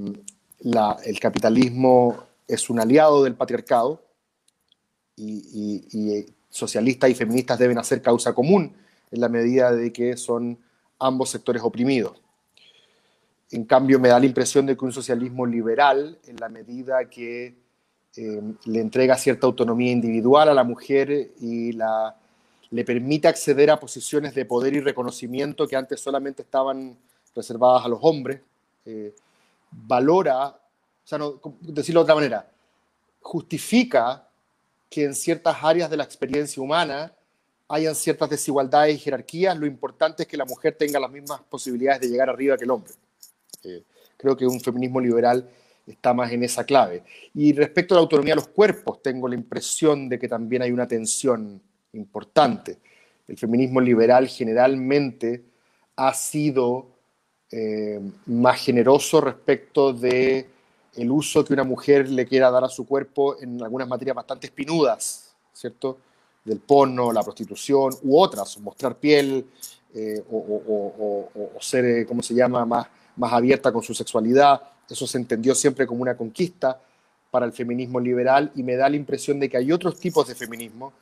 el 1.05 1.21
capitalismo 1.21 2.25
es 2.47 2.71
un 2.71 2.81
aliado 2.81 3.25
del 3.25 3.35
patriarcado 3.35 4.03
y, 5.17 6.27
socialistas 6.51 7.11
y 7.11 7.15
feministas 7.15 7.59
deben 7.59 7.79
hacer 7.79 8.01
causa 8.01 8.33
común 8.33 8.75
en 9.11 9.21
la 9.21 9.29
medida 9.29 9.73
de 9.73 9.93
que 9.93 10.17
son 10.17 10.59
ambos 10.99 11.31
sectores 11.31 11.63
oprimidos. 11.63 12.21
En 13.51 13.65
cambio, 13.65 13.99
me 13.99 14.09
da 14.09 14.21
la 14.21 14.27
impresión 14.27 14.67
de 14.67 14.77
que 14.77 14.85
un 14.85 14.93
socialismo 14.93 15.47
liberal, 15.47 16.19
en 16.27 16.37
la 16.37 16.49
medida 16.49 17.09
que 17.09 17.57
eh, 18.17 18.43
le 18.65 18.81
entrega 18.81 19.17
cierta 19.17 19.47
autonomía 19.47 19.91
individual 19.91 20.49
a 20.49 20.55
la 20.55 20.65
mujer 20.65 21.33
y 21.41 21.73
la, 21.73 22.17
le 22.71 22.85
permite 22.85 23.29
acceder 23.29 23.71
a 23.71 23.81
posiciones 23.81 24.35
de 24.35 24.45
poder 24.45 24.75
y 24.75 24.81
reconocimiento 24.81 25.67
que 25.67 25.77
antes 25.77 26.01
solamente 26.01 26.43
estaban 26.43 26.99
reservadas 27.35 27.85
a 27.85 27.89
los 27.89 28.01
hombres, 28.03 28.41
eh, 28.85 29.15
valora, 29.71 30.49
o 30.49 30.59
sea, 31.05 31.19
no, 31.19 31.41
decirlo 31.61 32.01
de 32.01 32.05
otra 32.05 32.15
manera, 32.15 32.51
justifica 33.21 34.29
que 34.91 35.05
en 35.05 35.15
ciertas 35.15 35.57
áreas 35.63 35.91
de 35.91 35.97
la 35.97 36.05
experiencia 36.05 36.63
humana 36.63 37.13
hayan 37.69 37.95
ciertas 37.95 38.31
desigualdades 38.31 38.97
y 38.97 38.99
jerarquías, 38.99 39.57
lo 39.57 39.67
importante 39.67 40.23
es 40.23 40.29
que 40.29 40.37
la 40.37 40.45
mujer 40.45 40.75
tenga 40.79 40.99
las 40.99 41.11
mismas 41.11 41.41
posibilidades 41.43 42.01
de 42.01 42.09
llegar 42.09 42.31
arriba 42.31 42.57
que 42.57 42.65
el 42.65 42.71
hombre. 42.71 42.93
Eh, 43.65 43.83
creo 44.17 44.37
que 44.37 44.47
un 44.47 44.61
feminismo 44.61 45.01
liberal 45.01 45.49
está 45.87 46.13
más 46.13 46.31
en 46.33 46.45
esa 46.45 46.65
clave. 46.65 47.03
Y 47.35 47.53
respecto 47.53 47.95
a 47.95 47.97
la 47.97 48.03
autonomía 48.03 48.33
de 48.33 48.41
los 48.41 48.49
cuerpos, 48.49 49.03
tengo 49.03 49.29
la 49.29 49.35
impresión 49.35 50.09
de 50.09 50.19
que 50.19 50.29
también 50.29 50.63
hay 50.63 50.71
una 50.71 50.87
tensión 50.87 51.61
importante. 51.93 52.79
El 53.27 53.37
feminismo 53.37 53.81
liberal 53.81 54.29
generalmente 54.29 55.45
ha 55.97 56.15
sido 56.15 56.87
eh, 57.51 58.01
más 58.27 58.61
generoso 58.61 59.21
respecto 59.21 59.93
de 59.93 60.47
el 60.95 61.11
uso 61.11 61.45
que 61.45 61.53
una 61.53 61.65
mujer 61.65 62.09
le 62.09 62.27
quiera 62.27 62.51
dar 62.51 62.65
a 62.65 62.69
su 62.69 62.87
cuerpo 62.87 63.41
en 63.41 63.63
algunas 63.63 63.89
materias 63.89 64.17
bastante 64.17 64.49
espinudas, 64.49 65.35
¿cierto? 65.53 65.99
Del 66.45 66.61
porno, 66.61 67.13
la 67.13 67.23
prostitución 67.23 67.95
u 68.03 68.19
otras, 68.19 68.59
mostrar 68.59 68.97
piel 68.97 69.47
eh, 69.95 70.23
o, 70.31 71.31
ser, 71.61 71.85
eh, 71.85 72.07
¿cómo 72.07 72.23
se 72.23 72.35
llama?, 72.35 72.65
más, 72.65 72.87
más 73.19 73.33
abierta 73.33 73.73
con 73.73 73.83
su 73.83 73.95
sexualidad. 73.95 74.62
Eso 74.89 75.07
se 75.07 75.19
entendió 75.19 75.55
siempre 75.55 75.87
como 75.87 76.03
una 76.03 76.16
conquista 76.16 76.81
para 77.31 77.45
el 77.45 77.53
feminismo 77.53 78.01
liberal 78.01 78.51
y 78.55 78.62
me 78.62 78.77
da 78.77 78.89
la 78.89 78.97
impresión 78.97 79.39
de 79.39 79.51
que 79.51 79.59
hay 79.59 79.71
otros 79.71 80.01
tipos 80.01 80.27
de 80.27 80.35
feminismo 80.35 80.93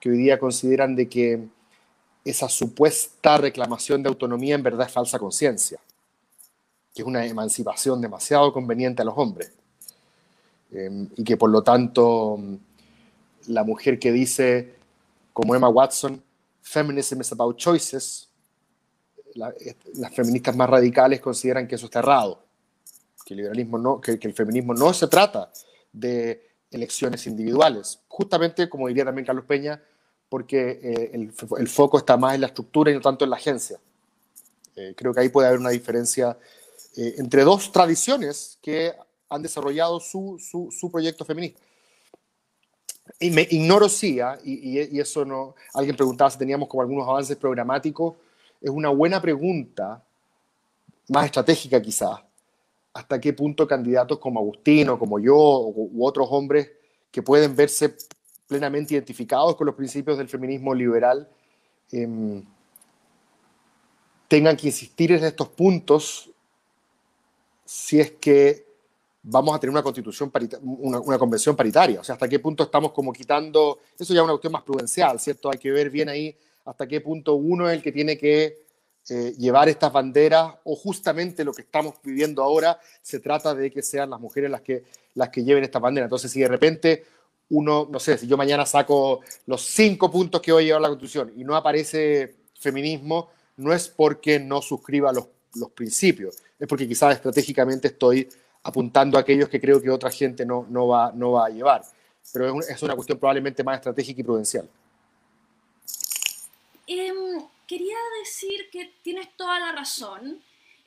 que 0.00 0.10
hoy 0.10 0.16
día 0.16 0.38
consideran 0.38 0.96
de 0.96 1.08
que 1.08 1.46
esa 2.24 2.48
supuesta 2.48 3.36
reclamación 3.36 4.02
de 4.02 4.08
autonomía 4.08 4.54
en 4.54 4.62
verdad 4.62 4.86
es 4.86 4.92
falsa 4.92 5.18
conciencia 5.18 5.78
que 6.94 7.02
es 7.02 7.08
una 7.08 7.26
emancipación 7.26 8.00
demasiado 8.00 8.52
conveniente 8.52 9.02
a 9.02 9.04
los 9.04 9.14
hombres. 9.18 9.50
Em, 10.70 11.08
y 11.16 11.24
que 11.24 11.36
por 11.36 11.50
lo 11.50 11.62
tanto 11.62 12.38
la 13.48 13.64
mujer 13.64 13.98
que 13.98 14.12
dice, 14.12 14.74
como 15.32 15.54
Emma 15.54 15.68
Watson, 15.68 16.22
feminism 16.62 17.20
is 17.20 17.32
about 17.32 17.56
choices, 17.56 18.28
las 19.34 20.14
feministas 20.14 20.56
más 20.56 20.68
radicales 20.68 21.20
consideran 21.20 21.66
que 21.66 21.74
eso 21.74 21.86
está 21.86 21.98
errado, 22.00 22.44
que 23.24 23.34
el, 23.34 23.38
liberalismo 23.38 23.78
no, 23.78 24.00
que, 24.00 24.18
el 24.20 24.34
feminismo 24.34 24.74
no 24.74 24.92
se 24.94 25.08
trata 25.08 25.50
de 25.92 26.50
elecciones 26.70 27.26
individuales, 27.26 28.00
justamente 28.08 28.68
como 28.68 28.88
diría 28.88 29.04
también 29.04 29.26
Carlos 29.26 29.44
Peña, 29.44 29.82
porque 30.28 30.80
eh, 30.82 31.10
el, 31.12 31.32
el, 31.58 31.68
foco 31.68 31.98
está 31.98 32.16
más 32.16 32.34
en 32.34 32.40
la 32.40 32.48
estructura 32.48 32.90
y 32.90 32.94
no 32.94 33.00
tanto 33.00 33.24
en 33.24 33.30
la 33.30 33.36
agencia. 33.36 33.78
Eh, 34.76 34.94
creo 34.96 35.14
que 35.14 35.20
ahí 35.20 35.28
puede 35.28 35.48
haber 35.48 35.60
una 35.60 35.70
diferencia 35.70 36.36
eh, 36.96 37.14
entre 37.18 37.42
dos 37.42 37.70
tradiciones 37.70 38.58
que 38.60 38.92
han 39.28 39.42
desarrollado 39.42 40.00
su, 40.00 40.38
su, 40.38 40.90
proyecto 40.90 41.24
feminista. 41.24 41.60
Y 43.20 43.30
me 43.30 43.42
ignoro 43.42 43.88
si, 43.88 44.20
¿ah? 44.20 44.38
y, 44.44 44.80
y, 44.80 45.00
eso 45.00 45.24
no, 45.24 45.54
alguien 45.74 45.96
preguntaba 45.96 46.30
si 46.30 46.38
teníamos 46.38 46.68
como 46.68 46.82
algunos 46.82 47.06
avances 47.08 47.36
programáticos, 47.36 48.14
es 48.60 48.70
una 48.70 48.88
buena 48.88 49.20
pregunta, 49.20 50.02
más 51.08 51.26
estratégica 51.26 51.80
quizás, 51.80 52.20
hasta 52.92 53.20
qué 53.20 53.32
punto 53.32 53.66
candidatos 53.66 54.18
como 54.18 54.40
Agustino, 54.40 54.98
como 54.98 55.18
yo, 55.18 55.34
u 55.36 56.06
otros 56.06 56.28
hombres 56.30 56.70
que 57.10 57.22
pueden 57.22 57.54
verse 57.54 57.96
plenamente 58.46 58.94
identificados 58.94 59.56
con 59.56 59.66
los 59.66 59.74
principios 59.74 60.18
del 60.18 60.28
feminismo 60.28 60.74
liberal, 60.74 61.28
em, 61.92 62.44
tengan 64.28 64.56
que 64.56 64.68
insistir 64.68 65.12
en 65.12 65.24
estos 65.24 65.48
puntos 65.48 66.30
si 67.64 68.00
es 68.00 68.12
que 68.12 68.64
vamos 69.22 69.54
a 69.54 69.58
tener 69.58 69.70
una 69.70 69.82
constitución 69.82 70.30
una, 70.62 71.00
una, 71.00 71.18
convención 71.18 71.56
paritaria. 71.56 72.00
O 72.00 72.04
sea, 72.04 72.14
hasta 72.14 72.28
qué 72.28 72.38
punto 72.38 72.62
estamos 72.62 72.92
como 72.92 73.12
quitando, 73.12 73.80
eso 73.98 74.12
ya 74.12 74.20
es 74.20 74.24
una 74.24 74.34
cuestión 74.34 74.52
más 74.52 74.62
prudencial, 74.62 75.18
¿cierto? 75.18 75.50
Hay 75.50 75.58
que 75.58 75.70
ver 75.70 75.88
bien 75.90 76.08
ahí 76.08 76.36
hasta 76.64 76.86
qué 76.86 77.00
punto 77.00 77.34
uno 77.34 77.68
es 77.68 77.76
el 77.76 77.82
que 77.82 77.92
tiene 77.92 78.16
que 78.16 78.64
eh, 79.10 79.34
llevar 79.36 79.68
estas 79.68 79.92
banderas 79.92 80.54
o 80.64 80.74
justamente 80.76 81.44
lo 81.44 81.52
que 81.52 81.62
estamos 81.62 81.94
viviendo 82.02 82.42
ahora 82.42 82.80
se 83.02 83.20
trata 83.20 83.54
de 83.54 83.70
que 83.70 83.82
sean 83.82 84.10
las 84.10 84.20
mujeres 84.20 84.50
las 84.50 84.62
que, 84.62 84.84
las 85.14 85.28
que 85.28 85.44
lleven 85.44 85.64
estas 85.64 85.82
banderas. 85.82 86.06
Entonces, 86.06 86.30
si 86.30 86.40
de 86.40 86.48
repente 86.48 87.04
uno, 87.50 87.86
no 87.90 88.00
sé, 88.00 88.16
si 88.16 88.26
yo 88.26 88.36
mañana 88.36 88.64
saco 88.64 89.20
los 89.46 89.62
cinco 89.62 90.10
puntos 90.10 90.40
que 90.40 90.52
voy 90.52 90.64
a 90.64 90.66
llevar 90.66 90.82
la 90.82 90.88
Constitución 90.88 91.32
y 91.36 91.44
no 91.44 91.54
aparece 91.54 92.36
feminismo, 92.58 93.30
no 93.56 93.72
es 93.72 93.88
porque 93.88 94.40
no 94.40 94.62
suscriba 94.62 95.12
los, 95.12 95.26
los 95.56 95.70
principios, 95.70 96.38
es 96.58 96.66
porque 96.66 96.88
quizás 96.88 97.14
estratégicamente 97.14 97.88
estoy 97.88 98.28
apuntando 98.62 99.18
a 99.18 99.20
aquellos 99.20 99.48
que 99.48 99.60
creo 99.60 99.80
que 99.80 99.90
otra 99.90 100.10
gente 100.10 100.44
no, 100.46 100.66
no, 100.68 100.88
va, 100.88 101.12
no 101.14 101.32
va 101.32 101.46
a 101.46 101.50
llevar. 101.50 101.82
Pero 102.32 102.58
es, 102.60 102.82
una 102.82 102.94
cuestión 102.94 103.18
probablemente 103.18 103.62
más 103.62 103.76
estratégica 103.76 104.20
y 104.20 104.24
prudencial. 104.24 104.68
Em, 106.86 107.42
quería 107.66 107.96
decir 108.20 108.68
que 108.70 108.92
tienes 109.02 109.28
toda 109.36 109.58
la 109.58 109.72
razón. 109.72 110.42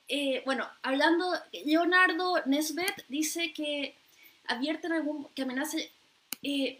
Eh, 0.07 0.41
bueno, 0.45 0.67
hablando, 0.83 1.33
Leonardo 1.65 2.41
Nesbet 2.45 3.05
dice 3.09 3.51
que 3.53 3.95
advierten 4.47 4.93
algún, 4.93 5.27
que 5.35 5.41
amenace, 5.41 5.91
eh, 6.43 6.79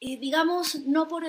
eh, 0.00 0.16
digamos, 0.18 0.74
no 0.86 1.08
por... 1.08 1.24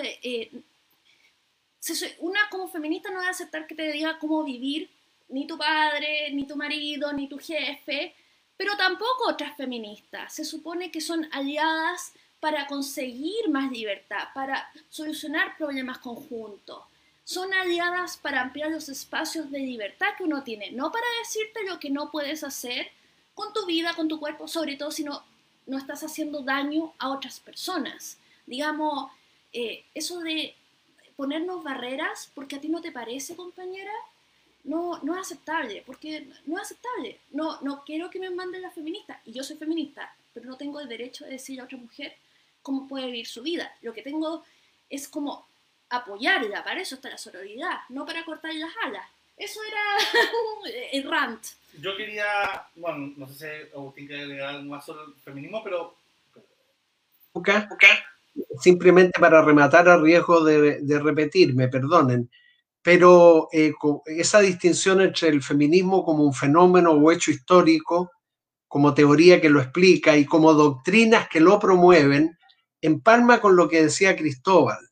una 2.20 2.50
como 2.50 2.68
feminista 2.68 3.10
no 3.10 3.20
debe 3.20 3.32
aceptar 3.32 3.68
que 3.68 3.76
te 3.76 3.92
diga 3.92 4.20
cómo 4.20 4.44
vivir 4.44 4.90
ni 5.30 5.48
tu 5.48 5.58
padre, 5.58 6.32
ni 6.32 6.46
tu 6.46 6.56
marido, 6.56 7.14
ni 7.14 7.28
tu 7.28 7.38
jefe, 7.38 8.14
pero 8.58 8.76
tampoco 8.76 9.30
otras 9.30 9.56
feministas. 9.56 10.34
Se 10.34 10.44
supone 10.44 10.92
que 10.92 11.02
son 11.02 11.28
aliadas 11.32 12.14
para 12.40 12.68
conseguir 12.68 13.50
más 13.50 13.72
libertad, 13.72 14.30
para 14.34 14.72
solucionar 14.90 15.58
problemas 15.58 16.00
conjuntos. 16.00 16.84
Son 17.30 17.54
aliadas 17.54 18.18
para 18.18 18.42
ampliar 18.42 18.72
los 18.72 18.90
espacios 18.90 19.52
de 19.52 19.60
libertad 19.60 20.16
que 20.18 20.24
uno 20.24 20.42
tiene, 20.42 20.72
no 20.72 20.92
para 20.92 21.06
decirte 21.20 21.64
lo 21.64 21.80
que 21.80 21.92
no 21.92 22.10
puedes 22.10 22.44
hacer 22.44 22.90
con 23.36 23.54
tu 23.54 23.68
vida, 23.68 23.94
con 23.94 24.08
tu 24.08 24.20
cuerpo, 24.20 24.48
sobre 24.48 24.78
todo 24.78 24.90
si 24.90 25.04
no, 25.04 25.24
estás 25.68 26.04
haciendo 26.04 26.42
daño 26.42 26.96
a 26.98 27.10
otras 27.12 27.40
personas. 27.40 28.18
Digamos, 28.48 29.12
eh, 29.54 29.86
eso 29.94 30.22
de 30.22 30.56
ponernos 31.16 31.64
barreras 31.64 32.32
porque 32.34 32.56
a 32.56 32.62
ti 32.62 32.68
no 32.68 32.82
te 32.82 32.92
parece, 32.92 33.36
compañera, 33.36 33.94
no, 34.64 34.98
no 35.04 35.14
es 35.14 35.22
aceptable, 35.22 35.84
porque 35.86 36.28
no 36.48 36.56
es 36.56 36.64
aceptable. 36.64 37.20
No, 37.30 37.62
no 37.62 37.84
quiero 37.86 38.10
que 38.10 38.18
me 38.18 38.32
manden 38.32 38.64
la 38.64 38.72
feminista, 38.72 39.22
y 39.24 39.34
yo 39.34 39.44
soy 39.44 39.56
feminista, 39.58 40.16
pero 40.34 40.48
no 40.48 40.58
tengo 40.58 40.80
el 40.80 40.90
derecho 40.90 41.26
de 41.26 41.34
decirle 41.34 41.62
a 41.62 41.66
otra 41.66 41.78
mujer 41.78 42.16
cómo 42.64 42.88
puede 42.88 43.06
vivir 43.06 43.28
su 43.28 43.44
vida. 43.44 43.72
Lo 43.84 43.94
que 43.94 44.02
tengo 44.02 44.44
es 44.90 45.08
como 45.08 45.48
apoyarla, 45.90 46.64
para 46.64 46.82
eso 46.82 46.96
está 46.96 47.10
la 47.10 47.18
sororidad, 47.18 47.80
no 47.90 48.06
para 48.06 48.24
cortar 48.26 48.54
las 48.54 48.72
alas. 48.86 49.08
Eso 49.38 49.60
era 49.64 50.82
el 50.92 51.10
rant. 51.10 51.42
Yo 51.80 51.96
quería, 51.96 52.26
bueno, 52.76 53.14
no 53.16 53.28
sé 53.28 53.68
si 53.68 53.76
Agustín 53.76 54.08
quiere 54.08 54.24
agregar 54.24 54.56
algo 54.56 54.70
más 54.70 54.86
sobre 54.86 55.04
el 55.04 55.14
feminismo, 55.24 55.64
pero... 55.64 55.96
Simplemente 58.60 59.20
para 59.20 59.42
rematar 59.42 59.88
a 59.88 59.98
riesgo 59.98 60.44
de, 60.44 60.82
de 60.82 61.00
repetirme, 61.00 61.68
perdonen 61.68 62.30
pero 62.82 63.50
eh, 63.52 63.74
esa 64.06 64.40
distinción 64.40 65.02
entre 65.02 65.28
el 65.30 65.44
feminismo 65.44 66.04
como 66.04 66.24
un 66.24 66.34
fenómeno 66.34 66.92
o 66.92 67.12
hecho 67.12 67.32
histórico, 67.32 68.12
como 68.68 68.94
teoría 68.94 69.42
que 69.42 69.50
lo 69.50 69.62
explica 69.62 70.16
y 70.16 70.26
como 70.26 70.54
doctrinas 70.54 71.28
que 71.28 71.40
lo 71.40 71.60
promueven, 71.60 72.38
empalma 72.82 73.42
con 73.42 73.56
lo 73.56 73.68
que 73.68 73.84
decía 73.84 74.16
Cristóbal. 74.16 74.89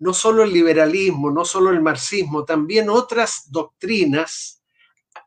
No 0.00 0.12
solo 0.12 0.42
el 0.42 0.52
liberalismo, 0.52 1.30
no 1.30 1.44
solo 1.44 1.70
el 1.70 1.80
marxismo, 1.80 2.44
también 2.44 2.90
otras 2.90 3.44
doctrinas 3.50 4.62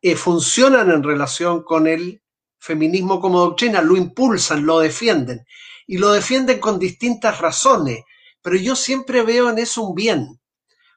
eh, 0.01 0.15
funcionan 0.15 0.91
en 0.91 1.01
relación 1.01 1.63
con 1.63 1.87
el 1.87 2.21
feminismo 2.59 3.19
como 3.19 3.39
doctrina, 3.39 3.81
lo 3.81 3.95
impulsan, 3.95 4.65
lo 4.65 4.79
defienden 4.79 5.45
y 5.87 5.97
lo 5.97 6.11
defienden 6.11 6.59
con 6.59 6.79
distintas 6.79 7.39
razones, 7.39 8.03
pero 8.41 8.55
yo 8.55 8.75
siempre 8.75 9.21
veo 9.23 9.49
en 9.49 9.59
eso 9.59 9.83
un 9.83 9.95
bien. 9.95 10.39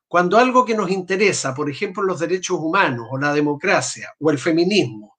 Cuando 0.09 0.39
algo 0.39 0.65
que 0.65 0.77
nos 0.77 0.90
interesa, 0.90 1.55
por 1.55 1.69
ejemplo 1.69 2.03
los 2.03 2.20
derechos 2.20 2.59
humanos 2.61 3.07
o 3.11 3.19
la 3.19 3.32
democracia 3.32 4.15
o 4.20 4.31
el 4.31 4.39
feminismo, 4.39 5.16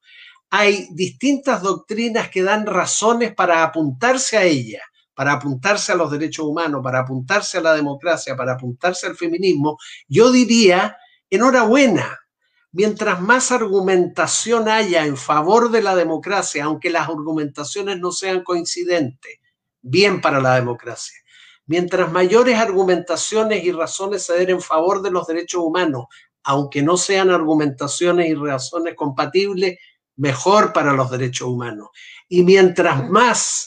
hay 0.49 0.87
distintas 0.91 1.61
doctrinas 1.61 2.29
que 2.29 2.43
dan 2.43 2.65
razones 2.65 3.35
para 3.35 3.63
apuntarse 3.63 4.37
a 4.37 4.43
ella, 4.43 4.81
para 5.17 5.33
apuntarse 5.33 5.91
a 5.91 5.95
los 5.95 6.11
derechos 6.11 6.45
humanos, 6.45 6.81
para 6.83 6.99
apuntarse 6.99 7.57
a 7.57 7.61
la 7.61 7.73
democracia, 7.73 8.35
para 8.35 8.53
apuntarse 8.53 9.07
al 9.07 9.15
feminismo, 9.15 9.79
yo 10.07 10.31
diría, 10.31 10.95
enhorabuena, 11.27 12.19
mientras 12.71 13.19
más 13.19 13.51
argumentación 13.51 14.69
haya 14.69 15.07
en 15.07 15.17
favor 15.17 15.71
de 15.71 15.81
la 15.81 15.95
democracia, 15.95 16.65
aunque 16.65 16.91
las 16.91 17.09
argumentaciones 17.09 17.97
no 17.97 18.11
sean 18.11 18.43
coincidentes, 18.43 19.39
bien 19.81 20.21
para 20.21 20.39
la 20.39 20.53
democracia. 20.53 21.17
Mientras 21.65 22.11
mayores 22.11 22.59
argumentaciones 22.59 23.63
y 23.63 23.71
razones 23.71 24.21
se 24.21 24.33
den 24.33 24.51
en 24.51 24.61
favor 24.61 25.01
de 25.01 25.09
los 25.09 25.25
derechos 25.25 25.63
humanos, 25.63 26.05
aunque 26.43 26.83
no 26.83 26.95
sean 26.95 27.31
argumentaciones 27.31 28.29
y 28.29 28.35
razones 28.35 28.93
compatibles, 28.95 29.79
mejor 30.15 30.73
para 30.73 30.93
los 30.93 31.09
derechos 31.09 31.47
humanos. 31.47 31.87
Y 32.29 32.43
mientras 32.43 33.09
más 33.09 33.66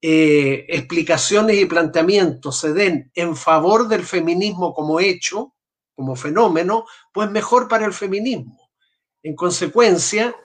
eh, 0.00 0.64
explicaciones 0.68 1.56
y 1.56 1.66
planteamientos 1.66 2.60
se 2.60 2.72
den 2.72 3.10
en 3.16 3.34
favor 3.34 3.88
del 3.88 4.04
feminismo 4.04 4.72
como 4.72 5.00
hecho, 5.00 5.54
como 5.96 6.14
fenómeno, 6.14 6.84
pues 7.12 7.28
mejor 7.30 7.66
para 7.66 7.84
el 7.84 7.92
feminismo. 7.92 8.70
En 9.24 9.34
consecuencia, 9.34 10.36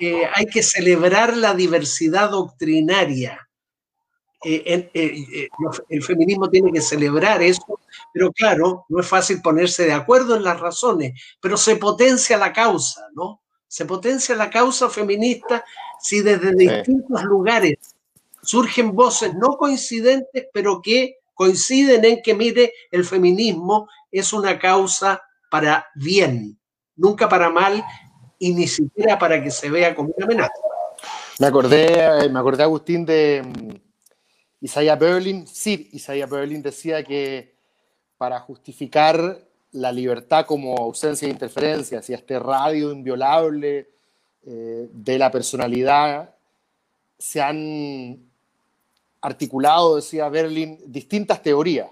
eh, 0.00 0.28
hay 0.34 0.46
que 0.46 0.60
celebrar 0.60 1.36
la 1.36 1.54
diversidad 1.54 2.30
doctrinaria. 2.30 3.48
Eh, 4.44 4.90
el 5.88 6.02
feminismo 6.02 6.50
tiene 6.50 6.72
que 6.72 6.80
celebrar 6.80 7.42
eso, 7.42 7.80
pero 8.12 8.32
claro, 8.32 8.86
no 8.88 9.00
es 9.00 9.06
fácil 9.06 9.40
ponerse 9.40 9.84
de 9.84 9.92
acuerdo 9.92 10.34
en 10.34 10.42
las 10.42 10.58
razones, 10.58 11.20
pero 11.40 11.56
se 11.56 11.76
potencia 11.76 12.36
la 12.36 12.52
causa, 12.52 13.02
¿no? 13.14 13.40
Se 13.68 13.84
potencia 13.84 14.34
la 14.34 14.50
causa 14.50 14.90
feminista 14.90 15.64
si 16.00 16.22
desde 16.22 16.54
distintos 16.54 17.22
lugares 17.24 17.95
surgen 18.46 18.94
voces 18.94 19.34
no 19.34 19.56
coincidentes, 19.56 20.46
pero 20.52 20.80
que 20.80 21.18
coinciden 21.34 22.04
en 22.04 22.22
que, 22.22 22.34
mire, 22.34 22.72
el 22.90 23.04
feminismo 23.04 23.88
es 24.10 24.32
una 24.32 24.58
causa 24.58 25.22
para 25.50 25.86
bien, 25.94 26.58
nunca 26.96 27.28
para 27.28 27.50
mal 27.50 27.84
y 28.38 28.54
ni 28.54 28.66
siquiera 28.66 29.18
para 29.18 29.42
que 29.42 29.50
se 29.50 29.68
vea 29.68 29.94
como 29.94 30.14
una 30.16 30.24
amenaza. 30.24 30.52
Me 31.38 31.46
acordé, 31.46 32.28
me 32.30 32.38
acordé 32.38 32.62
Agustín, 32.62 33.04
de 33.04 33.42
mm, 33.44 34.64
Isaiah 34.64 34.96
Berlin. 34.96 35.46
Sí, 35.46 35.90
Isaiah 35.92 36.26
Berlin 36.26 36.62
decía 36.62 37.04
que 37.04 37.54
para 38.16 38.40
justificar 38.40 39.38
la 39.72 39.92
libertad 39.92 40.46
como 40.46 40.74
ausencia 40.78 41.28
de 41.28 41.34
interferencias 41.34 42.08
y 42.08 42.14
este 42.14 42.38
radio 42.38 42.90
inviolable 42.90 43.90
eh, 44.46 44.88
de 44.90 45.18
la 45.18 45.30
personalidad, 45.30 46.34
se 47.18 47.42
han 47.42 48.25
articulado, 49.20 49.96
decía 49.96 50.28
Berlin, 50.28 50.78
distintas 50.86 51.42
teorías 51.42 51.88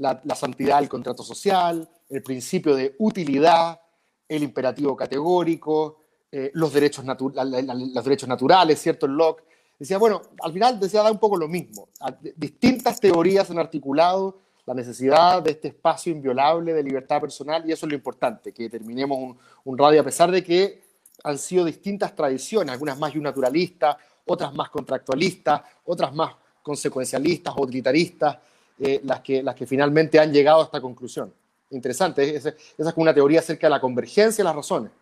la, 0.00 0.34
santidad 0.34 0.78
del 0.80 0.88
contrato 0.88 1.22
social, 1.22 1.88
el 2.08 2.22
principio 2.22 2.74
de 2.74 2.94
utilidad, 2.98 3.80
el 4.28 4.42
imperativo 4.42 4.96
categórico, 4.96 5.98
eh, 6.32 6.50
los, 6.54 6.72
derechos 6.72 7.04
los 7.04 8.04
derechos 8.04 8.28
naturales, 8.28 8.80
¿cierto? 8.80 9.06
El 9.06 9.12
Locke. 9.12 9.44
Decía, 9.78 9.98
bueno, 9.98 10.22
al 10.42 10.52
final 10.52 10.80
decía, 10.80 11.02
da 11.02 11.10
un 11.10 11.18
poco 11.18 11.36
lo 11.36 11.48
mismo. 11.48 11.88
Distintas 12.36 13.00
teorías 13.00 13.50
han 13.50 13.58
articulado 13.58 14.38
la 14.64 14.74
necesidad 14.74 15.42
de 15.42 15.50
este 15.52 15.68
espacio 15.68 16.12
inviolable 16.12 16.72
de 16.72 16.82
libertad 16.82 17.20
personal 17.20 17.68
y 17.68 17.72
eso 17.72 17.86
es 17.86 17.90
lo 17.90 17.96
importante, 17.96 18.52
que 18.52 18.70
terminemos 18.70 19.18
un, 19.18 19.38
un 19.64 19.78
radio 19.78 20.00
a 20.00 20.04
pesar 20.04 20.30
de 20.30 20.44
que 20.44 20.82
han 21.24 21.38
sido 21.38 21.64
distintas 21.64 22.14
tradiciones, 22.14 22.72
algunas 22.72 22.98
más 22.98 23.14
naturalistas, 23.14 23.96
otras 24.30 24.54
más 24.54 24.70
contractualistas, 24.70 25.62
otras 25.84 26.14
más 26.14 26.34
consecuencialistas 26.62 27.52
o 27.56 27.62
utilitaristas, 27.62 28.38
eh, 28.78 29.00
las, 29.04 29.20
que, 29.20 29.42
las 29.42 29.54
que 29.56 29.66
finalmente 29.66 30.20
han 30.20 30.32
llegado 30.32 30.60
a 30.60 30.64
esta 30.64 30.80
conclusión. 30.80 31.34
Interesante, 31.70 32.36
esa, 32.36 32.50
es 32.50 32.92
como 32.94 33.02
una 33.02 33.14
teoría 33.14 33.40
acerca 33.40 33.66
de 33.66 33.70
la 33.70 33.80
convergencia 33.80 34.42
de 34.42 34.46
las 34.46 34.54
razones. 34.54 34.92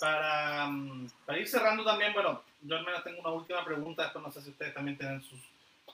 Para, 0.00 0.70
ir 1.38 1.48
cerrando 1.48 1.84
también, 1.84 2.12
bueno, 2.14 2.42
yo 2.62 2.76
al 2.76 2.84
menos 2.84 3.04
tengo 3.04 3.20
una 3.20 3.30
última 3.30 3.64
pregunta, 3.64 4.04
después 4.04 4.24
no 4.24 4.30
sé 4.30 4.40
si 4.40 4.50
ustedes 4.50 4.72
también 4.72 4.96
tienen 4.96 5.20
sus 5.22 5.40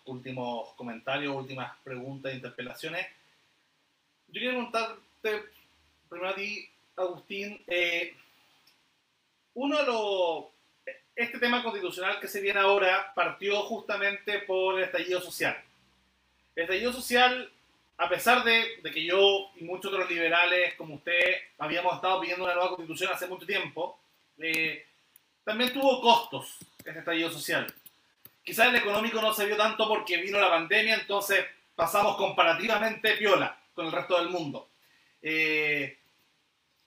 últimos 0.05 0.75
comentarios, 0.75 1.35
últimas 1.35 1.77
preguntas, 1.83 2.33
interpelaciones. 2.33 3.07
Yo 4.29 4.41
quiero 4.41 4.55
preguntarte 4.55 5.45
primero 6.09 6.29
a 6.29 6.35
ti, 6.35 6.69
Agustín, 6.97 7.63
eh, 7.67 8.15
uno 9.55 9.79
de 9.79 9.87
los 9.87 10.45
este 11.17 11.39
tema 11.39 11.63
constitucional 11.63 12.19
que 12.21 12.29
se 12.29 12.41
viene 12.41 12.59
ahora 12.61 13.13
partió 13.15 13.63
justamente 13.63 14.41
por 14.41 14.79
el 14.79 14.85
estallido 14.85 15.21
social. 15.21 15.57
El 16.57 16.65
estallido 16.65 16.93
social, 16.93 17.53
a 17.99 18.09
pesar 18.09 18.43
de, 18.43 18.81
que 18.83 19.05
yo 19.05 19.51
y 19.57 19.65
muchos 19.65 19.93
otros 19.93 20.11
liberales 20.11 20.75
como 20.75 20.97
usted 20.97 21.37
habíamos 21.59 21.95
estado 21.95 22.21
pidiendo 22.21 22.45
una 22.45 22.55
nueva 22.55 22.71
constitución 22.71 23.13
hace 23.13 23.29
mucho 23.29 23.47
tiempo, 23.47 23.99
eh, 24.39 24.85
también 25.45 25.73
tuvo 25.73 26.01
costos 26.01 26.59
ese 26.85 26.99
estallido 26.99 27.31
social. 27.31 27.73
Quizás 28.43 28.69
el 28.69 28.77
económico 28.77 29.23
no 29.23 29.33
se 29.33 29.47
vio 29.47 29.57
tanto 29.57 29.89
porque 29.89 30.19
vino 30.19 30.39
la 30.39 30.51
pandemia, 30.51 30.97
entonces 30.97 31.47
pasamos 31.75 32.17
comparativamente 32.17 33.17
piola 33.17 33.57
con 33.73 33.87
el 33.87 33.93
resto 33.93 34.19
del 34.19 34.31
mundo. 34.31 34.69
Eh, 35.23 35.97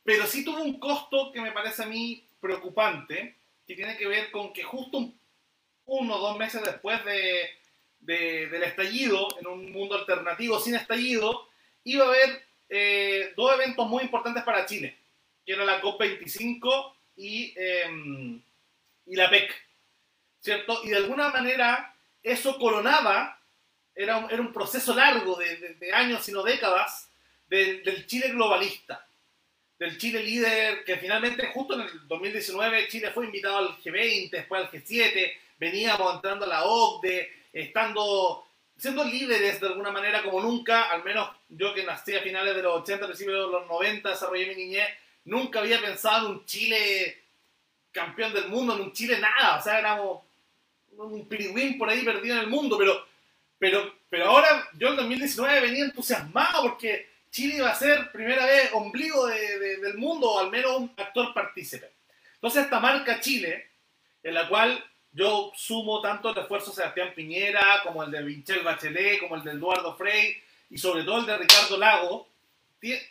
pero 0.04 0.26
sí 0.26 0.44
tuvo 0.46 0.62
un 0.62 0.80
costo 0.80 1.32
que 1.32 1.42
me 1.42 1.52
parece 1.52 1.84
a 1.84 1.88
mí 1.88 2.27
preocupante, 2.48 3.36
que 3.68 3.76
tiene 3.76 3.98
que 3.98 4.08
ver 4.08 4.32
con 4.32 4.54
que 4.54 4.64
justo 4.64 5.12
uno 5.86 6.16
o 6.16 6.20
dos 6.20 6.38
meses 6.38 6.64
después 6.64 7.04
de, 7.04 7.50
del 8.00 8.64
estallido, 8.64 9.28
en 9.40 9.48
un 9.48 9.72
mundo 9.72 9.96
alternativo 9.96 10.60
sin 10.60 10.76
estallido, 10.76 11.50
iba 11.84 12.06
a 12.06 12.08
haber 12.08 12.46
eh, 12.70 13.34
dos 13.36 13.54
eventos 13.54 13.88
muy 13.88 14.04
importantes 14.04 14.44
para 14.44 14.66
Chile, 14.66 14.98
que 15.46 15.54
era 15.54 15.66
la 15.66 15.82
COP25 15.82 16.94
y, 17.18 17.54
em, 17.58 18.42
y 19.06 19.16
la 19.16 19.30
PEC, 19.30 19.54
¿cierto? 20.40 20.82
Y 20.84 20.90
de 20.90 20.98
alguna 20.98 21.30
manera 21.30 21.94
eso 22.24 22.58
coronaba, 22.58 23.42
era 23.94 24.18
un, 24.18 24.32
era 24.32 24.42
un 24.42 24.54
proceso 24.54 24.94
largo 24.94 25.36
de, 25.36 25.74
de, 25.74 25.94
años, 25.94 26.24
sino 26.24 26.44
décadas, 26.44 27.10
del 27.50 28.06
Chile 28.08 28.30
globalista 28.30 29.07
del 29.80 29.98
Chile 29.98 30.24
líder, 30.24 30.84
que 30.84 30.98
finalmente 30.98 31.48
justo 31.48 31.76
en 31.76 31.82
el 31.82 32.08
2019 32.08 32.88
Chile 32.88 33.12
fue 33.12 33.26
invitado 33.26 33.58
al 33.58 33.78
G20, 33.78 34.30
después 34.32 34.62
al 34.62 34.72
G7, 34.72 35.32
veníamos 35.60 36.16
entrando 36.16 36.46
a 36.46 36.50
la 36.50 36.64
OCDE, 36.66 37.32
estando, 37.54 38.48
siendo 38.78 39.04
líderes 39.04 39.60
de 39.60 39.68
alguna 39.68 39.92
manera 39.92 40.24
como 40.24 40.42
nunca, 40.42 40.90
al 40.92 41.04
menos 41.04 41.30
yo 41.50 41.74
que 41.74 41.84
nací 41.84 42.16
a 42.16 42.22
finales 42.22 42.56
de 42.56 42.64
los 42.64 42.82
80, 42.82 43.06
principios 43.06 43.46
de 43.46 43.52
los 43.52 43.68
90, 43.68 44.10
desarrollé 44.10 44.48
mi 44.48 44.56
niñez, 44.56 44.88
nunca 45.26 45.60
había 45.60 45.80
pensado 45.80 46.28
en 46.28 46.34
un 46.34 46.46
Chile 46.46 47.24
campeón 47.92 48.34
del 48.34 48.48
mundo, 48.48 48.76
en 48.76 48.82
un 48.82 48.94
Chile 48.94 49.20
nada, 49.20 49.60
o 49.60 49.64
sea, 49.64 49.80
éramos 49.80 50.22
un 50.98 51.28
pirigüín 51.28 51.78
por 51.78 51.90
ahí 51.90 52.04
perdido 52.04 52.36
en 52.36 52.42
el 52.42 52.48
mundo, 52.48 52.78
pero, 52.78 53.06
pero, 53.60 53.94
pero 54.10 54.26
ahora 54.26 54.68
yo 54.74 54.90
en 54.90 54.96
2019 54.96 55.62
venía 55.62 55.86
entusiasmado 55.86 56.64
porque 56.64 57.17
Chile 57.32 57.58
iba 57.58 57.70
a 57.70 57.76
ser 57.76 58.12
primera 58.12 58.46
vez 58.46 58.70
ombligo 58.74 59.28
del 59.28 59.98
mundo, 59.98 60.32
o 60.32 60.40
al 60.40 60.50
menos 60.50 60.78
un 60.78 60.94
actor 60.98 61.34
partícipe. 61.34 61.92
Entonces 62.36 62.64
esta 62.64 62.80
marca 62.80 63.20
Chile, 63.20 63.68
en 64.24 64.34
la 64.34 64.48
cual 64.48 64.84
yo 65.12 65.52
sumo 65.56 66.02
tanto 66.02 66.30
el 66.30 66.38
esfuerzo 66.38 66.72
de 66.72 66.78
Sebastián 66.78 67.14
Piñera, 67.16 67.82
como 67.84 68.04
el 68.04 68.12
de 68.12 68.22
Michel 68.22 68.64
Bachelet, 68.64 69.20
como 69.20 69.36
el 69.36 69.44
de 69.44 69.52
Eduardo 69.52 69.96
Frey, 69.96 70.38
y 70.70 70.78
sobre 70.78 71.04
todo 71.04 71.20
el 71.20 71.26
de 71.26 71.38
Ricardo 71.38 71.78
Lago, 71.78 72.28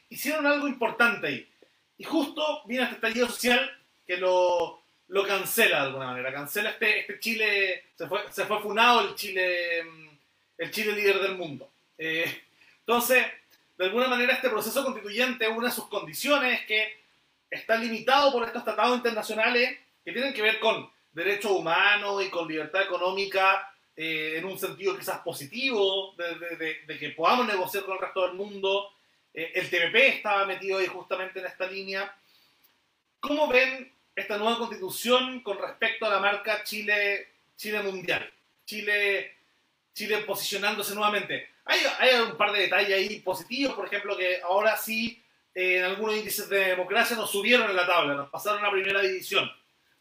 hicieron 0.09 0.47
algo 0.47 0.69
importante 0.69 1.27
ahí. 1.27 1.49
Y 1.99 2.05
justo 2.05 2.63
viene 2.67 2.85
este 2.85 2.97
estallido 2.97 3.27
social 3.27 3.77
que 4.07 4.17
lo, 4.19 4.83
lo 5.09 5.27
cancela 5.27 5.79
de 5.79 5.87
alguna 5.87 6.07
manera. 6.07 6.33
Cancela 6.33 6.71
este, 6.71 7.01
este 7.01 7.19
Chile, 7.19 7.85
se 7.97 8.07
fue, 8.07 8.21
se 8.31 8.45
fue 8.45 8.61
funado 8.61 9.09
el 9.09 9.15
Chile, 9.15 9.81
el 10.59 10.71
Chile 10.71 10.93
líder 10.93 11.21
del 11.21 11.37
mundo. 11.37 11.71
Eh, 11.99 12.43
entonces, 12.81 13.27
de 13.78 13.85
alguna 13.85 14.09
manera 14.09 14.32
este 14.32 14.48
proceso 14.48 14.85
constituyente, 14.85 15.48
una 15.48 15.69
de 15.69 15.74
sus 15.74 15.89
condiciones 15.89 16.61
es 16.61 16.66
que 16.66 17.01
está 17.51 17.77
limitado 17.77 18.32
por 18.32 18.44
estos 18.44 18.65
tratados 18.65 18.97
internacionales 18.97 19.78
que 20.05 20.12
tienen 20.12 20.32
que 20.32 20.43
ver 20.43 20.59
con 20.59 20.90
derechos 21.12 21.51
humanos 21.53 22.24
y 22.24 22.31
con 22.31 22.48
libertad 22.48 22.82
económica 22.82 23.73
eh, 23.97 24.35
en 24.36 24.44
un 24.44 24.59
sentido 24.59 24.97
quizás 24.97 25.20
positivo, 25.20 26.15
de, 26.16 26.98
que 26.98 27.11
podamos 27.11 27.47
negociar 27.47 27.85
con 27.85 27.94
el 27.94 28.03
resto 28.03 28.27
del 28.27 28.35
mundo. 28.35 28.90
Eh, 29.32 29.53
el 29.55 29.70
TPP 29.70 29.94
estaba 30.16 30.44
metido 30.44 30.78
ahí 30.78 30.86
justamente 30.86 31.40
en 31.40 31.47
esta 31.47 31.66
línea. 31.66 32.15
¿Cómo 33.20 33.48
ven 33.48 33.90
esta 34.15 34.36
nueva 34.36 34.59
constitución 34.59 35.40
con 35.40 35.59
respecto 35.59 36.05
a 36.05 36.11
la 36.11 36.20
marca 36.20 36.62
Chile, 36.62 37.28
Chile 37.57 37.82
Mundial? 37.82 38.31
Chile, 38.66 39.36
Chile 39.97 40.18
posicionándose 40.18 40.94
nuevamente. 40.94 41.48
Hay, 41.64 41.81
hay 41.98 42.20
un 42.20 42.36
par 42.36 42.52
de 42.52 42.60
detalles 42.60 42.94
ahí 42.94 43.20
positivos, 43.20 43.74
por 43.74 43.86
ejemplo, 43.86 44.14
que 44.14 44.43
ahora 44.43 44.77
sí 44.77 45.24
eh, 45.55 45.78
en 45.78 45.85
algunos 45.85 46.16
índices 46.16 46.51
de 46.51 46.66
democracia 46.66 47.16
nos 47.16 47.31
subieron 47.31 47.70
en 47.70 47.77
la 47.77 47.86
tabla, 47.86 48.12
nos 48.14 48.28
pasaron 48.28 48.62
a 48.62 48.70
primera 48.70 49.01
división, 49.01 49.51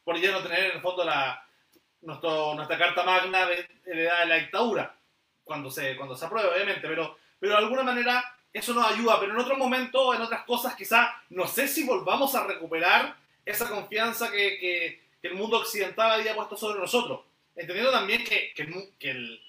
por 0.03 0.19
ya 0.19 0.31
no 0.31 0.43
tener 0.43 0.65
en 0.65 0.71
el 0.73 0.81
fondo 0.81 1.05
la, 1.05 1.47
nuestra 2.01 2.77
carta 2.77 3.03
magna 3.03 3.45
de, 3.45 3.67
de 3.85 4.03
la 4.03 4.35
dictadura, 4.35 4.97
cuando 5.45 5.71
se, 5.71 5.95
cuando 5.95 6.13
se 6.13 6.25
apruebe, 6.25 6.49
obviamente, 6.49 6.85
pero, 6.85 7.17
pero 7.39 7.53
de 7.53 7.59
alguna 7.59 7.83
manera 7.83 8.35
eso 8.51 8.73
nos 8.73 8.91
ayuda, 8.91 9.17
pero 9.17 9.31
en 9.31 9.39
otro 9.39 9.55
momento, 9.55 10.13
en 10.13 10.21
otras 10.21 10.43
cosas, 10.43 10.75
quizás, 10.75 11.09
no 11.29 11.47
sé 11.47 11.69
si 11.69 11.85
volvamos 11.85 12.35
a 12.35 12.45
recuperar 12.45 13.15
esa 13.45 13.69
confianza 13.69 14.29
que, 14.29 14.59
que, 14.59 15.05
el 15.21 15.33
mundo 15.33 15.57
occidental 15.57 16.11
había 16.11 16.35
puesto 16.35 16.55
sobre 16.55 16.79
nosotros, 16.79 17.21
entendiendo 17.55 17.91
también 17.91 18.23
que, 18.23 18.53
que, 18.53 19.09
el, 19.09 19.41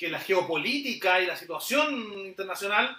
que 0.00 0.08
la 0.08 0.18
geopolítica 0.18 1.20
y 1.20 1.26
la 1.26 1.36
situación 1.36 1.92
internacional 2.24 2.96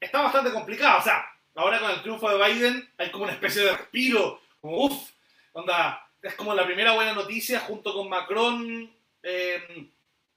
está 0.00 0.22
bastante 0.22 0.50
complicada, 0.50 0.96
o 0.96 1.02
sea, 1.02 1.30
ahora 1.54 1.78
con 1.78 1.90
el 1.90 2.00
triunfo 2.00 2.30
de 2.30 2.42
Biden 2.42 2.88
hay 2.96 3.10
como 3.10 3.24
una 3.24 3.34
especie 3.34 3.64
de 3.64 3.76
respiro, 3.76 4.40
como 4.58 4.86
uff, 4.86 5.10
onda, 5.52 6.08
es 6.22 6.34
como 6.36 6.54
la 6.54 6.64
primera 6.64 6.92
buena 6.92 7.12
noticia 7.12 7.60
junto 7.60 7.92
con 7.92 8.08
Macron 8.08 8.90
eh, 9.22 9.88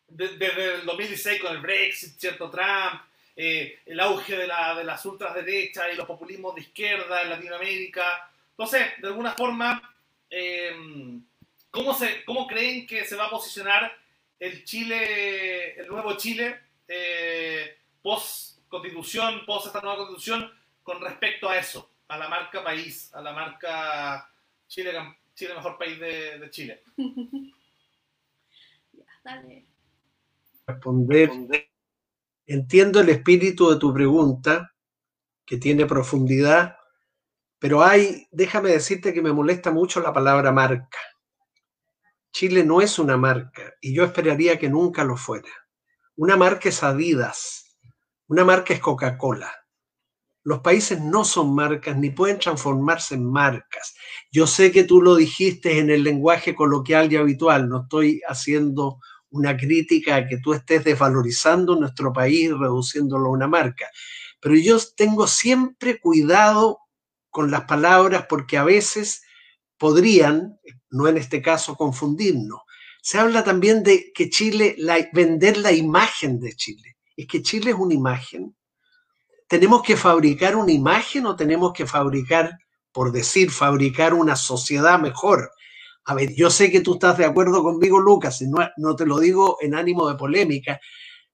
desde 0.10 0.74
el 0.74 0.86
2016 0.86 1.42
con 1.42 1.54
el 1.54 1.62
Brexit, 1.62 2.20
cierto 2.20 2.50
Trump, 2.50 3.04
eh, 3.38 3.80
el 3.86 3.98
auge 4.02 4.36
de, 4.36 4.48
la, 4.48 4.76
de 4.76 4.84
las 4.84 5.06
ultraderechas 5.06 5.94
y 5.94 5.96
los 5.96 6.06
populismos 6.06 6.56
de 6.56 6.62
izquierda 6.62 7.22
en 7.22 7.30
Latinoamérica. 7.30 8.30
Entonces, 8.50 8.86
de 9.02 9.08
alguna 9.08 9.32
forma, 9.32 9.96
eh, 10.30 10.76
¿cómo, 11.70 11.94
se, 11.94 12.26
¿cómo 12.26 12.48
creen 12.48 12.86
que 12.86 13.06
se 13.06 13.16
va 13.16 13.28
a 13.28 13.30
posicionar 13.30 14.01
el 14.42 14.66
Chile, 14.66 15.80
el 15.80 15.88
nuevo 15.88 16.18
Chile, 16.18 16.60
post 18.02 18.58
constitución, 18.68 19.42
post 19.46 19.68
esta 19.68 19.82
nueva 19.82 19.98
constitución, 19.98 20.50
con 20.82 21.00
respecto 21.00 21.48
a 21.48 21.58
eso, 21.58 21.92
a 22.08 22.18
la 22.18 22.28
marca 22.28 22.64
país, 22.64 23.14
a 23.14 23.22
la 23.22 23.34
marca 23.34 24.34
Chile 24.68 24.94
Chile, 25.36 25.54
mejor 25.54 25.78
país 25.78 26.00
de, 26.00 26.50
Chile. 26.50 26.82
ya, 28.94 29.06
dale. 29.24 29.68
Responder. 30.66 31.30
Entiendo 32.48 33.00
el 33.00 33.10
espíritu 33.10 33.70
de 33.70 33.78
tu 33.78 33.94
pregunta, 33.94 34.74
que 35.46 35.58
tiene 35.58 35.86
profundidad, 35.86 36.78
pero 37.60 37.84
hay, 37.84 38.28
déjame 38.32 38.72
decirte 38.72 39.14
que 39.14 39.22
me 39.22 39.34
molesta 39.34 39.72
mucho 39.72 40.02
la 40.02 40.12
palabra 40.12 40.52
marca. 40.52 40.98
Chile 42.32 42.64
no 42.64 42.82
es 42.82 43.00
una 43.00 43.18
marca 43.18 43.74
y 43.82 43.94
yo 43.94 44.04
esperaría 44.04 44.58
que 44.58 44.70
nunca 44.70 45.04
lo 45.04 45.18
fuera. 45.18 45.50
Una 46.16 46.38
marca 46.38 46.70
es 46.70 46.84
Adidas, 46.84 47.78
una 48.28 48.46
marca 48.46 48.74
es 48.74 48.80
Coca-Cola, 48.80 49.52
los 50.44 50.60
países 50.62 51.00
no 51.00 51.24
son 51.24 51.54
marcas 51.54 51.96
ni 51.98 52.10
pueden 52.10 52.40
transformarse 52.40 53.16
en 53.16 53.26
marcas. 53.26 53.94
Yo 54.32 54.48
sé 54.48 54.72
que 54.72 54.84
tú 54.84 55.02
lo 55.02 55.16
dijiste 55.16 55.78
en 55.78 55.90
el 55.90 56.04
lenguaje 56.04 56.56
coloquial 56.56 57.12
y 57.12 57.18
habitual, 57.18 57.70
no 57.70 57.84
estoy 57.84 58.22
haciendo 58.28 59.00
una 59.30 59.56
crítica 59.56 60.16
a 60.16 60.28
que 60.28 60.38
tú 60.38 60.54
estés 60.54 60.84
desvalorizando 60.84 61.76
nuestro 61.76 62.12
país 62.12 62.52
reduciéndolo 62.58 63.28
a 63.28 63.32
una 63.32 63.48
marca. 63.48 63.86
Pero 64.40 64.56
yo 64.56 64.78
tengo 64.96 65.28
siempre 65.28 66.00
cuidado 66.00 66.80
con 67.30 67.52
las 67.52 67.66
palabras 67.66 68.26
porque 68.28 68.58
a 68.58 68.64
veces 68.64 69.24
podrían, 69.78 70.60
no 70.92 71.08
en 71.08 71.18
este 71.18 71.42
caso, 71.42 71.76
confundirnos. 71.76 72.62
Se 73.02 73.18
habla 73.18 73.44
también 73.44 73.84
de 73.84 74.12
que 74.14 74.30
Chile, 74.30 74.76
vender 75.14 75.58
la 75.58 75.72
imagen 75.72 76.40
de 76.40 76.54
Chile. 76.56 76.98
Es 77.18 77.28
que 77.28 77.42
Chile 77.42 77.72
es 77.72 77.78
una 77.78 77.94
imagen 77.94 78.56
¿Tenemos 79.52 79.82
que 79.82 79.98
fabricar 79.98 80.56
una 80.56 80.72
imagen 80.72 81.26
o 81.26 81.36
tenemos 81.36 81.74
que 81.74 81.86
fabricar, 81.86 82.58
por 82.94 83.12
decir, 83.12 83.52
fabricar 83.52 84.14
una 84.14 84.38
sociedad 84.38 84.98
mejor? 84.98 85.52
A 86.06 86.14
ver, 86.16 86.34
yo 86.34 86.50
sé 86.50 86.72
que 86.72 86.80
tú 86.80 86.94
estás 86.94 87.18
de 87.18 87.26
acuerdo 87.26 87.62
conmigo, 87.62 88.00
Lucas, 88.00 88.42
y 88.42 88.48
no, 88.48 88.60
no 88.78 88.96
te 88.96 89.06
lo 89.06 89.20
digo 89.20 89.58
en 89.60 89.76
ánimo 89.76 90.08
de 90.08 90.16
polémica, 90.16 90.80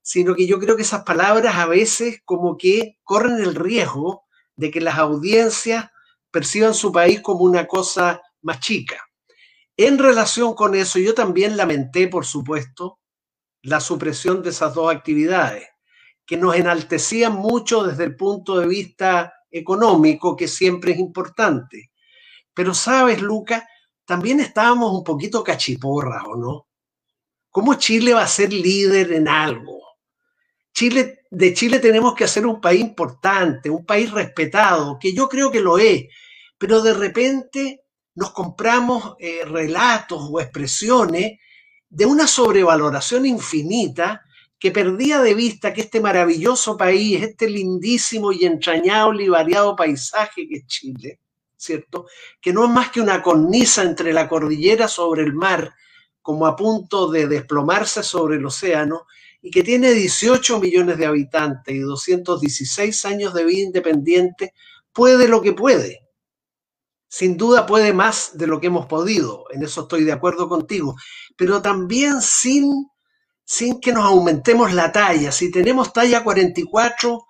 sino 0.01 0.33
que 0.33 0.47
yo 0.47 0.57
creo 0.57 0.75
que 0.75 0.81
esas 0.81 1.03
palabras 1.03 1.57
a 1.57 1.67
veces 1.67 2.21
como 2.25 2.57
que 2.57 2.97
corren 3.03 3.37
el 3.37 3.53
riesgo 3.53 4.23
de 4.55 4.71
que 4.71 4.81
las 4.81 4.97
audiencias 4.97 5.91
perciban 6.31 6.73
su 6.73 6.91
país 6.91 7.21
como 7.21 7.41
una 7.41 7.67
cosa 7.67 8.19
más 8.41 8.59
chica. 8.61 8.97
En 9.77 9.99
relación 9.99 10.55
con 10.55 10.73
eso, 10.73 10.97
yo 10.97 11.13
también 11.13 11.55
lamenté, 11.55 12.07
por 12.07 12.25
supuesto, 12.25 12.99
la 13.61 13.79
supresión 13.79 14.41
de 14.41 14.49
esas 14.49 14.73
dos 14.73 14.91
actividades 14.91 15.67
que 16.25 16.35
nos 16.35 16.55
enaltecían 16.55 17.33
mucho 17.33 17.83
desde 17.83 18.03
el 18.03 18.15
punto 18.15 18.59
de 18.59 18.67
vista 18.67 19.33
económico, 19.51 20.35
que 20.35 20.47
siempre 20.47 20.91
es 20.93 20.99
importante. 20.99 21.91
Pero 22.53 22.73
sabes, 22.73 23.21
Luca, 23.21 23.67
también 24.03 24.39
estábamos 24.39 24.91
un 24.91 25.03
poquito 25.03 25.43
cachiporras, 25.43 26.23
¿o 26.25 26.35
no? 26.35 26.67
¿Cómo 27.49 27.75
Chile 27.75 28.13
va 28.13 28.23
a 28.23 28.27
ser 28.27 28.51
líder 28.51 29.13
en 29.13 29.27
algo? 29.27 29.79
Chile, 30.73 31.21
de 31.29 31.53
Chile 31.53 31.79
tenemos 31.79 32.13
que 32.13 32.23
hacer 32.23 32.45
un 32.45 32.59
país 32.59 32.81
importante, 32.81 33.69
un 33.69 33.85
país 33.85 34.11
respetado, 34.11 34.97
que 34.99 35.13
yo 35.13 35.29
creo 35.29 35.49
que 35.49 35.61
lo 35.61 35.77
es, 35.77 36.05
pero 36.57 36.81
de 36.81 36.93
repente 36.93 37.86
nos 38.17 38.31
compramos 38.31 39.15
eh, 39.19 39.45
relatos 39.45 40.27
o 40.31 40.41
expresiones 40.41 41.39
de 41.87 42.05
una 42.07 42.25
sobrevaloración 42.25 43.27
infinita 43.27 44.23
que 44.57 44.71
perdía 44.71 45.21
de 45.21 45.35
vista 45.35 45.71
que 45.71 45.81
este 45.81 46.01
maravilloso 46.01 46.75
país, 46.75 47.21
este 47.21 47.47
lindísimo 47.47 48.31
y 48.31 48.45
entrañable 48.45 49.23
y 49.23 49.29
variado 49.29 49.75
paisaje 49.75 50.47
que 50.47 50.55
es 50.55 50.65
Chile, 50.65 51.19
¿cierto? 51.55 52.07
Que 52.41 52.51
no 52.51 52.65
es 52.65 52.71
más 52.71 52.89
que 52.89 53.01
una 53.01 53.21
cornisa 53.21 53.83
entre 53.83 54.11
la 54.11 54.27
cordillera 54.27 54.87
sobre 54.87 55.21
el 55.21 55.33
mar, 55.33 55.75
como 56.23 56.47
a 56.47 56.55
punto 56.55 57.11
de 57.11 57.27
desplomarse 57.27 58.01
sobre 58.01 58.37
el 58.37 58.45
océano, 58.47 59.05
y 59.43 59.51
que 59.51 59.61
tiene 59.61 59.93
18 59.93 60.59
millones 60.59 60.97
de 60.97 61.05
habitantes 61.05 61.75
y 61.75 61.79
216 61.79 63.05
años 63.05 63.35
de 63.35 63.45
vida 63.45 63.61
independiente, 63.61 64.55
puede 64.91 65.27
lo 65.27 65.39
que 65.39 65.53
puede. 65.53 66.06
Sin 67.07 67.37
duda 67.37 67.65
puede 67.65 67.93
más 67.93 68.37
de 68.37 68.47
lo 68.47 68.59
que 68.59 68.67
hemos 68.67 68.85
podido, 68.85 69.45
en 69.51 69.63
eso 69.63 69.81
estoy 69.81 70.03
de 70.03 70.11
acuerdo 70.11 70.49
contigo, 70.49 70.95
pero 71.37 71.61
también 71.61 72.21
sin 72.21 72.87
sin 73.47 73.79
que 73.79 73.93
nos 73.93 74.03
aumentemos 74.03 74.73
la 74.73 74.91
talla. 74.91 75.31
Si 75.31 75.49
tenemos 75.49 75.93
talla 75.93 76.21
44, 76.21 77.23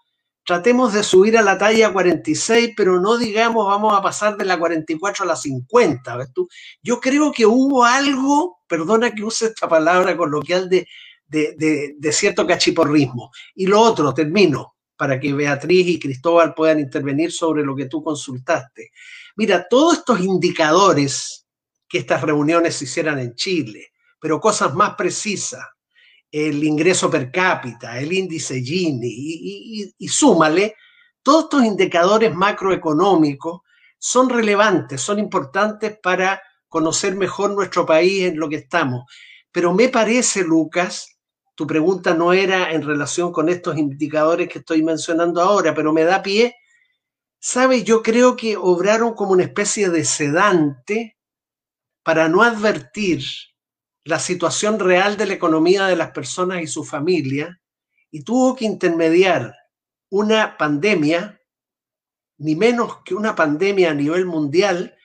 tratemos 0.44 0.92
de 0.92 1.04
subir 1.04 1.38
a 1.38 1.44
la 1.44 1.60
talla 1.60 1.94
46, 1.94 2.72
pero 2.76 3.00
no 3.00 3.18
digamos 3.20 3.68
vamos 3.68 3.94
a 3.94 4.02
pasar 4.02 4.36
de 4.36 4.46
la 4.46 4.58
44 4.58 5.24
a 5.24 5.28
la 5.28 5.36
50. 5.36 6.18
¿ves 6.18 6.34
tú? 6.34 6.50
Yo 6.82 7.00
creo 7.00 7.32
que 7.32 7.46
hubo 7.46 7.86
algo, 7.86 8.58
perdona 8.68 9.12
que 9.12 9.24
use 9.24 9.46
esta 9.46 9.70
palabra 9.70 10.18
coloquial, 10.18 10.68
de, 10.68 10.88
de, 11.28 11.94
de 11.96 12.12
cierto 12.12 12.48
cachiporrismo. 12.48 13.30
Y 13.54 13.68
lo 13.68 13.80
otro, 13.80 14.12
termino, 14.12 14.74
para 14.98 15.20
que 15.20 15.32
Beatriz 15.34 15.88
y 15.88 16.00
Cristóbal 16.00 16.56
puedan 16.56 16.80
intervenir 16.80 17.32
sobre 17.32 17.64
lo 17.64 17.76
que 17.76 17.86
tú 17.86 18.02
consultaste. 18.02 18.90
Mira, 19.38 19.68
todos 19.70 20.00
estos 20.00 20.20
indicadores 20.20 21.46
que 21.88 22.00
estas 22.00 22.24
reuniones 22.24 22.76
se 22.76 22.86
hicieran 22.86 23.20
en 23.20 23.36
Chile, 23.36 23.92
pero 24.20 24.40
cosas 24.40 24.74
más 24.74 24.96
precisas, 24.96 25.64
el 26.32 26.64
ingreso 26.64 27.10
per 27.10 27.32
cápita, 27.32 28.00
el 28.00 28.12
índice 28.12 28.62
Gini 28.62 29.94
y, 29.98 30.08
súmale, 30.08 30.76
todos 31.22 31.44
estos 31.46 31.64
indicadores 31.64 32.34
macroeconómicos 32.34 33.62
son 34.00 34.28
relevantes, 34.30 35.02
son 35.02 35.20
importantes 35.20 36.00
para 36.02 36.42
conocer 36.68 37.16
mejor 37.16 37.52
nuestro 37.52 37.86
país 37.86 38.24
en 38.24 38.40
lo 38.40 38.50
que 38.50 38.58
estamos. 38.58 39.04
Pero 39.52 39.72
me 39.72 39.90
parece, 39.90 40.44
Lucas, 40.44 41.20
tu 41.54 41.68
pregunta 41.68 42.16
no 42.16 42.34
era 42.34 42.72
en 42.72 42.82
relación 42.82 43.32
con 43.32 43.50
estos 43.50 43.78
indicadores 43.78 44.50
que 44.50 44.60
estoy 44.60 44.84
mencionando 44.84 45.42
ahora, 45.42 45.76
pero 45.76 45.94
me 45.94 46.04
da 46.04 46.24
pie. 46.24 46.56
¿Sabe? 47.40 47.84
Yo 47.84 48.02
creo 48.02 48.36
que 48.36 48.58
obraron 48.58 49.14
como 49.14 49.32
una 49.32 49.44
especie 49.44 49.90
de 49.90 50.04
sedante 50.06 51.18
para 52.04 52.30
no 52.30 52.42
advertir 52.42 53.24
la 54.04 54.20
situación 54.20 54.80
real 54.80 55.18
de 55.18 55.26
la 55.26 55.34
economía 55.34 55.86
de 55.88 55.96
las 55.96 56.12
personas 56.12 56.62
y 56.62 56.68
su 56.68 56.84
familia 56.84 57.60
y 58.10 58.24
tuvo 58.24 58.56
que 58.56 58.66
intermediar 58.66 59.54
una 60.10 60.58
pandemia, 60.58 61.42
ni 62.38 62.56
menos 62.56 63.04
que 63.04 63.14
una 63.14 63.36
pandemia 63.36 63.92
a 63.92 63.94
nivel 63.94 64.26
mundial, 64.26 64.96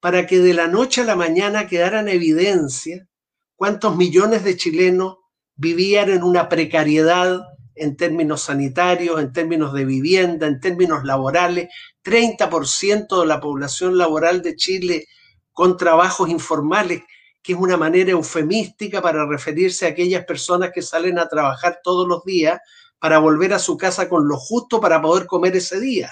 para 0.00 0.26
que 0.26 0.38
de 0.38 0.54
la 0.54 0.66
noche 0.66 1.00
a 1.00 1.04
la 1.04 1.16
mañana 1.16 1.66
quedara 1.66 2.00
en 2.00 2.08
evidencia 2.08 3.08
cuántos 3.56 3.96
millones 3.96 4.44
de 4.44 4.56
chilenos 4.56 5.16
vivían 5.54 6.10
en 6.10 6.22
una 6.22 6.48
precariedad 6.48 7.40
en 7.74 7.96
términos 7.96 8.42
sanitarios, 8.42 9.20
en 9.20 9.32
términos 9.32 9.72
de 9.72 9.84
vivienda, 9.84 10.46
en 10.46 10.60
términos 10.60 11.04
laborales. 11.04 11.68
30% 12.04 13.20
de 13.20 13.26
la 13.26 13.40
población 13.40 13.98
laboral 13.98 14.42
de 14.42 14.56
Chile 14.56 15.06
con 15.52 15.76
trabajos 15.76 16.28
informales, 16.28 17.02
que 17.42 17.52
es 17.52 17.58
una 17.58 17.76
manera 17.76 18.12
eufemística 18.12 19.02
para 19.02 19.26
referirse 19.26 19.86
a 19.86 19.90
aquellas 19.90 20.24
personas 20.24 20.70
que 20.74 20.82
salen 20.82 21.18
a 21.18 21.28
trabajar 21.28 21.80
todos 21.82 22.06
los 22.08 22.24
días 22.24 22.58
para 22.98 23.18
volver 23.18 23.54
a 23.54 23.58
su 23.58 23.76
casa 23.76 24.08
con 24.08 24.28
lo 24.28 24.36
justo 24.36 24.80
para 24.80 25.00
poder 25.00 25.26
comer 25.26 25.56
ese 25.56 25.80
día. 25.80 26.10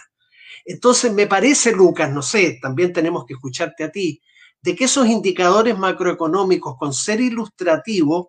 Entonces, 0.64 1.12
me 1.12 1.26
parece, 1.26 1.72
Lucas, 1.72 2.10
no 2.10 2.22
sé, 2.22 2.58
también 2.60 2.92
tenemos 2.92 3.24
que 3.24 3.34
escucharte 3.34 3.84
a 3.84 3.90
ti, 3.90 4.20
de 4.60 4.74
que 4.74 4.84
esos 4.84 5.06
indicadores 5.06 5.78
macroeconómicos, 5.78 6.76
con 6.76 6.92
ser 6.92 7.20
ilustrativos, 7.20 8.28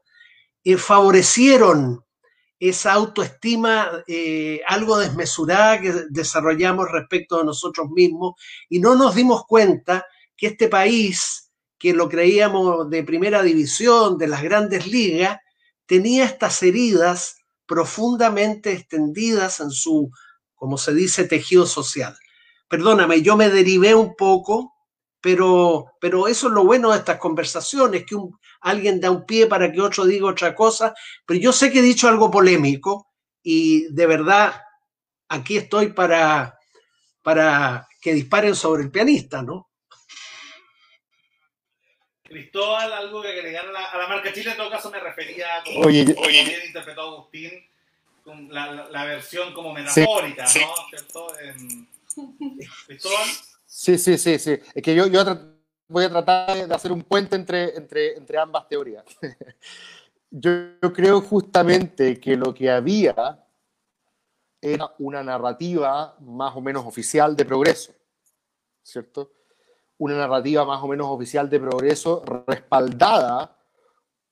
eh, 0.63 0.77
favorecieron 0.77 2.03
esa 2.59 2.93
autoestima 2.93 4.03
eh, 4.07 4.61
algo 4.67 4.97
desmesurada 4.97 5.79
que 5.79 5.93
desarrollamos 6.09 6.91
respecto 6.91 7.37
de 7.37 7.45
nosotros 7.45 7.89
mismos 7.89 8.33
y 8.67 8.79
no 8.79 8.95
nos 8.95 9.15
dimos 9.15 9.45
cuenta 9.45 10.05
que 10.35 10.47
este 10.47 10.67
país, 10.67 11.51
que 11.77 11.93
lo 11.93 12.09
creíamos 12.09 12.89
de 12.89 13.03
primera 13.03 13.41
división, 13.41 14.17
de 14.17 14.27
las 14.27 14.43
grandes 14.43 14.87
ligas, 14.87 15.39
tenía 15.85 16.25
estas 16.25 16.61
heridas 16.61 17.37
profundamente 17.65 18.73
extendidas 18.73 19.59
en 19.59 19.71
su, 19.71 20.11
como 20.55 20.77
se 20.77 20.93
dice, 20.93 21.23
tejido 21.25 21.65
social. 21.65 22.17
Perdóname, 22.67 23.21
yo 23.21 23.37
me 23.37 23.49
derivé 23.49 23.95
un 23.95 24.15
poco, 24.15 24.73
pero, 25.21 25.85
pero 26.01 26.27
eso 26.27 26.47
es 26.47 26.53
lo 26.53 26.65
bueno 26.65 26.91
de 26.91 26.97
estas 26.97 27.19
conversaciones, 27.19 28.05
que 28.05 28.15
alguien 28.61 28.99
da 28.99 29.11
un 29.11 29.25
pie 29.25 29.47
para 29.47 29.71
que 29.71 29.81
otro 29.81 30.05
diga 30.05 30.27
otra 30.27 30.55
cosa, 30.55 30.93
pero 31.25 31.39
yo 31.39 31.51
sé 31.51 31.71
que 31.71 31.79
he 31.79 31.83
dicho 31.83 32.07
algo 32.07 32.29
polémico 32.29 33.13
y 33.43 33.91
de 33.93 34.05
verdad 34.05 34.61
aquí 35.27 35.57
estoy 35.57 35.93
para, 35.93 36.59
para 37.21 37.87
que 38.01 38.13
disparen 38.13 38.55
sobre 38.55 38.83
el 38.83 38.91
pianista, 38.91 39.41
¿no? 39.41 39.69
Cristóbal, 42.23 42.93
algo 42.93 43.23
que 43.23 43.29
agregar 43.29 43.65
a 43.67 43.97
la, 43.97 44.07
marca 44.07 44.31
Chile, 44.31 44.51
en 44.51 44.57
todo 44.57 44.69
caso 44.69 44.91
me 44.91 44.99
refería, 44.99 45.47
como, 45.65 45.87
oye, 45.87 46.03
bien 46.05 46.61
interpretó 46.67 47.01
Agustín, 47.01 47.51
con 48.23 48.53
la, 48.53 49.03
versión 49.05 49.51
como 49.53 49.73
metafórica, 49.73 50.43
¿no? 50.43 50.49
¿Cierto? 50.89 51.27
Cristóbal. 52.85 53.27
Sí, 53.65 53.97
sí, 53.97 54.17
sí, 54.17 54.37
sí. 54.37 54.59
Es 54.75 54.83
que 54.83 54.93
yo, 54.93 55.07
yo 55.07 55.23
voy 55.89 56.05
a 56.05 56.09
tratar 56.09 56.67
de 56.67 56.73
hacer 56.73 56.91
un 56.91 57.01
puente 57.01 57.35
entre, 57.35 57.75
entre, 57.75 58.15
entre 58.15 58.37
ambas 58.37 58.67
teorías. 58.69 59.03
yo, 60.31 60.51
yo 60.81 60.93
creo 60.93 61.19
justamente 61.21 62.19
que 62.19 62.37
lo 62.37 62.53
que 62.53 62.69
había 62.69 63.45
era 64.61 64.93
una 64.99 65.21
narrativa 65.23 66.15
más 66.21 66.55
o 66.55 66.61
menos 66.61 66.85
oficial 66.85 67.35
de 67.35 67.43
progreso, 67.43 67.93
¿cierto? 68.83 69.31
una 69.99 70.15
narrativa 70.15 70.65
más 70.65 70.81
o 70.81 70.87
menos 70.87 71.07
oficial 71.07 71.49
de 71.49 71.59
progreso 71.59 72.23
respaldada 72.47 73.55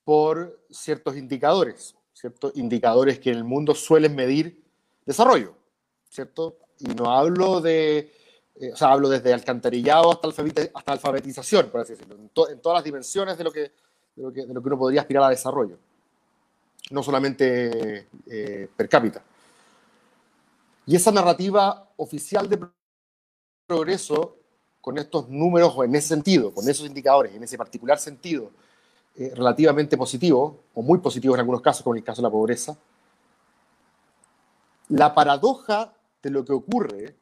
por 0.04 0.66
ciertos 0.70 1.18
indicadores, 1.18 1.96
ciertos 2.14 2.54
indicadores 2.56 3.20
que 3.20 3.32
en 3.32 3.38
el 3.38 3.44
mundo 3.44 3.76
suelen 3.76 4.16
medir 4.16 4.64
desarrollo, 5.06 5.54
¿cierto? 6.10 6.58
Y 6.80 6.88
no 6.88 7.12
hablo 7.12 7.60
de, 7.60 8.14
eh, 8.60 8.72
o 8.74 8.76
sea, 8.76 8.92
hablo 8.92 9.10
desde 9.10 9.34
alcantarillado 9.34 10.12
hasta, 10.12 10.28
hasta 10.74 10.92
alfabetización, 10.92 11.70
por 11.70 11.82
así 11.82 11.94
decirlo, 11.94 12.16
en, 12.16 12.30
todas 12.30 12.76
las 12.76 12.84
dimensiones 12.84 13.38
de 13.38 13.44
lo, 13.44 13.52
que, 13.52 13.60
de 13.62 14.24
lo, 14.24 14.34
que, 14.34 14.46
de, 14.46 14.54
lo 14.54 14.62
que, 14.62 14.68
uno 14.68 14.78
podría 14.80 15.02
aspirar 15.02 15.24
a 15.24 15.30
desarrollo, 15.30 15.78
no 16.90 17.04
solamente 17.04 18.08
eh, 18.26 18.70
per 18.76 18.90
cápita. 18.90 19.22
Y 20.88 20.96
esa 20.96 21.12
narrativa 21.12 21.92
oficial 21.98 22.50
de 22.50 22.68
progreso 23.68 24.38
con 24.82 24.98
estos 24.98 25.28
números 25.30 25.74
o 25.76 25.84
en 25.84 25.94
ese 25.96 26.08
sentido, 26.08 26.54
con 26.54 26.68
esos 26.68 26.88
indicadores, 26.88 27.36
en 27.36 27.44
ese 27.44 27.58
particular 27.58 28.00
sentido, 28.00 28.52
eh, 29.16 29.34
relativamente 29.36 29.98
positivo, 29.98 30.64
o 30.74 30.82
muy 30.82 31.00
positivo 31.00 31.34
en 31.36 31.42
algunos 31.42 31.62
casos, 31.62 31.84
como 31.84 31.96
en 31.96 32.00
el 32.00 32.04
caso 32.06 32.22
de 32.22 32.28
la 32.28 32.32
pobreza, 32.32 32.78
la 34.90 35.14
paradoja 35.14 35.94
de 36.24 36.30
lo 36.30 36.46
que 36.46 36.54
ocurre, 36.54 37.16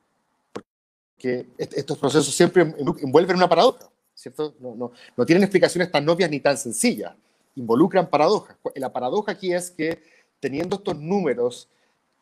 que 1.18 1.48
estos 1.58 1.98
procesos 1.98 2.34
siempre 2.36 2.62
envuelven 3.02 3.38
una 3.38 3.50
paradoja, 3.50 3.90
¿cierto? 4.14 4.56
No, 4.60 4.76
no, 4.76 4.92
no 5.16 5.26
tienen 5.26 5.44
explicaciones 5.44 5.92
tan 5.92 6.08
obvias 6.10 6.30
ni 6.30 6.40
tan 6.40 6.58
sencillas, 6.58 7.16
involucran 7.56 8.10
paradojas. 8.10 8.58
La 8.76 8.92
paradoja 8.92 9.32
aquí 9.32 9.54
es 9.54 9.72
que 9.72 10.04
teniendo 10.40 10.76
estos 10.78 10.98
números 11.00 11.70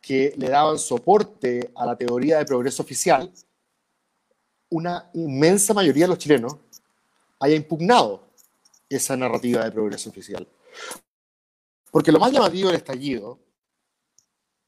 que 0.00 0.34
le 0.36 0.48
daban 0.48 0.78
soporte 0.78 1.70
a 1.74 1.86
la 1.86 1.96
teoría 1.96 2.38
de 2.38 2.44
progreso 2.44 2.82
oficial, 2.82 3.32
una 4.70 5.10
inmensa 5.14 5.72
mayoría 5.72 6.04
de 6.04 6.08
los 6.08 6.18
chilenos 6.18 6.56
haya 7.40 7.54
impugnado 7.54 8.22
esa 8.88 9.16
narrativa 9.16 9.64
de 9.64 9.72
progreso 9.72 10.10
oficial. 10.10 10.46
Porque 11.90 12.12
lo 12.12 12.18
más 12.18 12.32
llamativo 12.32 12.68
del 12.68 12.76
estallido, 12.76 13.38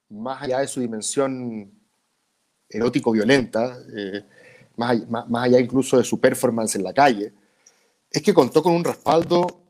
más 0.08 0.42
allá 0.42 0.60
de 0.60 0.68
su 0.68 0.80
dimensión 0.80 1.72
erótico-violenta, 2.68 3.78
eh, 3.96 4.24
más, 4.76 5.08
más, 5.08 5.44
allá 5.44 5.60
incluso 5.60 5.98
de 5.98 6.04
su 6.04 6.20
performance 6.20 6.76
en 6.76 6.84
la 6.84 6.92
calle, 6.92 7.32
es 8.10 8.22
que 8.22 8.34
contó 8.34 8.62
con 8.62 8.74
un 8.74 8.84
respaldo 8.84 9.62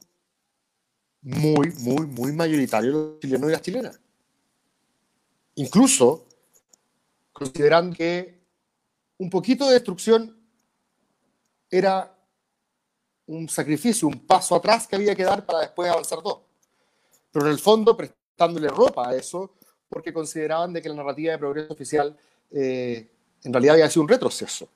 muy, 1.23 1.73
muy, 1.81 2.07
muy 2.07 2.33
mayoritario 2.33 2.91
de 2.91 2.99
los 2.99 3.21
chilenos 3.21 3.49
y 3.49 3.53
las 3.53 3.63
chilenas. 3.63 4.01
Incluso 5.57 6.27
considerando 7.33 7.97
que 7.97 8.41
un 9.19 9.31
poquito 9.31 9.67
de 9.67 9.75
destrucción 9.75 10.37
era 11.71 12.17
un 13.27 13.49
sacrificio, 13.49 14.09
un 14.09 14.27
paso 14.27 14.55
atrás 14.55 14.87
que 14.87 14.97
había 14.97 15.15
que 15.15 15.25
dar 15.25 15.45
para 15.45 15.61
después 15.61 15.91
avanzar 15.91 16.23
todo. 16.23 16.45
Pero 17.33 17.47
en 17.47 17.53
el 17.53 17.59
fondo 17.59 17.97
prestándole 17.97 18.69
ropa 18.69 19.09
a 19.09 19.17
eso, 19.17 19.55
porque 19.89 20.13
consideraban 20.13 20.73
de 20.73 20.81
que 20.81 20.89
la 20.89 20.95
narrativa 20.95 21.33
de 21.33 21.39
progreso 21.39 21.73
oficial 21.73 22.17
eh, 22.57 23.11
en 23.45 23.53
realidad 23.53 23.75
había 23.75 23.91
sido 23.91 24.03
un 24.03 24.09
retroceso. 24.09 24.69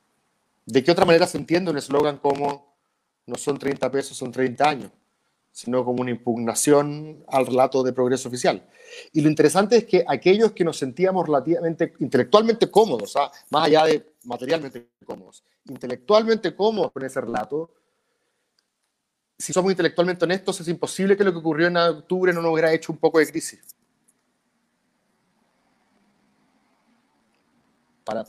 ¿De 0.66 0.84
qué 0.84 0.92
otra 0.92 1.04
manera 1.04 1.26
se 1.26 1.38
entiende 1.38 1.70
un 1.70 1.78
eslogan 1.78 2.18
como 2.18 2.76
no 3.26 3.36
son 3.36 3.58
30 3.58 3.90
pesos, 3.90 4.16
son 4.16 4.30
30 4.30 4.68
años? 4.68 4.90
sino 5.52 5.84
como 5.84 6.00
una 6.00 6.10
impugnación 6.10 7.24
al 7.28 7.46
relato 7.46 7.82
de 7.82 7.92
progreso 7.92 8.28
oficial. 8.28 8.66
Y 9.12 9.20
lo 9.20 9.28
interesante 9.28 9.78
es 9.78 9.84
que 9.84 10.04
aquellos 10.06 10.52
que 10.52 10.64
nos 10.64 10.78
sentíamos 10.78 11.26
relativamente 11.26 11.94
intelectualmente 11.98 12.70
cómodos, 12.70 13.14
más 13.50 13.66
allá 13.66 13.84
de 13.84 14.14
materialmente 14.24 14.90
cómodos, 15.04 15.44
intelectualmente 15.66 16.54
cómodos 16.54 16.92
con 16.92 17.04
ese 17.04 17.20
relato, 17.20 17.72
si 19.38 19.52
somos 19.52 19.72
intelectualmente 19.72 20.24
honestos, 20.24 20.60
es 20.60 20.68
imposible 20.68 21.16
que 21.16 21.24
lo 21.24 21.32
que 21.32 21.38
ocurrió 21.38 21.66
en 21.66 21.76
octubre 21.76 22.32
no 22.32 22.42
nos 22.42 22.52
hubiera 22.52 22.72
hecho 22.72 22.92
un 22.92 22.98
poco 22.98 23.18
de 23.18 23.26
crisis. 23.26 23.60
Para, 28.10 28.24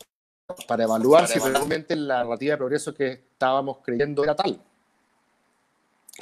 para 0.67 0.83
evaluar 0.83 1.27
si 1.27 1.39
realmente 1.39 1.95
la 1.95 2.23
narrativa 2.23 2.51
de 2.51 2.57
progreso 2.57 2.93
que 2.93 3.11
estábamos 3.11 3.79
creyendo 3.83 4.23
era 4.23 4.35
tal 4.35 4.61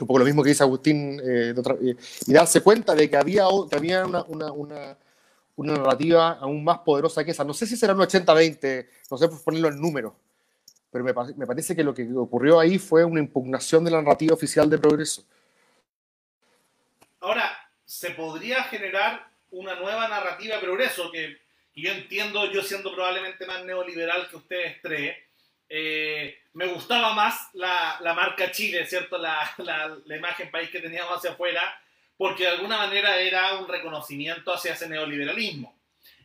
un 0.01 0.07
poco 0.07 0.19
lo 0.19 0.25
mismo 0.25 0.43
que 0.43 0.49
dice 0.49 0.63
Agustín, 0.63 1.19
eh, 1.23 1.53
eh, 1.53 1.95
y 2.27 2.33
darse 2.33 2.61
cuenta 2.61 2.95
de 2.95 3.09
que 3.09 3.17
había, 3.17 3.45
que 3.69 3.75
había 3.75 4.05
una, 4.05 4.23
una, 4.23 4.51
una, 4.51 4.97
una, 5.55 5.73
narrativa 5.73 6.31
aún 6.33 6.63
más 6.63 6.79
poderosa 6.79 7.23
que 7.23 7.31
esa. 7.31 7.43
No 7.43 7.53
sé 7.53 7.65
si 7.65 7.75
será 7.75 7.93
un 7.93 7.99
80-20, 7.99 8.87
no 9.11 9.17
sé 9.17 9.27
por 9.27 9.43
ponerlo 9.43 9.67
en 9.69 9.81
números, 9.81 10.13
pero 10.91 11.03
me, 11.03 11.13
me, 11.35 11.45
parece 11.45 11.75
que 11.75 11.83
lo 11.83 11.93
que 11.93 12.07
ocurrió 12.15 12.59
ahí 12.59 12.77
fue 12.77 13.03
una 13.03 13.19
impugnación 13.19 13.83
de 13.83 13.91
la 13.91 14.01
narrativa 14.01 14.33
oficial 14.33 14.69
de 14.69 14.77
progreso. 14.77 15.23
Ahora, 17.19 17.51
¿se 17.85 18.11
podría 18.11 18.63
generar 18.63 19.29
una 19.51 19.75
nueva 19.75 20.07
narrativa 20.07 20.55
de 20.55 20.61
progreso 20.61 21.11
que, 21.11 21.37
que 21.73 21.81
yo 21.81 21.91
entiendo, 21.91 22.51
yo 22.51 22.61
siendo 22.61 22.93
probablemente 22.93 23.45
más 23.45 23.63
neoliberal 23.65 24.27
que 24.29 24.37
ustedes 24.37 24.81
tres? 24.81 25.17
Eh, 25.69 26.39
me 26.53 26.65
gustaba 26.67 27.13
más 27.13 27.49
la, 27.53 27.99
marca 28.15 28.51
Chile, 28.51 28.85
¿cierto? 28.85 29.17
La, 29.17 29.53
la, 29.57 30.15
imagen 30.15 30.49
país 30.49 30.69
que 30.69 30.79
teníamos 30.79 31.17
hacia 31.17 31.31
afuera, 31.31 31.79
porque 32.17 32.43
de 32.43 32.49
alguna 32.49 32.77
manera 32.77 33.19
era 33.19 33.55
un 33.55 33.67
reconocimiento 33.67 34.53
hacia 34.53 34.73
ese 34.73 34.89
neoliberalismo. 34.89 35.75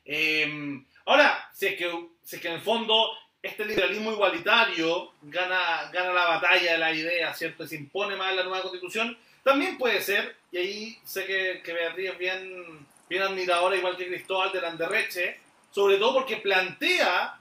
Eh, 0.05 0.83
ahora, 1.05 1.49
si 1.53 1.67
es, 1.67 1.77
que, 1.77 2.09
si 2.23 2.41
que 2.41 2.49
en 2.49 2.55
el 2.55 2.61
fondo 2.61 3.11
este 3.45 3.67
liberalismo 3.67 4.11
igualitario 4.11 5.13
gana, 5.21 5.91
gana 5.93 6.13
la 6.13 6.25
batalla 6.25 6.73
de 6.73 6.79
la 6.79 6.93
idea, 6.93 7.35
¿cierto? 7.35 7.67
se 7.67 7.77
impone 7.77 8.17
más 8.17 8.31
en 8.31 8.37
la 8.37 8.45
nueva 8.45 8.63
constitución, 8.63 9.17
también 9.43 9.77
puede 9.77 10.01
ser, 10.01 10.35
y 10.51 10.57
ahí 10.57 10.99
sé 11.05 11.27
que, 11.27 11.61
que 11.63 11.75
Beatriz 11.75 12.11
es 12.13 12.19
bien, 12.19 12.87
bien 13.09 13.23
admiradora, 13.23 13.77
igual 13.77 13.97
que 13.97 14.07
Cristóbal 14.07 14.53
de 14.53 14.61
Landerreche, 14.61 15.41
sobre 15.71 15.99
todo 15.99 16.15
porque 16.15 16.37
plantea 16.37 17.39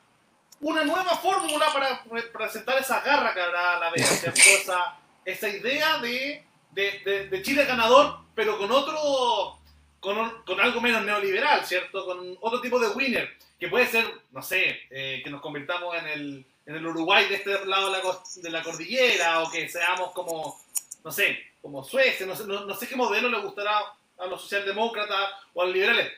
una 0.62 0.84
nueva 0.84 1.18
fórmula 1.18 1.68
para 1.74 2.04
presentar 2.32 2.78
esa 2.80 3.02
garra 3.02 3.34
que 3.34 3.42
habrá 3.42 3.80
la 3.80 3.92
vez, 3.92 4.24
Esa, 4.24 4.98
esa 5.26 5.50
idea 5.50 6.00
de, 6.00 6.44
de, 6.72 7.28
de, 7.30 7.42
Chile 7.42 7.66
ganador, 7.66 8.20
pero 8.34 8.58
con 8.58 8.72
otro, 8.72 9.60
con, 10.00 10.44
con, 10.44 10.60
algo 10.60 10.82
menos 10.82 11.04
neoliberal, 11.04 11.66
¿cierto? 11.66 12.06
Con 12.06 12.38
otro 12.42 12.62
tipo 12.62 12.80
de 12.80 12.90
winner, 12.90 13.30
que 13.60 13.68
puede 13.68 13.88
ser, 13.88 14.06
no 14.32 14.42
sé, 14.42 14.82
eh, 14.90 15.22
que 15.24 15.30
nos 15.30 15.42
convirtamos 15.42 15.96
en 15.96 16.08
el, 16.08 16.46
en 16.66 16.76
el 16.76 16.88
Uruguay 16.88 17.28
de 17.28 17.36
este 17.36 17.66
lado 17.66 17.92
de 17.92 17.98
la, 17.98 18.20
de 18.36 18.50
la 18.50 18.64
cordillera, 18.64 19.42
o 19.42 19.52
que 19.52 19.68
seamos 19.68 20.12
como, 20.12 20.60
no 21.04 21.12
sé, 21.12 21.40
como 21.62 21.84
Suecia, 21.84 22.26
no 22.26 22.36
sé, 22.36 22.46
no, 22.46 22.76
sé 22.76 22.88
qué 22.88 22.96
modelo 22.96 23.30
le 23.30 23.40
gustará 23.40 23.80
a 24.18 24.28
los 24.28 24.42
socialdemócratas 24.42 25.30
o 25.54 25.62
a 25.62 25.66
los 25.66 25.74
liberales. 25.74 26.12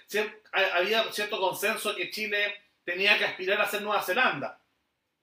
había 0.52 1.12
cierto 1.12 1.40
consenso 1.40 1.96
que 1.96 2.12
Chile 2.12 2.56
tenía 2.84 3.18
que 3.18 3.26
aspirar 3.26 3.62
a 3.62 3.70
ser 3.70 3.82
Nueva 3.82 4.02
Zelanda. 4.02 4.60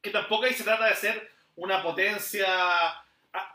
Que 0.01 0.11
tampoco 0.11 0.44
ahí 0.44 0.55
se 0.55 0.65
trata 0.65 0.86
de 0.86 0.97
ser 0.97 1.31
una 1.57 1.82
potencia 1.82 2.47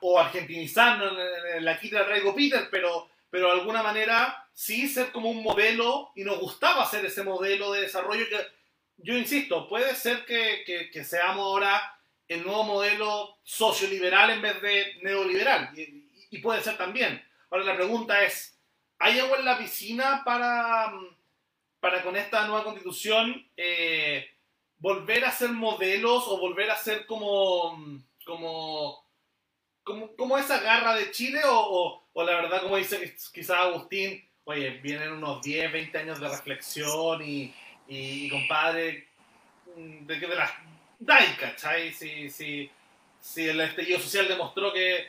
o 0.02 0.20
argentinizarnos 0.20 1.14
en 1.56 1.66
la 1.66 1.80
quita 1.80 2.00
de 2.00 2.06
Raigo 2.06 2.36
Peter, 2.36 2.68
pero, 2.72 3.10
pero 3.30 3.48
de 3.48 3.60
alguna 3.60 3.84
manera 3.84 4.48
sí 4.54 4.88
ser 4.88 5.12
como 5.12 5.30
un 5.30 5.44
modelo 5.44 6.12
y 6.16 6.24
nos 6.24 6.40
gustaba 6.40 6.86
ser 6.86 7.06
ese 7.06 7.24
modelo 7.24 7.72
de 7.72 7.82
desarrollo 7.82 8.28
que 8.28 8.58
yo 8.98 9.16
insisto, 9.16 9.68
puede 9.68 9.96
ser 9.96 10.26
que, 10.26 10.90
que, 10.92 11.04
seamos 11.04 11.46
ahora 11.46 12.00
el 12.28 12.44
nuevo 12.44 12.64
modelo 12.64 13.38
socioliberal 13.44 14.32
en 14.32 14.42
vez 14.42 14.60
de 14.60 14.98
neoliberal 15.04 15.70
y, 15.78 16.28
y 16.32 16.40
puede 16.40 16.64
ser 16.64 16.78
también. 16.78 17.24
Ahora 17.52 17.64
la 17.64 17.76
pregunta 17.76 18.24
es, 18.24 18.57
¿hay 19.00 19.20
agua 19.20 19.38
en 19.38 19.46
la 19.46 19.58
piscina 19.58 20.24
para 20.26 20.92
para 21.80 22.04
con 22.04 22.16
esta 22.16 22.48
nueva 22.48 22.64
constitución 22.64 23.50
eh, 23.56 24.30
volver 24.80 25.26
a 25.26 25.32
ser 25.32 25.52
modelos 25.52 26.28
o 26.28 26.38
volver 26.40 26.70
a 26.70 26.76
ser 26.76 27.06
como, 27.06 28.04
como, 28.26 29.04
como, 29.84 30.38
esa 30.38 30.60
garra 30.60 30.96
de 30.96 31.12
Chile 31.12 31.42
o, 31.46 32.04
la 32.16 32.42
verdad, 32.42 32.62
como 32.62 32.78
dice 32.78 33.16
quizá 33.34 33.62
Agustín, 33.62 34.28
oye, 34.44 34.72
vienen 34.82 35.12
unos 35.12 35.42
10, 35.42 35.72
20 35.72 35.98
años 35.98 36.20
de 36.20 36.30
reflexión 36.30 37.22
y, 37.24 37.54
y, 37.88 38.30
compadre, 38.30 39.08
de, 39.76 40.20
de 40.20 40.36
las 40.36 40.52
DAI, 41.00 41.36
¿cachai? 41.38 41.94
Si, 41.94 42.30
si, 42.30 42.70
si 43.20 43.48
el 43.48 43.62
estallido 43.62 44.00
social 44.00 44.28
demostró 44.28 44.74
que, 44.74 45.08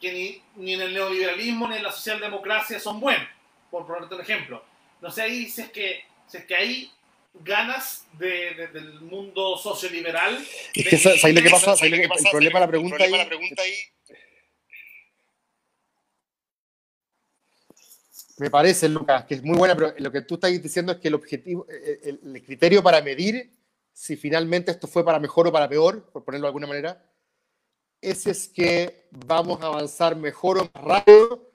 que 0.00 0.12
ni, 0.12 0.42
ni 0.62 0.74
en 0.74 0.82
el 0.82 0.94
neoliberalismo 0.94 1.68
ni 1.68 1.76
en 1.76 1.82
la 1.82 1.92
socialdemocracia 1.92 2.80
son 2.80 3.00
buenos, 3.00 3.28
por 3.70 3.86
ponerte 3.86 4.14
un 4.14 4.20
ejemplo. 4.20 4.64
No 5.00 5.10
sé 5.10 5.22
ahí 5.22 5.48
si 5.48 5.68
que 5.68 6.04
si 6.26 6.42
que 6.46 6.54
hay 6.54 6.92
ganas 7.34 8.06
de, 8.18 8.68
del 8.72 9.00
mundo 9.00 9.56
socioliberal. 9.56 10.44
Es 10.74 10.88
que, 10.88 10.96
¿sabes 10.98 11.34
lo 11.34 11.42
que 11.42 11.50
pasa? 11.50 11.76
¿Sabes 11.76 11.90
lo 11.92 11.96
que 11.98 12.08
pasa? 12.08 12.28
El 12.28 12.30
problema 12.30 12.60
la 12.60 12.68
pregunta, 12.68 13.04
ahí, 13.04 13.10
la 13.10 13.26
pregunta 13.26 13.62
ahí... 13.62 13.74
Me 18.38 18.50
parece, 18.50 18.88
Lucas, 18.88 19.26
que 19.26 19.34
es 19.34 19.42
muy 19.42 19.56
buena, 19.56 19.76
pero 19.76 19.92
lo 19.98 20.10
que 20.10 20.22
tú 20.22 20.34
estás 20.34 20.50
diciendo 20.62 20.92
es 20.92 20.98
que 20.98 21.08
el 21.08 21.14
objetivo, 21.14 21.66
eh, 21.68 22.00
eh, 22.02 22.18
el, 22.24 22.42
criterio 22.42 22.82
para 22.82 23.02
medir 23.02 23.50
si 23.92 24.16
finalmente 24.16 24.70
esto 24.70 24.88
fue 24.88 25.04
para 25.04 25.20
mejor 25.20 25.46
o 25.46 25.52
para 25.52 25.68
peor, 25.68 26.10
por 26.10 26.24
ponerlo 26.24 26.46
de 26.46 26.48
alguna 26.48 26.66
manera, 26.66 27.04
ese 28.00 28.30
es 28.30 28.48
que 28.48 29.08
vamos 29.10 29.60
a 29.62 29.66
avanzar 29.66 30.16
mejor 30.16 30.58
o 30.58 30.70
más 30.74 30.84
rápido, 30.84 31.50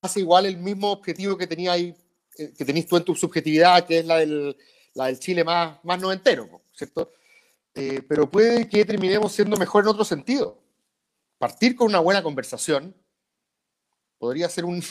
hace 0.00 0.20
igual 0.20 0.46
el 0.46 0.56
mismo 0.56 0.92
objetivo 0.92 1.36
que 1.36 1.46
tenía 1.46 1.72
ahí 1.72 1.94
eh, 2.38 2.52
que 2.56 2.64
tenéis 2.64 2.86
tú 2.86 2.96
en 2.96 3.04
tu 3.04 3.14
subjetividad, 3.14 3.86
que 3.86 3.98
es 3.98 4.06
la 4.06 4.18
del, 4.18 4.56
Chile 5.18 5.44
más, 5.44 5.78
más 5.84 6.00
noventero, 6.00 6.62
¿cierto? 6.72 7.12
Eh, 7.74 8.02
pero 8.08 8.30
puede 8.30 8.68
que 8.68 8.84
terminemos 8.84 9.32
siendo 9.32 9.56
mejor 9.56 9.84
en 9.84 9.88
otro 9.88 10.04
sentido. 10.04 10.58
Partir 11.38 11.74
con 11.74 11.88
una 11.88 12.00
buena 12.00 12.22
conversación 12.22 12.94
podría 14.18 14.48
ser 14.48 14.64
un, 14.64 14.82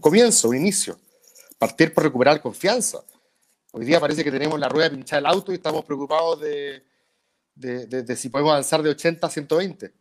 comienzo, 0.00 0.48
un 0.48 0.56
inicio. 0.56 0.98
Partir 1.58 1.92
por 1.92 2.04
recuperar 2.04 2.40
confianza. 2.40 3.02
Hoy 3.72 3.84
día 3.84 4.00
parece 4.00 4.24
que 4.24 4.30
tenemos 4.30 4.58
la 4.58 4.68
rueda 4.68 4.90
pinchada 4.90 5.20
del 5.20 5.26
auto 5.26 5.52
y 5.52 5.56
estamos 5.56 5.84
preocupados 5.84 6.40
de, 6.40 6.82
de, 7.54 8.16
si 8.16 8.28
podemos 8.30 8.52
avanzar 8.52 8.82
de 8.82 8.90
80 8.90 9.26
a 9.26 9.30
120. 9.30 9.92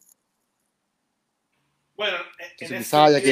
Bueno, 1.95 2.17
en 2.39 2.55
que 2.57 2.67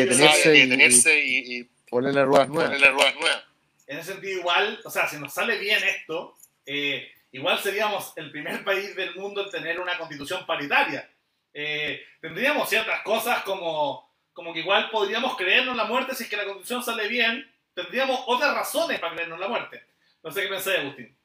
detenerse, 0.05 1.19
y, 1.23 1.57
y, 1.57 1.63
ponerle 1.89 2.23
ruedas 2.25 2.49
nuevas. 2.49 2.71
Ponerle 2.71 2.91
ruedas 2.91 3.15
nuevas 3.15 3.43
en 3.87 3.99
ese 3.99 4.13
sentido 4.13 4.39
igual, 4.39 4.79
o 4.83 4.89
sea, 4.89 5.07
si 5.07 5.17
nos 5.17 5.33
sale 5.33 5.57
bien 5.57 5.81
esto, 5.83 6.35
eh, 6.65 7.11
igual 7.31 7.59
seríamos 7.59 8.13
el 8.15 8.31
primer 8.31 8.63
país 8.65 8.95
del 8.95 9.15
mundo 9.15 9.45
en 9.45 9.51
tener 9.51 9.79
una 9.79 9.97
constitución 9.97 10.45
paritaria. 10.45 11.09
Eh, 11.53 12.01
tendríamos 12.19 12.69
ciertas 12.69 13.01
cosas 13.03 13.43
como, 13.43 14.09
como 14.33 14.53
que 14.53 14.61
igual 14.61 14.89
podríamos 14.89 15.37
creernos 15.37 15.75
la 15.75 15.85
muerte 15.85 16.15
si 16.15 16.23
es 16.23 16.29
que 16.29 16.37
la 16.37 16.45
constitución 16.45 16.83
sale 16.83 17.07
bien, 17.07 17.45
tendríamos 17.73 18.21
otras 18.27 18.55
razones 18.55 18.99
para 18.99 19.13
creernos 19.13 19.39
la 19.39 19.47
muerte. 19.47 19.81
No 20.23 20.31
sé 20.31 20.43
qué 20.43 20.47
pensé, 20.47 20.77
Agustín. 20.77 21.15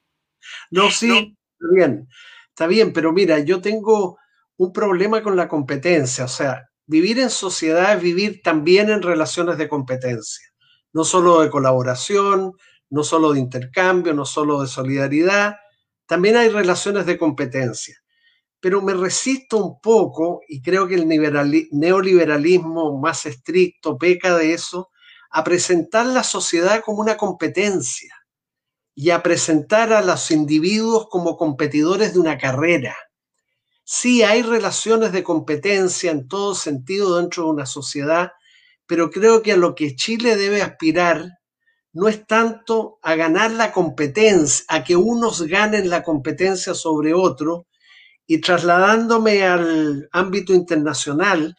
No, 0.69 0.89
sí, 0.91 1.35
está 1.53 1.73
bien, 1.73 2.07
está 2.49 2.67
bien, 2.67 2.93
pero 2.93 3.11
mira, 3.11 3.39
yo 3.39 3.61
tengo 3.61 4.19
un 4.57 4.71
problema 4.71 5.23
con 5.23 5.35
la 5.35 5.47
competencia, 5.47 6.25
o 6.25 6.29
sea, 6.29 6.68
vivir 6.89 7.19
en 7.19 7.29
sociedad 7.29 7.93
es 7.93 8.01
vivir 8.01 8.41
también 8.43 8.89
en 8.89 9.01
relaciones 9.01 9.57
de 9.57 9.69
competencia 9.69 10.49
no 10.93 11.03
solo 11.03 11.41
de 11.41 11.49
colaboración, 11.49 12.53
no 12.89 13.03
solo 13.03 13.33
de 13.33 13.39
intercambio, 13.39 14.13
no 14.13 14.25
solo 14.25 14.61
de 14.61 14.67
solidaridad, 14.67 15.55
también 16.07 16.37
hay 16.37 16.49
relaciones 16.49 17.05
de 17.05 17.17
competencia. 17.17 17.95
Pero 18.59 18.81
me 18.81 18.93
resisto 18.93 19.57
un 19.57 19.79
poco, 19.79 20.41
y 20.47 20.61
creo 20.61 20.87
que 20.87 20.95
el 20.95 21.07
neoliberalismo 21.07 22.99
más 22.99 23.25
estricto 23.25 23.97
peca 23.97 24.35
de 24.35 24.53
eso, 24.53 24.89
a 25.31 25.43
presentar 25.43 26.07
la 26.07 26.23
sociedad 26.23 26.81
como 26.83 27.01
una 27.01 27.15
competencia 27.15 28.13
y 28.95 29.11
a 29.11 29.21
presentar 29.21 29.93
a 29.93 30.01
los 30.01 30.31
individuos 30.31 31.07
como 31.09 31.37
competidores 31.37 32.13
de 32.13 32.19
una 32.19 32.37
carrera. 32.37 32.97
Sí 33.91 34.21
hay 34.21 34.43
relaciones 34.43 35.11
de 35.13 35.23
competencia 35.23 36.11
en 36.11 36.27
todo 36.27 36.53
sentido 36.53 37.17
dentro 37.17 37.45
de 37.45 37.49
una 37.49 37.65
sociedad, 37.65 38.33
pero 38.85 39.09
creo 39.09 39.41
que 39.41 39.53
a 39.53 39.57
lo 39.57 39.73
que 39.73 39.95
Chile 39.95 40.35
debe 40.35 40.61
aspirar 40.61 41.25
no 41.91 42.07
es 42.07 42.27
tanto 42.27 42.99
a 43.01 43.15
ganar 43.15 43.49
la 43.49 43.71
competencia, 43.71 44.63
a 44.69 44.83
que 44.83 44.95
unos 44.95 45.41
ganen 45.41 45.89
la 45.89 46.03
competencia 46.03 46.75
sobre 46.75 47.15
otro, 47.15 47.65
y 48.27 48.41
trasladándome 48.41 49.41
al 49.43 50.07
ámbito 50.11 50.53
internacional, 50.53 51.55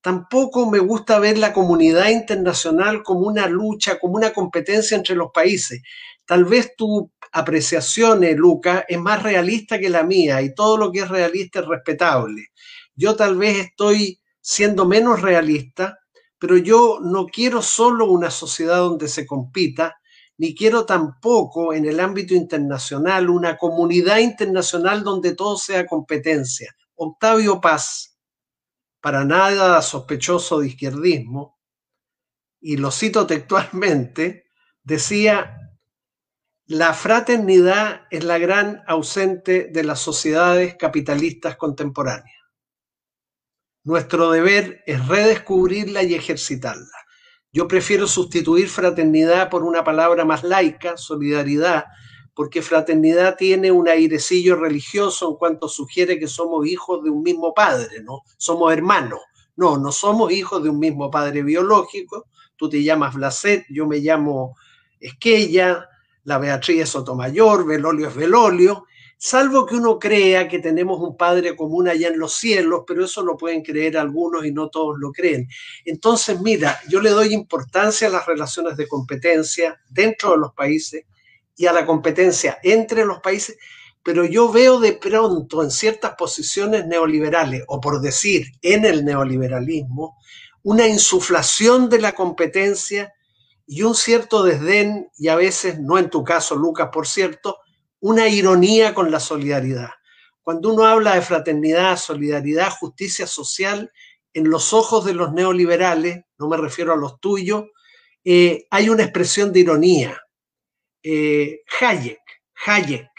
tampoco 0.00 0.70
me 0.70 0.78
gusta 0.78 1.18
ver 1.18 1.36
la 1.36 1.52
comunidad 1.52 2.10
internacional 2.10 3.02
como 3.02 3.26
una 3.26 3.48
lucha, 3.48 3.98
como 3.98 4.14
una 4.14 4.32
competencia 4.32 4.96
entre 4.96 5.16
los 5.16 5.32
países. 5.34 5.82
Tal 6.26 6.44
vez 6.44 6.74
tu 6.76 7.10
apreciación, 7.32 8.24
Luca, 8.36 8.84
es 8.88 8.98
más 8.98 9.22
realista 9.22 9.78
que 9.78 9.88
la 9.88 10.02
mía 10.02 10.42
y 10.42 10.54
todo 10.54 10.76
lo 10.76 10.92
que 10.92 11.00
es 11.00 11.08
realista 11.08 11.60
es 11.60 11.66
respetable. 11.66 12.48
Yo 12.94 13.16
tal 13.16 13.36
vez 13.36 13.58
estoy 13.66 14.20
siendo 14.40 14.86
menos 14.86 15.22
realista 15.22 15.98
pero 16.38 16.56
yo 16.58 16.98
no 17.02 17.26
quiero 17.26 17.62
solo 17.62 18.06
una 18.10 18.30
sociedad 18.30 18.78
donde 18.78 19.08
se 19.08 19.26
compita, 19.26 19.96
ni 20.38 20.54
quiero 20.54 20.84
tampoco 20.84 21.72
en 21.72 21.86
el 21.86 21.98
ámbito 21.98 22.34
internacional 22.34 23.30
una 23.30 23.56
comunidad 23.56 24.18
internacional 24.18 25.02
donde 25.02 25.34
todo 25.34 25.56
sea 25.56 25.86
competencia. 25.86 26.76
Octavio 26.94 27.60
Paz, 27.60 28.18
para 29.00 29.24
nada 29.24 29.80
sospechoso 29.80 30.60
de 30.60 30.68
izquierdismo, 30.68 31.58
y 32.60 32.76
lo 32.76 32.90
cito 32.90 33.26
textualmente, 33.26 34.44
decía, 34.82 35.65
la 36.68 36.94
fraternidad 36.94 38.02
es 38.10 38.24
la 38.24 38.38
gran 38.38 38.82
ausente 38.88 39.68
de 39.72 39.84
las 39.84 40.00
sociedades 40.00 40.74
capitalistas 40.74 41.56
contemporáneas. 41.56 42.40
Nuestro 43.84 44.32
deber 44.32 44.82
es 44.84 45.06
redescubrirla 45.06 46.02
y 46.02 46.14
ejercitarla. 46.14 46.98
Yo 47.52 47.68
prefiero 47.68 48.08
sustituir 48.08 48.68
fraternidad 48.68 49.48
por 49.48 49.62
una 49.62 49.84
palabra 49.84 50.24
más 50.24 50.42
laica, 50.42 50.96
solidaridad, 50.96 51.84
porque 52.34 52.62
fraternidad 52.62 53.36
tiene 53.36 53.70
un 53.70 53.88
airecillo 53.88 54.56
religioso 54.56 55.30
en 55.30 55.36
cuanto 55.36 55.68
sugiere 55.68 56.18
que 56.18 56.26
somos 56.26 56.66
hijos 56.66 57.02
de 57.04 57.10
un 57.10 57.22
mismo 57.22 57.54
padre, 57.54 58.02
¿no? 58.02 58.22
Somos 58.36 58.72
hermanos. 58.72 59.20
No, 59.54 59.78
no 59.78 59.92
somos 59.92 60.32
hijos 60.32 60.64
de 60.64 60.68
un 60.68 60.80
mismo 60.80 61.12
padre 61.12 61.44
biológico. 61.44 62.26
Tú 62.56 62.68
te 62.68 62.82
llamas 62.82 63.14
Blaset, 63.14 63.64
yo 63.70 63.86
me 63.86 63.98
llamo 63.98 64.56
Esquella, 64.98 65.88
la 66.26 66.38
Beatriz 66.38 66.82
es 66.82 66.88
Sotomayor, 66.90 67.66
Velolio 67.66 68.08
es 68.08 68.14
Velolio, 68.14 68.84
salvo 69.16 69.64
que 69.64 69.76
uno 69.76 69.98
crea 69.98 70.46
que 70.48 70.58
tenemos 70.58 71.00
un 71.00 71.16
Padre 71.16 71.56
común 71.56 71.88
allá 71.88 72.08
en 72.08 72.18
los 72.18 72.34
cielos, 72.34 72.82
pero 72.86 73.04
eso 73.04 73.24
lo 73.24 73.36
pueden 73.36 73.62
creer 73.62 73.96
algunos 73.96 74.44
y 74.44 74.52
no 74.52 74.68
todos 74.68 74.96
lo 74.98 75.12
creen. 75.12 75.48
Entonces, 75.84 76.40
mira, 76.40 76.80
yo 76.88 77.00
le 77.00 77.10
doy 77.10 77.32
importancia 77.32 78.08
a 78.08 78.10
las 78.10 78.26
relaciones 78.26 78.76
de 78.76 78.88
competencia 78.88 79.80
dentro 79.88 80.32
de 80.32 80.38
los 80.38 80.52
países, 80.52 81.04
y 81.56 81.66
a 81.66 81.72
la 81.72 81.86
competencia 81.86 82.58
entre 82.62 83.04
los 83.04 83.20
países, 83.20 83.56
pero 84.02 84.24
yo 84.24 84.52
veo 84.52 84.78
de 84.78 84.92
pronto 84.92 85.62
en 85.62 85.70
ciertas 85.70 86.14
posiciones 86.16 86.86
neoliberales, 86.86 87.62
o 87.68 87.80
por 87.80 88.00
decir, 88.00 88.46
en 88.62 88.84
el 88.84 89.04
neoliberalismo, 89.04 90.18
una 90.62 90.86
insuflación 90.86 91.88
de 91.88 92.00
la 92.00 92.12
competencia 92.12 93.14
y 93.66 93.82
un 93.82 93.94
cierto 93.94 94.42
desdén, 94.42 95.10
y 95.18 95.28
a 95.28 95.36
veces, 95.36 95.80
no 95.80 95.98
en 95.98 96.08
tu 96.08 96.22
caso, 96.22 96.54
Lucas, 96.54 96.90
por 96.92 97.06
cierto, 97.06 97.58
una 98.00 98.28
ironía 98.28 98.94
con 98.94 99.10
la 99.10 99.18
solidaridad. 99.18 99.90
Cuando 100.42 100.72
uno 100.72 100.84
habla 100.84 101.16
de 101.16 101.22
fraternidad, 101.22 101.96
solidaridad, 101.96 102.70
justicia 102.70 103.26
social, 103.26 103.90
en 104.32 104.48
los 104.48 104.72
ojos 104.72 105.04
de 105.04 105.14
los 105.14 105.32
neoliberales, 105.32 106.24
no 106.38 106.48
me 106.48 106.56
refiero 106.56 106.92
a 106.92 106.96
los 106.96 107.18
tuyos, 107.20 107.64
eh, 108.22 108.66
hay 108.70 108.88
una 108.88 109.02
expresión 109.02 109.52
de 109.52 109.60
ironía. 109.60 110.20
Eh, 111.02 111.62
Hayek, 111.80 112.20
Hayek, 112.66 113.10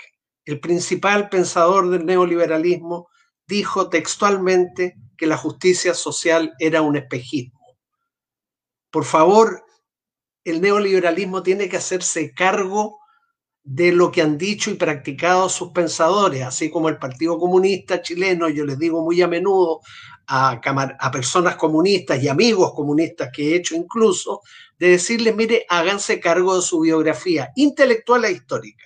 el 0.46 0.60
principal 0.60 1.28
pensador 1.28 1.90
del 1.90 2.06
neoliberalismo, 2.06 3.10
dijo 3.46 3.90
textualmente 3.90 4.96
que 5.18 5.28
la 5.28 5.38
justicia 5.38 5.94
social 5.94 6.54
era 6.60 6.82
un 6.82 6.96
espejismo. 6.96 7.60
Por 8.92 9.04
favor, 9.04 9.66
el 10.50 10.62
neoliberalismo 10.62 11.44
tiene 11.44 11.68
que 11.68 11.78
hacerse 11.78 12.34
cargo 12.34 13.00
de 13.64 13.92
lo 13.92 14.12
que 14.12 14.22
han 14.22 14.38
dicho 14.38 14.72
y 14.72 14.76
practicado 14.76 15.50
sus 15.50 15.72
pensadores, 15.72 16.44
así 16.44 16.70
como 16.70 16.88
el 16.88 16.98
Partido 16.98 17.38
Comunista 17.38 18.02
chileno, 18.02 18.48
yo 18.48 18.66
les 18.66 18.80
digo 18.80 19.04
muy 19.04 19.22
a 19.22 19.28
menudo 19.28 19.82
a, 20.26 20.62
personas 21.12 21.58
comunistas 21.58 22.24
y 22.24 22.30
amigos 22.30 22.74
comunistas 22.74 23.30
que 23.34 23.50
he 23.52 23.56
hecho 23.58 23.76
incluso, 23.76 24.42
de 24.80 24.92
decirles, 24.92 25.36
mire, 25.36 25.66
háganse 25.68 26.22
cargo 26.22 26.56
de 26.56 26.62
su 26.62 26.80
biografía 26.80 27.52
intelectual 27.58 28.24
e 28.24 28.32
histórica. 28.32 28.86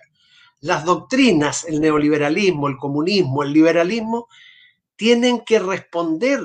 Las 0.62 0.84
doctrinas, 0.84 1.64
el 1.66 1.80
neoliberalismo, 1.80 2.68
el 2.68 2.78
comunismo, 2.78 3.44
el 3.44 3.54
liberalismo, 3.54 4.30
tienen 4.96 5.42
que 5.42 5.60
responder 5.60 6.42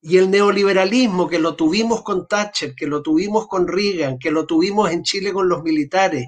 y 0.00 0.16
el 0.16 0.30
neoliberalismo 0.30 1.28
que 1.28 1.38
lo 1.38 1.56
tuvimos 1.56 2.02
con 2.02 2.28
Thatcher, 2.28 2.74
que 2.74 2.86
lo 2.86 3.02
tuvimos 3.02 3.48
con 3.48 3.66
Reagan, 3.66 4.18
que 4.18 4.30
lo 4.30 4.46
tuvimos 4.46 4.90
en 4.90 5.02
Chile 5.02 5.32
con 5.32 5.48
los 5.48 5.62
militares, 5.62 6.26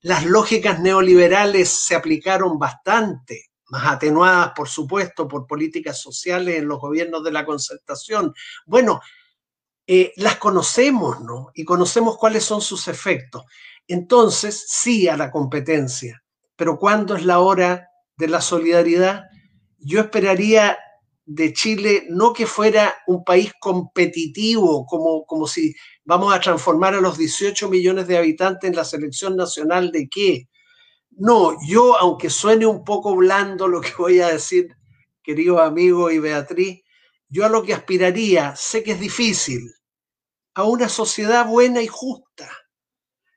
las 0.00 0.26
lógicas 0.26 0.80
neoliberales 0.80 1.68
se 1.68 1.94
aplicaron 1.94 2.58
bastante, 2.58 3.50
más 3.70 3.86
atenuadas, 3.86 4.52
por 4.54 4.68
supuesto, 4.68 5.26
por 5.26 5.46
políticas 5.46 6.00
sociales 6.00 6.58
en 6.58 6.68
los 6.68 6.78
gobiernos 6.78 7.24
de 7.24 7.32
la 7.32 7.46
concertación. 7.46 8.34
Bueno, 8.66 9.00
eh, 9.86 10.12
las 10.16 10.36
conocemos, 10.36 11.20
¿no? 11.20 11.50
Y 11.54 11.64
conocemos 11.64 12.18
cuáles 12.18 12.44
son 12.44 12.60
sus 12.60 12.88
efectos. 12.88 13.44
Entonces, 13.86 14.66
sí 14.68 15.08
a 15.08 15.16
la 15.16 15.30
competencia, 15.30 16.22
pero 16.56 16.78
¿cuándo 16.78 17.16
es 17.16 17.24
la 17.24 17.38
hora 17.38 17.88
de 18.16 18.28
la 18.28 18.40
solidaridad? 18.40 19.24
Yo 19.78 20.00
esperaría 20.00 20.78
de 21.26 21.52
Chile 21.52 22.06
no 22.10 22.32
que 22.32 22.46
fuera 22.46 22.94
un 23.06 23.24
país 23.24 23.52
competitivo, 23.58 24.84
como, 24.86 25.24
como 25.24 25.46
si 25.46 25.74
vamos 26.04 26.34
a 26.34 26.40
transformar 26.40 26.94
a 26.94 27.00
los 27.00 27.16
18 27.16 27.68
millones 27.68 28.06
de 28.06 28.18
habitantes 28.18 28.68
en 28.68 28.76
la 28.76 28.84
selección 28.84 29.36
nacional 29.36 29.90
de 29.90 30.08
qué. 30.08 30.48
No, 31.10 31.56
yo, 31.66 31.96
aunque 31.98 32.28
suene 32.30 32.66
un 32.66 32.84
poco 32.84 33.16
blando 33.16 33.68
lo 33.68 33.80
que 33.80 33.92
voy 33.96 34.20
a 34.20 34.28
decir, 34.28 34.68
querido 35.22 35.60
amigo 35.60 36.10
y 36.10 36.18
Beatriz, 36.18 36.82
yo 37.28 37.44
a 37.44 37.48
lo 37.48 37.62
que 37.62 37.74
aspiraría, 37.74 38.54
sé 38.56 38.82
que 38.82 38.92
es 38.92 39.00
difícil, 39.00 39.60
a 40.54 40.64
una 40.64 40.88
sociedad 40.88 41.46
buena 41.46 41.82
y 41.82 41.86
justa. 41.86 42.48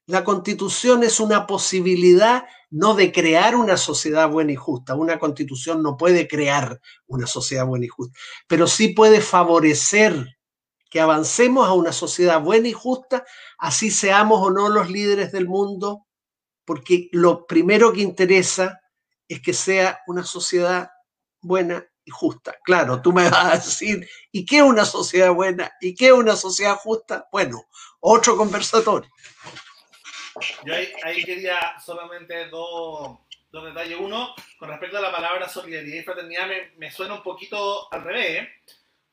La 0.05 0.23
constitución 0.23 1.03
es 1.03 1.19
una 1.19 1.47
posibilidad 1.47 2.45
no 2.69 2.93
de 2.95 3.11
crear 3.11 3.55
una 3.55 3.77
sociedad 3.77 4.29
buena 4.29 4.51
y 4.51 4.55
justa. 4.55 4.95
Una 4.95 5.19
constitución 5.19 5.81
no 5.81 5.97
puede 5.97 6.27
crear 6.27 6.79
una 7.07 7.27
sociedad 7.27 7.65
buena 7.65 7.85
y 7.85 7.89
justa, 7.89 8.17
pero 8.47 8.67
sí 8.67 8.89
puede 8.89 9.21
favorecer 9.21 10.37
que 10.89 11.01
avancemos 11.01 11.67
a 11.67 11.73
una 11.73 11.91
sociedad 11.91 12.41
buena 12.41 12.69
y 12.69 12.73
justa, 12.73 13.25
así 13.57 13.91
seamos 13.91 14.39
o 14.41 14.51
no 14.51 14.69
los 14.69 14.89
líderes 14.89 15.31
del 15.31 15.47
mundo, 15.47 16.07
porque 16.65 17.09
lo 17.11 17.45
primero 17.45 17.91
que 17.93 18.01
interesa 18.01 18.79
es 19.27 19.41
que 19.41 19.53
sea 19.53 19.99
una 20.07 20.23
sociedad 20.23 20.89
buena 21.41 21.85
y 22.05 22.11
justa. 22.11 22.55
Claro, 22.63 23.01
tú 23.01 23.11
me 23.11 23.23
vas 23.29 23.45
a 23.45 23.55
decir, 23.57 24.07
¿y 24.31 24.45
qué 24.45 24.57
es 24.57 24.63
una 24.63 24.85
sociedad 24.85 25.33
buena? 25.33 25.71
¿Y 25.81 25.93
qué 25.93 26.07
es 26.07 26.13
una 26.13 26.35
sociedad 26.35 26.77
justa? 26.77 27.27
Bueno, 27.31 27.63
otro 27.99 28.37
conversatorio. 28.37 29.09
Yo 30.63 30.73
ahí, 30.73 31.23
quería 31.23 31.79
solamente 31.79 32.47
dos, 32.49 33.17
detalles. 33.51 33.97
Uno, 33.99 34.33
con 34.59 34.69
respecto 34.69 34.97
a 34.97 35.01
la 35.01 35.11
palabra 35.11 35.49
solidaridad 35.49 35.97
y 35.97 36.03
fraternidad, 36.03 36.47
me, 36.77 36.91
suena 36.91 37.15
un 37.15 37.23
poquito 37.23 37.91
al 37.91 38.03
revés. 38.03 38.43
¿eh? 38.43 38.49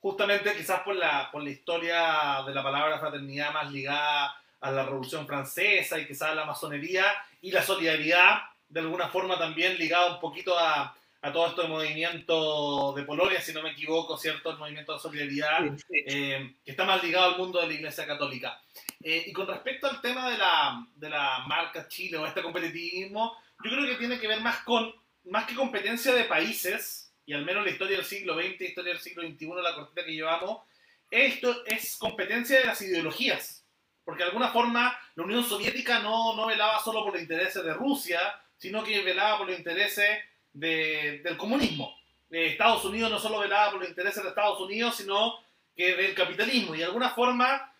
Justamente 0.01 0.55
quizás 0.55 0.81
por 0.81 0.95
la, 0.95 1.31
por 1.31 1.43
la 1.43 1.51
historia 1.51 2.43
de 2.47 2.55
la 2.55 2.63
palabra 2.63 2.99
fraternidad 2.99 3.53
más 3.53 3.71
ligada 3.73 4.37
a 4.61 4.71
la 4.71 4.85
Revolución 4.85 5.27
Francesa 5.27 5.99
y 5.99 6.07
quizás 6.07 6.31
a 6.31 6.35
la 6.35 6.45
masonería 6.45 7.05
y 7.41 7.51
la 7.51 7.63
solidaridad 7.63 8.43
de 8.69 8.81
alguna 8.81 9.09
forma 9.09 9.39
también 9.39 9.77
ligada 9.77 10.15
un 10.15 10.21
poquito 10.21 10.59
a, 10.59 10.95
a 11.25 11.33
todo 11.33 11.47
este 11.47 11.67
movimiento 11.67 12.93
de 12.93 13.03
Polonia, 13.05 13.41
si 13.41 13.55
no 13.55 13.63
me 13.63 13.71
equivoco, 13.71 14.19
¿cierto? 14.19 14.51
El 14.51 14.59
movimiento 14.59 14.93
de 14.93 14.99
solidaridad, 14.99 15.61
eh, 15.91 16.55
que 16.63 16.71
está 16.71 16.85
más 16.85 17.03
ligado 17.03 17.33
al 17.33 17.39
mundo 17.39 17.63
de 17.63 17.67
la 17.67 17.73
Iglesia 17.73 18.07
Católica. 18.07 18.61
Eh, 19.03 19.25
y 19.29 19.33
con 19.33 19.47
respecto 19.47 19.87
al 19.87 20.03
tema 20.03 20.29
de 20.29 20.37
la, 20.37 20.87
de 20.95 21.09
la 21.09 21.45
marca 21.47 21.89
Chile 21.89 22.19
o 22.19 22.27
este 22.27 22.43
competitivismo, 22.43 23.39
yo 23.65 23.71
creo 23.71 23.87
que 23.87 23.95
tiene 23.95 24.21
que 24.21 24.29
ver 24.29 24.43
más 24.43 24.65
con, 24.65 24.95
más 25.25 25.47
que 25.47 25.55
competencia 25.55 26.15
de 26.15 26.25
países, 26.25 27.11
y 27.25 27.33
al 27.33 27.47
menos 27.47 27.65
la 27.65 27.71
historia 27.71 27.97
del 27.97 28.05
siglo 28.05 28.35
XX, 28.35 28.61
la 28.61 28.67
historia 28.67 28.93
del 28.93 29.01
siglo 29.01 29.27
XXI, 29.27 29.49
la 29.63 29.75
cortita 29.75 30.05
que 30.05 30.13
llevamos, 30.13 30.61
esto 31.11 31.65
es 31.65 31.97
competencia 31.97 32.59
de 32.59 32.67
las 32.67 32.83
ideologías. 32.83 33.65
Porque 34.05 34.25
de 34.25 34.29
alguna 34.29 34.49
forma 34.49 34.95
la 35.15 35.25
Unión 35.25 35.43
Soviética 35.43 36.01
no, 36.01 36.37
no 36.37 36.49
velaba 36.49 36.85
solo 36.85 37.03
por 37.03 37.15
los 37.15 37.23
intereses 37.23 37.65
de 37.65 37.73
Rusia, 37.73 38.21
sino 38.59 38.85
que 38.85 39.01
velaba 39.01 39.39
por 39.39 39.49
los 39.49 39.57
intereses 39.57 40.19
del 40.55 41.37
comunismo. 41.37 41.95
Estados 42.31 42.85
Unidos 42.85 43.11
no 43.11 43.19
solo 43.19 43.41
velaba 43.41 43.73
por 43.73 43.81
los 43.81 43.89
intereses 43.89 44.23
de 44.23 44.31
Estados 44.31 44.61
Unidos, 44.61 44.97
sino 44.97 45.39
que 45.77 45.95
del 45.95 46.15
capitalismo. 46.15 46.75
Y 46.75 46.79
de 46.79 46.85
alguna 46.85 47.11
forma, 47.11 47.73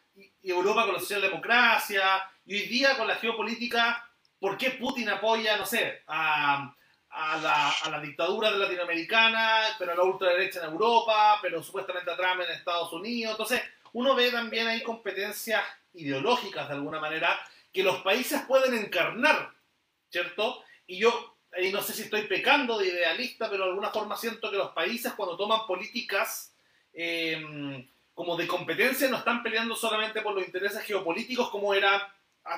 Europa 0.43 0.85
con 0.85 0.95
la 0.95 1.01
socialdemocracia, 1.01 2.23
y 2.47 2.55
hoy 2.55 2.67
día 2.67 2.97
con 2.97 3.09
la 3.09 3.17
geopolítica, 3.17 4.09
¿por 4.39 4.57
qué 4.57 4.73
Putin 4.73 5.09
apoya, 5.09 5.57
no 5.57 5.65
sé, 5.65 6.03
a, 6.07 6.75
a, 7.09 7.37
la, 7.39 7.71
a 7.71 7.91
la, 7.91 8.01
dictadura 8.01 8.51
de 8.51 8.59
latinoamericana, 8.59 9.63
pero 9.79 9.93
a 9.93 9.97
la 9.97 10.03
ultraderecha 10.03 10.61
en 10.61 10.71
Europa, 10.71 11.39
pero 11.41 11.63
supuestamente 11.63 12.11
a 12.11 12.17
Trump 12.17 12.43
en 12.43 12.51
Estados 12.51 12.93
Unidos? 12.93 13.33
Entonces, 13.33 13.63
uno 13.93 14.15
ve 14.15 14.31
también 14.31 14.67
ahí 14.67 14.83
competencias 14.83 15.63
ideológicas 15.95 16.69
de 16.69 16.75
alguna 16.75 17.01
manera 17.01 17.41
que 17.73 17.83
los 17.83 18.03
países 18.03 18.43
pueden 18.43 18.75
encarnar, 18.75 19.53
¿cierto? 20.11 20.63
Y 20.87 20.99
yo 20.99 21.34
y 21.61 21.71
no 21.71 21.83
sé 21.83 21.93
si 21.93 22.03
estoy 22.03 22.23
pecando 22.23 22.79
de 22.79 22.89
idealista, 22.89 23.49
pero 23.51 23.65
de 23.65 23.71
alguna 23.71 23.91
forma 23.91 24.17
siento 24.17 24.51
que 24.51 24.57
los 24.57 24.71
países 24.71 25.13
cuando 25.13 25.37
toman 25.37 25.67
políticas 25.67 26.55
eh, 26.93 27.87
como 28.15 28.37
de 28.37 28.47
competencia 28.47 29.09
no 29.09 29.19
están 29.19 29.43
peleando 29.43 29.75
solamente 29.75 30.23
por 30.23 30.35
los 30.35 30.45
intereses 30.45 30.83
geopolíticos 30.83 31.51
como 31.51 31.75
era 31.75 32.15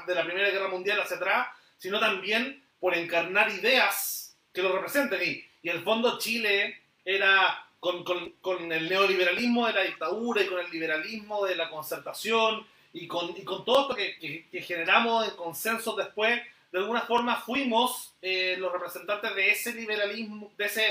de 0.06 0.14
la 0.14 0.24
Primera 0.24 0.50
Guerra 0.50 0.68
Mundial 0.68 1.00
hacia 1.00 1.16
atrás, 1.16 1.48
sino 1.78 1.98
también 1.98 2.62
por 2.78 2.94
encarnar 2.94 3.50
ideas 3.50 4.36
que 4.52 4.62
lo 4.62 4.72
representen. 4.72 5.20
Y, 5.22 5.44
y 5.62 5.70
en 5.70 5.76
el 5.76 5.82
fondo 5.82 6.18
Chile 6.18 6.82
era 7.04 7.66
con, 7.80 8.04
con, 8.04 8.32
con, 8.40 8.70
el 8.72 8.88
neoliberalismo 8.88 9.66
de 9.66 9.72
la 9.72 9.82
dictadura 9.82 10.42
y 10.42 10.46
con 10.46 10.58
el 10.58 10.70
liberalismo 10.70 11.44
de 11.44 11.56
la 11.56 11.70
concertación 11.70 12.66
y 12.92 13.06
con, 13.06 13.30
y 13.36 13.44
con 13.44 13.64
todo 13.64 13.82
esto 13.82 13.94
que, 13.94 14.18
que, 14.18 14.48
que 14.50 14.62
generamos 14.62 15.28
en 15.28 15.36
consensos 15.36 15.96
después, 15.96 16.40
de 16.72 16.78
alguna 16.78 17.02
forma 17.02 17.36
fuimos 17.36 18.14
eh, 18.20 18.56
los 18.58 18.72
representantes 18.72 19.34
de 19.34 19.50
ese 19.50 19.72
liberalismo, 19.72 20.52
de 20.56 20.64
ese... 20.64 20.84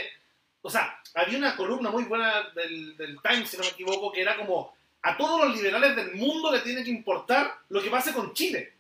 O 0.62 0.70
sea, 0.70 1.00
había 1.14 1.38
una 1.38 1.56
columna 1.56 1.92
muy 1.92 2.06
buena 2.06 2.50
del, 2.56 2.98
del 2.98 3.20
Times, 3.22 3.50
si 3.50 3.58
no 3.58 3.64
me 3.64 3.70
equivoco, 3.70 4.12
que 4.12 4.22
era 4.22 4.36
como, 4.36 4.76
a 5.04 5.16
todos 5.16 5.46
los 5.46 5.56
liberales 5.56 5.96
del 5.96 6.16
mundo 6.16 6.52
le 6.52 6.62
tiene 6.62 6.84
que 6.84 6.90
importar 6.90 7.60
lo 7.70 7.84
que 7.84 7.92
pase 7.92 8.12
con 8.12 8.34
Chile. 8.34 8.74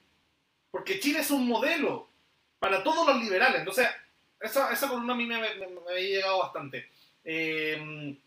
Porque 0.72 1.00
Chile 1.00 1.20
es 1.20 1.30
un 1.30 1.48
modelo 1.48 2.10
para 2.58 2.82
todos 2.82 3.06
los 3.06 3.24
liberales. 3.24 3.60
Entonces, 3.60 3.88
esa, 4.40 4.74
esa 4.74 4.90
columna 4.90 5.14
a 5.14 5.16
mí 5.16 5.28
me, 5.28 5.36
había 5.36 6.00
llegado 6.00 6.40
bastante. 6.40 6.90
Eh, 7.24 8.18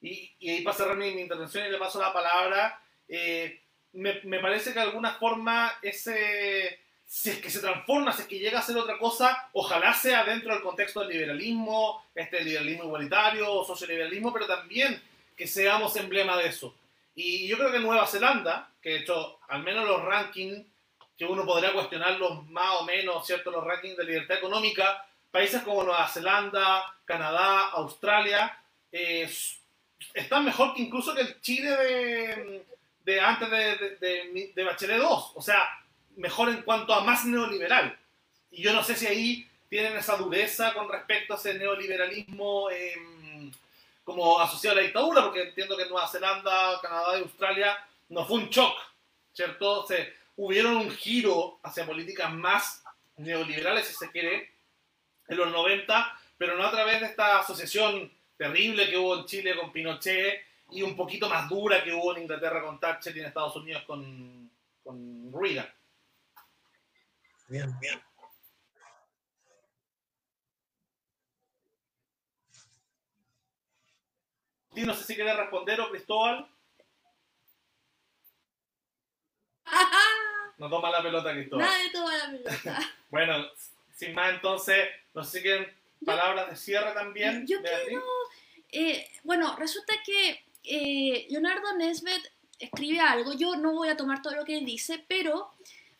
y, 0.00 0.32
y, 0.38 0.50
ahí 0.50 0.62
para 0.62 0.76
cerrar 0.76 0.96
mi, 0.96 1.08
intervención 1.08 1.66
y 1.66 1.70
le 1.70 1.78
paso 1.78 2.00
la 2.00 2.12
palabra, 2.12 2.80
eh, 3.06 3.60
me, 3.92 4.20
me, 4.24 4.38
parece 4.38 4.72
que 4.72 4.78
de 4.78 4.86
alguna 4.86 5.12
forma 5.14 5.72
ese, 5.82 6.80
si 7.08 7.30
es 7.30 7.38
que 7.38 7.48
se 7.48 7.60
transforma, 7.60 8.12
si 8.12 8.22
es 8.22 8.28
que 8.28 8.38
llega 8.38 8.58
a 8.58 8.62
ser 8.62 8.76
otra 8.76 8.98
cosa, 8.98 9.48
ojalá 9.54 9.94
sea 9.94 10.24
dentro 10.24 10.52
del 10.52 10.62
contexto 10.62 11.00
del 11.00 11.08
liberalismo, 11.08 12.04
este 12.14 12.44
liberalismo 12.44 12.84
igualitario 12.84 13.64
socioliberalismo, 13.64 14.30
pero 14.30 14.46
también 14.46 15.02
que 15.34 15.46
seamos 15.46 15.96
emblema 15.96 16.36
de 16.36 16.48
eso. 16.48 16.74
Y 17.14 17.48
yo 17.48 17.56
creo 17.56 17.72
que 17.72 17.78
Nueva 17.78 18.06
Zelanda, 18.06 18.70
que 18.82 18.90
de 18.90 18.96
hecho, 18.98 19.38
al 19.48 19.62
menos 19.62 19.88
los 19.88 20.04
rankings 20.04 20.66
que 21.16 21.24
uno 21.24 21.46
podría 21.46 21.72
cuestionarlos 21.72 22.46
más 22.50 22.76
o 22.80 22.84
menos, 22.84 23.26
¿cierto? 23.26 23.50
Los 23.50 23.64
rankings 23.64 23.96
de 23.96 24.04
libertad 24.04 24.36
económica, 24.36 25.06
países 25.30 25.62
como 25.62 25.84
Nueva 25.84 26.06
Zelanda, 26.08 26.94
Canadá, 27.06 27.70
Australia, 27.70 28.56
eh, 28.92 29.28
están 30.12 30.44
mejor 30.44 30.74
que 30.74 30.82
incluso 30.82 31.14
que 31.14 31.22
el 31.22 31.40
Chile 31.40 31.70
de, 31.70 32.66
de 33.04 33.20
antes 33.20 33.50
de, 33.50 33.96
de, 33.98 34.52
de, 34.54 34.64
Bachelet 34.64 34.98
2. 34.98 35.32
O 35.34 35.40
sea, 35.40 35.68
mejor 36.18 36.50
en 36.50 36.62
cuanto 36.62 36.92
a 36.92 37.02
más 37.02 37.24
neoliberal. 37.24 37.96
Y 38.50 38.62
yo 38.62 38.72
no 38.72 38.82
sé 38.82 38.94
si 38.94 39.06
ahí 39.06 39.48
tienen 39.68 39.96
esa 39.96 40.16
dureza 40.16 40.74
con 40.74 40.88
respecto 40.88 41.34
a 41.34 41.36
ese 41.36 41.54
neoliberalismo 41.54 42.70
em, 42.70 43.52
como 44.04 44.40
asociado 44.40 44.76
a 44.76 44.80
la 44.80 44.86
dictadura, 44.86 45.22
porque 45.22 45.42
entiendo 45.42 45.76
que 45.76 45.86
Nueva 45.86 46.08
Zelanda, 46.08 46.80
Canadá 46.80 47.18
y 47.18 47.22
Australia 47.22 47.78
no 48.08 48.26
fue 48.26 48.38
un 48.38 48.48
shock, 48.48 48.76
¿cierto? 49.32 49.86
Se, 49.86 50.14
hubieron 50.36 50.76
un 50.76 50.90
giro 50.90 51.58
hacia 51.62 51.86
políticas 51.86 52.32
más 52.32 52.82
neoliberales, 53.16 53.86
si 53.86 53.94
se 53.94 54.10
quiere, 54.10 54.52
en 55.28 55.36
los 55.36 55.50
90, 55.50 56.20
pero 56.38 56.56
no 56.56 56.64
a 56.64 56.70
través 56.70 57.00
de 57.00 57.06
esta 57.06 57.40
asociación 57.40 58.10
terrible 58.36 58.88
que 58.88 58.96
hubo 58.96 59.18
en 59.18 59.26
Chile 59.26 59.56
con 59.56 59.72
Pinochet 59.72 60.40
y 60.70 60.82
un 60.82 60.96
poquito 60.96 61.28
más 61.28 61.48
dura 61.48 61.82
que 61.82 61.92
hubo 61.92 62.14
en 62.14 62.22
Inglaterra 62.22 62.62
con 62.62 62.78
Thatcher 62.78 63.16
y 63.16 63.20
en 63.20 63.26
Estados 63.26 63.56
Unidos 63.56 63.82
con, 63.84 64.50
con 64.84 65.32
Reagan. 65.32 65.68
Bien, 67.48 67.74
bien. 67.80 68.00
no 74.84 74.94
sé 74.94 75.04
si 75.04 75.14
quiere 75.14 75.34
responder 75.34 75.80
o 75.80 75.90
Cristóbal. 75.90 76.48
No 80.58 80.68
toma 80.68 80.90
la 80.90 81.00
pelota, 81.00 81.32
Cristóbal. 81.32 81.66
Nadie 81.66 81.90
toma 81.92 82.16
la 82.16 82.30
pelota. 82.32 82.92
bueno, 83.10 83.46
sin 83.94 84.12
más 84.12 84.34
entonces, 84.34 84.88
no 85.14 85.22
sé 85.22 85.38
si 85.38 85.42
quieren 85.44 85.72
palabras 86.04 86.50
de 86.50 86.56
cierre 86.56 86.92
también. 86.94 87.46
Yo 87.46 87.62
quiero... 87.62 88.02
Eh, 88.72 89.08
bueno, 89.22 89.54
resulta 89.54 89.94
que 90.04 90.44
eh, 90.64 91.28
Leonardo 91.30 91.76
Nesbet 91.76 92.32
escribe 92.58 92.98
algo, 92.98 93.34
yo 93.34 93.54
no 93.54 93.72
voy 93.72 93.88
a 93.88 93.96
tomar 93.96 94.20
todo 94.20 94.34
lo 94.34 94.44
que 94.44 94.58
él 94.58 94.64
dice, 94.64 95.04
pero 95.06 95.54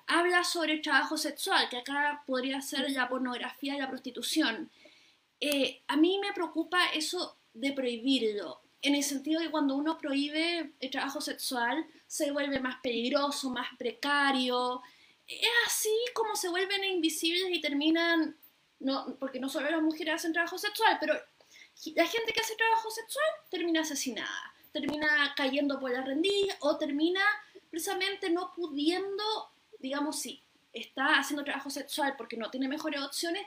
habla 0.08 0.42
sobre 0.44 0.74
el 0.74 0.82
trabajo 0.82 1.16
sexual, 1.16 1.68
que 1.68 1.78
acá 1.78 2.22
podría 2.26 2.60
ser 2.60 2.90
la 2.90 3.08
pornografía 3.08 3.76
y 3.76 3.78
la 3.78 3.88
prostitución. 3.88 4.70
Eh, 5.40 5.82
a 5.86 5.96
mí 5.96 6.18
me 6.18 6.32
preocupa 6.32 6.90
eso 6.94 7.36
de 7.54 7.72
prohibirlo 7.72 8.60
en 8.82 8.94
el 8.94 9.02
sentido 9.02 9.40
de 9.40 9.46
que 9.46 9.52
cuando 9.52 9.76
uno 9.76 9.98
prohíbe 9.98 10.72
el 10.80 10.90
trabajo 10.90 11.20
sexual 11.20 11.86
se 12.06 12.30
vuelve 12.30 12.60
más 12.60 12.80
peligroso, 12.80 13.50
más 13.50 13.68
precario. 13.76 14.82
Es 15.26 15.48
así 15.66 15.94
como 16.14 16.36
se 16.36 16.48
vuelven 16.48 16.84
invisibles 16.84 17.50
y 17.50 17.60
terminan, 17.60 18.36
no, 18.80 19.16
porque 19.18 19.40
no 19.40 19.48
solo 19.48 19.70
las 19.70 19.82
mujeres 19.82 20.14
hacen 20.14 20.32
trabajo 20.32 20.58
sexual, 20.58 20.96
pero 21.00 21.14
la 21.94 22.06
gente 22.06 22.32
que 22.32 22.40
hace 22.40 22.56
trabajo 22.56 22.90
sexual 22.90 23.26
termina 23.50 23.82
asesinada, 23.82 24.54
termina 24.72 25.34
cayendo 25.36 25.78
por 25.78 25.90
la 25.90 26.02
rendilla 26.02 26.56
o 26.60 26.76
termina 26.78 27.20
precisamente 27.70 28.30
no 28.30 28.52
pudiendo, 28.54 29.50
digamos, 29.78 30.18
si 30.18 30.42
está 30.72 31.18
haciendo 31.18 31.44
trabajo 31.44 31.70
sexual 31.70 32.14
porque 32.16 32.36
no 32.36 32.50
tiene 32.50 32.68
mejores 32.68 33.00
opciones, 33.00 33.42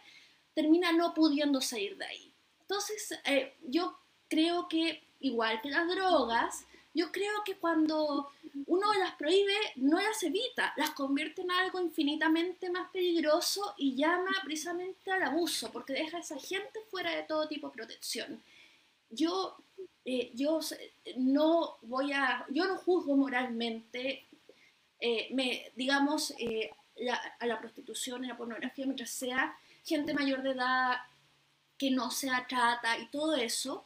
termina 0.54 0.92
no 0.92 1.14
pudiendo 1.14 1.62
salir 1.62 1.98
de 1.98 2.06
ahí. 2.06 2.34
Entonces, 2.62 3.20
eh, 3.26 3.56
yo 3.62 3.98
creo 4.28 4.68
que 4.68 5.04
igual 5.20 5.62
que 5.62 5.70
las 5.70 5.88
drogas, 5.88 6.66
yo 6.94 7.12
creo 7.12 7.44
que 7.46 7.56
cuando 7.56 8.30
uno 8.66 8.94
las 8.96 9.16
prohíbe, 9.16 9.56
no 9.78 10.00
las 10.00 10.22
evita, 10.24 10.74
las 10.76 10.92
convierte 10.92 11.42
en 11.42 11.52
algo 11.52 11.80
infinitamente 11.80 12.70
más 12.70 12.90
peligroso 12.92 13.74
y 13.78 13.96
llama 13.96 14.32
precisamente 14.44 15.12
al 15.12 15.24
abuso, 15.24 15.72
porque 15.72 15.94
deja 15.94 16.18
a 16.18 16.22
esa 16.22 16.38
gente 16.40 16.82
fuera 16.90 17.16
de 17.16 17.24
todo 17.24 17.48
tipo 17.48 17.68
de 17.68 17.76
protección. 17.76 18.44
Yo, 19.10 19.56
eh, 20.04 20.32
yo 20.34 20.60
no 21.18 21.78
voy 21.82 22.12
a, 22.12 22.46
yo 22.50 22.66
no 22.68 22.78
juzgo 22.78 23.16
moralmente, 23.16 24.26
eh, 25.02 25.28
me, 25.32 25.72
digamos, 25.76 26.34
eh, 26.40 26.72
a 27.40 27.46
la 27.46 27.60
prostitución 27.60 28.24
y 28.24 28.28
la 28.28 28.38
pornografía 28.38 28.86
mientras 28.86 29.10
sea 29.10 29.58
gente 29.84 30.14
mayor 30.14 30.44
de 30.44 30.52
edad 30.52 30.98
que 31.78 31.90
no 31.90 32.12
sea 32.12 32.46
trata 32.48 32.98
y 33.00 33.08
todo 33.08 33.36
eso. 33.36 33.86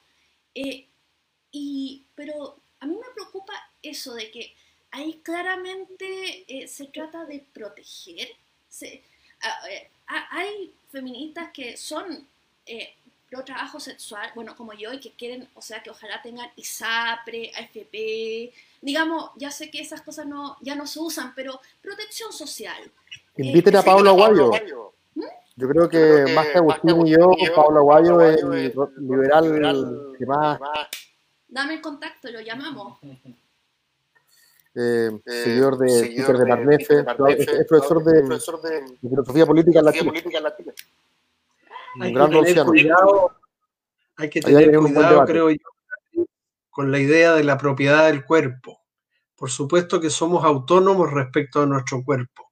Y, 0.53 2.03
pero 2.15 2.57
a 2.81 2.85
mí 2.85 2.95
me 2.95 3.13
preocupa 3.13 3.53
eso 3.81 4.13
de 4.13 4.29
que 4.29 4.53
ahí 4.91 5.21
claramente 5.23 6.43
eh, 6.47 6.67
se 6.67 6.85
trata 6.85 7.25
de 7.25 7.39
proteger. 7.53 8.29
Eh, 8.81 9.01
hay 10.07 10.73
feministas 10.91 11.51
que 11.51 11.77
son 11.77 12.27
eh, 12.65 12.93
pro 13.29 13.43
trabajo 13.43 13.79
sexual, 13.79 14.31
bueno, 14.35 14.55
como 14.55 14.73
yo, 14.73 14.93
y 14.93 14.99
que 14.99 15.11
quieren, 15.11 15.47
o 15.53 15.61
sea, 15.61 15.81
que 15.81 15.89
ojalá 15.89 16.21
tengan 16.21 16.49
ISAPRE, 16.55 17.51
AFP, 17.55 18.53
digamos, 18.85 19.31
ya 19.35 19.49
sé 19.49 19.71
que 19.71 19.81
esas 19.81 20.01
cosas 20.01 20.27
no, 20.27 20.57
ya 20.61 20.75
no 20.75 20.85
se 20.85 20.99
usan, 20.99 21.33
pero 21.35 21.59
protección 21.81 22.31
social. 22.31 22.91
Inviten 23.35 23.75
a 23.77 23.81
Pablo 23.81 24.11
Aguayo. 24.11 24.51
¿Mm? 25.15 25.23
Yo 25.55 25.67
creo 25.69 25.89
que, 25.89 26.31
más 26.35 26.45
que 26.47 26.59
Agustín 26.59 27.07
y 27.07 27.11
yo, 27.11 27.31
Pablo 27.55 27.79
Aguayo 27.79 28.21
es 28.21 28.43
el 28.43 28.73
liberal 28.99 30.13
que 30.19 30.25
más 30.27 30.59
Dame 31.47 31.75
el 31.75 31.81
contacto, 31.81 32.29
lo 32.29 32.41
llamamos. 32.41 32.99
Eh, 34.75 35.09
eh 35.25 35.43
seguidor 35.43 35.77
de 35.79 36.13
Peter 36.15 36.37
de 36.37 36.45
Marnefe, 36.45 36.99
es, 36.99 37.67
profesor 37.67 38.03
de, 38.03 38.89
filosofía 39.01 39.45
política 39.47 39.79
en 39.79 39.85
la 39.85 39.91
Hay 42.01 42.13
que 42.13 42.43
tener 42.43 42.65
cuidado, 42.65 43.31
hay 44.17 44.29
que 44.29 44.41
tener 44.41 44.77
cuidado, 44.77 45.25
creo 45.25 45.49
yo, 45.49 45.74
con 46.75 46.91
la 46.91 46.99
idea 46.99 47.31
de 47.31 47.45
la 47.45 47.57
propiedad 47.57 48.07
del 48.07 48.25
cuerpo. 48.25 48.81
Por 49.37 49.49
supuesto 49.49 50.01
que 50.01 50.09
somos 50.09 50.43
autónomos 50.43 51.09
respecto 51.09 51.61
a 51.61 51.65
nuestro 51.65 52.03
cuerpo, 52.03 52.51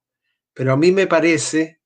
pero 0.54 0.72
a 0.72 0.78
mí 0.78 0.92
me 0.92 1.06
parece 1.06 1.82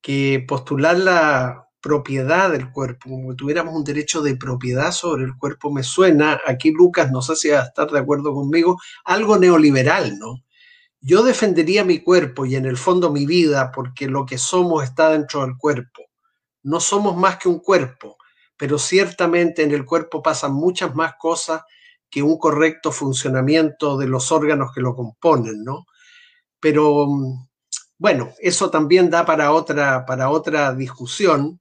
que 0.00 0.42
postular 0.48 0.96
la 0.96 1.68
propiedad 1.82 2.50
del 2.50 2.72
cuerpo, 2.72 3.10
como 3.10 3.28
que 3.28 3.36
tuviéramos 3.36 3.74
un 3.74 3.84
derecho 3.84 4.22
de 4.22 4.34
propiedad 4.34 4.92
sobre 4.92 5.24
el 5.24 5.36
cuerpo, 5.36 5.70
me 5.70 5.82
suena, 5.82 6.40
aquí 6.46 6.70
Lucas, 6.70 7.12
no 7.12 7.20
sé 7.20 7.36
si 7.36 7.50
va 7.50 7.60
a 7.60 7.64
estar 7.64 7.90
de 7.90 7.98
acuerdo 7.98 8.32
conmigo, 8.32 8.80
algo 9.04 9.36
neoliberal, 9.36 10.18
¿no? 10.18 10.42
Yo 11.02 11.22
defendería 11.22 11.84
mi 11.84 11.98
cuerpo 11.98 12.46
y 12.46 12.56
en 12.56 12.64
el 12.64 12.78
fondo 12.78 13.12
mi 13.12 13.26
vida 13.26 13.70
porque 13.72 14.08
lo 14.08 14.24
que 14.24 14.38
somos 14.38 14.84
está 14.84 15.10
dentro 15.10 15.42
del 15.42 15.58
cuerpo. 15.58 16.00
No 16.62 16.80
somos 16.80 17.14
más 17.14 17.36
que 17.36 17.50
un 17.50 17.58
cuerpo, 17.58 18.16
pero 18.56 18.78
ciertamente 18.78 19.62
en 19.62 19.72
el 19.72 19.84
cuerpo 19.84 20.22
pasan 20.22 20.54
muchas 20.54 20.94
más 20.94 21.16
cosas 21.18 21.60
que 22.14 22.22
un 22.22 22.38
correcto 22.38 22.92
funcionamiento 22.92 23.98
de 23.98 24.06
los 24.06 24.30
órganos 24.30 24.70
que 24.72 24.80
lo 24.80 24.94
componen, 24.94 25.64
¿no? 25.64 25.84
Pero 26.60 27.08
mm, 27.08 27.48
bueno, 27.98 28.32
eso 28.38 28.70
también 28.70 29.10
da 29.10 29.26
para 29.26 29.50
otra, 29.50 30.06
para 30.06 30.30
otra 30.30 30.72
discusión. 30.74 31.60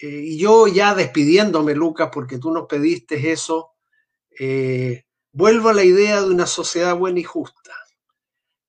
Eh, 0.00 0.22
y 0.28 0.38
yo 0.38 0.66
ya 0.66 0.94
despidiéndome, 0.94 1.74
Lucas, 1.74 2.08
porque 2.10 2.38
tú 2.38 2.50
nos 2.50 2.66
pediste 2.66 3.32
eso, 3.32 3.72
eh, 4.38 5.04
vuelvo 5.30 5.68
a 5.68 5.74
la 5.74 5.84
idea 5.84 6.22
de 6.22 6.30
una 6.30 6.46
sociedad 6.46 6.96
buena 6.96 7.20
y 7.20 7.24
justa. 7.24 7.72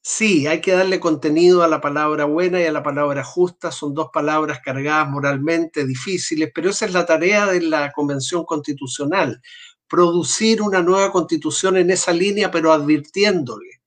Sí, 0.03 0.45
hay 0.47 0.59
que 0.59 0.73
darle 0.73 0.99
contenido 0.99 1.63
a 1.63 1.68
la 1.69 1.80
palabra 1.80 2.26
buena 2.26 2.59
y 2.59 2.65
a 2.65 2.72
la 2.72 2.84
palabra 2.84 3.23
justa. 3.23 3.72
Son 3.72 3.93
dos 3.93 4.09
palabras 4.11 4.59
cargadas 4.61 5.07
moralmente 5.09 5.85
difíciles, 5.85 6.51
pero 6.53 6.72
esa 6.72 6.85
es 6.85 6.93
la 6.93 7.05
tarea 7.05 7.45
de 7.45 7.61
la 7.61 7.91
Convención 7.93 8.43
Constitucional. 8.43 9.41
Producir 9.91 10.61
una 10.61 10.81
nueva 10.81 11.11
constitución 11.11 11.76
en 11.76 11.91
esa 11.91 12.13
línea, 12.13 12.49
pero 12.49 12.72
advirtiéndole, 12.72 13.81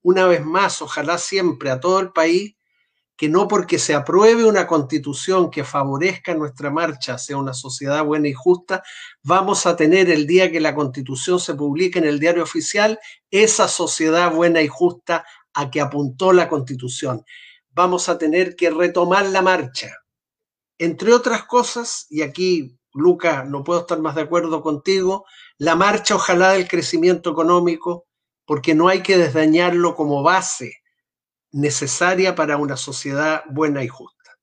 una 0.00 0.26
vez 0.26 0.42
más, 0.42 0.80
ojalá 0.80 1.18
siempre 1.18 1.70
a 1.70 1.78
todo 1.78 2.00
el 2.00 2.12
país, 2.12 2.54
que 3.14 3.28
no 3.28 3.46
porque 3.46 3.78
se 3.78 3.94
apruebe 3.94 4.46
una 4.46 4.66
constitución 4.66 5.50
que 5.50 5.62
favorezca 5.62 6.34
nuestra 6.34 6.70
marcha 6.70 7.16
hacia 7.16 7.36
una 7.36 7.52
sociedad 7.52 8.02
buena 8.02 8.28
y 8.28 8.32
justa, 8.32 8.82
vamos 9.22 9.66
a 9.66 9.76
tener 9.76 10.08
el 10.08 10.26
día 10.26 10.50
que 10.50 10.60
la 10.60 10.74
constitución 10.74 11.38
se 11.38 11.54
publique 11.54 11.98
en 11.98 12.06
el 12.06 12.18
diario 12.18 12.42
oficial 12.42 12.98
esa 13.30 13.68
sociedad 13.68 14.32
buena 14.32 14.62
y 14.62 14.68
justa 14.68 15.26
a 15.52 15.70
que 15.70 15.82
apuntó 15.82 16.32
la 16.32 16.48
constitución. 16.48 17.22
Vamos 17.72 18.08
a 18.08 18.16
tener 18.16 18.56
que 18.56 18.70
retomar 18.70 19.26
la 19.26 19.42
marcha. 19.42 19.94
Entre 20.78 21.12
otras 21.12 21.44
cosas, 21.44 22.06
y 22.08 22.22
aquí, 22.22 22.78
Luca, 22.94 23.44
no 23.44 23.62
puedo 23.62 23.80
estar 23.80 24.00
más 24.00 24.14
de 24.14 24.22
acuerdo 24.22 24.62
contigo, 24.62 25.26
la 25.60 25.76
marcha 25.76 26.14
ojalá 26.14 26.52
del 26.52 26.66
crecimiento 26.66 27.30
económico, 27.30 28.06
porque 28.46 28.74
no 28.74 28.88
hay 28.88 29.02
que 29.02 29.18
desdañarlo 29.18 29.94
como 29.94 30.22
base 30.22 30.80
necesaria 31.52 32.34
para 32.34 32.56
una 32.56 32.78
sociedad 32.78 33.44
buena 33.46 33.84
y 33.84 33.88
justa. 33.88 34.38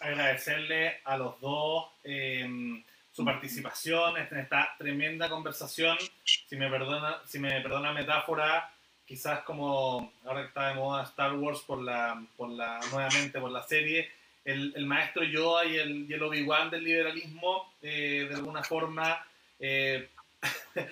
Agradecerle 0.00 1.00
a 1.04 1.16
los 1.16 1.40
dos 1.40 1.84
em, 2.02 2.82
su 3.12 3.24
participación 3.24 4.16
en 4.16 4.36
esta 4.36 4.74
tremenda 4.78 5.28
conversación. 5.28 5.96
Si 6.24 6.56
me 6.56 6.68
perdona, 6.68 7.22
si 7.24 7.38
me 7.38 7.60
perdona 7.60 7.92
metáfora, 7.92 8.68
quizás 9.04 9.44
como 9.44 10.12
ahora 10.24 10.40
que 10.40 10.48
está 10.48 10.70
de 10.70 10.74
moda 10.74 11.04
Star 11.04 11.34
Wars 11.34 11.60
por 11.60 11.80
la, 11.80 12.20
por 12.36 12.48
la 12.48 12.80
nuevamente 12.90 13.38
por 13.38 13.52
la 13.52 13.62
serie, 13.62 14.10
el, 14.44 14.72
el 14.74 14.86
maestro 14.86 15.22
Yoda 15.22 15.64
y 15.66 15.76
el, 15.76 16.10
y 16.10 16.14
el 16.14 16.22
Obi-Wan 16.24 16.68
del 16.68 16.82
liberalismo, 16.82 17.74
eh, 17.80 18.26
de 18.28 18.34
alguna 18.34 18.64
forma, 18.64 19.24
eh, 19.58 20.08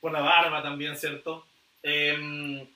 por 0.00 0.12
la 0.12 0.20
barba 0.20 0.62
también, 0.62 0.96
¿cierto? 0.96 1.46
Em, 1.82 2.66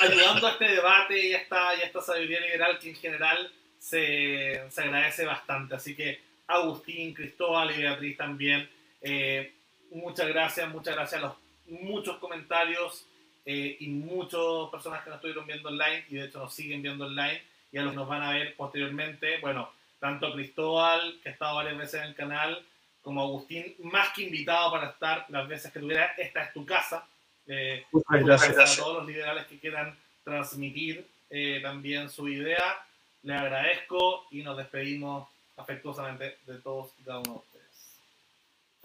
ayudando 0.00 0.46
a 0.46 0.52
este 0.52 0.64
debate 0.68 1.26
y 1.28 1.34
a 1.34 1.38
esta, 1.38 1.76
y 1.76 1.80
a 1.82 1.86
esta 1.86 2.00
sabiduría 2.00 2.40
liberal 2.40 2.78
que 2.78 2.90
en 2.90 2.96
general 2.96 3.52
se, 3.78 4.64
se 4.70 4.80
agradece 4.82 5.24
bastante. 5.24 5.74
Así 5.74 5.94
que 5.94 6.20
Agustín, 6.46 7.14
Cristóbal 7.14 7.70
y 7.70 7.82
Beatriz 7.82 8.16
también, 8.16 8.68
eh, 9.00 9.52
muchas 9.90 10.28
gracias, 10.28 10.68
muchas 10.70 10.94
gracias 10.94 11.22
a 11.22 11.26
los 11.26 11.34
muchos 11.66 12.18
comentarios 12.18 13.06
eh, 13.44 13.76
y 13.80 13.88
muchas 13.88 14.40
personas 14.70 15.02
que 15.02 15.10
nos 15.10 15.16
estuvieron 15.16 15.46
viendo 15.46 15.68
online 15.68 16.04
y 16.08 16.16
de 16.16 16.26
hecho 16.26 16.38
nos 16.38 16.54
siguen 16.54 16.82
viendo 16.82 17.06
online 17.06 17.42
y 17.72 17.78
a 17.78 17.82
los 17.82 17.92
que 17.92 17.96
nos 17.96 18.08
van 18.08 18.22
a 18.22 18.32
ver 18.32 18.54
posteriormente. 18.56 19.38
Bueno, 19.40 19.72
tanto 19.98 20.32
Cristóbal, 20.32 21.18
que 21.22 21.30
ha 21.30 21.32
estado 21.32 21.56
varias 21.56 21.78
veces 21.78 21.94
en 21.94 22.08
el 22.08 22.14
canal, 22.14 22.62
como 23.02 23.22
Agustín, 23.22 23.74
más 23.80 24.12
que 24.14 24.22
invitado 24.22 24.70
para 24.70 24.90
estar 24.90 25.26
las 25.28 25.48
veces 25.48 25.72
que 25.72 25.80
tuviera, 25.80 26.14
esta 26.16 26.44
es 26.44 26.52
tu 26.52 26.64
casa. 26.64 27.06
Eh, 27.46 27.84
Muchas 27.90 28.24
gracias 28.24 28.54
gracias. 28.54 28.78
a 28.78 28.82
todos 28.82 28.98
los 28.98 29.06
liberales 29.06 29.46
que 29.46 29.58
quieran 29.58 29.98
transmitir 30.24 31.06
eh, 31.28 31.60
también 31.62 32.08
su 32.08 32.28
idea. 32.28 32.84
Les 33.22 33.36
agradezco 33.36 34.26
y 34.30 34.42
nos 34.42 34.56
despedimos 34.56 35.28
afectuosamente 35.56 36.38
de 36.46 36.58
todos 36.58 36.92
y 36.98 37.02
cada 37.02 37.18
uno 37.18 37.32
de 37.32 37.38
ustedes. 37.38 37.98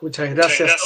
Muchas 0.02 0.34
gracias. 0.34 0.82